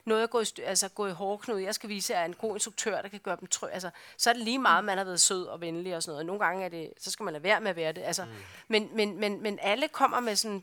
noget 0.05 0.23
at 0.23 0.31
gå 0.31 0.41
i, 0.41 0.45
altså 0.65 0.89
gå 0.89 1.07
i 1.07 1.13
hårdknud. 1.13 1.59
Jeg 1.59 1.75
skal 1.75 1.89
vise, 1.89 2.15
at 2.15 2.17
jeg 2.17 2.23
er 2.23 2.29
en 2.29 2.35
god 2.35 2.57
instruktør, 2.57 3.03
der 3.03 3.09
kan 3.09 3.21
gøre 3.21 3.37
dem 3.41 3.49
trygge. 3.49 3.75
Altså, 3.75 3.91
så 4.17 4.31
er 4.31 4.35
det 4.35 4.43
lige 4.43 4.59
meget, 4.59 4.85
man 4.85 4.99
har 4.99 5.05
været 5.05 5.21
sød 5.21 5.45
og 5.45 5.61
venlig 5.61 5.97
og 5.97 6.03
sådan 6.03 6.13
noget. 6.13 6.27
Nogle 6.27 6.45
gange 6.45 6.65
er 6.65 6.69
det, 6.69 6.91
så 7.01 7.11
skal 7.11 7.25
man 7.25 7.33
lade 7.33 7.45
være 7.45 7.61
med 7.61 7.71
at 7.71 7.77
være 7.77 7.93
det. 7.93 8.03
Altså, 8.03 8.25
mm. 8.25 8.31
men, 8.69 8.89
men, 8.93 9.21
men, 9.21 9.43
men 9.43 9.59
alle 9.63 9.89
kommer 9.89 10.21
med 10.21 10.37
sådan 10.37 10.63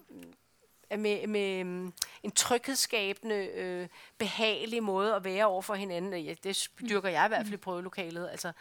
med, 0.98 1.28
med 1.28 1.92
en 2.26 2.32
tryghedsskabende, 2.32 3.36
øh, 3.36 3.88
behagelig 4.18 4.84
måde 4.84 5.16
at 5.16 5.24
være 5.24 5.46
over 5.46 5.62
for 5.62 5.74
hinanden. 5.74 6.24
Ja, 6.24 6.34
det 6.44 6.70
dyrker 6.90 7.10
jeg 7.10 7.26
i 7.26 7.28
hvert 7.28 7.46
fald 7.46 7.54
i 7.54 7.58
prøvelokalet. 7.58 8.30
Altså, 8.30 8.48
øh, 8.48 8.54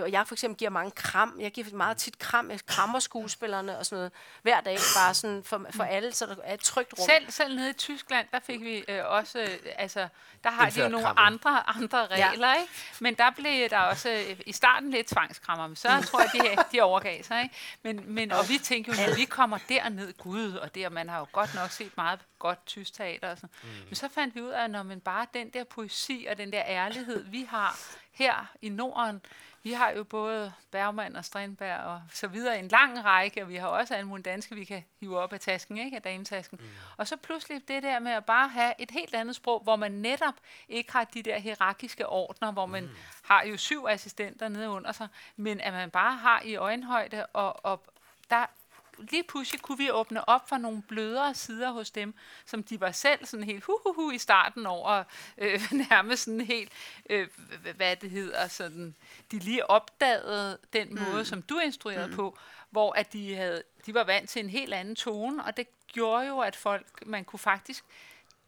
og 0.00 0.12
jeg 0.12 0.26
for 0.26 0.34
eksempel 0.34 0.58
giver 0.58 0.70
mange 0.70 0.90
kram. 0.90 1.36
Jeg 1.40 1.52
giver 1.52 1.76
meget 1.76 1.96
tit 1.96 2.18
kram. 2.18 2.50
Jeg 2.50 2.60
krammer 2.66 2.98
skuespillerne 2.98 3.78
og 3.78 3.86
sådan 3.86 3.96
noget 3.96 4.12
hver 4.42 4.60
dag, 4.60 4.78
bare 4.96 5.14
sådan 5.14 5.44
for, 5.44 5.66
for 5.70 5.84
alle, 5.84 6.12
så 6.12 6.26
der 6.26 6.36
er 6.44 6.54
et 6.54 6.60
trygt 6.60 6.94
rum. 6.98 7.06
Selv, 7.06 7.30
selv 7.30 7.54
nede 7.56 7.70
i 7.70 7.72
Tyskland, 7.72 8.26
der 8.32 8.40
fik 8.40 8.60
vi 8.60 8.84
øh, 8.88 9.00
også, 9.06 9.40
øh, 9.40 9.48
altså, 9.76 10.08
der 10.44 10.50
har 10.50 10.70
de 10.70 10.80
jo 10.80 10.84
Indført 10.84 10.90
nogle 10.90 11.06
krammen. 11.06 11.26
andre, 11.26 11.68
andre 11.68 12.06
regler, 12.06 12.48
ja. 12.48 12.54
ikke? 12.54 12.72
Men 13.00 13.14
der 13.14 13.30
blev 13.30 13.68
der 13.70 13.78
også 13.78 14.10
øh, 14.10 14.40
i 14.46 14.52
starten 14.52 14.90
lidt 14.90 15.06
tvangskrammer, 15.06 15.66
men 15.66 15.76
så 15.76 15.88
tror 16.06 16.20
jeg, 16.20 16.30
de, 16.32 16.62
de 16.72 16.80
overgav 16.80 17.22
sig, 17.22 17.42
ikke? 17.42 17.54
Men, 17.82 18.14
men, 18.14 18.32
og 18.32 18.48
vi 18.48 18.58
tænkte 18.58 18.90
jo, 18.90 19.06
når 19.06 19.14
vi 19.14 19.24
kommer 19.24 19.58
derned, 19.68 20.12
gud, 20.12 20.52
og 20.52 20.74
der, 20.74 20.88
man 20.88 21.08
har 21.08 21.18
jo 21.18 21.26
godt 21.32 21.54
nok 21.54 21.70
set 21.70 21.96
meget 21.96 22.20
godt 22.38 22.66
tysk 22.66 22.92
teater 22.92 23.30
og 23.30 23.36
sådan. 23.36 23.50
Mm. 23.62 23.68
Men 23.86 23.94
så 23.94 24.08
fandt 24.08 24.34
vi 24.34 24.40
ud 24.40 24.48
af, 24.48 24.64
at 24.64 24.70
når 24.70 24.82
man 24.82 25.00
bare 25.00 25.26
den 25.34 25.50
der 25.50 25.64
poesi 25.64 26.26
og 26.30 26.38
den 26.38 26.52
der 26.52 26.62
ærlighed, 26.66 27.24
vi 27.24 27.46
har 27.50 27.78
her 28.12 28.46
i 28.62 28.68
Norden, 28.68 29.20
vi 29.62 29.72
har 29.72 29.90
jo 29.90 30.04
både 30.04 30.52
Bergman 30.70 31.16
og 31.16 31.24
Strindberg 31.24 31.80
og 31.80 32.02
så 32.12 32.26
videre 32.26 32.58
en 32.58 32.68
lang 32.68 33.04
række, 33.04 33.42
og 33.42 33.48
vi 33.48 33.56
har 33.56 33.68
også 33.68 33.94
alle 33.94 34.08
mulige 34.08 34.30
danske, 34.30 34.54
vi 34.54 34.64
kan 34.64 34.84
hive 35.00 35.18
op 35.18 35.32
af 35.32 35.40
tasken, 35.40 35.78
ikke? 35.78 35.96
Af 35.96 36.02
dametasken. 36.02 36.58
Mm. 36.62 36.66
Og 36.96 37.08
så 37.08 37.16
pludselig 37.16 37.68
det 37.68 37.82
der 37.82 37.98
med 37.98 38.12
at 38.12 38.24
bare 38.24 38.48
have 38.48 38.72
et 38.78 38.90
helt 38.90 39.14
andet 39.14 39.36
sprog, 39.36 39.60
hvor 39.60 39.76
man 39.76 39.92
netop 39.92 40.34
ikke 40.68 40.92
har 40.92 41.04
de 41.04 41.22
der 41.22 41.38
hierarkiske 41.38 42.08
ordner, 42.08 42.52
hvor 42.52 42.66
man 42.66 42.84
mm. 42.84 42.90
har 43.22 43.44
jo 43.44 43.56
syv 43.56 43.86
assistenter 43.88 44.48
nede 44.48 44.68
under 44.68 44.92
sig, 44.92 45.08
men 45.36 45.60
at 45.60 45.72
man 45.72 45.90
bare 45.90 46.16
har 46.16 46.42
i 46.42 46.56
øjenhøjde, 46.56 47.26
og, 47.26 47.64
og 47.64 47.84
der 48.30 48.46
lige 49.10 49.22
pludselig 49.22 49.60
kunne 49.60 49.78
vi 49.78 49.90
åbne 49.90 50.28
op 50.28 50.48
for 50.48 50.56
nogle 50.56 50.82
blødere 50.82 51.34
sider 51.34 51.70
hos 51.70 51.90
dem, 51.90 52.14
som 52.46 52.62
de 52.62 52.80
var 52.80 52.92
selv 52.92 53.26
sådan 53.26 53.44
helt 53.44 53.64
hu, 53.64 53.78
hu, 53.86 53.92
hu 53.92 54.10
i 54.10 54.18
starten 54.18 54.66
over, 54.66 55.04
øh, 55.38 55.60
nærmest 55.90 56.24
sådan 56.24 56.40
helt, 56.40 56.72
øh, 57.10 57.28
hvad 57.76 57.96
det 57.96 58.10
hedder, 58.10 58.48
sådan, 58.48 58.94
de 59.30 59.38
lige 59.38 59.70
opdagede 59.70 60.58
den 60.72 60.88
mm. 60.88 61.00
måde, 61.00 61.24
som 61.24 61.42
du 61.42 61.58
instruerede 61.58 62.08
mm. 62.08 62.14
på, 62.14 62.38
hvor 62.70 62.92
at 62.92 63.12
de, 63.12 63.34
havde, 63.34 63.62
de 63.86 63.94
var 63.94 64.04
vant 64.04 64.30
til 64.30 64.44
en 64.44 64.50
helt 64.50 64.74
anden 64.74 64.96
tone, 64.96 65.44
og 65.44 65.56
det 65.56 65.66
gjorde 65.86 66.26
jo, 66.26 66.38
at 66.38 66.56
folk, 66.56 67.06
man 67.06 67.24
kunne 67.24 67.40
faktisk 67.40 67.84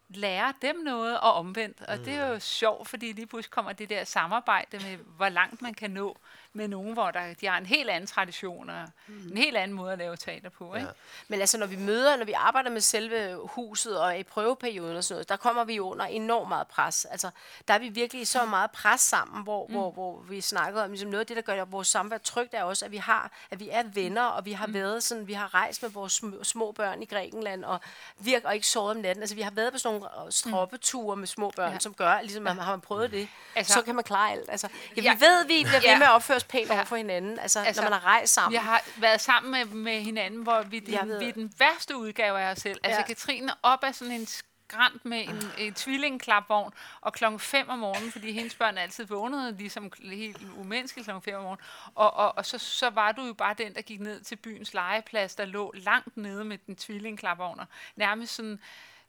lære 0.09 0.53
dem 0.61 0.75
noget 0.75 1.19
og 1.19 1.33
omvendt. 1.33 1.81
Og 1.81 1.97
mm. 1.97 2.03
det 2.03 2.13
er 2.13 2.27
jo 2.27 2.39
sjovt, 2.39 2.89
fordi 2.89 3.11
lige 3.11 3.27
pludselig 3.27 3.51
kommer 3.51 3.73
det 3.73 3.89
der 3.89 4.03
samarbejde 4.03 4.77
med, 4.77 4.97
hvor 4.97 5.29
langt 5.29 5.61
man 5.61 5.73
kan 5.73 5.91
nå 5.91 6.17
med 6.55 6.67
nogen, 6.67 6.93
hvor 6.93 7.11
der, 7.11 7.33
de 7.41 7.47
har 7.47 7.57
en 7.57 7.65
helt 7.65 7.89
anden 7.89 8.07
tradition 8.07 8.69
og 8.69 8.85
mm. 9.07 9.27
en 9.31 9.37
helt 9.37 9.57
anden 9.57 9.77
måde 9.77 9.91
at 9.91 9.97
lave 9.97 10.15
teater 10.15 10.49
på. 10.49 10.75
Ikke? 10.75 10.87
Ja. 10.87 10.93
Men 11.27 11.39
altså, 11.39 11.57
når 11.57 11.65
vi 11.65 11.75
møder, 11.75 12.17
når 12.17 12.25
vi 12.25 12.31
arbejder 12.31 12.69
med 12.69 12.81
selve 12.81 13.39
huset 13.43 13.99
og 13.99 14.17
i 14.17 14.23
prøveperioden 14.23 14.97
og 14.97 15.03
sådan 15.03 15.15
noget, 15.15 15.29
der 15.29 15.35
kommer 15.35 15.63
vi 15.63 15.79
under 15.79 16.05
enormt 16.05 16.49
meget 16.49 16.67
pres. 16.67 17.05
Altså, 17.05 17.29
der 17.67 17.73
er 17.73 17.79
vi 17.79 17.89
virkelig 17.89 18.27
så 18.27 18.45
meget 18.45 18.71
pres 18.71 19.01
sammen, 19.01 19.43
hvor, 19.43 19.67
mm. 19.67 19.73
hvor, 19.73 19.91
hvor 19.91 20.21
vi 20.29 20.41
snakkede 20.41 20.83
om, 20.83 20.89
ligesom 20.89 21.09
noget 21.09 21.19
af 21.19 21.27
det, 21.27 21.35
der 21.35 21.41
gør 21.41 21.65
vores 21.65 21.87
samvær 21.87 22.17
trygt, 22.17 22.53
er 22.53 22.63
også, 22.63 22.85
at 22.85 22.91
vi 22.91 22.97
har, 22.97 23.31
at 23.51 23.59
vi 23.59 23.69
er 23.69 23.83
venner, 23.83 24.23
og 24.23 24.45
vi 24.45 24.51
har 24.51 24.67
mm. 24.67 24.73
været 24.73 25.03
sådan, 25.03 25.27
vi 25.27 25.33
har 25.33 25.53
rejst 25.53 25.81
med 25.81 25.89
vores 25.89 26.13
små, 26.13 26.43
små 26.43 26.71
børn 26.71 27.01
i 27.01 27.05
Grækenland, 27.05 27.63
og 27.63 27.79
virker 28.19 28.47
og 28.47 28.55
ikke 28.55 28.67
sovet 28.67 28.91
om 28.91 28.97
natten. 28.97 29.23
Altså, 29.23 29.35
vi 29.35 29.41
har 29.41 29.51
været 29.51 29.73
på 29.73 29.79
sådan 29.79 29.99
nogle 29.99 30.31
stroppeture 30.31 31.15
med 31.15 31.27
små 31.27 31.51
børn, 31.55 31.71
ja. 31.71 31.79
som 31.79 31.93
gør, 31.93 32.21
ligesom, 32.21 32.47
at 32.47 32.55
har 32.55 32.71
man 32.71 32.81
prøvet 32.81 33.11
det, 33.11 33.27
altså, 33.55 33.73
så 33.73 33.81
kan 33.81 33.95
man 33.95 34.03
klare 34.03 34.31
alt. 34.31 34.49
Altså, 34.49 34.67
ja, 34.97 35.01
vi 35.01 35.07
ja. 35.07 35.13
ved, 35.13 35.45
vi 35.45 35.63
bliver 35.63 35.91
ved 35.91 35.97
med 35.97 36.07
at 36.07 36.11
opføre 36.11 36.39
pænt 36.49 36.69
ja. 36.69 36.75
over 36.75 36.83
for 36.83 36.95
hinanden, 36.95 37.39
altså, 37.39 37.59
altså, 37.59 37.81
når 37.81 37.89
man 37.89 37.99
har 37.99 38.05
rejst 38.05 38.33
sammen. 38.33 38.51
Vi 38.51 38.57
har 38.57 38.83
været 38.97 39.21
sammen 39.21 39.51
med, 39.51 39.65
med 39.65 40.01
hinanden, 40.01 40.43
hvor 40.43 40.61
vi, 40.61 40.79
den, 40.79 41.19
vi 41.19 41.25
er 41.25 41.33
den 41.33 41.53
værste 41.59 41.97
udgave 41.97 42.39
af 42.39 42.51
os 42.51 42.57
selv. 42.57 42.79
Altså, 42.83 42.99
ja. 42.99 43.05
Katrine 43.05 43.53
op 43.63 43.83
af 43.83 43.95
sådan 43.95 44.13
en 44.13 44.27
skrant 44.27 45.05
med 45.05 45.19
en, 45.19 45.43
en 45.57 45.73
tvillingklapvogn, 45.73 46.73
og 47.01 47.13
klokken 47.13 47.39
5 47.39 47.69
om 47.69 47.79
morgenen, 47.79 48.11
fordi 48.11 48.31
hendes 48.31 48.55
børn 48.55 48.77
altid 48.77 49.05
vågnede 49.05 49.57
ligesom 49.57 49.91
helt 50.03 50.41
umenneskeligt 50.57 51.05
klokken 51.05 51.21
5 51.21 51.35
om 51.35 51.41
morgenen, 51.43 51.65
og, 51.95 52.13
og, 52.13 52.37
og 52.37 52.45
så, 52.45 52.57
så 52.57 52.89
var 52.89 53.11
du 53.11 53.25
jo 53.25 53.33
bare 53.33 53.55
den, 53.57 53.75
der 53.75 53.81
gik 53.81 53.99
ned 53.99 54.21
til 54.21 54.35
byens 54.35 54.73
legeplads, 54.73 55.35
der 55.35 55.45
lå 55.45 55.71
langt 55.75 56.17
nede 56.17 56.45
med 56.45 56.57
den 56.57 56.75
tvillingklapvogn, 56.75 57.59
og 57.59 57.65
nærmest 57.95 58.35
sådan 58.35 58.59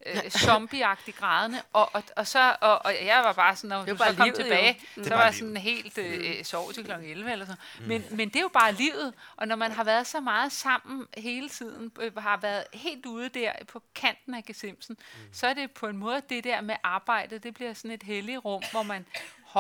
øh, 0.07 0.31
zombieagtig 0.31 1.15
grædende, 1.15 1.63
og, 1.73 1.95
og, 1.95 2.03
og, 2.17 2.27
så, 2.27 2.57
og, 2.61 2.85
og 2.85 2.95
jeg 3.05 3.21
var 3.25 3.33
bare 3.33 3.57
sådan, 3.57 3.69
når 3.69 3.85
du 3.85 3.97
så 3.97 4.15
kom 4.17 4.33
tilbage, 4.33 4.81
jo. 4.97 5.05
så 5.05 5.15
var 5.15 5.25
jeg 5.25 5.35
sådan 5.35 5.57
helt 5.57 5.99
øh, 5.99 6.45
sov 6.45 6.73
til 6.73 6.85
kl. 6.85 6.91
11 6.91 7.33
eller 7.33 7.45
sådan. 7.45 7.61
Mm. 7.81 7.87
Men, 7.87 8.05
men 8.11 8.29
det 8.29 8.37
er 8.37 8.41
jo 8.41 8.51
bare 8.53 8.73
livet, 8.73 9.15
og 9.37 9.49
når 9.49 9.57
man 9.57 9.73
har 9.73 9.85
været 9.85 10.07
så 10.07 10.21
meget 10.21 10.53
sammen 10.53 11.07
hele 11.17 11.49
tiden, 11.49 11.93
øh, 12.01 12.17
har 12.17 12.37
været 12.37 12.65
helt 12.75 13.07
ude 13.07 13.29
der 13.29 13.53
på 13.69 13.83
kanten 13.95 14.35
af 14.35 14.45
gesimsen, 14.45 14.97
mm. 14.99 15.33
så 15.33 15.47
er 15.47 15.55
det 15.55 15.71
på 15.71 15.87
en 15.87 15.97
måde 15.97 16.23
det 16.29 16.45
der 16.45 16.61
med 16.61 16.77
arbejdet, 16.83 17.43
det 17.43 17.55
bliver 17.55 17.75
sådan 17.75 17.91
et 17.91 18.03
helligt 18.03 18.45
rum, 18.45 18.63
hvor 18.73 18.83
man 18.83 19.07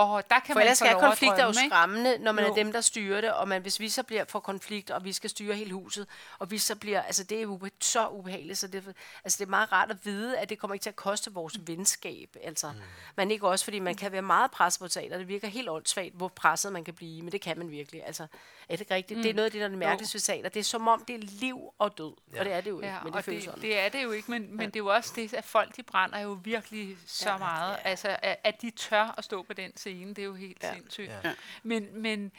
Ho, 0.04 0.20
der 0.30 0.40
kan 0.40 0.52
for 0.52 0.60
ellers 0.60 0.82
er 0.82 1.00
konflikter 1.00 1.44
jo 1.44 1.52
skræmmende, 1.52 2.18
når 2.18 2.32
man 2.32 2.44
jo. 2.44 2.50
er 2.50 2.54
dem, 2.54 2.72
der 2.72 2.80
styrer 2.80 3.20
det, 3.20 3.32
og 3.32 3.48
man, 3.48 3.62
hvis 3.62 3.80
vi 3.80 3.88
så 3.88 4.02
bliver 4.02 4.24
for 4.24 4.40
konflikt, 4.40 4.90
og 4.90 5.04
vi 5.04 5.12
skal 5.12 5.30
styre 5.30 5.54
hele 5.54 5.72
huset, 5.72 6.06
og 6.38 6.50
vi 6.50 6.58
så 6.58 6.76
bliver, 6.76 7.02
altså 7.02 7.24
det 7.24 7.38
er 7.38 7.42
jo 7.42 7.60
så 7.80 8.08
ubehageligt, 8.08 8.58
så 8.58 8.68
det, 8.68 8.94
altså 9.24 9.38
det 9.38 9.44
er 9.46 9.50
meget 9.50 9.72
rart 9.72 9.90
at 9.90 9.96
vide, 10.04 10.38
at 10.38 10.48
det 10.48 10.58
kommer 10.58 10.74
ikke 10.74 10.82
til 10.82 10.90
at 10.90 10.96
koste 10.96 11.32
vores 11.32 11.58
venskab, 11.66 12.36
altså. 12.42 12.72
Mm. 12.72 12.78
Men 13.16 13.30
ikke 13.30 13.48
også, 13.48 13.64
fordi 13.64 13.78
man 13.78 13.94
kan 13.94 14.12
være 14.12 14.22
meget 14.22 14.50
presset 14.50 14.80
på 14.80 14.88
teater, 14.88 15.18
det 15.18 15.28
virker 15.28 15.48
helt 15.48 15.68
åndssvagt, 15.68 16.14
hvor 16.14 16.28
presset 16.28 16.72
man 16.72 16.84
kan 16.84 16.94
blive, 16.94 17.22
men 17.22 17.32
det 17.32 17.40
kan 17.40 17.58
man 17.58 17.70
virkelig, 17.70 18.06
altså. 18.06 18.26
Er 18.68 18.76
det 18.76 18.80
ikke 18.80 18.94
rigtigt? 18.94 19.18
Mm. 19.18 19.22
Det 19.22 19.30
er 19.30 19.34
noget 19.34 19.46
af 19.46 19.52
det, 19.52 19.60
der 19.60 19.66
er 19.66 19.70
mærkeligt 19.70 20.14
ved 20.14 20.20
teater. 20.20 20.48
Det 20.48 20.60
er 20.60 20.64
som 20.64 20.88
om, 20.88 21.04
det 21.04 21.14
er 21.14 21.20
liv 21.20 21.60
og 21.78 21.98
død, 21.98 22.12
ja. 22.32 22.38
og 22.38 22.44
det 22.44 22.52
er 22.52 22.60
det 22.60 22.70
jo 22.70 22.76
ikke, 22.76 22.88
ja, 22.88 23.02
men 23.04 23.12
det, 23.12 23.26
det, 23.26 23.44
sådan. 23.44 23.62
det 23.62 23.78
er 23.78 23.88
det 23.88 24.02
jo 24.02 24.10
ikke, 24.10 24.30
men, 24.30 24.50
men 24.50 24.60
ja. 24.60 24.66
det 24.66 24.76
er 24.76 24.80
jo 24.80 24.86
også 24.86 25.12
det, 25.16 25.34
at 25.34 25.44
folk, 25.44 25.76
de 25.76 25.82
brænder 25.82 26.18
jo 26.18 26.38
virkelig 26.42 26.96
så 27.06 27.30
ja, 27.30 27.38
meget, 27.38 27.72
ja. 27.72 27.88
altså 27.88 28.16
at, 28.22 28.36
at 28.44 28.62
de 28.62 28.70
tør 28.70 29.14
at 29.18 29.24
stå 29.24 29.42
på 29.42 29.52
den 29.52 29.76
scene, 29.86 30.14
det 30.14 30.18
er 30.18 30.26
jo 30.26 30.34
helt 30.34 30.62
ja. 30.62 30.74
sindssygt. 30.74 31.12
Ja. 31.24 31.32
Men, 31.62 32.02
men, 32.02 32.32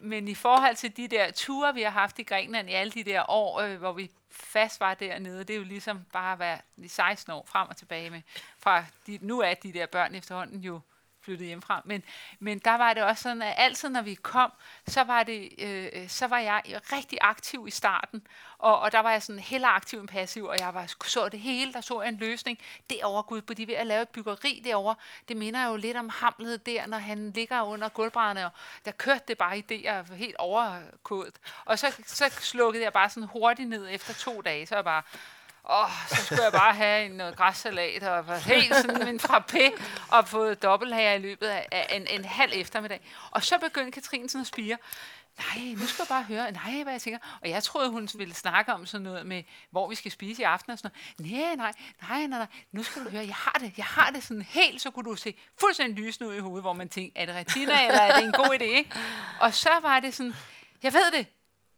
men 0.00 0.28
i 0.28 0.34
forhold 0.34 0.76
til 0.76 0.96
de 0.96 1.08
der 1.08 1.30
ture, 1.30 1.74
vi 1.74 1.82
har 1.82 1.90
haft 1.90 2.18
i 2.18 2.22
Grækenland 2.22 2.70
i 2.70 2.72
alle 2.72 2.92
de 2.92 3.04
der 3.04 3.30
år, 3.30 3.60
øh, 3.60 3.78
hvor 3.78 3.92
vi 3.92 4.10
fast 4.30 4.80
var 4.80 4.94
dernede, 4.94 5.44
det 5.44 5.50
er 5.50 5.58
jo 5.58 5.64
ligesom 5.64 6.00
bare 6.12 6.32
at 6.32 6.38
være 6.38 6.58
de 6.76 6.88
16 6.88 7.32
år 7.32 7.46
frem 7.48 7.68
og 7.68 7.76
tilbage 7.76 8.10
med. 8.10 8.22
Fra 8.58 8.84
de, 9.06 9.18
nu 9.22 9.40
er 9.40 9.54
de 9.54 9.72
der 9.72 9.86
børn 9.86 10.14
efterhånden 10.14 10.60
jo 10.60 10.80
flyttet 11.22 11.46
hjemmefra. 11.46 11.82
Men, 11.84 12.02
men 12.38 12.58
der 12.58 12.74
var 12.74 12.94
det 12.94 13.02
også 13.02 13.22
sådan, 13.22 13.42
at 13.42 13.54
altid 13.56 13.88
når 13.88 14.02
vi 14.02 14.14
kom, 14.14 14.52
så 14.86 15.04
var, 15.04 15.22
det, 15.22 15.48
øh, 15.58 16.08
så 16.08 16.26
var 16.26 16.38
jeg 16.38 16.62
rigtig 16.92 17.18
aktiv 17.20 17.64
i 17.68 17.70
starten. 17.70 18.26
Og, 18.58 18.80
og 18.80 18.92
der 18.92 18.98
var 18.98 19.10
jeg 19.10 19.22
sådan 19.22 19.38
heller 19.38 19.68
aktiv 19.68 20.00
end 20.00 20.08
passiv, 20.08 20.44
og 20.44 20.58
jeg 20.58 20.74
var, 20.74 20.94
så 21.04 21.28
det 21.28 21.40
hele, 21.40 21.72
der 21.72 21.80
så 21.80 22.02
jeg 22.02 22.08
en 22.08 22.16
løsning. 22.16 22.58
Derovre, 22.90 23.22
Gud, 23.22 23.42
på 23.42 23.54
de 23.54 23.66
ved 23.66 23.74
at 23.74 23.86
lave 23.86 24.02
et 24.02 24.08
byggeri 24.08 24.62
derovre. 24.64 24.94
Det 25.28 25.36
minder 25.36 25.66
jo 25.66 25.76
lidt 25.76 25.96
om 25.96 26.08
Hamlet 26.08 26.66
der, 26.66 26.86
når 26.86 26.98
han 26.98 27.30
ligger 27.30 27.62
under 27.62 27.88
gulvbrænderne, 27.88 28.46
og 28.46 28.52
der 28.84 28.90
kørte 28.90 29.24
det 29.28 29.38
bare 29.38 29.56
idéer 29.56 30.14
helt 30.14 30.36
overkodet. 30.36 31.34
Og 31.64 31.78
så, 31.78 32.02
så 32.06 32.28
slukkede 32.28 32.84
jeg 32.84 32.92
bare 32.92 33.10
sådan 33.10 33.28
hurtigt 33.28 33.68
ned 33.68 33.88
efter 33.90 34.14
to 34.14 34.40
dage, 34.40 34.66
så 34.66 34.74
jeg 34.74 34.84
bare, 34.84 35.02
åh, 35.70 35.90
så 36.08 36.24
skulle 36.24 36.42
jeg 36.42 36.52
bare 36.52 36.74
have 36.74 37.04
en 37.04 37.10
noget 37.10 37.36
græssalat 37.36 38.02
og 38.02 38.26
var 38.26 38.36
helt 38.36 38.76
sådan 38.76 39.08
en 39.08 39.20
frappé 39.20 39.82
og 40.10 40.28
fået 40.28 40.62
dobbelthager 40.62 41.12
i 41.12 41.18
løbet 41.18 41.46
af 41.46 41.86
en, 41.90 42.06
en 42.06 42.24
halv 42.24 42.52
eftermiddag. 42.54 43.00
Og 43.30 43.44
så 43.44 43.58
begyndte 43.58 43.92
Katrine 43.92 44.28
sådan 44.28 44.40
at 44.40 44.46
spire. 44.46 44.76
Nej, 45.38 45.74
nu 45.74 45.86
skal 45.86 46.02
jeg 46.02 46.08
bare 46.08 46.22
høre. 46.22 46.52
Nej, 46.52 46.82
hvad 46.82 46.92
jeg 46.92 47.00
tænker. 47.02 47.38
Og 47.42 47.50
jeg 47.50 47.62
troede, 47.62 47.90
hun 47.90 48.08
ville 48.14 48.34
snakke 48.34 48.72
om 48.72 48.86
sådan 48.86 49.02
noget 49.02 49.26
med, 49.26 49.42
hvor 49.70 49.88
vi 49.88 49.94
skal 49.94 50.10
spise 50.10 50.42
i 50.42 50.44
aften 50.44 50.72
og 50.72 50.78
sådan 50.78 50.90
noget. 51.18 51.32
Nej, 51.32 51.54
nej, 51.54 51.72
nej, 52.02 52.26
nej, 52.26 52.38
nej. 52.38 52.46
Nu 52.72 52.82
skal 52.82 53.04
du 53.04 53.10
høre, 53.10 53.26
jeg 53.26 53.34
har 53.34 53.56
det. 53.60 53.72
Jeg 53.76 53.84
har 53.84 54.10
det 54.10 54.22
sådan 54.22 54.42
helt, 54.42 54.82
så 54.82 54.90
kunne 54.90 55.10
du 55.10 55.16
se 55.16 55.34
fuldstændig 55.60 56.04
lysende 56.04 56.30
ud 56.30 56.34
i 56.34 56.38
hovedet, 56.38 56.62
hvor 56.62 56.72
man 56.72 56.88
tænker, 56.88 57.20
er 57.22 57.26
det 57.26 57.34
retina, 57.34 57.86
eller 57.86 58.00
er 58.00 58.16
det 58.16 58.24
en 58.24 58.32
god 58.32 58.58
idé? 58.60 58.64
Ikke? 58.64 58.90
Og 59.40 59.54
så 59.54 59.70
var 59.82 60.00
det 60.00 60.14
sådan, 60.14 60.34
jeg 60.82 60.92
ved 60.92 61.10
det. 61.12 61.26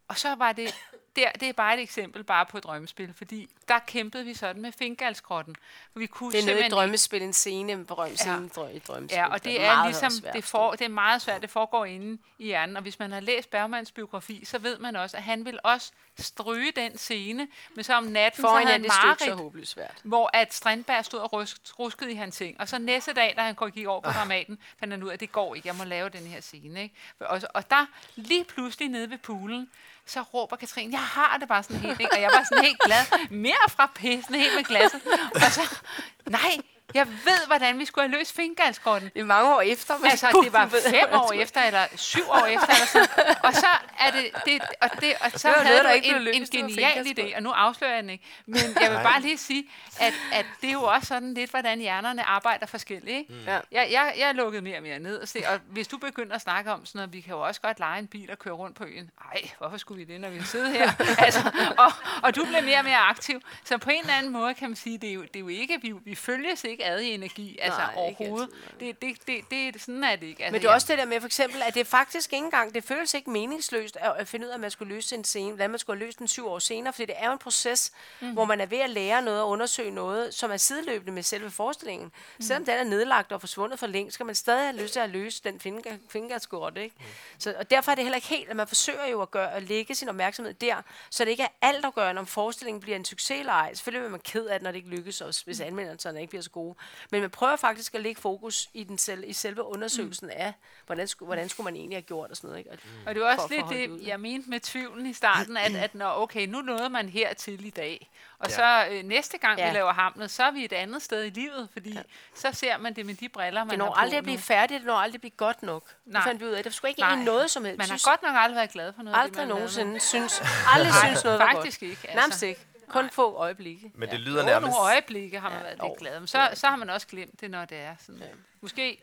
Og 0.09 0.19
så 0.19 0.35
var 0.35 0.53
det 0.53 0.75
der, 1.17 1.31
det 1.41 1.49
er 1.49 1.53
bare 1.53 1.75
et 1.75 1.81
eksempel 1.81 2.25
bare 2.25 2.47
på 2.47 2.59
et 2.59 2.65
drømmespil, 2.65 3.15
fordi 3.17 3.49
der 3.69 3.79
kæmpede 3.79 4.25
vi 4.25 4.35
sådan 4.35 4.63
med 4.63 4.73
fingalskrotten. 4.73 5.57
Vi 5.95 6.07
kunne 6.07 6.33
det 6.33 6.41
er 6.41 6.47
noget 6.47 6.67
i 6.67 6.69
drømmespil, 6.69 7.23
en 7.23 7.33
scene, 7.33 7.73
en 7.73 7.87
berømt 7.87 8.27
ja. 8.27 8.67
i 8.73 8.79
drømmespil. 8.79 9.17
Ja, 9.17 9.27
og 9.27 9.35
det, 9.35 9.45
det 9.45 9.61
er, 9.61 9.71
er 9.71 9.85
ligesom, 9.85 10.13
det, 10.33 10.45
for, 10.45 10.71
det 10.71 10.85
er 10.85 10.89
meget 10.89 11.23
svært, 11.23 11.43
det 11.43 11.51
foregår 11.51 11.85
inde 11.85 12.19
i 12.39 12.45
hjernen, 12.45 12.77
og 12.77 12.83
hvis 12.83 12.99
man 12.99 13.13
har 13.13 13.21
læst 13.21 13.51
Bergmans 13.51 13.93
biografi, 13.93 14.45
så 14.45 14.59
ved 14.59 14.79
man 14.79 14.97
også, 14.97 15.17
at 15.17 15.23
han 15.23 15.45
vil 15.45 15.59
også 15.63 15.93
stryge 16.19 16.73
den 16.77 16.99
scene, 16.99 17.49
men 17.75 17.85
så 17.85 17.95
om 17.95 18.05
natten, 18.05 18.41
for 18.41 18.49
så 18.49 18.55
havde 18.55 18.73
han 18.73 18.81
Marit, 18.83 19.69
svært. 19.69 20.01
hvor 20.03 20.31
at 20.33 20.55
Strindberg 20.55 21.05
stod 21.05 21.21
og 21.21 21.33
rusk, 21.33 21.57
ruskede 21.79 22.13
i 22.13 22.15
hans 22.15 22.37
ting, 22.37 22.61
og 22.61 22.69
så 22.69 22.79
næste 22.79 23.13
dag, 23.13 23.35
da 23.37 23.43
han 23.43 23.71
gik 23.71 23.87
over 23.87 24.01
på 24.01 24.09
ah. 24.09 24.15
Dramaten, 24.15 24.59
fandt 24.79 24.93
han 24.95 25.03
ud 25.03 25.09
af, 25.09 25.13
at 25.13 25.21
det 25.21 25.33
går 25.33 25.55
ikke, 25.55 25.69
jeg 25.69 25.77
må 25.77 25.85
lave 25.85 26.09
den 26.09 26.27
her 26.27 26.41
scene. 26.41 26.83
Ikke? 26.83 26.95
Og, 27.21 27.41
og 27.55 27.71
der, 27.71 27.87
lige 28.17 28.45
pludselig 28.45 28.89
nede 28.89 29.11
ved 29.11 29.19
poolen, 29.19 29.71
så 30.07 30.23
råber 30.23 30.57
Katrine, 30.57 30.93
jeg 30.93 31.01
har 31.01 31.37
det 31.39 31.49
bare 31.49 31.63
sådan 31.63 31.81
helt, 31.81 32.01
ikke? 32.01 32.13
og 32.13 32.21
jeg 32.21 32.31
var 32.35 32.45
sådan 32.49 32.65
helt 32.65 32.81
glad, 32.85 33.29
mere 33.31 33.69
fra 33.69 33.91
pissen, 33.95 34.35
helt 34.35 34.55
med 34.55 34.65
glasset, 34.65 35.01
og 35.35 35.41
så, 35.41 35.79
nej, 36.27 36.59
jeg 36.95 37.09
ved, 37.09 37.47
hvordan 37.47 37.79
vi 37.79 37.85
skulle 37.85 38.09
have 38.09 38.19
løst 38.19 38.37
fingerhalskorten. 38.37 39.11
Det 39.15 39.21
er 39.21 39.25
mange 39.25 39.55
år 39.55 39.61
efter. 39.61 39.99
Men 39.99 40.11
altså, 40.11 40.41
det 40.45 40.53
var 40.53 40.69
fem 40.69 41.09
år 41.13 41.33
efter, 41.33 41.63
eller 41.63 41.87
syv 41.97 42.23
år 42.29 42.47
efter. 42.47 42.69
Eller 42.75 42.87
sådan. 42.87 43.37
Og 43.43 43.55
så 43.55 43.67
er 43.99 44.11
det, 44.11 44.31
det 44.45 44.63
og, 44.83 44.91
det, 45.01 45.13
og 45.21 45.31
så 45.31 45.49
det 45.49 45.57
havde 45.57 45.83
noget, 45.83 46.05
du 46.05 46.17
en, 46.17 46.23
løst, 46.23 46.55
en 46.55 46.69
genial 46.69 47.07
idé, 47.07 47.37
og 47.37 47.43
nu 47.43 47.51
afslører 47.51 47.93
jeg 47.93 48.03
den 48.03 48.11
ikke. 48.11 48.25
Men 48.47 48.61
jeg 48.81 48.91
vil 48.91 48.99
bare 49.03 49.21
lige 49.21 49.39
sige, 49.39 49.71
at, 50.01 50.15
at 50.33 50.47
det 50.61 50.69
er 50.69 50.73
jo 50.73 50.83
også 50.83 51.07
sådan 51.07 51.35
lidt, 51.35 51.51
hvordan 51.51 51.81
hjernerne 51.81 52.23
arbejder 52.23 52.67
forskelligt. 52.67 53.17
Ikke? 53.17 53.33
Mm. 53.33 53.47
Jeg, 53.47 53.63
jeg, 53.73 54.15
jeg 54.19 54.35
lukkede 54.35 54.63
mere 54.63 54.77
og 54.77 54.83
mere 54.83 54.99
ned. 54.99 55.19
Og, 55.19 55.29
se, 55.29 55.43
og 55.49 55.61
hvis 55.71 55.89
du 55.89 55.99
begynder 55.99 56.35
at 56.35 56.41
snakke 56.41 56.73
om 56.73 56.87
sådan 56.87 56.99
noget, 56.99 57.13
vi 57.13 57.21
kan 57.21 57.35
jo 57.35 57.41
også 57.41 57.61
godt 57.61 57.79
lege 57.79 57.99
en 57.99 58.07
bil 58.07 58.31
og 58.31 58.39
køre 58.39 58.55
rundt 58.55 58.77
på 58.77 58.85
øen. 58.85 59.11
Nej, 59.25 59.51
hvorfor 59.59 59.77
skulle 59.77 60.07
vi 60.07 60.13
det, 60.13 60.21
når 60.21 60.29
vi 60.31 60.43
sidder 60.43 60.71
her? 60.71 60.91
altså, 61.27 61.51
og, 61.79 61.93
og 62.23 62.37
du 62.37 62.45
bliver 62.45 62.63
mere 62.63 62.79
og 62.79 62.85
mere 62.85 62.99
aktiv. 62.99 63.41
Så 63.65 63.79
på 63.79 63.91
en 63.91 64.01
eller 64.01 64.15
anden 64.15 64.33
måde 64.33 64.55
kan 64.55 64.69
man 64.69 64.77
sige, 64.77 64.99
det 64.99 65.11
er 65.11 65.15
jo, 65.15 65.23
det 65.23 65.37
er 65.37 65.41
jo 65.41 65.49
ikke, 65.49 65.79
vi, 65.83 65.95
vi 66.05 66.15
følges 66.15 66.65
ikke 66.65 66.84
ikke 66.85 66.95
ad 66.95 67.01
i 67.01 67.15
energi, 67.15 67.59
altså 67.63 67.81
Nej, 67.81 67.93
overhovedet. 67.97 68.49
altid, 68.81 68.95
Det, 69.03 69.03
det, 69.27 69.51
det, 69.51 69.75
det, 69.75 69.83
sådan 69.83 70.05
er 70.05 70.17
det 70.17 70.27
ikke. 70.27 70.45
Altså, 70.45 70.53
Men 70.53 70.63
det 70.63 70.69
er 70.69 70.73
også 70.73 70.87
det 70.91 70.99
der 70.99 71.05
med, 71.05 71.21
for 71.21 71.27
eksempel, 71.27 71.63
at 71.63 71.75
det 71.75 71.87
faktisk 71.87 72.33
ikke 72.33 72.45
engang, 72.45 72.75
det 72.75 72.85
føles 72.85 73.15
ikke 73.15 73.31
meningsløst 73.31 73.97
at, 74.01 74.13
at 74.17 74.29
finde 74.29 74.47
ud 74.47 74.51
af, 74.51 74.55
at 74.55 74.61
man 74.61 74.71
skulle 74.71 74.95
løse 74.95 75.17
en 75.17 75.25
scene, 75.25 75.51
hvordan 75.51 75.71
man 75.71 75.79
skulle 75.79 75.99
løst 75.99 76.19
den 76.19 76.29
syv 76.29 76.47
år 76.49 76.59
senere, 76.59 76.93
fordi 76.93 77.07
det 77.07 77.15
er 77.19 77.27
jo 77.27 77.33
en 77.33 77.39
proces, 77.39 77.93
mm. 78.21 78.33
hvor 78.33 78.45
man 78.45 78.61
er 78.61 78.67
ved 78.67 78.79
at 78.79 78.91
lære 78.91 79.23
noget 79.23 79.41
og 79.41 79.49
undersøge 79.49 79.91
noget, 79.91 80.35
som 80.35 80.51
er 80.51 80.57
sideløbende 80.57 81.13
med 81.13 81.23
selve 81.23 81.51
forestillingen. 81.51 82.13
Mm. 82.39 82.43
Selvom 82.43 82.65
den 82.65 82.75
er 82.75 82.85
nedlagt 82.85 83.33
og 83.33 83.41
forsvundet 83.41 83.79
for 83.79 83.87
længst, 83.87 84.15
skal 84.15 84.27
man 84.27 84.35
stadig 84.35 84.63
have 84.67 84.83
lyst 84.83 84.93
til 84.93 85.01
at 85.01 85.11
løse 85.11 85.43
den 85.45 85.61
finger, 85.61 85.97
fingerskort, 86.11 86.77
ikke? 86.77 86.95
Mm. 86.99 87.05
Så, 87.39 87.55
og 87.59 87.71
derfor 87.71 87.91
er 87.91 87.95
det 87.95 88.05
heller 88.05 88.17
ikke 88.17 88.29
helt, 88.29 88.51
at 88.51 88.57
man 88.57 88.67
forsøger 88.69 89.07
jo 89.07 89.23
at, 89.23 89.31
gøre, 89.31 89.53
at 89.53 89.63
lægge 89.63 89.95
sin 89.95 90.09
opmærksomhed 90.09 90.55
der, 90.55 90.77
så 91.11 91.25
det 91.25 91.31
ikke 91.31 91.43
er 91.43 91.49
alt 91.63 91.85
at 91.85 91.95
gøre, 91.95 92.19
om 92.19 92.27
forestillingen 92.27 92.81
bliver 92.81 92.97
en 92.97 93.05
succes 93.05 93.41
eller 93.41 93.53
ej. 93.53 93.75
Selvfølgelig 93.75 94.03
vil 94.03 94.11
man 94.11 94.21
ked 94.21 94.47
af 94.47 94.59
det, 94.59 94.63
når 94.63 94.71
det 94.71 94.77
ikke 94.77 94.89
lykkes, 94.89 95.21
også, 95.21 95.45
hvis 95.45 95.61
anmeldelserne 95.61 96.21
ikke 96.21 96.31
bliver 96.31 96.43
så 96.43 96.51
gode. 96.51 96.64
Men 97.11 97.21
man 97.21 97.31
prøver 97.31 97.57
faktisk 97.57 97.95
at 97.95 98.01
lægge 98.01 98.21
fokus 98.21 98.69
i, 98.75 98.85
den 98.85 98.99
selv, 98.99 99.25
i 99.27 99.33
selve 99.33 99.63
undersøgelsen 99.65 100.31
af, 100.31 100.53
hvordan 100.87 101.09
skulle, 101.09 101.27
hvordan 101.27 101.49
skulle 101.49 101.65
man 101.65 101.77
egentlig 101.77 101.97
have 101.97 102.03
gjort 102.03 102.31
og 102.31 102.37
sådan 102.37 102.49
noget. 102.49 102.59
Ikke? 102.59 102.71
Og, 102.71 102.79
Og 103.07 103.15
det 103.15 103.23
var 103.23 103.35
også 103.35 103.47
lidt 103.51 103.63
holdt 103.63 103.91
ud. 103.91 103.99
det, 103.99 104.07
jeg 104.07 104.21
mente 104.21 104.51
med 104.51 104.61
tvivlen 104.61 105.07
i 105.07 105.13
starten, 105.13 105.57
at, 105.57 105.75
at 105.77 105.95
når, 105.95 106.13
okay, 106.23 106.47
nu 106.47 106.61
nåede 106.61 106.89
man 106.91 107.09
hertil 107.09 107.65
i 107.67 107.71
dag, 107.71 108.11
og 108.39 108.51
Ja. 108.51 108.55
så 108.55 108.87
øh, 108.91 109.03
næste 109.05 109.39
gang 109.39 109.59
Ja. 109.59 109.69
vi 109.71 109.75
laver 109.77 109.93
Hamlet, 109.93 110.31
så 110.31 110.43
er 110.45 110.51
vi 110.51 110.65
et 110.65 110.73
andet 110.73 111.03
sted 111.03 111.25
i 111.25 111.31
livet, 111.31 111.69
fordi 111.73 111.93
ja. 111.93 112.03
så 112.35 112.49
ser 112.53 112.79
man 112.79 112.95
det 112.97 113.07
med 113.07 113.15
de 113.15 113.29
briller, 113.29 113.65
man 113.65 113.71
det 113.71 113.79
har 113.81 113.87
når 113.87 113.95
på 113.95 114.01
aldrig 114.01 114.19
at 114.19 114.25
blive 114.25 114.39
færdigt, 114.39 114.79
det 114.81 114.87
når 114.87 114.95
aldrig 114.95 115.15
at 115.15 115.21
blive 115.21 115.31
godt 115.37 115.63
nok. 115.63 115.85
Nej. 116.07 116.21
Det 116.21 116.29
fandt 116.29 116.41
vi 116.41 116.47
ud 116.47 116.51
af. 116.51 116.65
Der 116.65 116.71
skulle 116.71 116.89
ikke 116.89 117.01
Nej. 117.01 117.17
noget 117.25 117.51
som 117.51 117.65
helst. 117.65 117.79
Man 117.79 117.89
har 117.89 118.11
godt 118.11 118.23
nok 118.23 118.33
aldrig 118.37 118.57
været 118.57 118.71
glad 118.71 118.93
for 118.93 119.03
noget. 119.03 119.15
det, 119.17 119.23
aldrig 119.23 119.37
lavede. 119.47 119.55
nogensinde 119.55 120.01
synes, 120.01 120.43
aldrig 120.75 120.95
synes 120.95 121.25
noget 121.25 121.39
var 121.39 121.47
godt. 121.47 121.57
Faktisk 121.57 121.83
ikke. 121.83 121.99
Altså. 122.05 122.17
Nærmest 122.17 122.43
ikke. 122.43 122.61
Kun 122.89 123.11
få 123.11 123.35
øjeblikke. 123.35 123.91
Men 123.95 124.09
det 124.09 124.15
Ja. 124.15 124.19
lyder 124.21 124.41
Jo, 124.41 124.47
nærmest... 124.47 124.71
nogle 124.71 124.93
øjeblikke 124.93 125.41
har 125.41 125.49
man 125.51 125.59
Ja, 125.59 125.65
været 125.65 125.79
lidt 125.83 125.99
glad. 125.99 126.21
Men 126.21 126.27
så, 126.27 126.51
så 126.55 126.67
har 126.67 126.77
man 126.77 126.91
også 126.91 127.07
glemt 127.07 127.41
det, 127.41 127.51
når 127.51 127.65
det 127.65 127.79
er 127.79 127.95
sådan. 128.07 128.23
Måske, 128.61 129.03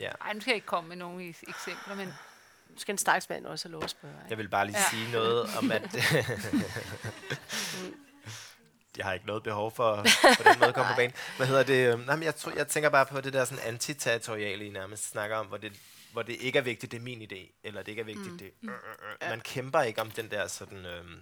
Ja. 0.00 0.10
ej, 0.20 0.32
nu 0.32 0.40
skal 0.40 0.50
jeg 0.50 0.54
ikke 0.56 0.66
komme 0.66 0.88
med 0.88 0.96
nogle 0.96 1.34
eksempler, 1.48 1.94
men 1.94 2.08
Nu 2.68 2.78
skal 2.78 2.92
en 2.92 2.98
staksmand 2.98 3.46
også 3.46 3.68
have 3.68 3.72
lov 3.72 3.84
at 3.84 3.90
spørge. 3.90 4.14
Ikke? 4.14 4.26
Jeg 4.30 4.38
vil 4.38 4.48
bare 4.48 4.66
lige 4.66 4.76
Ja. 4.78 4.82
ja. 4.82 4.90
sige 4.90 5.12
noget 5.12 5.56
om, 5.58 5.72
at... 5.72 5.82
jeg 8.96 9.06
har 9.06 9.12
ikke 9.12 9.26
noget 9.26 9.42
behov 9.42 9.70
for 9.74 9.96
på 10.36 10.42
den 10.44 10.58
måde 10.58 10.68
at 10.68 10.74
komme 10.74 10.92
på 10.92 10.96
banen. 11.00 11.12
Hvad 11.36 11.46
hedder 11.46 11.62
det? 11.62 11.92
øhm, 11.92 12.00
Nej, 12.00 12.16
men 12.16 12.22
jeg, 12.22 12.34
tror, 12.36 12.52
jeg 12.56 12.68
tænker 12.68 12.90
bare 12.90 13.06
på 13.06 13.20
det 13.20 13.32
der 13.32 13.44
sådan 13.44 13.64
antiterritoriale, 13.66 14.66
I 14.66 14.70
nærmest 14.70 15.10
snakker 15.10 15.36
om, 15.36 15.46
hvor 15.46 15.56
det, 15.56 15.72
hvor 16.12 16.22
det 16.22 16.36
ikke 16.40 16.58
er 16.58 16.62
vigtigt, 16.62 16.92
det 16.92 16.98
er 16.98 17.02
min 17.02 17.22
idé, 17.22 17.60
eller 17.64 17.80
det 17.82 17.88
ikke 17.88 18.00
er 18.00 18.04
vigtigt, 18.04 18.32
mm. 18.32 18.38
det 18.38 18.50
øh, 18.62 18.68
øh, 18.70 19.12
øh. 19.22 19.28
Man 19.30 19.40
kæmper 19.40 19.80
ikke 19.82 20.00
om 20.00 20.10
den 20.10 20.30
der 20.30 20.46
sådan... 20.46 20.86
Øhm, 20.86 21.20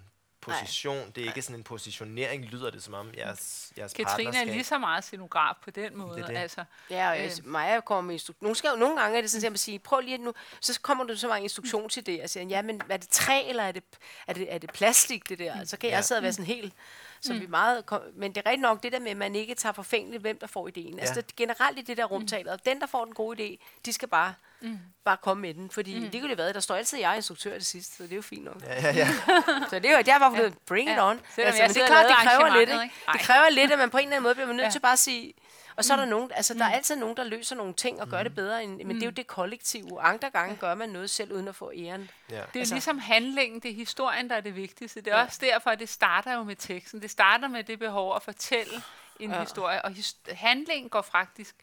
position. 0.51 1.11
Det 1.15 1.23
er 1.23 1.27
ikke 1.27 1.41
sådan 1.41 1.55
en 1.55 1.63
positionering, 1.63 2.45
lyder 2.45 2.69
det 2.71 2.83
som 2.83 2.93
om 2.93 3.09
jeres, 3.17 3.71
jeres 3.77 3.93
Katrine 3.93 4.37
er 4.37 4.43
lige 4.45 4.63
så 4.63 4.77
meget 4.77 5.03
scenograf 5.03 5.55
på 5.63 5.71
den 5.71 5.97
måde. 5.97 6.15
Det 6.17 6.23
er 6.23 6.27
det. 6.27 6.37
Altså, 6.37 6.63
Ja, 6.89 7.09
og 7.09 7.19
Øh. 7.25 7.31
Maja 7.43 7.79
kommer 7.79 8.01
med 8.01 8.13
instruktion. 8.15 8.43
Nogle, 8.45 8.55
skal, 8.55 8.69
nogle 8.77 9.01
gange 9.01 9.17
er 9.17 9.21
det 9.21 9.31
sådan, 9.31 9.45
at 9.45 9.51
man 9.51 9.57
siger, 9.57 9.79
prøv 9.79 9.99
lige 9.99 10.13
at 10.13 10.19
nu, 10.19 10.33
så 10.61 10.79
kommer 10.81 11.03
du 11.03 11.15
så 11.17 11.27
mange 11.27 11.45
instruktionsidéer 11.49 12.23
og 12.23 12.29
siger, 12.29 12.45
ja, 12.49 12.61
men 12.61 12.81
er 12.89 12.97
det 12.97 13.09
træ, 13.09 13.49
eller 13.49 13.63
er 13.63 13.71
det, 13.71 13.83
er 14.27 14.33
det, 14.33 14.53
er 14.53 14.57
det 14.57 14.71
plastik, 14.73 15.29
det 15.29 15.39
der? 15.39 15.65
Så 15.65 15.77
kan 15.77 15.89
jeg 15.89 15.95
Ja. 15.97 16.01
sidde 16.01 16.19
og 16.19 16.23
være 16.23 16.33
sådan 16.33 16.45
helt, 16.45 16.73
så 17.21 17.33
vi 17.33 17.45
meget, 17.47 17.85
kom- 17.85 18.01
men 18.15 18.35
det 18.35 18.41
er 18.45 18.49
rigtigt 18.49 18.61
nok 18.61 18.83
det 18.83 18.91
der 18.91 18.99
med, 18.99 19.11
at 19.11 19.17
man 19.17 19.35
ikke 19.35 19.55
tager 19.55 19.73
forfængeligt, 19.73 20.21
hvem 20.21 20.39
der 20.39 20.47
får 20.47 20.67
ideen. 20.67 20.99
Altså 20.99 21.13
Ja. 21.15 21.21
det, 21.21 21.35
generelt 21.35 21.79
i 21.79 21.81
det 21.81 21.97
der 21.97 22.05
rumtaler, 22.05 22.53
og 22.53 22.65
den, 22.65 22.81
der 22.81 22.87
får 22.87 23.05
den 23.05 23.13
gode 23.13 23.43
idé, 23.47 23.65
de 23.85 23.93
skal 23.93 24.07
bare, 24.07 24.33
mm. 24.61 24.79
bare 25.05 25.17
komme 25.17 25.41
med 25.41 25.53
den. 25.53 25.69
Fordi 25.71 25.99
mm. 25.99 26.11
det 26.11 26.21
kunne 26.21 26.29
det 26.29 26.37
være, 26.37 26.53
der 26.53 26.59
står 26.59 26.75
altid 26.75 26.99
jeg 26.99 27.11
er 27.11 27.15
instruktør 27.15 27.53
til 27.57 27.65
sidst, 27.65 27.97
så 27.97 28.03
det 28.03 28.11
er 28.11 28.15
jo 28.15 28.21
fint 28.21 28.43
nok. 28.43 28.61
Ja, 28.63 28.81
ja, 28.81 28.95
ja. 28.95 29.07
Så 29.69 29.79
det 29.79 29.85
er 29.85 29.97
jo, 29.97 30.03
jeg 30.05 30.13
har 30.15 30.19
bare 30.19 30.35
fået, 30.37 30.57
bring 30.65 30.89
it 30.89 30.95
Ja. 30.95 31.09
on. 31.09 31.21
Jeg 31.37 31.45
men 31.45 31.69
det 31.69 31.81
er 31.81 31.87
klart, 31.87 32.05
det 32.07 32.15
kræver 32.15 32.57
lidt, 32.59 32.69
ikke? 32.69 32.83
ikke? 32.83 32.95
Det 33.13 33.21
kræver 33.21 33.49
lidt, 33.49 33.71
at 33.71 33.79
man 33.79 33.89
på 33.89 33.97
en 33.97 34.03
eller 34.03 34.15
anden 34.15 34.23
måde 34.23 34.35
bliver 34.35 34.47
man 34.47 34.55
nødt 34.55 34.65
Ja. 34.65 34.71
til 34.71 34.79
bare 34.79 34.93
at 34.93 34.99
sige, 34.99 35.33
og 35.75 35.85
så 35.85 35.93
er 35.93 35.97
der 35.97 36.05
nogen, 36.05 36.31
altså 36.35 36.53
der 36.53 36.65
er 36.65 36.69
altid 36.71 36.95
nogen, 36.95 37.17
der 37.17 37.23
løser 37.23 37.55
nogle 37.55 37.73
ting 37.73 38.01
og 38.01 38.07
gør 38.09 38.23
det 38.23 38.35
bedre, 38.35 38.63
end, 38.63 38.83
men 38.83 38.95
det 38.95 39.03
er 39.03 39.07
jo 39.07 39.11
det 39.11 39.27
kollektive. 39.27 40.01
Andre 40.01 40.29
gange 40.29 40.55
gør 40.55 40.75
man 40.75 40.89
noget 40.89 41.09
selv 41.09 41.31
uden 41.33 41.47
at 41.47 41.55
få 41.55 41.71
æren. 41.75 42.09
ja. 42.29 42.35
Det 42.35 42.39
er 42.39 42.41
Altså- 42.43 42.59
altså, 42.59 42.73
ligesom 42.75 42.99
handlingen, 42.99 43.59
det 43.59 43.71
er 43.71 43.75
historien, 43.75 44.29
der 44.29 44.35
er 44.35 44.41
det 44.41 44.55
vigtigste. 44.55 45.01
Det 45.01 45.13
er 45.13 45.17
ja. 45.17 45.23
også 45.25 45.39
derfor, 45.41 45.69
at 45.69 45.79
det 45.79 45.89
starter 45.89 46.33
jo 46.33 46.43
med 46.43 46.55
teksten. 46.55 47.01
Det 47.01 47.09
starter 47.11 47.47
med 47.47 47.63
det 47.63 47.79
behov 47.79 48.15
at 48.15 48.21
fortælle 48.23 48.81
en 49.19 49.31
ja. 49.31 49.39
historie, 49.39 49.85
og 49.85 49.91
his- 49.91 50.33
handlingen 50.35 50.89
går 50.89 51.01
faktisk 51.01 51.55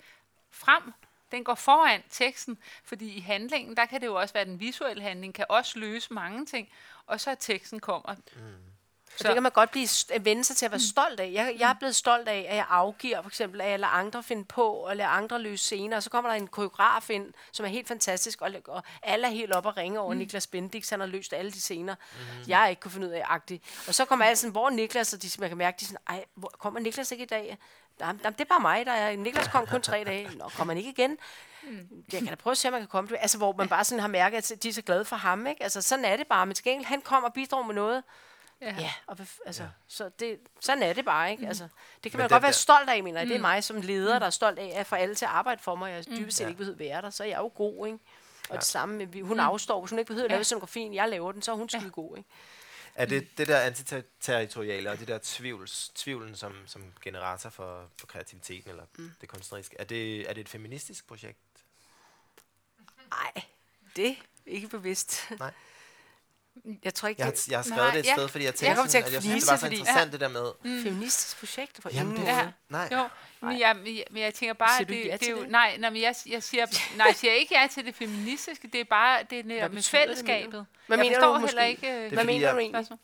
frem. 0.52 0.82
Den 1.34 1.44
går 1.44 1.54
foran 1.54 2.02
teksten, 2.10 2.58
fordi 2.84 3.14
i 3.14 3.20
handlingen, 3.20 3.76
der 3.76 3.86
kan 3.86 4.00
det 4.00 4.06
jo 4.06 4.14
også 4.14 4.34
være 4.34 4.44
den 4.44 4.60
visuelle 4.60 5.02
handling, 5.02 5.34
kan 5.34 5.46
også 5.48 5.78
løse 5.78 6.12
mange 6.12 6.46
ting, 6.46 6.68
og 7.06 7.20
så 7.20 7.30
er 7.30 7.34
teksten 7.34 7.80
kommer. 7.80 8.14
Mm. 8.36 8.73
Så 9.16 9.28
det 9.28 9.34
kan 9.34 9.42
man 9.42 9.52
godt 9.52 9.70
blive 9.70 9.88
vende 10.20 10.44
sig 10.44 10.56
til 10.56 10.64
at 10.64 10.72
være 10.72 10.80
stolt 10.80 11.20
af. 11.20 11.30
Jeg, 11.32 11.56
jeg 11.58 11.70
er 11.70 11.74
blevet 11.74 11.96
stolt 11.96 12.28
af, 12.28 12.46
at 12.48 12.56
jeg 12.56 12.66
afgiver 12.68 13.22
for 13.22 13.28
eksempel, 13.28 13.60
at 13.60 13.70
jeg 13.70 13.80
lader 13.80 13.92
andre 13.92 14.22
finde 14.22 14.44
på, 14.44 14.66
og 14.72 14.96
lader 14.96 15.10
andre 15.10 15.38
løse 15.38 15.64
scener. 15.64 15.96
Og 15.96 16.02
så 16.02 16.10
kommer 16.10 16.30
der 16.30 16.36
en 16.36 16.46
koreograf 16.46 17.10
ind, 17.10 17.32
som 17.52 17.66
er 17.66 17.70
helt 17.70 17.88
fantastisk, 17.88 18.42
og, 18.42 18.50
og 18.68 18.82
alle 19.02 19.26
er 19.26 19.30
helt 19.30 19.52
op 19.52 19.66
og 19.66 19.76
ringe 19.76 20.00
over 20.00 20.12
mm. 20.12 20.18
Niklas 20.18 20.46
Bendix. 20.46 20.90
Han 20.90 21.00
har 21.00 21.06
løst 21.06 21.32
alle 21.32 21.50
de 21.50 21.60
scener, 21.60 21.94
mm. 21.94 22.48
jeg 22.48 22.70
ikke 22.70 22.80
kunne 22.80 22.90
finde 22.90 23.06
ud 23.06 23.12
af 23.12 23.22
agtigt. 23.28 23.64
Og 23.88 23.94
så 23.94 24.04
kommer 24.04 24.24
alle 24.24 24.36
sådan, 24.36 24.52
hvor 24.52 24.70
Niklas? 24.70 25.12
Og 25.12 25.22
de, 25.22 25.30
man 25.38 25.48
kan 25.48 25.58
mærke, 25.58 25.76
de 25.80 25.84
sådan, 25.84 25.98
ej, 26.08 26.24
hvor, 26.34 26.52
kommer 26.58 26.80
Niklas 26.80 27.12
ikke 27.12 27.24
i 27.24 27.26
dag? 27.26 27.58
Jamen, 28.00 28.20
det 28.24 28.40
er 28.40 28.44
bare 28.44 28.60
mig, 28.60 28.86
der 28.86 28.92
er. 28.92 29.16
Niklas 29.16 29.48
kom 29.48 29.66
kun 29.66 29.82
tre 29.82 30.04
dage. 30.06 30.30
Nå, 30.36 30.48
kommer 30.48 30.74
han 30.74 30.78
ikke 30.78 30.90
igen? 30.90 31.18
Jeg 32.12 32.20
kan 32.20 32.28
da 32.28 32.34
prøve 32.34 32.52
at 32.52 32.58
se, 32.58 32.68
om 32.68 32.72
man 32.72 32.80
kan 32.80 32.88
komme. 32.88 33.18
Altså, 33.18 33.38
hvor 33.38 33.52
man 33.52 33.68
bare 33.68 33.84
sådan 33.84 34.00
har 34.00 34.08
mærket, 34.08 34.52
at 34.52 34.62
de 34.62 34.68
er 34.68 34.72
så 34.72 34.82
glade 34.82 35.04
for 35.04 35.16
ham. 35.16 35.46
Ikke? 35.46 35.62
Altså, 35.62 35.82
sådan 35.82 36.04
er 36.04 36.16
det 36.16 36.26
bare. 36.26 36.46
Men 36.46 36.54
til 36.54 36.64
gengæld, 36.64 36.86
han 36.86 37.00
kommer 37.00 37.28
og 37.28 37.34
bidrager 37.34 37.66
med 37.66 37.74
noget, 37.74 38.02
Ja. 38.64 38.76
Ja, 38.80 38.92
og 39.06 39.16
hvad 39.16 39.26
altså, 39.46 39.62
ja. 39.62 39.68
så 39.88 40.10
det, 40.20 40.38
sådan 40.60 40.82
er 40.82 40.92
det 40.92 41.04
bare, 41.04 41.30
ikke? 41.30 41.46
Altså, 41.48 41.68
det 42.04 42.12
kan 42.12 42.18
Men 42.18 42.22
man 42.22 42.28
den 42.28 42.34
godt 42.34 42.42
være 42.42 42.52
stolt 42.52 42.88
af, 42.90 43.02
mener 43.02 43.20
jeg. 43.20 43.28
Det 43.28 43.36
er 43.36 43.40
mig 43.40 43.64
som 43.64 43.80
leder, 43.80 44.18
der 44.18 44.26
er 44.26 44.30
stolt 44.30 44.58
af 44.58 44.72
at 44.80 44.86
få 44.86 44.94
alle 44.94 45.14
til 45.14 45.24
at 45.24 45.30
arbejde 45.30 45.62
for 45.62 45.74
mig. 45.74 45.90
Jeg 45.92 46.06
dybest 46.18 46.36
set 46.36 46.44
Ja. 46.44 46.48
ikke 46.48 46.58
behøver 46.58 46.78
være 46.78 47.02
der, 47.02 47.10
så 47.10 47.22
er 47.22 47.26
jeg 47.28 47.38
jo 47.38 47.52
god, 47.54 47.86
ikke? 47.86 47.98
Og 48.48 48.54
Ja. 48.54 48.56
det 48.56 48.64
samme 48.64 48.96
med, 49.06 49.22
hun 49.22 49.40
afstår, 49.40 49.80
hvis 49.80 49.90
hun 49.90 49.98
ikke 49.98 50.06
behøver 50.08 50.24
at 50.24 50.30
lave 50.30 50.38
Ja. 50.38 50.42
scenografien, 50.42 50.94
jeg 50.94 51.08
laver 51.08 51.32
den, 51.32 51.42
så 51.42 51.52
er 51.52 51.56
hun 51.56 51.68
skide 51.68 51.90
god, 51.90 52.16
ikke? 52.16 52.28
Er 52.94 53.06
det 53.06 53.38
det 53.38 53.48
der 53.48 53.60
antiterritoriale 53.60 54.90
og 54.90 54.98
det 54.98 55.08
der 55.08 55.18
tvivls, 55.22 55.88
tvivlen 55.94 56.36
som, 56.36 56.54
som 56.66 56.82
generator 57.02 57.50
for, 57.50 57.88
for 57.98 58.06
kreativiteten 58.06 58.70
eller 58.70 58.84
mm. 58.98 59.10
det 59.20 59.28
kunstneriske, 59.28 59.76
er 59.78 59.84
det, 59.84 60.30
er 60.30 60.32
det 60.34 60.40
et 60.40 60.48
feministisk 60.48 61.06
projekt? 61.08 61.38
Nej, 63.10 63.42
det 63.96 64.10
er 64.10 64.14
ikke 64.46 64.68
bevidst. 64.68 65.30
Nej. 65.38 65.52
Jeg 66.84 66.94
tror 66.94 67.08
ikke, 67.08 67.22
Jeg 67.22 67.32
jeg 67.50 67.58
har 67.58 67.62
skrevet 67.62 67.76
Nej, 67.82 67.90
det 67.90 68.00
et 68.00 68.06
ja. 68.06 68.12
sted, 68.14 68.28
fordi 68.28 68.44
jeg 68.44 68.48
Jeg 68.48 68.54
tænkte, 68.54 68.74
kommer 68.76 68.90
til 68.90 69.02
sådan, 69.02 69.04
at 69.04 69.08
at 69.08 69.12
jeg 69.14 69.22
synes, 69.22 69.44
det 69.44 69.50
var 69.50 69.56
så 69.56 69.66
interessant 69.66 70.12
det 70.12 70.20
der 70.20 70.28
med, 70.28 70.40
er 70.40 70.46
et 70.78 70.82
feministisk 70.82 71.38
projekt 71.38 71.82
på 71.82 71.88
jamen 71.92 72.16
det, 72.16 72.24
ja. 72.24 72.48
nej, 72.68 72.88
Jo, 72.92 73.08
men 73.40 73.60
jeg, 73.60 73.76
men 73.76 73.96
jeg, 73.96 74.04
jeg 74.14 74.34
tænker 74.34 74.54
bare, 74.54 74.76
Siger 74.76 74.86
det, 74.86 75.06
ja 75.06 75.16
det 75.16 75.22
er 75.26 75.30
jo, 75.30 75.42
det? 75.42 75.50
nej, 75.50 75.76
nej, 75.76 75.90
men 75.90 76.02
jeg, 76.02 76.14
jeg 76.26 76.42
siger, 76.42 76.66
nej, 76.96 77.06
jeg 77.06 77.16
siger 77.16 77.32
ikke 77.32 77.54
ja 77.60 77.66
til 77.74 77.84
det 77.86 77.94
feministiske, 77.94 78.68
det 78.68 78.80
er 78.80 78.84
bare 78.84 79.22
det 79.30 79.38
er 79.38 79.68
med 79.68 79.82
fællesskabet. 79.82 80.66
Hvad 80.86 80.98
jeg 80.98 81.04
mener 81.06 81.16
forstår 81.18 81.38
du 81.38 81.46
heller 81.46 81.64
ikke... 81.64 81.88
øh, 81.92 82.02
Det 82.04 82.12
Hvad 82.12 82.24
mener 82.24 82.40
jeg- 82.46 82.54
du 82.54 82.58
egentlig? 82.58 82.78
Altså, 82.78 82.96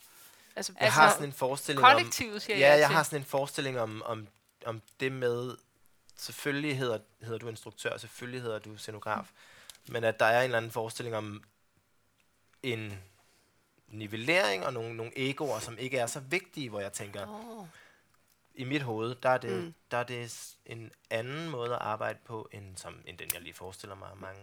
jeg 0.79 0.81
Altså, 0.85 0.99
har 0.99 1.11
sådan 1.11 1.25
en 1.27 1.33
forestilling 1.33 1.85
om, 1.85 1.91
Kollektivet 1.93 2.41
siger 2.41 2.57
ja, 2.57 2.69
jeg 2.69 2.79
jeg 2.79 2.89
har 2.89 3.03
sådan 3.03 3.19
en 3.19 3.25
forestilling 3.25 3.79
om, 3.79 4.03
om, 4.05 4.27
om 4.65 4.81
det 4.99 5.11
med, 5.11 5.55
selvfølgelig 6.17 6.77
hedder, 6.77 6.99
hedder 7.21 7.37
du 7.37 7.49
instruktør, 7.49 7.97
selvfølgelig 7.97 8.41
hedder 8.41 8.59
du 8.59 8.77
scenograf, 8.77 9.25
men 9.87 10.03
at 10.03 10.19
der 10.19 10.25
er 10.25 10.39
en 10.39 10.43
eller 10.43 10.57
anden 10.57 10.71
forestilling 10.71 11.15
om 11.15 11.43
en 12.63 12.99
nivellering 13.91 14.65
og 14.65 14.73
nogle, 14.73 14.95
nogle 14.97 15.11
egoer, 15.15 15.59
som 15.59 15.77
ikke 15.77 15.97
er 15.97 16.07
så 16.07 16.19
vigtige, 16.19 16.69
hvor 16.69 16.79
jeg 16.79 16.93
tænker, 16.93 17.27
Åh. 17.59 17.65
i 18.55 18.63
mit 18.63 18.81
hoved, 18.81 19.15
der 19.15 19.29
er 19.29 19.37
det, 19.37 19.51
Mm. 19.51 19.57
mm. 19.65 19.73
der 19.91 19.97
er 19.97 20.03
det 20.03 20.45
en 20.65 20.91
anden 21.09 21.49
måde 21.49 21.73
at 21.75 21.81
arbejde 21.81 22.19
på, 22.25 22.49
end, 22.51 22.77
som, 22.77 22.95
end 23.05 23.17
den, 23.17 23.29
jeg 23.33 23.41
lige 23.41 23.53
forestiller 23.53 23.95
mig, 23.95 24.09
mange 24.17 24.41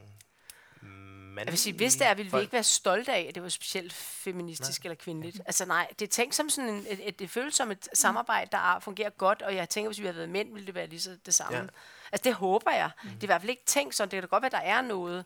mandlige 0.83 1.39
Jeg 1.47 1.53
vil 1.53 1.59
sige, 1.59 1.77
hvis 1.77 1.97
det 1.97 2.07
er, 2.07 2.15
ville 2.15 2.27
vi 2.27 2.31
folk. 2.31 2.43
ikke 2.43 2.53
være 2.53 2.63
stolte 2.63 3.13
af, 3.13 3.27
at 3.29 3.35
det 3.35 3.43
var 3.43 3.49
specielt 3.49 3.93
feministisk 3.93 4.85
nej. 4.85 4.89
eller 4.91 4.97
kvindeligt. 5.05 5.41
Altså 5.47 5.65
nej, 5.65 5.87
det 5.99 6.03
er 6.07 6.11
tænkt 6.11 6.35
som 6.35 6.51
sådan 6.51 6.71
en, 6.71 6.87
et, 6.89 7.09
et, 7.09 7.19
det 7.19 7.31
føles 7.31 7.55
som 7.55 7.71
et 7.71 7.89
samarbejde, 7.95 8.49
der 8.53 8.59
er- 8.77 8.81
fungerer 8.81 9.11
godt, 9.11 9.43
og 9.43 9.55
jeg 9.55 9.69
tænker, 9.69 9.89
hvis 9.89 9.99
vi 10.01 10.05
havde 10.05 10.17
været 10.17 10.29
mænd, 10.29 10.53
ville 10.53 10.67
det 10.67 10.75
være 10.75 10.87
lige 10.87 11.01
så 11.01 11.17
det 11.27 11.35
samme. 11.35 11.59
Ja. 11.59 11.65
Altså 12.13 12.25
det 12.25 12.35
håber 12.35 12.71
jeg. 12.71 12.91
Mm. 13.03 13.09
Det 13.11 13.19
er 13.19 13.23
i 13.25 13.27
hvert 13.27 13.41
fald 13.41 13.51
ikke 13.51 13.65
tænkt 13.67 13.95
sådan. 13.95 14.11
Det 14.11 14.17
kan 14.17 14.23
da 14.23 14.27
godt 14.27 14.43
være, 14.43 14.51
der 14.51 14.59
er 14.59 14.81
noget 14.83 15.25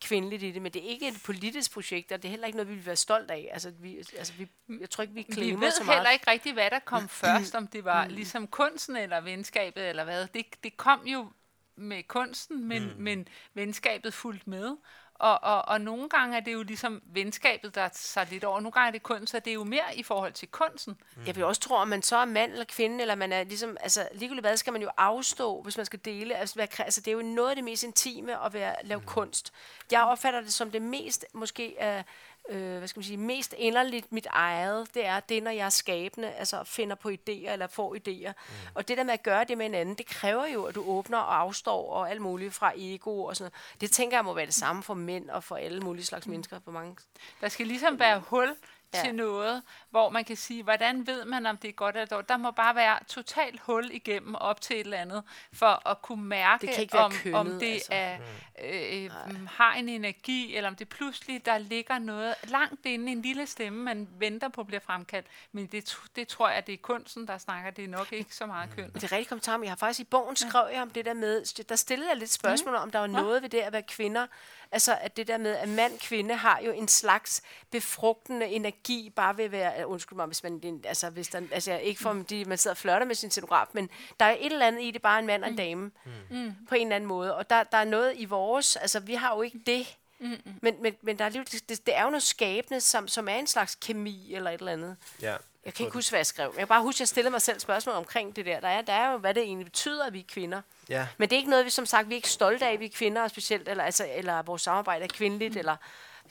kvindeligt 0.00 0.42
i 0.42 0.50
det, 0.50 0.62
men 0.62 0.72
det 0.72 0.84
er 0.84 0.88
ikke 0.88 1.08
et 1.08 1.22
politisk 1.24 1.72
projekt, 1.72 2.12
og 2.12 2.22
det 2.22 2.28
er 2.28 2.30
heller 2.30 2.46
ikke 2.46 2.56
noget, 2.56 2.68
vi 2.68 2.74
vil 2.74 2.86
være 2.86 2.96
stolt 2.96 3.30
af. 3.30 3.48
Altså, 3.52 3.70
vi, 3.70 3.96
altså 3.96 4.32
vi, 4.32 4.48
jeg 4.80 4.90
tror 4.90 5.02
ikke, 5.02 5.14
vi 5.14 5.24
Vi 5.28 5.32
klemmer 5.34 5.60
ved 5.60 5.70
så 5.70 5.84
meget. 5.84 5.98
heller 5.98 6.10
ikke 6.10 6.30
rigtigt, 6.30 6.54
hvad 6.54 6.70
der 6.70 6.78
kom 6.78 7.08
først, 7.08 7.54
om 7.54 7.66
det 7.66 7.84
var 7.84 8.06
ligesom 8.06 8.46
kunsten 8.46 8.96
eller 8.96 9.20
venskabet 9.20 9.88
eller 9.88 10.04
hvad. 10.04 10.26
Det, 10.34 10.46
det 10.64 10.76
kom 10.76 11.06
jo 11.06 11.32
med 11.76 12.02
kunsten, 12.02 12.68
men, 12.68 12.82
mm. 12.82 13.02
men 13.02 13.28
venskabet 13.54 14.14
fulgte 14.14 14.50
med. 14.50 14.76
Og, 15.20 15.44
og, 15.44 15.68
og 15.68 15.80
nogle 15.80 16.08
gange 16.08 16.36
er 16.36 16.40
det 16.40 16.52
jo 16.52 16.62
ligesom 16.62 17.02
venskabet, 17.06 17.74
der 17.74 17.88
tager 17.88 18.26
lidt 18.30 18.44
over. 18.44 18.60
Nogle 18.60 18.72
gange 18.72 18.86
er 18.86 18.92
det 18.92 19.02
kunst, 19.02 19.30
så 19.30 19.38
det 19.38 19.50
er 19.50 19.54
jo 19.54 19.64
mere 19.64 19.94
i 19.94 20.02
forhold 20.02 20.32
til 20.32 20.48
kunsten. 20.48 20.96
Jeg 21.26 21.36
vil 21.36 21.44
også 21.44 21.60
tro, 21.60 21.74
om 21.74 21.88
man 21.88 22.02
så 22.02 22.16
er 22.16 22.24
mand 22.24 22.52
eller 22.52 22.64
kvinde, 22.64 23.00
eller 23.00 23.14
man 23.14 23.32
er 23.32 23.44
ligesom, 23.44 23.76
altså 23.80 24.08
ligegyldigt 24.12 24.46
hvad, 24.46 24.56
skal 24.56 24.72
man 24.72 24.82
jo 24.82 24.90
afstå, 24.96 25.62
hvis 25.62 25.76
man 25.76 25.86
skal 25.86 26.00
dele. 26.04 26.34
Altså, 26.34 26.54
være, 26.54 26.68
altså 26.78 27.00
det 27.00 27.08
er 27.08 27.12
jo 27.12 27.22
noget 27.22 27.50
af 27.50 27.56
det 27.56 27.64
mest 27.64 27.82
intime 27.82 28.44
at 28.44 28.52
være, 28.52 28.74
lave 28.82 29.00
mm. 29.00 29.06
kunst. 29.06 29.52
Jeg 29.90 30.02
opfatter 30.02 30.40
det 30.40 30.52
som 30.52 30.70
det 30.70 30.82
mest, 30.82 31.26
måske, 31.32 31.76
uh, 31.80 32.02
øh, 32.50 32.78
hvad 32.78 32.88
skal 32.88 33.00
man 33.00 33.04
sige, 33.04 33.16
mest 33.16 33.54
inderligt 33.58 34.12
mit 34.12 34.26
eget, 34.30 34.94
det 34.94 35.06
er 35.06 35.20
det, 35.20 35.42
når 35.42 35.50
jeg 35.50 35.66
er 35.66 35.70
skabende, 35.70 36.30
altså 36.32 36.64
finder 36.64 36.96
på 36.96 37.08
idéer 37.08 37.50
eller 37.50 37.66
får 37.66 37.96
idéer. 37.96 38.28
Mm. 38.28 38.54
Og 38.74 38.88
det 38.88 38.96
der 38.96 39.04
med 39.04 39.12
at 39.12 39.22
gøre 39.22 39.44
det 39.44 39.58
med 39.58 39.66
en 39.66 39.74
anden, 39.74 39.94
det 39.94 40.06
kræver 40.06 40.46
jo, 40.46 40.64
at 40.64 40.74
du 40.74 40.84
åbner 40.86 41.18
og 41.18 41.38
afstår 41.38 41.92
og 41.92 42.10
alt 42.10 42.20
muligt 42.20 42.54
fra 42.54 42.72
ego 42.76 43.24
og 43.24 43.36
sådan 43.36 43.50
noget. 43.50 43.80
Det 43.80 43.90
tænker 43.90 44.16
jeg 44.16 44.24
må 44.24 44.34
være 44.34 44.46
det 44.46 44.54
samme 44.54 44.82
for 44.82 44.94
mænd 44.94 45.30
og 45.30 45.44
for 45.44 45.56
alle 45.56 45.80
mulige 45.80 46.04
slags 46.04 46.26
mm. 46.26 46.30
mennesker 46.30 46.58
på 46.58 46.70
mange. 46.70 46.96
Der 47.40 47.48
skal 47.48 47.66
ligesom 47.66 47.98
være 47.98 48.20
hul 48.20 48.56
ja. 48.94 49.02
til 49.02 49.14
noget, 49.14 49.62
hvor 49.90 50.10
man 50.10 50.24
kan 50.24 50.36
sige, 50.36 50.62
hvordan 50.62 51.06
ved 51.06 51.24
man, 51.24 51.46
om 51.46 51.56
det 51.56 51.68
er 51.68 51.72
godt 51.72 51.96
eller 51.96 52.06
dårligt. 52.06 52.28
Der 52.28 52.36
må 52.36 52.50
bare 52.50 52.74
være 52.74 52.98
totalt 53.08 53.60
hul 53.60 53.90
igennem 53.92 54.34
op 54.34 54.60
til 54.60 54.76
et 54.76 54.80
eller 54.80 54.98
andet, 54.98 55.22
for 55.52 55.88
at 55.88 56.02
kunne 56.02 56.24
mærke, 56.24 56.66
det 56.66 56.94
om, 56.94 57.12
kønnet, 57.12 57.38
om 57.40 57.46
det 57.46 57.72
altså. 57.72 57.92
er, 57.92 58.18
øh, 58.64 59.04
øh, 59.04 59.10
har 59.48 59.74
en 59.74 59.88
energi, 59.88 60.56
eller 60.56 60.70
om 60.70 60.76
det 60.76 60.88
pludselig, 60.88 61.46
der 61.46 61.58
ligger 61.58 61.98
noget 61.98 62.34
langt 62.44 62.86
inde, 62.86 63.12
en 63.12 63.22
lille 63.22 63.46
stemme, 63.46 63.84
man 63.84 64.08
venter 64.18 64.48
på 64.48 64.64
bliver 64.64 64.80
fremkaldt. 64.80 65.26
Men 65.52 65.66
det, 65.66 65.96
det 66.16 66.28
tror 66.28 66.48
jeg, 66.48 66.66
det 66.66 66.72
er 66.72 66.78
kunsten, 66.78 67.28
der 67.28 67.38
snakker. 67.38 67.70
Det 67.70 67.84
er 67.84 67.88
nok 67.88 68.12
ikke 68.12 68.34
så 68.34 68.46
meget 68.46 68.70
køn. 68.76 68.90
Det 68.90 69.04
er 69.04 69.12
rigtig 69.12 69.28
kommentar, 69.28 69.56
men 69.56 69.64
jeg 69.64 69.70
har 69.70 69.76
faktisk 69.76 70.00
i 70.00 70.04
bogen 70.04 70.36
skrevet 70.36 70.70
ja. 70.72 70.82
om 70.82 70.90
det 70.90 71.04
der 71.04 71.14
med, 71.14 71.64
der 71.64 71.76
stillede 71.76 72.10
jeg 72.10 72.16
lidt 72.16 72.30
spørgsmål 72.30 72.74
mm. 72.74 72.82
om, 72.82 72.90
der 72.90 72.98
var 72.98 73.06
noget 73.06 73.42
ved 73.42 73.48
det 73.48 73.58
at 73.58 73.72
være 73.72 73.82
kvinder, 73.82 74.26
Altså 74.72 74.98
at 75.00 75.16
det 75.16 75.28
der 75.28 75.38
med, 75.38 75.56
at 75.56 75.68
mand-kvinde 75.68 76.34
har 76.34 76.60
jo 76.60 76.72
en 76.72 76.88
slags 76.88 77.42
befrugtende 77.70 78.46
energi, 78.46 79.12
bare 79.16 79.36
ved 79.36 79.44
at 79.44 79.52
være, 79.52 79.86
undskyld 79.86 80.16
mig, 80.16 80.26
hvis 80.26 80.42
man, 80.42 80.82
altså, 80.84 81.10
hvis 81.10 81.28
der, 81.28 81.42
altså 81.52 81.78
ikke 81.78 82.00
for, 82.00 82.12
de, 82.12 82.44
man 82.44 82.58
sidder 82.58 82.74
og 82.74 82.78
flørter 82.78 83.06
med 83.06 83.14
sin 83.14 83.30
scenograf, 83.30 83.66
men 83.72 83.90
der 84.20 84.26
er 84.26 84.36
et 84.40 84.52
eller 84.52 84.66
andet 84.66 84.82
i 84.82 84.90
det, 84.90 85.02
bare 85.02 85.18
en 85.18 85.26
mand 85.26 85.42
og 85.42 85.48
en 85.48 85.52
mm. 85.52 85.56
dame, 85.56 85.90
mm. 86.30 86.54
på 86.68 86.74
en 86.74 86.86
eller 86.86 86.96
anden 86.96 87.08
måde. 87.08 87.36
Og 87.36 87.50
der, 87.50 87.62
der 87.62 87.78
er 87.78 87.84
noget 87.84 88.12
i 88.16 88.24
vores, 88.24 88.76
altså 88.76 89.00
vi 89.00 89.14
har 89.14 89.34
jo 89.36 89.42
ikke 89.42 89.60
det, 89.66 89.96
Mm-mm. 90.20 90.54
Men, 90.62 90.82
men, 90.82 90.94
men 91.02 91.18
der 91.18 91.24
er, 91.24 91.28
det, 91.28 91.68
det 91.68 91.96
er 91.96 92.04
jo 92.04 92.10
noget 92.10 92.22
skabende, 92.22 92.80
som, 92.80 93.08
som 93.08 93.28
er 93.28 93.34
en 93.34 93.46
slags 93.46 93.74
kemi 93.74 94.34
eller 94.34 94.50
et 94.50 94.58
eller 94.58 94.72
andet. 94.72 94.96
Ja. 95.22 95.36
Jeg 95.64 95.74
kan 95.74 95.86
ikke 95.86 95.94
huske, 95.94 96.10
hvad 96.10 96.18
jeg 96.18 96.26
skrev. 96.26 96.46
Jeg 96.46 96.58
kan 96.58 96.68
bare 96.68 96.82
huske, 96.82 96.96
at 96.96 97.00
jeg 97.00 97.08
stillede 97.08 97.30
mig 97.30 97.42
selv 97.42 97.60
spørgsmål 97.60 97.94
omkring 97.94 98.36
det 98.36 98.46
der. 98.46 98.60
Der 98.60 98.68
er, 98.68 98.82
der 98.82 98.92
er 98.92 99.12
jo, 99.12 99.18
hvad 99.18 99.34
det 99.34 99.42
egentlig 99.42 99.66
betyder, 99.66 100.06
at 100.06 100.12
vi 100.12 100.20
er 100.20 100.24
kvinder. 100.28 100.60
Ja. 100.88 101.06
Men 101.18 101.28
det 101.28 101.36
er 101.36 101.38
ikke 101.38 101.50
noget, 101.50 101.64
vi 101.64 101.70
som 101.70 101.86
sagt, 101.86 102.08
vi 102.08 102.14
er 102.14 102.16
ikke 102.16 102.28
stolte 102.28 102.66
af, 102.66 102.72
at 102.72 102.80
vi 102.80 102.84
er 102.84 102.90
kvinder, 102.94 103.28
specielt, 103.28 103.68
eller, 103.68 103.84
altså, 103.84 104.08
eller 104.14 104.42
vores 104.42 104.62
samarbejde 104.62 105.04
er 105.04 105.08
kvindeligt, 105.08 105.54
mm. 105.54 105.58
eller 105.58 105.76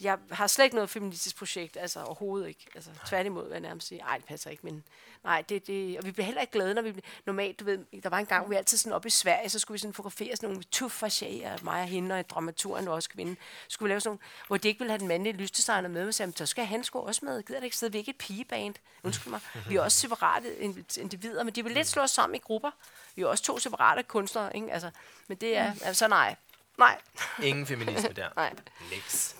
jeg 0.01 0.17
har 0.31 0.47
slet 0.47 0.65
ikke 0.65 0.75
noget 0.75 0.89
feministisk 0.89 1.35
projekt, 1.35 1.77
altså 1.77 2.03
overhovedet 2.03 2.47
ikke. 2.47 2.65
Altså 2.75 2.89
tværtimod, 3.07 3.43
vil 3.43 3.51
jeg 3.51 3.59
nærmest 3.61 3.87
sige, 3.87 4.01
nej, 4.01 4.17
det 4.17 4.25
passer 4.25 4.49
ikke, 4.49 4.65
men 4.65 4.83
nej, 5.23 5.43
det, 5.49 5.67
det, 5.67 5.97
og 5.97 6.05
vi 6.05 6.11
bliver 6.11 6.25
heller 6.25 6.41
ikke 6.41 6.53
glade, 6.53 6.73
når 6.73 6.81
vi 6.81 6.91
bliver, 6.91 7.05
normalt, 7.25 7.59
du 7.59 7.65
ved, 7.65 8.01
der 8.03 8.09
var 8.09 8.19
en 8.19 8.25
gang, 8.25 8.49
vi 8.49 8.55
altid 8.55 8.77
sådan 8.77 8.93
op 8.93 9.05
i 9.05 9.09
Sverige, 9.09 9.49
så 9.49 9.59
skulle 9.59 9.75
vi 9.75 9.79
sådan 9.79 9.93
fotografere 9.93 10.35
sådan 10.35 10.49
nogle 10.49 10.63
tuffager, 10.63 11.57
mig 11.63 11.81
og 11.81 11.87
hende, 11.87 12.15
og 12.15 12.29
dramaturen 12.29 12.87
og 12.87 12.93
også 12.93 13.09
kvinde, 13.09 13.35
skulle 13.67 13.87
vi 13.87 13.91
lave 13.91 13.99
sådan 13.99 14.09
nogle, 14.09 14.19
hvor 14.47 14.57
de 14.57 14.67
ikke 14.67 14.79
ville 14.79 14.91
have 14.91 14.99
den 14.99 15.07
mandlige 15.07 15.33
lysdesigner 15.33 15.89
med, 15.89 16.07
og 16.07 16.13
sagde, 16.13 16.33
så 16.35 16.45
skal 16.45 16.65
han 16.65 16.83
sgu 16.83 16.99
også 16.99 17.25
med, 17.25 17.43
gider 17.43 17.59
det 17.59 17.65
ikke 17.65 17.77
sidde, 17.77 17.91
vi 17.91 17.97
er 17.97 17.99
ikke 17.99 18.09
et 18.09 18.17
pigeband, 18.17 18.75
undskyld 19.03 19.31
mig, 19.31 19.39
vi 19.69 19.75
er 19.75 19.81
også 19.81 19.97
separate 19.97 20.59
individer, 20.97 21.43
men 21.43 21.53
de 21.53 21.63
vil 21.63 21.73
lidt 21.73 21.87
slå 21.87 22.01
os 22.01 22.11
sammen 22.11 22.35
i 22.35 22.39
grupper, 22.39 22.71
vi 23.15 23.21
er 23.21 23.27
også 23.27 23.43
to 23.43 23.59
separate 23.59 24.03
kunstnere, 24.03 24.55
ikke? 24.55 24.71
Altså, 24.71 24.91
men 25.27 25.37
det 25.37 25.57
er, 25.57 25.73
altså 25.83 26.07
nej, 26.07 26.35
nej. 26.77 27.01
Ingen 27.43 27.65
feminisme 27.65 28.09
der. 28.15 28.29
nej. 28.35 28.53
Lex. 28.91 29.35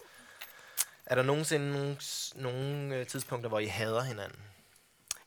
Er 1.09 1.15
der 1.15 1.23
nogensinde 1.23 1.71
nogle, 1.71 1.97
nogle 2.35 2.95
øh, 2.95 3.07
tidspunkter, 3.07 3.49
hvor 3.49 3.59
I 3.59 3.65
hader 3.65 4.01
hinanden? 4.01 4.39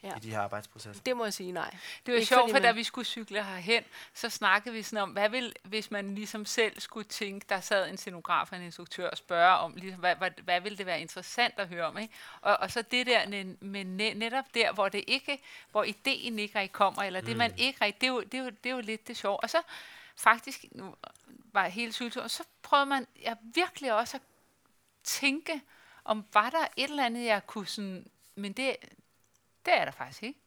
Ja. 0.03 0.17
i 0.17 0.21
de 0.21 0.31
her 0.31 0.41
arbejdsprocesser? 0.41 1.03
Det 1.03 1.17
må 1.17 1.25
jeg 1.25 1.33
sige 1.33 1.53
nej. 1.53 1.77
Det 2.07 2.13
var 2.13 2.19
ikke 2.19 2.29
sjovt, 2.29 2.51
for 2.51 2.59
da 2.59 2.73
vi 2.73 2.85
skulle 2.85 3.05
cykle 3.05 3.45
herhen, 3.45 3.85
så 4.15 4.31
snakkede 4.31 4.75
vi 4.75 4.83
sådan 4.83 5.03
om, 5.03 5.11
hvad 5.11 5.29
vil, 5.29 5.53
hvis 5.63 5.91
man 5.91 6.15
ligesom 6.15 6.47
selv 6.47 6.81
skulle 6.81 7.09
tænke, 7.09 7.47
der 7.49 7.61
sad 7.61 7.89
en 7.89 7.97
scenograf 7.97 8.53
og 8.53 8.59
en 8.59 8.65
instruktør 8.65 9.09
og 9.09 9.17
spørge 9.17 9.57
om, 9.57 9.75
ligesom, 9.75 10.01
hvad, 10.01 10.17
hvad, 10.17 10.31
hvad 10.45 10.61
ville 10.61 10.79
det 10.79 10.87
være 10.87 11.01
interessant 11.01 11.55
at 11.57 11.69
høre 11.69 11.85
om, 11.85 11.99
ikke? 11.99 12.15
Og, 12.41 12.57
og 12.57 12.71
så 12.71 12.83
det 12.83 13.07
der 13.07 13.45
med 13.61 13.85
netop 14.15 14.45
der, 14.55 14.73
hvor 14.73 14.89
det 14.89 15.05
ikke, 15.07 15.39
hvor 15.71 15.85
ideen 15.85 16.39
ikke 16.39 16.59
rigtig 16.59 16.73
kommer, 16.73 17.03
eller 17.03 17.21
det 17.21 17.31
mm. 17.31 17.39
man 17.39 17.55
ikke 17.57 17.85
rigtig, 17.85 18.01
det 18.01 18.07
er, 18.07 18.13
jo, 18.13 18.21
det, 18.21 18.35
er 18.35 18.45
jo, 18.45 18.51
det 18.51 18.71
er 18.71 18.75
jo 18.75 18.81
lidt 18.81 19.09
det 19.09 19.17
sjove. 19.17 19.41
Og 19.41 19.51
så 19.51 19.63
faktisk, 20.17 20.65
nu 20.71 20.95
var 21.53 21.69
hele 21.69 21.93
cykelturen, 21.93 22.29
så 22.29 22.45
prøvede 22.63 22.87
man 22.87 23.07
ja, 23.23 23.35
virkelig 23.55 23.93
også 23.93 24.17
at 24.17 24.23
tænke, 25.05 25.63
om 26.05 26.25
var 26.33 26.51
der 26.51 26.67
et 26.77 26.91
eller 26.91 27.07
andet, 27.07 27.25
jeg 27.25 27.47
kunne 27.47 27.67
sådan, 27.67 28.07
men 28.35 28.53
det, 28.53 28.77
det 29.67 29.75
er 29.75 29.85
der 29.85 29.93
faktisk 29.93 30.23
ikke. 30.23 30.39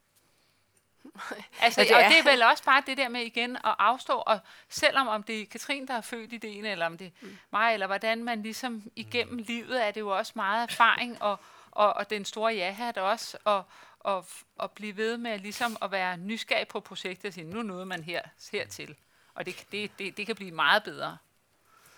altså, 1.61 1.81
og 1.81 1.87
det 1.87 2.19
er 2.19 2.23
vel 2.31 2.43
også 2.43 2.63
bare 2.63 2.83
det 2.85 2.97
der 2.97 3.09
med 3.09 3.21
igen 3.21 3.55
at 3.55 3.75
afstå, 3.79 4.13
og 4.13 4.39
selvom 4.69 5.07
om 5.07 5.23
det 5.23 5.41
er 5.41 5.45
Katrin, 5.45 5.87
der 5.87 5.93
har 5.93 6.01
født 6.01 6.33
ideen, 6.33 6.65
eller 6.65 6.85
om 6.85 6.97
det 6.97 7.07
er 7.07 7.11
mm. 7.21 7.37
mig, 7.51 7.73
eller 7.73 7.87
hvordan 7.87 8.23
man 8.23 8.41
ligesom 8.41 8.91
igennem 8.95 9.37
livet, 9.37 9.85
er 9.87 9.91
det 9.91 10.01
jo 10.01 10.17
også 10.17 10.31
meget 10.35 10.63
erfaring, 10.63 11.21
og, 11.21 11.39
og, 11.71 11.93
og 11.93 12.09
den 12.09 12.25
store 12.25 12.53
ja-hat 12.53 12.97
også, 12.97 13.37
og, 13.43 13.63
og, 13.99 14.25
og 14.57 14.71
blive 14.71 14.97
ved 14.97 15.17
med 15.17 15.39
ligesom 15.39 15.77
at 15.81 15.91
være 15.91 16.17
nysgerrig 16.17 16.67
på 16.67 16.79
projektet, 16.79 17.27
og 17.27 17.33
sige, 17.33 17.43
nu 17.43 17.61
nåede 17.61 17.85
man 17.85 18.03
her, 18.03 18.21
hertil. 18.51 18.95
Og 19.33 19.45
det, 19.45 19.65
det, 19.71 19.99
det, 19.99 20.17
det 20.17 20.25
kan 20.25 20.35
blive 20.35 20.51
meget 20.51 20.83
bedre. 20.83 21.17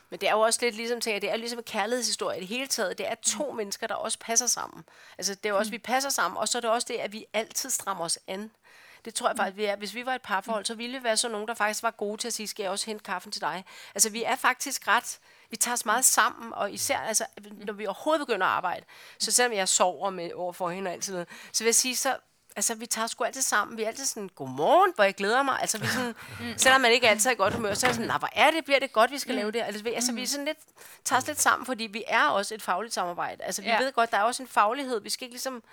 Men 0.10 0.20
det 0.20 0.30
er 0.30 0.34
jo 0.34 0.40
også 0.40 0.60
lidt 0.62 0.76
ligesom, 0.76 1.02
tænker, 1.02 1.20
det 1.20 1.32
er 1.32 1.36
ligesom 1.36 1.60
en 1.60 1.64
kærlighedshistorie 1.64 2.38
i 2.38 2.40
det 2.40 2.48
hele 2.48 2.68
taget. 2.68 2.98
Det 2.98 3.08
er 3.08 3.16
to 3.16 3.52
mm. 3.52 3.58
mennesker, 3.58 3.88
der 3.88 3.96
også 3.96 4.20
passer 4.20 4.48
sammen. 4.48 4.84
Altså 5.18 5.36
det 5.36 5.46
er 5.46 5.50
jo 5.50 5.58
også, 5.58 5.70
mm. 5.70 5.74
vi 5.74 5.78
passer 5.78 6.10
sammen, 6.10 6.38
og 6.38 6.48
så 6.48 6.58
er 6.58 6.62
det 6.62 6.70
også 6.70 6.88
det, 6.90 6.96
at 6.96 7.12
vi 7.12 7.26
altid 7.34 7.70
strammer 7.70 8.06
os 8.06 8.20
an. 8.28 8.52
Det 9.06 9.16
tror 9.16 9.28
jeg 9.28 9.34
mm. 9.34 9.38
faktisk, 9.38 9.58
vi 9.58 9.66
er. 9.66 9.76
Hvis 9.76 9.96
vi 9.96 10.06
var 10.06 10.16
et 10.16 10.22
parforhold, 10.22 10.66
så 10.66 10.76
ville 10.76 10.98
vi 10.98 11.04
være 11.04 11.18
så 11.18 11.30
nogen, 11.30 11.48
der 11.48 11.54
faktisk 11.54 11.84
var 11.84 11.92
gode 11.92 12.18
til 12.18 12.28
at 12.28 12.34
sige, 12.34 12.48
skal 12.48 12.64
jeg 12.64 12.72
også 12.72 12.86
hente 12.86 13.04
kaffen 13.04 13.32
til 13.32 13.42
dig? 13.42 13.66
Altså 13.96 14.10
vi 14.10 14.24
er 14.24 14.36
faktisk 14.36 14.88
ret, 14.88 15.20
vi 15.50 15.56
tager 15.56 15.74
os 15.74 15.86
meget 15.86 16.06
sammen, 16.06 16.54
og 16.54 16.72
især 16.72 16.98
altså, 16.98 17.26
når 17.66 17.74
vi 17.74 17.86
overhovedet 17.86 18.28
begynder 18.28 18.48
at 18.48 18.54
arbejde, 18.54 18.86
så 19.20 19.32
selvom 19.32 19.54
jeg 19.54 19.68
sover 19.68 20.10
med 20.10 20.34
over 20.34 20.54
for 20.54 20.70
hende 20.70 20.90
og 20.90 20.94
alt 20.94 21.06
sådan 21.06 21.14
noget, 21.14 21.28
så 21.52 21.64
vil 21.64 21.68
jeg 21.68 21.76
sige, 21.76 21.96
så 21.96 22.18
altså, 22.58 22.76
vi 22.76 22.86
tager 22.86 23.08
sgu 23.08 23.24
altid 23.24 23.42
sammen. 23.42 23.78
Vi 23.78 23.84
er 23.84 23.88
altid 23.88 24.06
sådan, 24.06 24.30
godmorgen, 24.36 24.92
hvor 24.96 25.04
jeg 25.04 25.16
glæder 25.16 25.44
mig. 25.44 25.58
Altså, 25.62 25.78
vi 25.78 25.88
sådan, 25.88 26.16
mm. 26.40 26.58
selvom 26.58 26.82
man 26.82 26.92
ikke 26.92 27.10
altid 27.10 27.30
er 27.30 27.34
i 27.34 27.38
godt 27.38 27.54
humør, 27.54 27.74
så 27.74 27.86
er 27.86 27.90
jeg 27.90 27.96
sådan, 27.96 28.20
hvor 28.20 28.30
er 28.32 28.52
det, 28.52 28.66
bliver 28.66 28.80
det 28.80 28.94
godt, 28.94 29.12
vi 29.12 29.20
skal 29.20 29.32
mm. 29.32 29.38
lave 29.38 29.52
det. 29.52 29.62
Altså, 29.62 29.84
vi, 29.84 29.94
altså, 29.94 30.14
vi 30.14 30.24
er 30.24 30.28
sådan 30.28 30.46
lidt, 30.46 30.58
tager 31.04 31.22
os 31.22 31.28
lidt 31.28 31.42
sammen, 31.42 31.66
fordi 31.66 31.84
vi 31.84 32.04
er 32.08 32.24
også 32.24 32.56
et 32.56 32.62
fagligt 32.62 32.94
samarbejde. 32.94 33.44
Altså, 33.44 33.62
vi 33.62 33.68
ja. 33.68 33.80
ved 33.80 33.92
godt, 33.92 34.12
der 34.12 34.18
er 34.18 34.24
også 34.24 34.44
en 34.44 34.50
faglighed. 34.50 35.02
Vi 35.02 35.10
skal 35.10 35.26
ikke 35.26 35.34
ligesom 35.34 35.64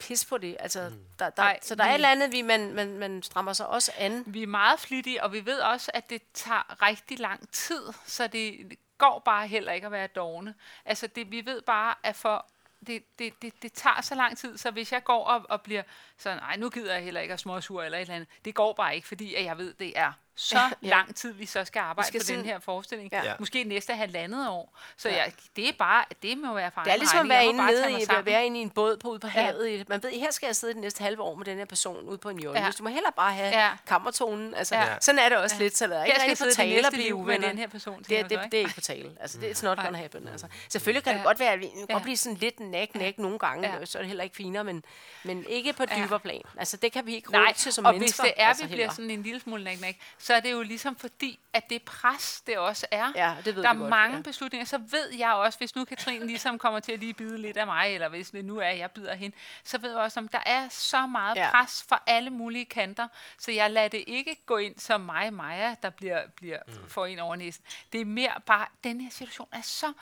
pis 0.00 0.24
på 0.24 0.38
det. 0.38 0.56
Altså, 0.60 0.88
mm. 0.88 1.04
der, 1.18 1.30
der, 1.30 1.42
Ej, 1.42 1.58
så 1.62 1.74
der 1.74 1.84
er 1.84 1.88
et 1.88 1.94
eller 1.94 2.08
andet, 2.08 2.32
vi, 2.32 2.42
man, 2.42 2.74
man, 2.74 2.98
man 2.98 3.22
strammer 3.22 3.52
sig 3.52 3.66
også 3.66 3.92
an. 3.98 4.24
Vi 4.26 4.42
er 4.42 4.46
meget 4.46 4.80
flittige, 4.80 5.22
og 5.22 5.32
vi 5.32 5.46
ved 5.46 5.60
også, 5.60 5.90
at 5.94 6.10
det 6.10 6.22
tager 6.34 6.82
rigtig 6.82 7.20
lang 7.20 7.52
tid, 7.52 7.82
så 8.06 8.26
det 8.26 8.72
går 8.98 9.22
bare 9.24 9.46
heller 9.46 9.72
ikke 9.72 9.86
at 9.86 9.92
være 9.92 10.06
dogne. 10.06 10.54
Altså, 10.84 11.06
det, 11.06 11.30
vi 11.30 11.46
ved 11.46 11.62
bare, 11.62 11.94
at 12.02 12.16
for 12.16 12.46
det, 12.86 13.04
det, 13.18 13.42
det, 13.42 13.62
det 13.62 13.72
tager 13.72 14.00
så 14.00 14.14
lang 14.14 14.38
tid, 14.38 14.56
så 14.56 14.70
hvis 14.70 14.92
jeg 14.92 15.04
går 15.04 15.24
og, 15.24 15.46
og 15.48 15.62
bliver 15.62 15.82
sådan, 16.22 16.38
nej, 16.38 16.56
nu 16.56 16.68
gider 16.68 16.94
jeg 16.94 17.02
heller 17.02 17.20
ikke 17.20 17.34
at 17.34 17.40
småsur 17.40 17.82
eller 17.82 17.98
et 17.98 18.02
eller 18.02 18.14
andet, 18.14 18.28
det 18.44 18.54
går 18.54 18.72
bare 18.72 18.94
ikke, 18.94 19.08
fordi 19.08 19.34
at 19.34 19.44
jeg 19.44 19.58
ved, 19.58 19.74
det 19.74 19.98
er 19.98 20.12
så 20.40 20.58
ja. 20.58 20.88
lang 20.88 21.14
tid, 21.16 21.32
vi 21.32 21.46
så 21.46 21.64
skal 21.64 21.80
arbejde 21.80 22.08
skal 22.08 22.20
på 22.20 22.26
den 22.36 22.44
her 22.44 22.58
forestilling. 22.58 23.10
Ja. 23.12 23.34
Måske 23.38 23.64
næste 23.64 23.94
halvandet 23.94 24.48
år. 24.48 24.78
Så 24.96 25.08
ja. 25.08 25.16
jeg, 25.16 25.32
det 25.56 25.68
er 25.68 25.72
bare, 25.78 26.04
det 26.22 26.38
må 26.38 26.54
være 26.54 26.70
for 26.70 26.80
Det 26.80 26.92
er 26.92 26.96
ligesom 26.96 27.20
at 27.20 27.28
være 27.28 27.44
inde, 27.44 27.66
nede 27.66 27.90
i, 27.92 28.04
at 28.10 28.26
være 28.26 28.46
inde 28.46 28.58
i 28.58 28.62
en 28.62 28.70
båd 28.70 28.96
på 28.96 29.08
ude 29.08 29.18
på 29.18 29.26
ja. 29.26 29.32
havet. 29.32 29.88
Man 29.88 30.02
ved, 30.02 30.10
her 30.10 30.30
skal 30.30 30.46
jeg 30.46 30.56
sidde 30.56 30.74
det 30.74 30.80
næste 30.80 31.04
halve 31.04 31.22
år 31.22 31.34
med 31.34 31.44
den 31.44 31.58
her 31.58 31.64
person 31.64 32.04
ude 32.04 32.18
på 32.18 32.28
en 32.28 32.38
jolle. 32.38 32.60
Ja. 32.60 32.70
Du 32.78 32.82
må 32.82 32.88
heller 32.88 33.10
bare 33.10 33.32
have 33.32 33.58
ja. 33.60 33.70
kammertonen. 33.86 34.54
Altså, 34.54 34.74
ja. 34.74 35.00
Sådan 35.00 35.18
er 35.18 35.28
det 35.28 35.38
også 35.38 35.56
ja. 35.56 35.62
lidt, 35.62 35.76
så 35.76 35.86
der 35.86 35.98
er 35.98 36.04
ikke 36.04 36.22
rigtig 36.22 36.46
på 36.46 36.54
tale 36.54 36.86
at 36.86 36.92
blive 36.92 37.14
uvenner. 37.14 37.48
den 37.48 37.58
her 37.58 37.68
person. 37.68 37.98
Det, 37.98 38.08
det, 38.08 38.30
det, 38.30 38.40
det, 38.44 38.54
er 38.54 38.58
ikke 38.58 38.74
på 38.74 38.80
tale. 38.80 39.10
Altså, 39.20 39.38
det 39.38 39.62
er 39.62 39.68
not 39.68 39.78
gonna 39.78 39.98
happen. 39.98 40.28
Altså. 40.28 40.46
Selvfølgelig 40.68 41.04
kan 41.04 41.14
det 41.14 41.24
godt 41.24 41.40
være, 41.40 41.52
at 41.52 41.60
vi 41.60 41.68
kan 41.90 42.00
blive 42.02 42.16
sådan 42.16 42.38
lidt 42.38 42.60
næk-næk 42.60 43.18
nogle 43.18 43.38
gange, 43.38 43.86
så 43.86 43.98
er 43.98 44.02
det 44.02 44.08
heller 44.08 44.24
ikke 44.24 44.36
finere, 44.36 44.64
men, 44.64 44.84
men 45.24 45.44
ikke 45.48 45.72
på 45.72 45.84
dybere 45.96 46.09
plan. 46.18 46.42
Altså, 46.56 46.76
det 46.76 46.92
kan 46.92 47.06
vi 47.06 47.14
ikke 47.14 47.38
råde 47.38 47.52
til 47.56 47.72
som 47.72 47.84
mennesker. 47.84 48.22
og 48.22 48.28
hvis 48.28 48.34
det 48.34 48.42
er, 48.42 48.48
altså, 48.48 48.66
vi 48.66 48.74
bliver 48.74 48.90
sådan 48.90 49.10
en 49.10 49.22
lille 49.22 49.40
smule 49.40 49.64
næk-næk, 49.64 50.00
så 50.18 50.34
er 50.34 50.40
det 50.40 50.52
jo 50.52 50.62
ligesom 50.62 50.96
for 50.96 51.08
fordi 51.20 51.38
at 51.52 51.70
det 51.70 51.82
pres, 51.82 52.42
det 52.46 52.58
også 52.58 52.86
er. 52.90 53.12
Ja, 53.16 53.36
det 53.44 53.56
ved 53.56 53.62
der 53.62 53.68
er 53.68 53.74
godt, 53.74 53.90
mange 53.90 54.16
ja. 54.16 54.22
beslutninger, 54.22 54.64
så 54.66 54.78
ved 54.78 55.12
jeg 55.18 55.32
også, 55.32 55.58
hvis 55.58 55.76
nu 55.76 55.84
Katrine 55.84 56.26
ligesom 56.26 56.58
kommer 56.58 56.80
til 56.80 56.92
at 56.92 57.00
lige 57.00 57.14
bide 57.14 57.38
lidt 57.38 57.56
af 57.56 57.66
mig, 57.66 57.94
eller 57.94 58.08
hvis 58.08 58.30
det 58.30 58.44
nu 58.44 58.58
er, 58.58 58.68
jeg 58.68 58.90
bider 58.90 59.14
hende, 59.14 59.36
så 59.64 59.78
ved 59.78 59.90
jeg 59.90 59.98
også, 59.98 60.20
at 60.20 60.32
der 60.32 60.42
er 60.46 60.68
så 60.68 61.06
meget 61.06 61.36
ja. 61.36 61.50
pres 61.50 61.84
fra 61.88 62.02
alle 62.06 62.30
mulige 62.30 62.64
kanter, 62.64 63.08
så 63.38 63.52
jeg 63.52 63.70
lader 63.70 63.88
det 63.88 64.04
ikke 64.06 64.36
gå 64.46 64.56
ind 64.56 64.78
som 64.78 65.00
mig, 65.00 65.32
Maja, 65.32 65.74
der 65.82 65.90
bliver, 65.90 66.22
bliver 66.36 66.58
mm. 66.66 66.88
for 66.88 67.06
en 67.06 67.18
over 67.18 67.36
næsen. 67.36 67.64
Det 67.92 68.00
er 68.00 68.04
mere 68.04 68.32
bare, 68.46 68.66
den 68.84 69.00
her 69.00 69.10
situation 69.10 69.48
er 69.52 69.62
så 69.62 69.92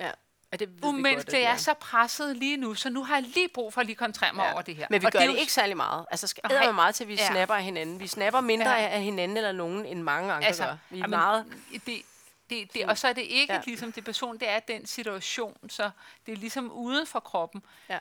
Ja, 0.00 0.10
det 0.56 0.68
umenneskeligt. 0.82 1.42
Jeg 1.42 1.52
er 1.52 1.56
så 1.56 1.74
presset 1.74 2.36
lige 2.36 2.56
nu, 2.56 2.74
så 2.74 2.90
nu 2.90 3.04
har 3.04 3.14
jeg 3.14 3.22
lige 3.22 3.48
brug 3.54 3.72
for 3.72 3.80
at 3.80 3.86
lige 3.86 3.96
koncentrere 3.96 4.32
mig 4.32 4.44
ja. 4.44 4.52
over 4.52 4.62
det 4.62 4.76
her. 4.76 4.86
Men 4.90 5.00
vi 5.00 5.06
og 5.06 5.12
gør 5.12 5.18
det, 5.18 5.28
det 5.28 5.38
ikke 5.38 5.52
særlig 5.52 5.76
meget. 5.76 6.06
Altså, 6.10 6.26
skal 6.26 6.42
okay. 6.44 6.70
meget 6.70 6.94
til, 6.94 7.04
at 7.04 7.08
vi 7.08 7.14
ja. 7.14 7.26
snapper 7.30 7.54
af 7.54 7.62
hinanden. 7.62 8.00
Vi 8.00 8.06
snapper 8.06 8.40
mindre 8.40 8.70
ja. 8.70 8.88
af 8.88 9.02
hinanden 9.02 9.36
eller 9.36 9.52
nogen, 9.52 9.86
end 9.86 10.02
mange 10.02 10.32
andre 10.32 10.46
altså, 10.46 10.64
gør. 10.64 10.76
Vi 10.90 10.96
er 10.96 11.00
jamen, 11.00 11.10
meget... 11.10 11.46
Det, 11.86 12.02
det, 12.50 12.74
det, 12.74 12.86
og 12.86 12.98
så 12.98 13.08
er 13.08 13.12
det 13.12 13.22
ikke 13.22 13.52
ja. 13.52 13.60
ligesom 13.66 13.92
det 13.92 14.04
person, 14.04 14.38
det 14.38 14.48
er 14.48 14.60
den 14.60 14.86
situation, 14.86 15.70
så 15.70 15.90
det 16.26 16.32
er 16.32 16.36
ligesom 16.36 16.72
uden 16.72 17.06
for 17.06 17.20
kroppen. 17.20 17.62
Ja. 17.88 17.98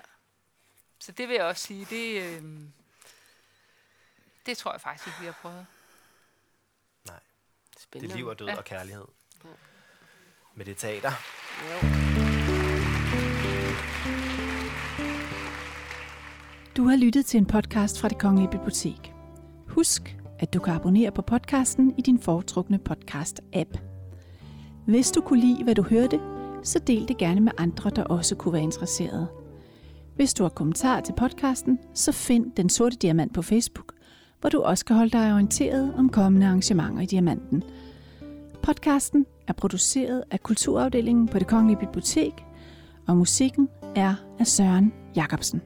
Så 1.00 1.12
det 1.12 1.28
vil 1.28 1.36
jeg 1.36 1.46
også 1.46 1.64
sige, 1.64 1.88
det, 1.90 2.22
øh, 2.24 2.44
det 4.46 4.58
tror 4.58 4.72
jeg 4.72 4.82
faktisk 4.82 5.08
ikke, 5.08 5.20
vi 5.20 5.26
har 5.26 5.36
prøvet. 5.42 5.66
Nej. 7.06 7.20
Spændende. 7.80 8.08
Det 8.08 8.14
er 8.14 8.18
liv 8.18 8.28
og 8.28 8.40
død 8.40 8.48
ja. 8.48 8.58
og 8.58 8.66
kærlighed. 8.66 9.06
Ja. 9.44 9.50
Med 10.54 10.66
det 10.66 10.78
teater. 10.78 11.12
Jo. 11.64 12.27
Du 16.78 16.84
har 16.84 16.96
lyttet 16.96 17.26
til 17.26 17.38
en 17.38 17.46
podcast 17.46 18.00
fra 18.00 18.10
Det 18.10 18.18
Kongelige 18.18 18.52
Bibliotek. 18.52 19.14
Husk, 19.68 20.18
at 20.40 20.54
du 20.54 20.60
kan 20.60 20.74
abonnere 20.74 21.12
på 21.12 21.22
podcasten 21.22 21.94
i 21.98 22.02
din 22.02 22.20
foretrukne 22.20 22.80
podcast-app. 22.90 23.78
Hvis 24.86 25.12
du 25.12 25.22
kunne 25.22 25.40
lide, 25.40 25.64
hvad 25.64 25.76
du 25.76 25.82
hørte, 25.82 26.20
så 26.64 26.80
del 26.80 27.08
det 27.08 27.18
gerne 27.18 27.42
med 27.42 27.52
andre, 27.58 27.90
der 27.90 28.04
også 28.04 28.36
kunne 28.36 28.54
være 28.54 28.62
interesserede. 28.62 29.28
Hvis 30.16 30.34
du 30.34 30.44
har 30.44 30.50
kommentarer 30.50 31.02
til 31.02 31.14
podcasten, 31.18 31.80
så 31.94 32.12
find 32.12 32.52
Den 32.58 32.70
Sorte 32.70 32.98
Diamant 32.98 33.34
på 33.34 33.42
Facebook, 33.42 33.94
hvor 34.42 34.50
du 34.50 34.62
også 34.62 34.86
kan 34.86 34.96
holde 34.96 35.12
dig 35.12 35.34
orienteret 35.34 35.94
om 35.98 36.10
kommende 36.10 36.48
arrangementer 36.48 37.02
i 37.02 37.06
Diamanten. 37.06 37.64
Podcasten 38.62 39.26
er 39.48 39.54
produceret 39.54 40.24
af 40.32 40.44
Kulturafdelingen 40.44 41.28
på 41.28 41.40
Det 41.40 41.48
Kongelige 41.48 41.80
Bibliotek, 41.80 42.34
og 43.08 43.18
musikken 43.18 43.70
er 43.96 44.16
af 44.40 44.48
Søren 44.48 44.94
Jacobsen. 45.16 45.62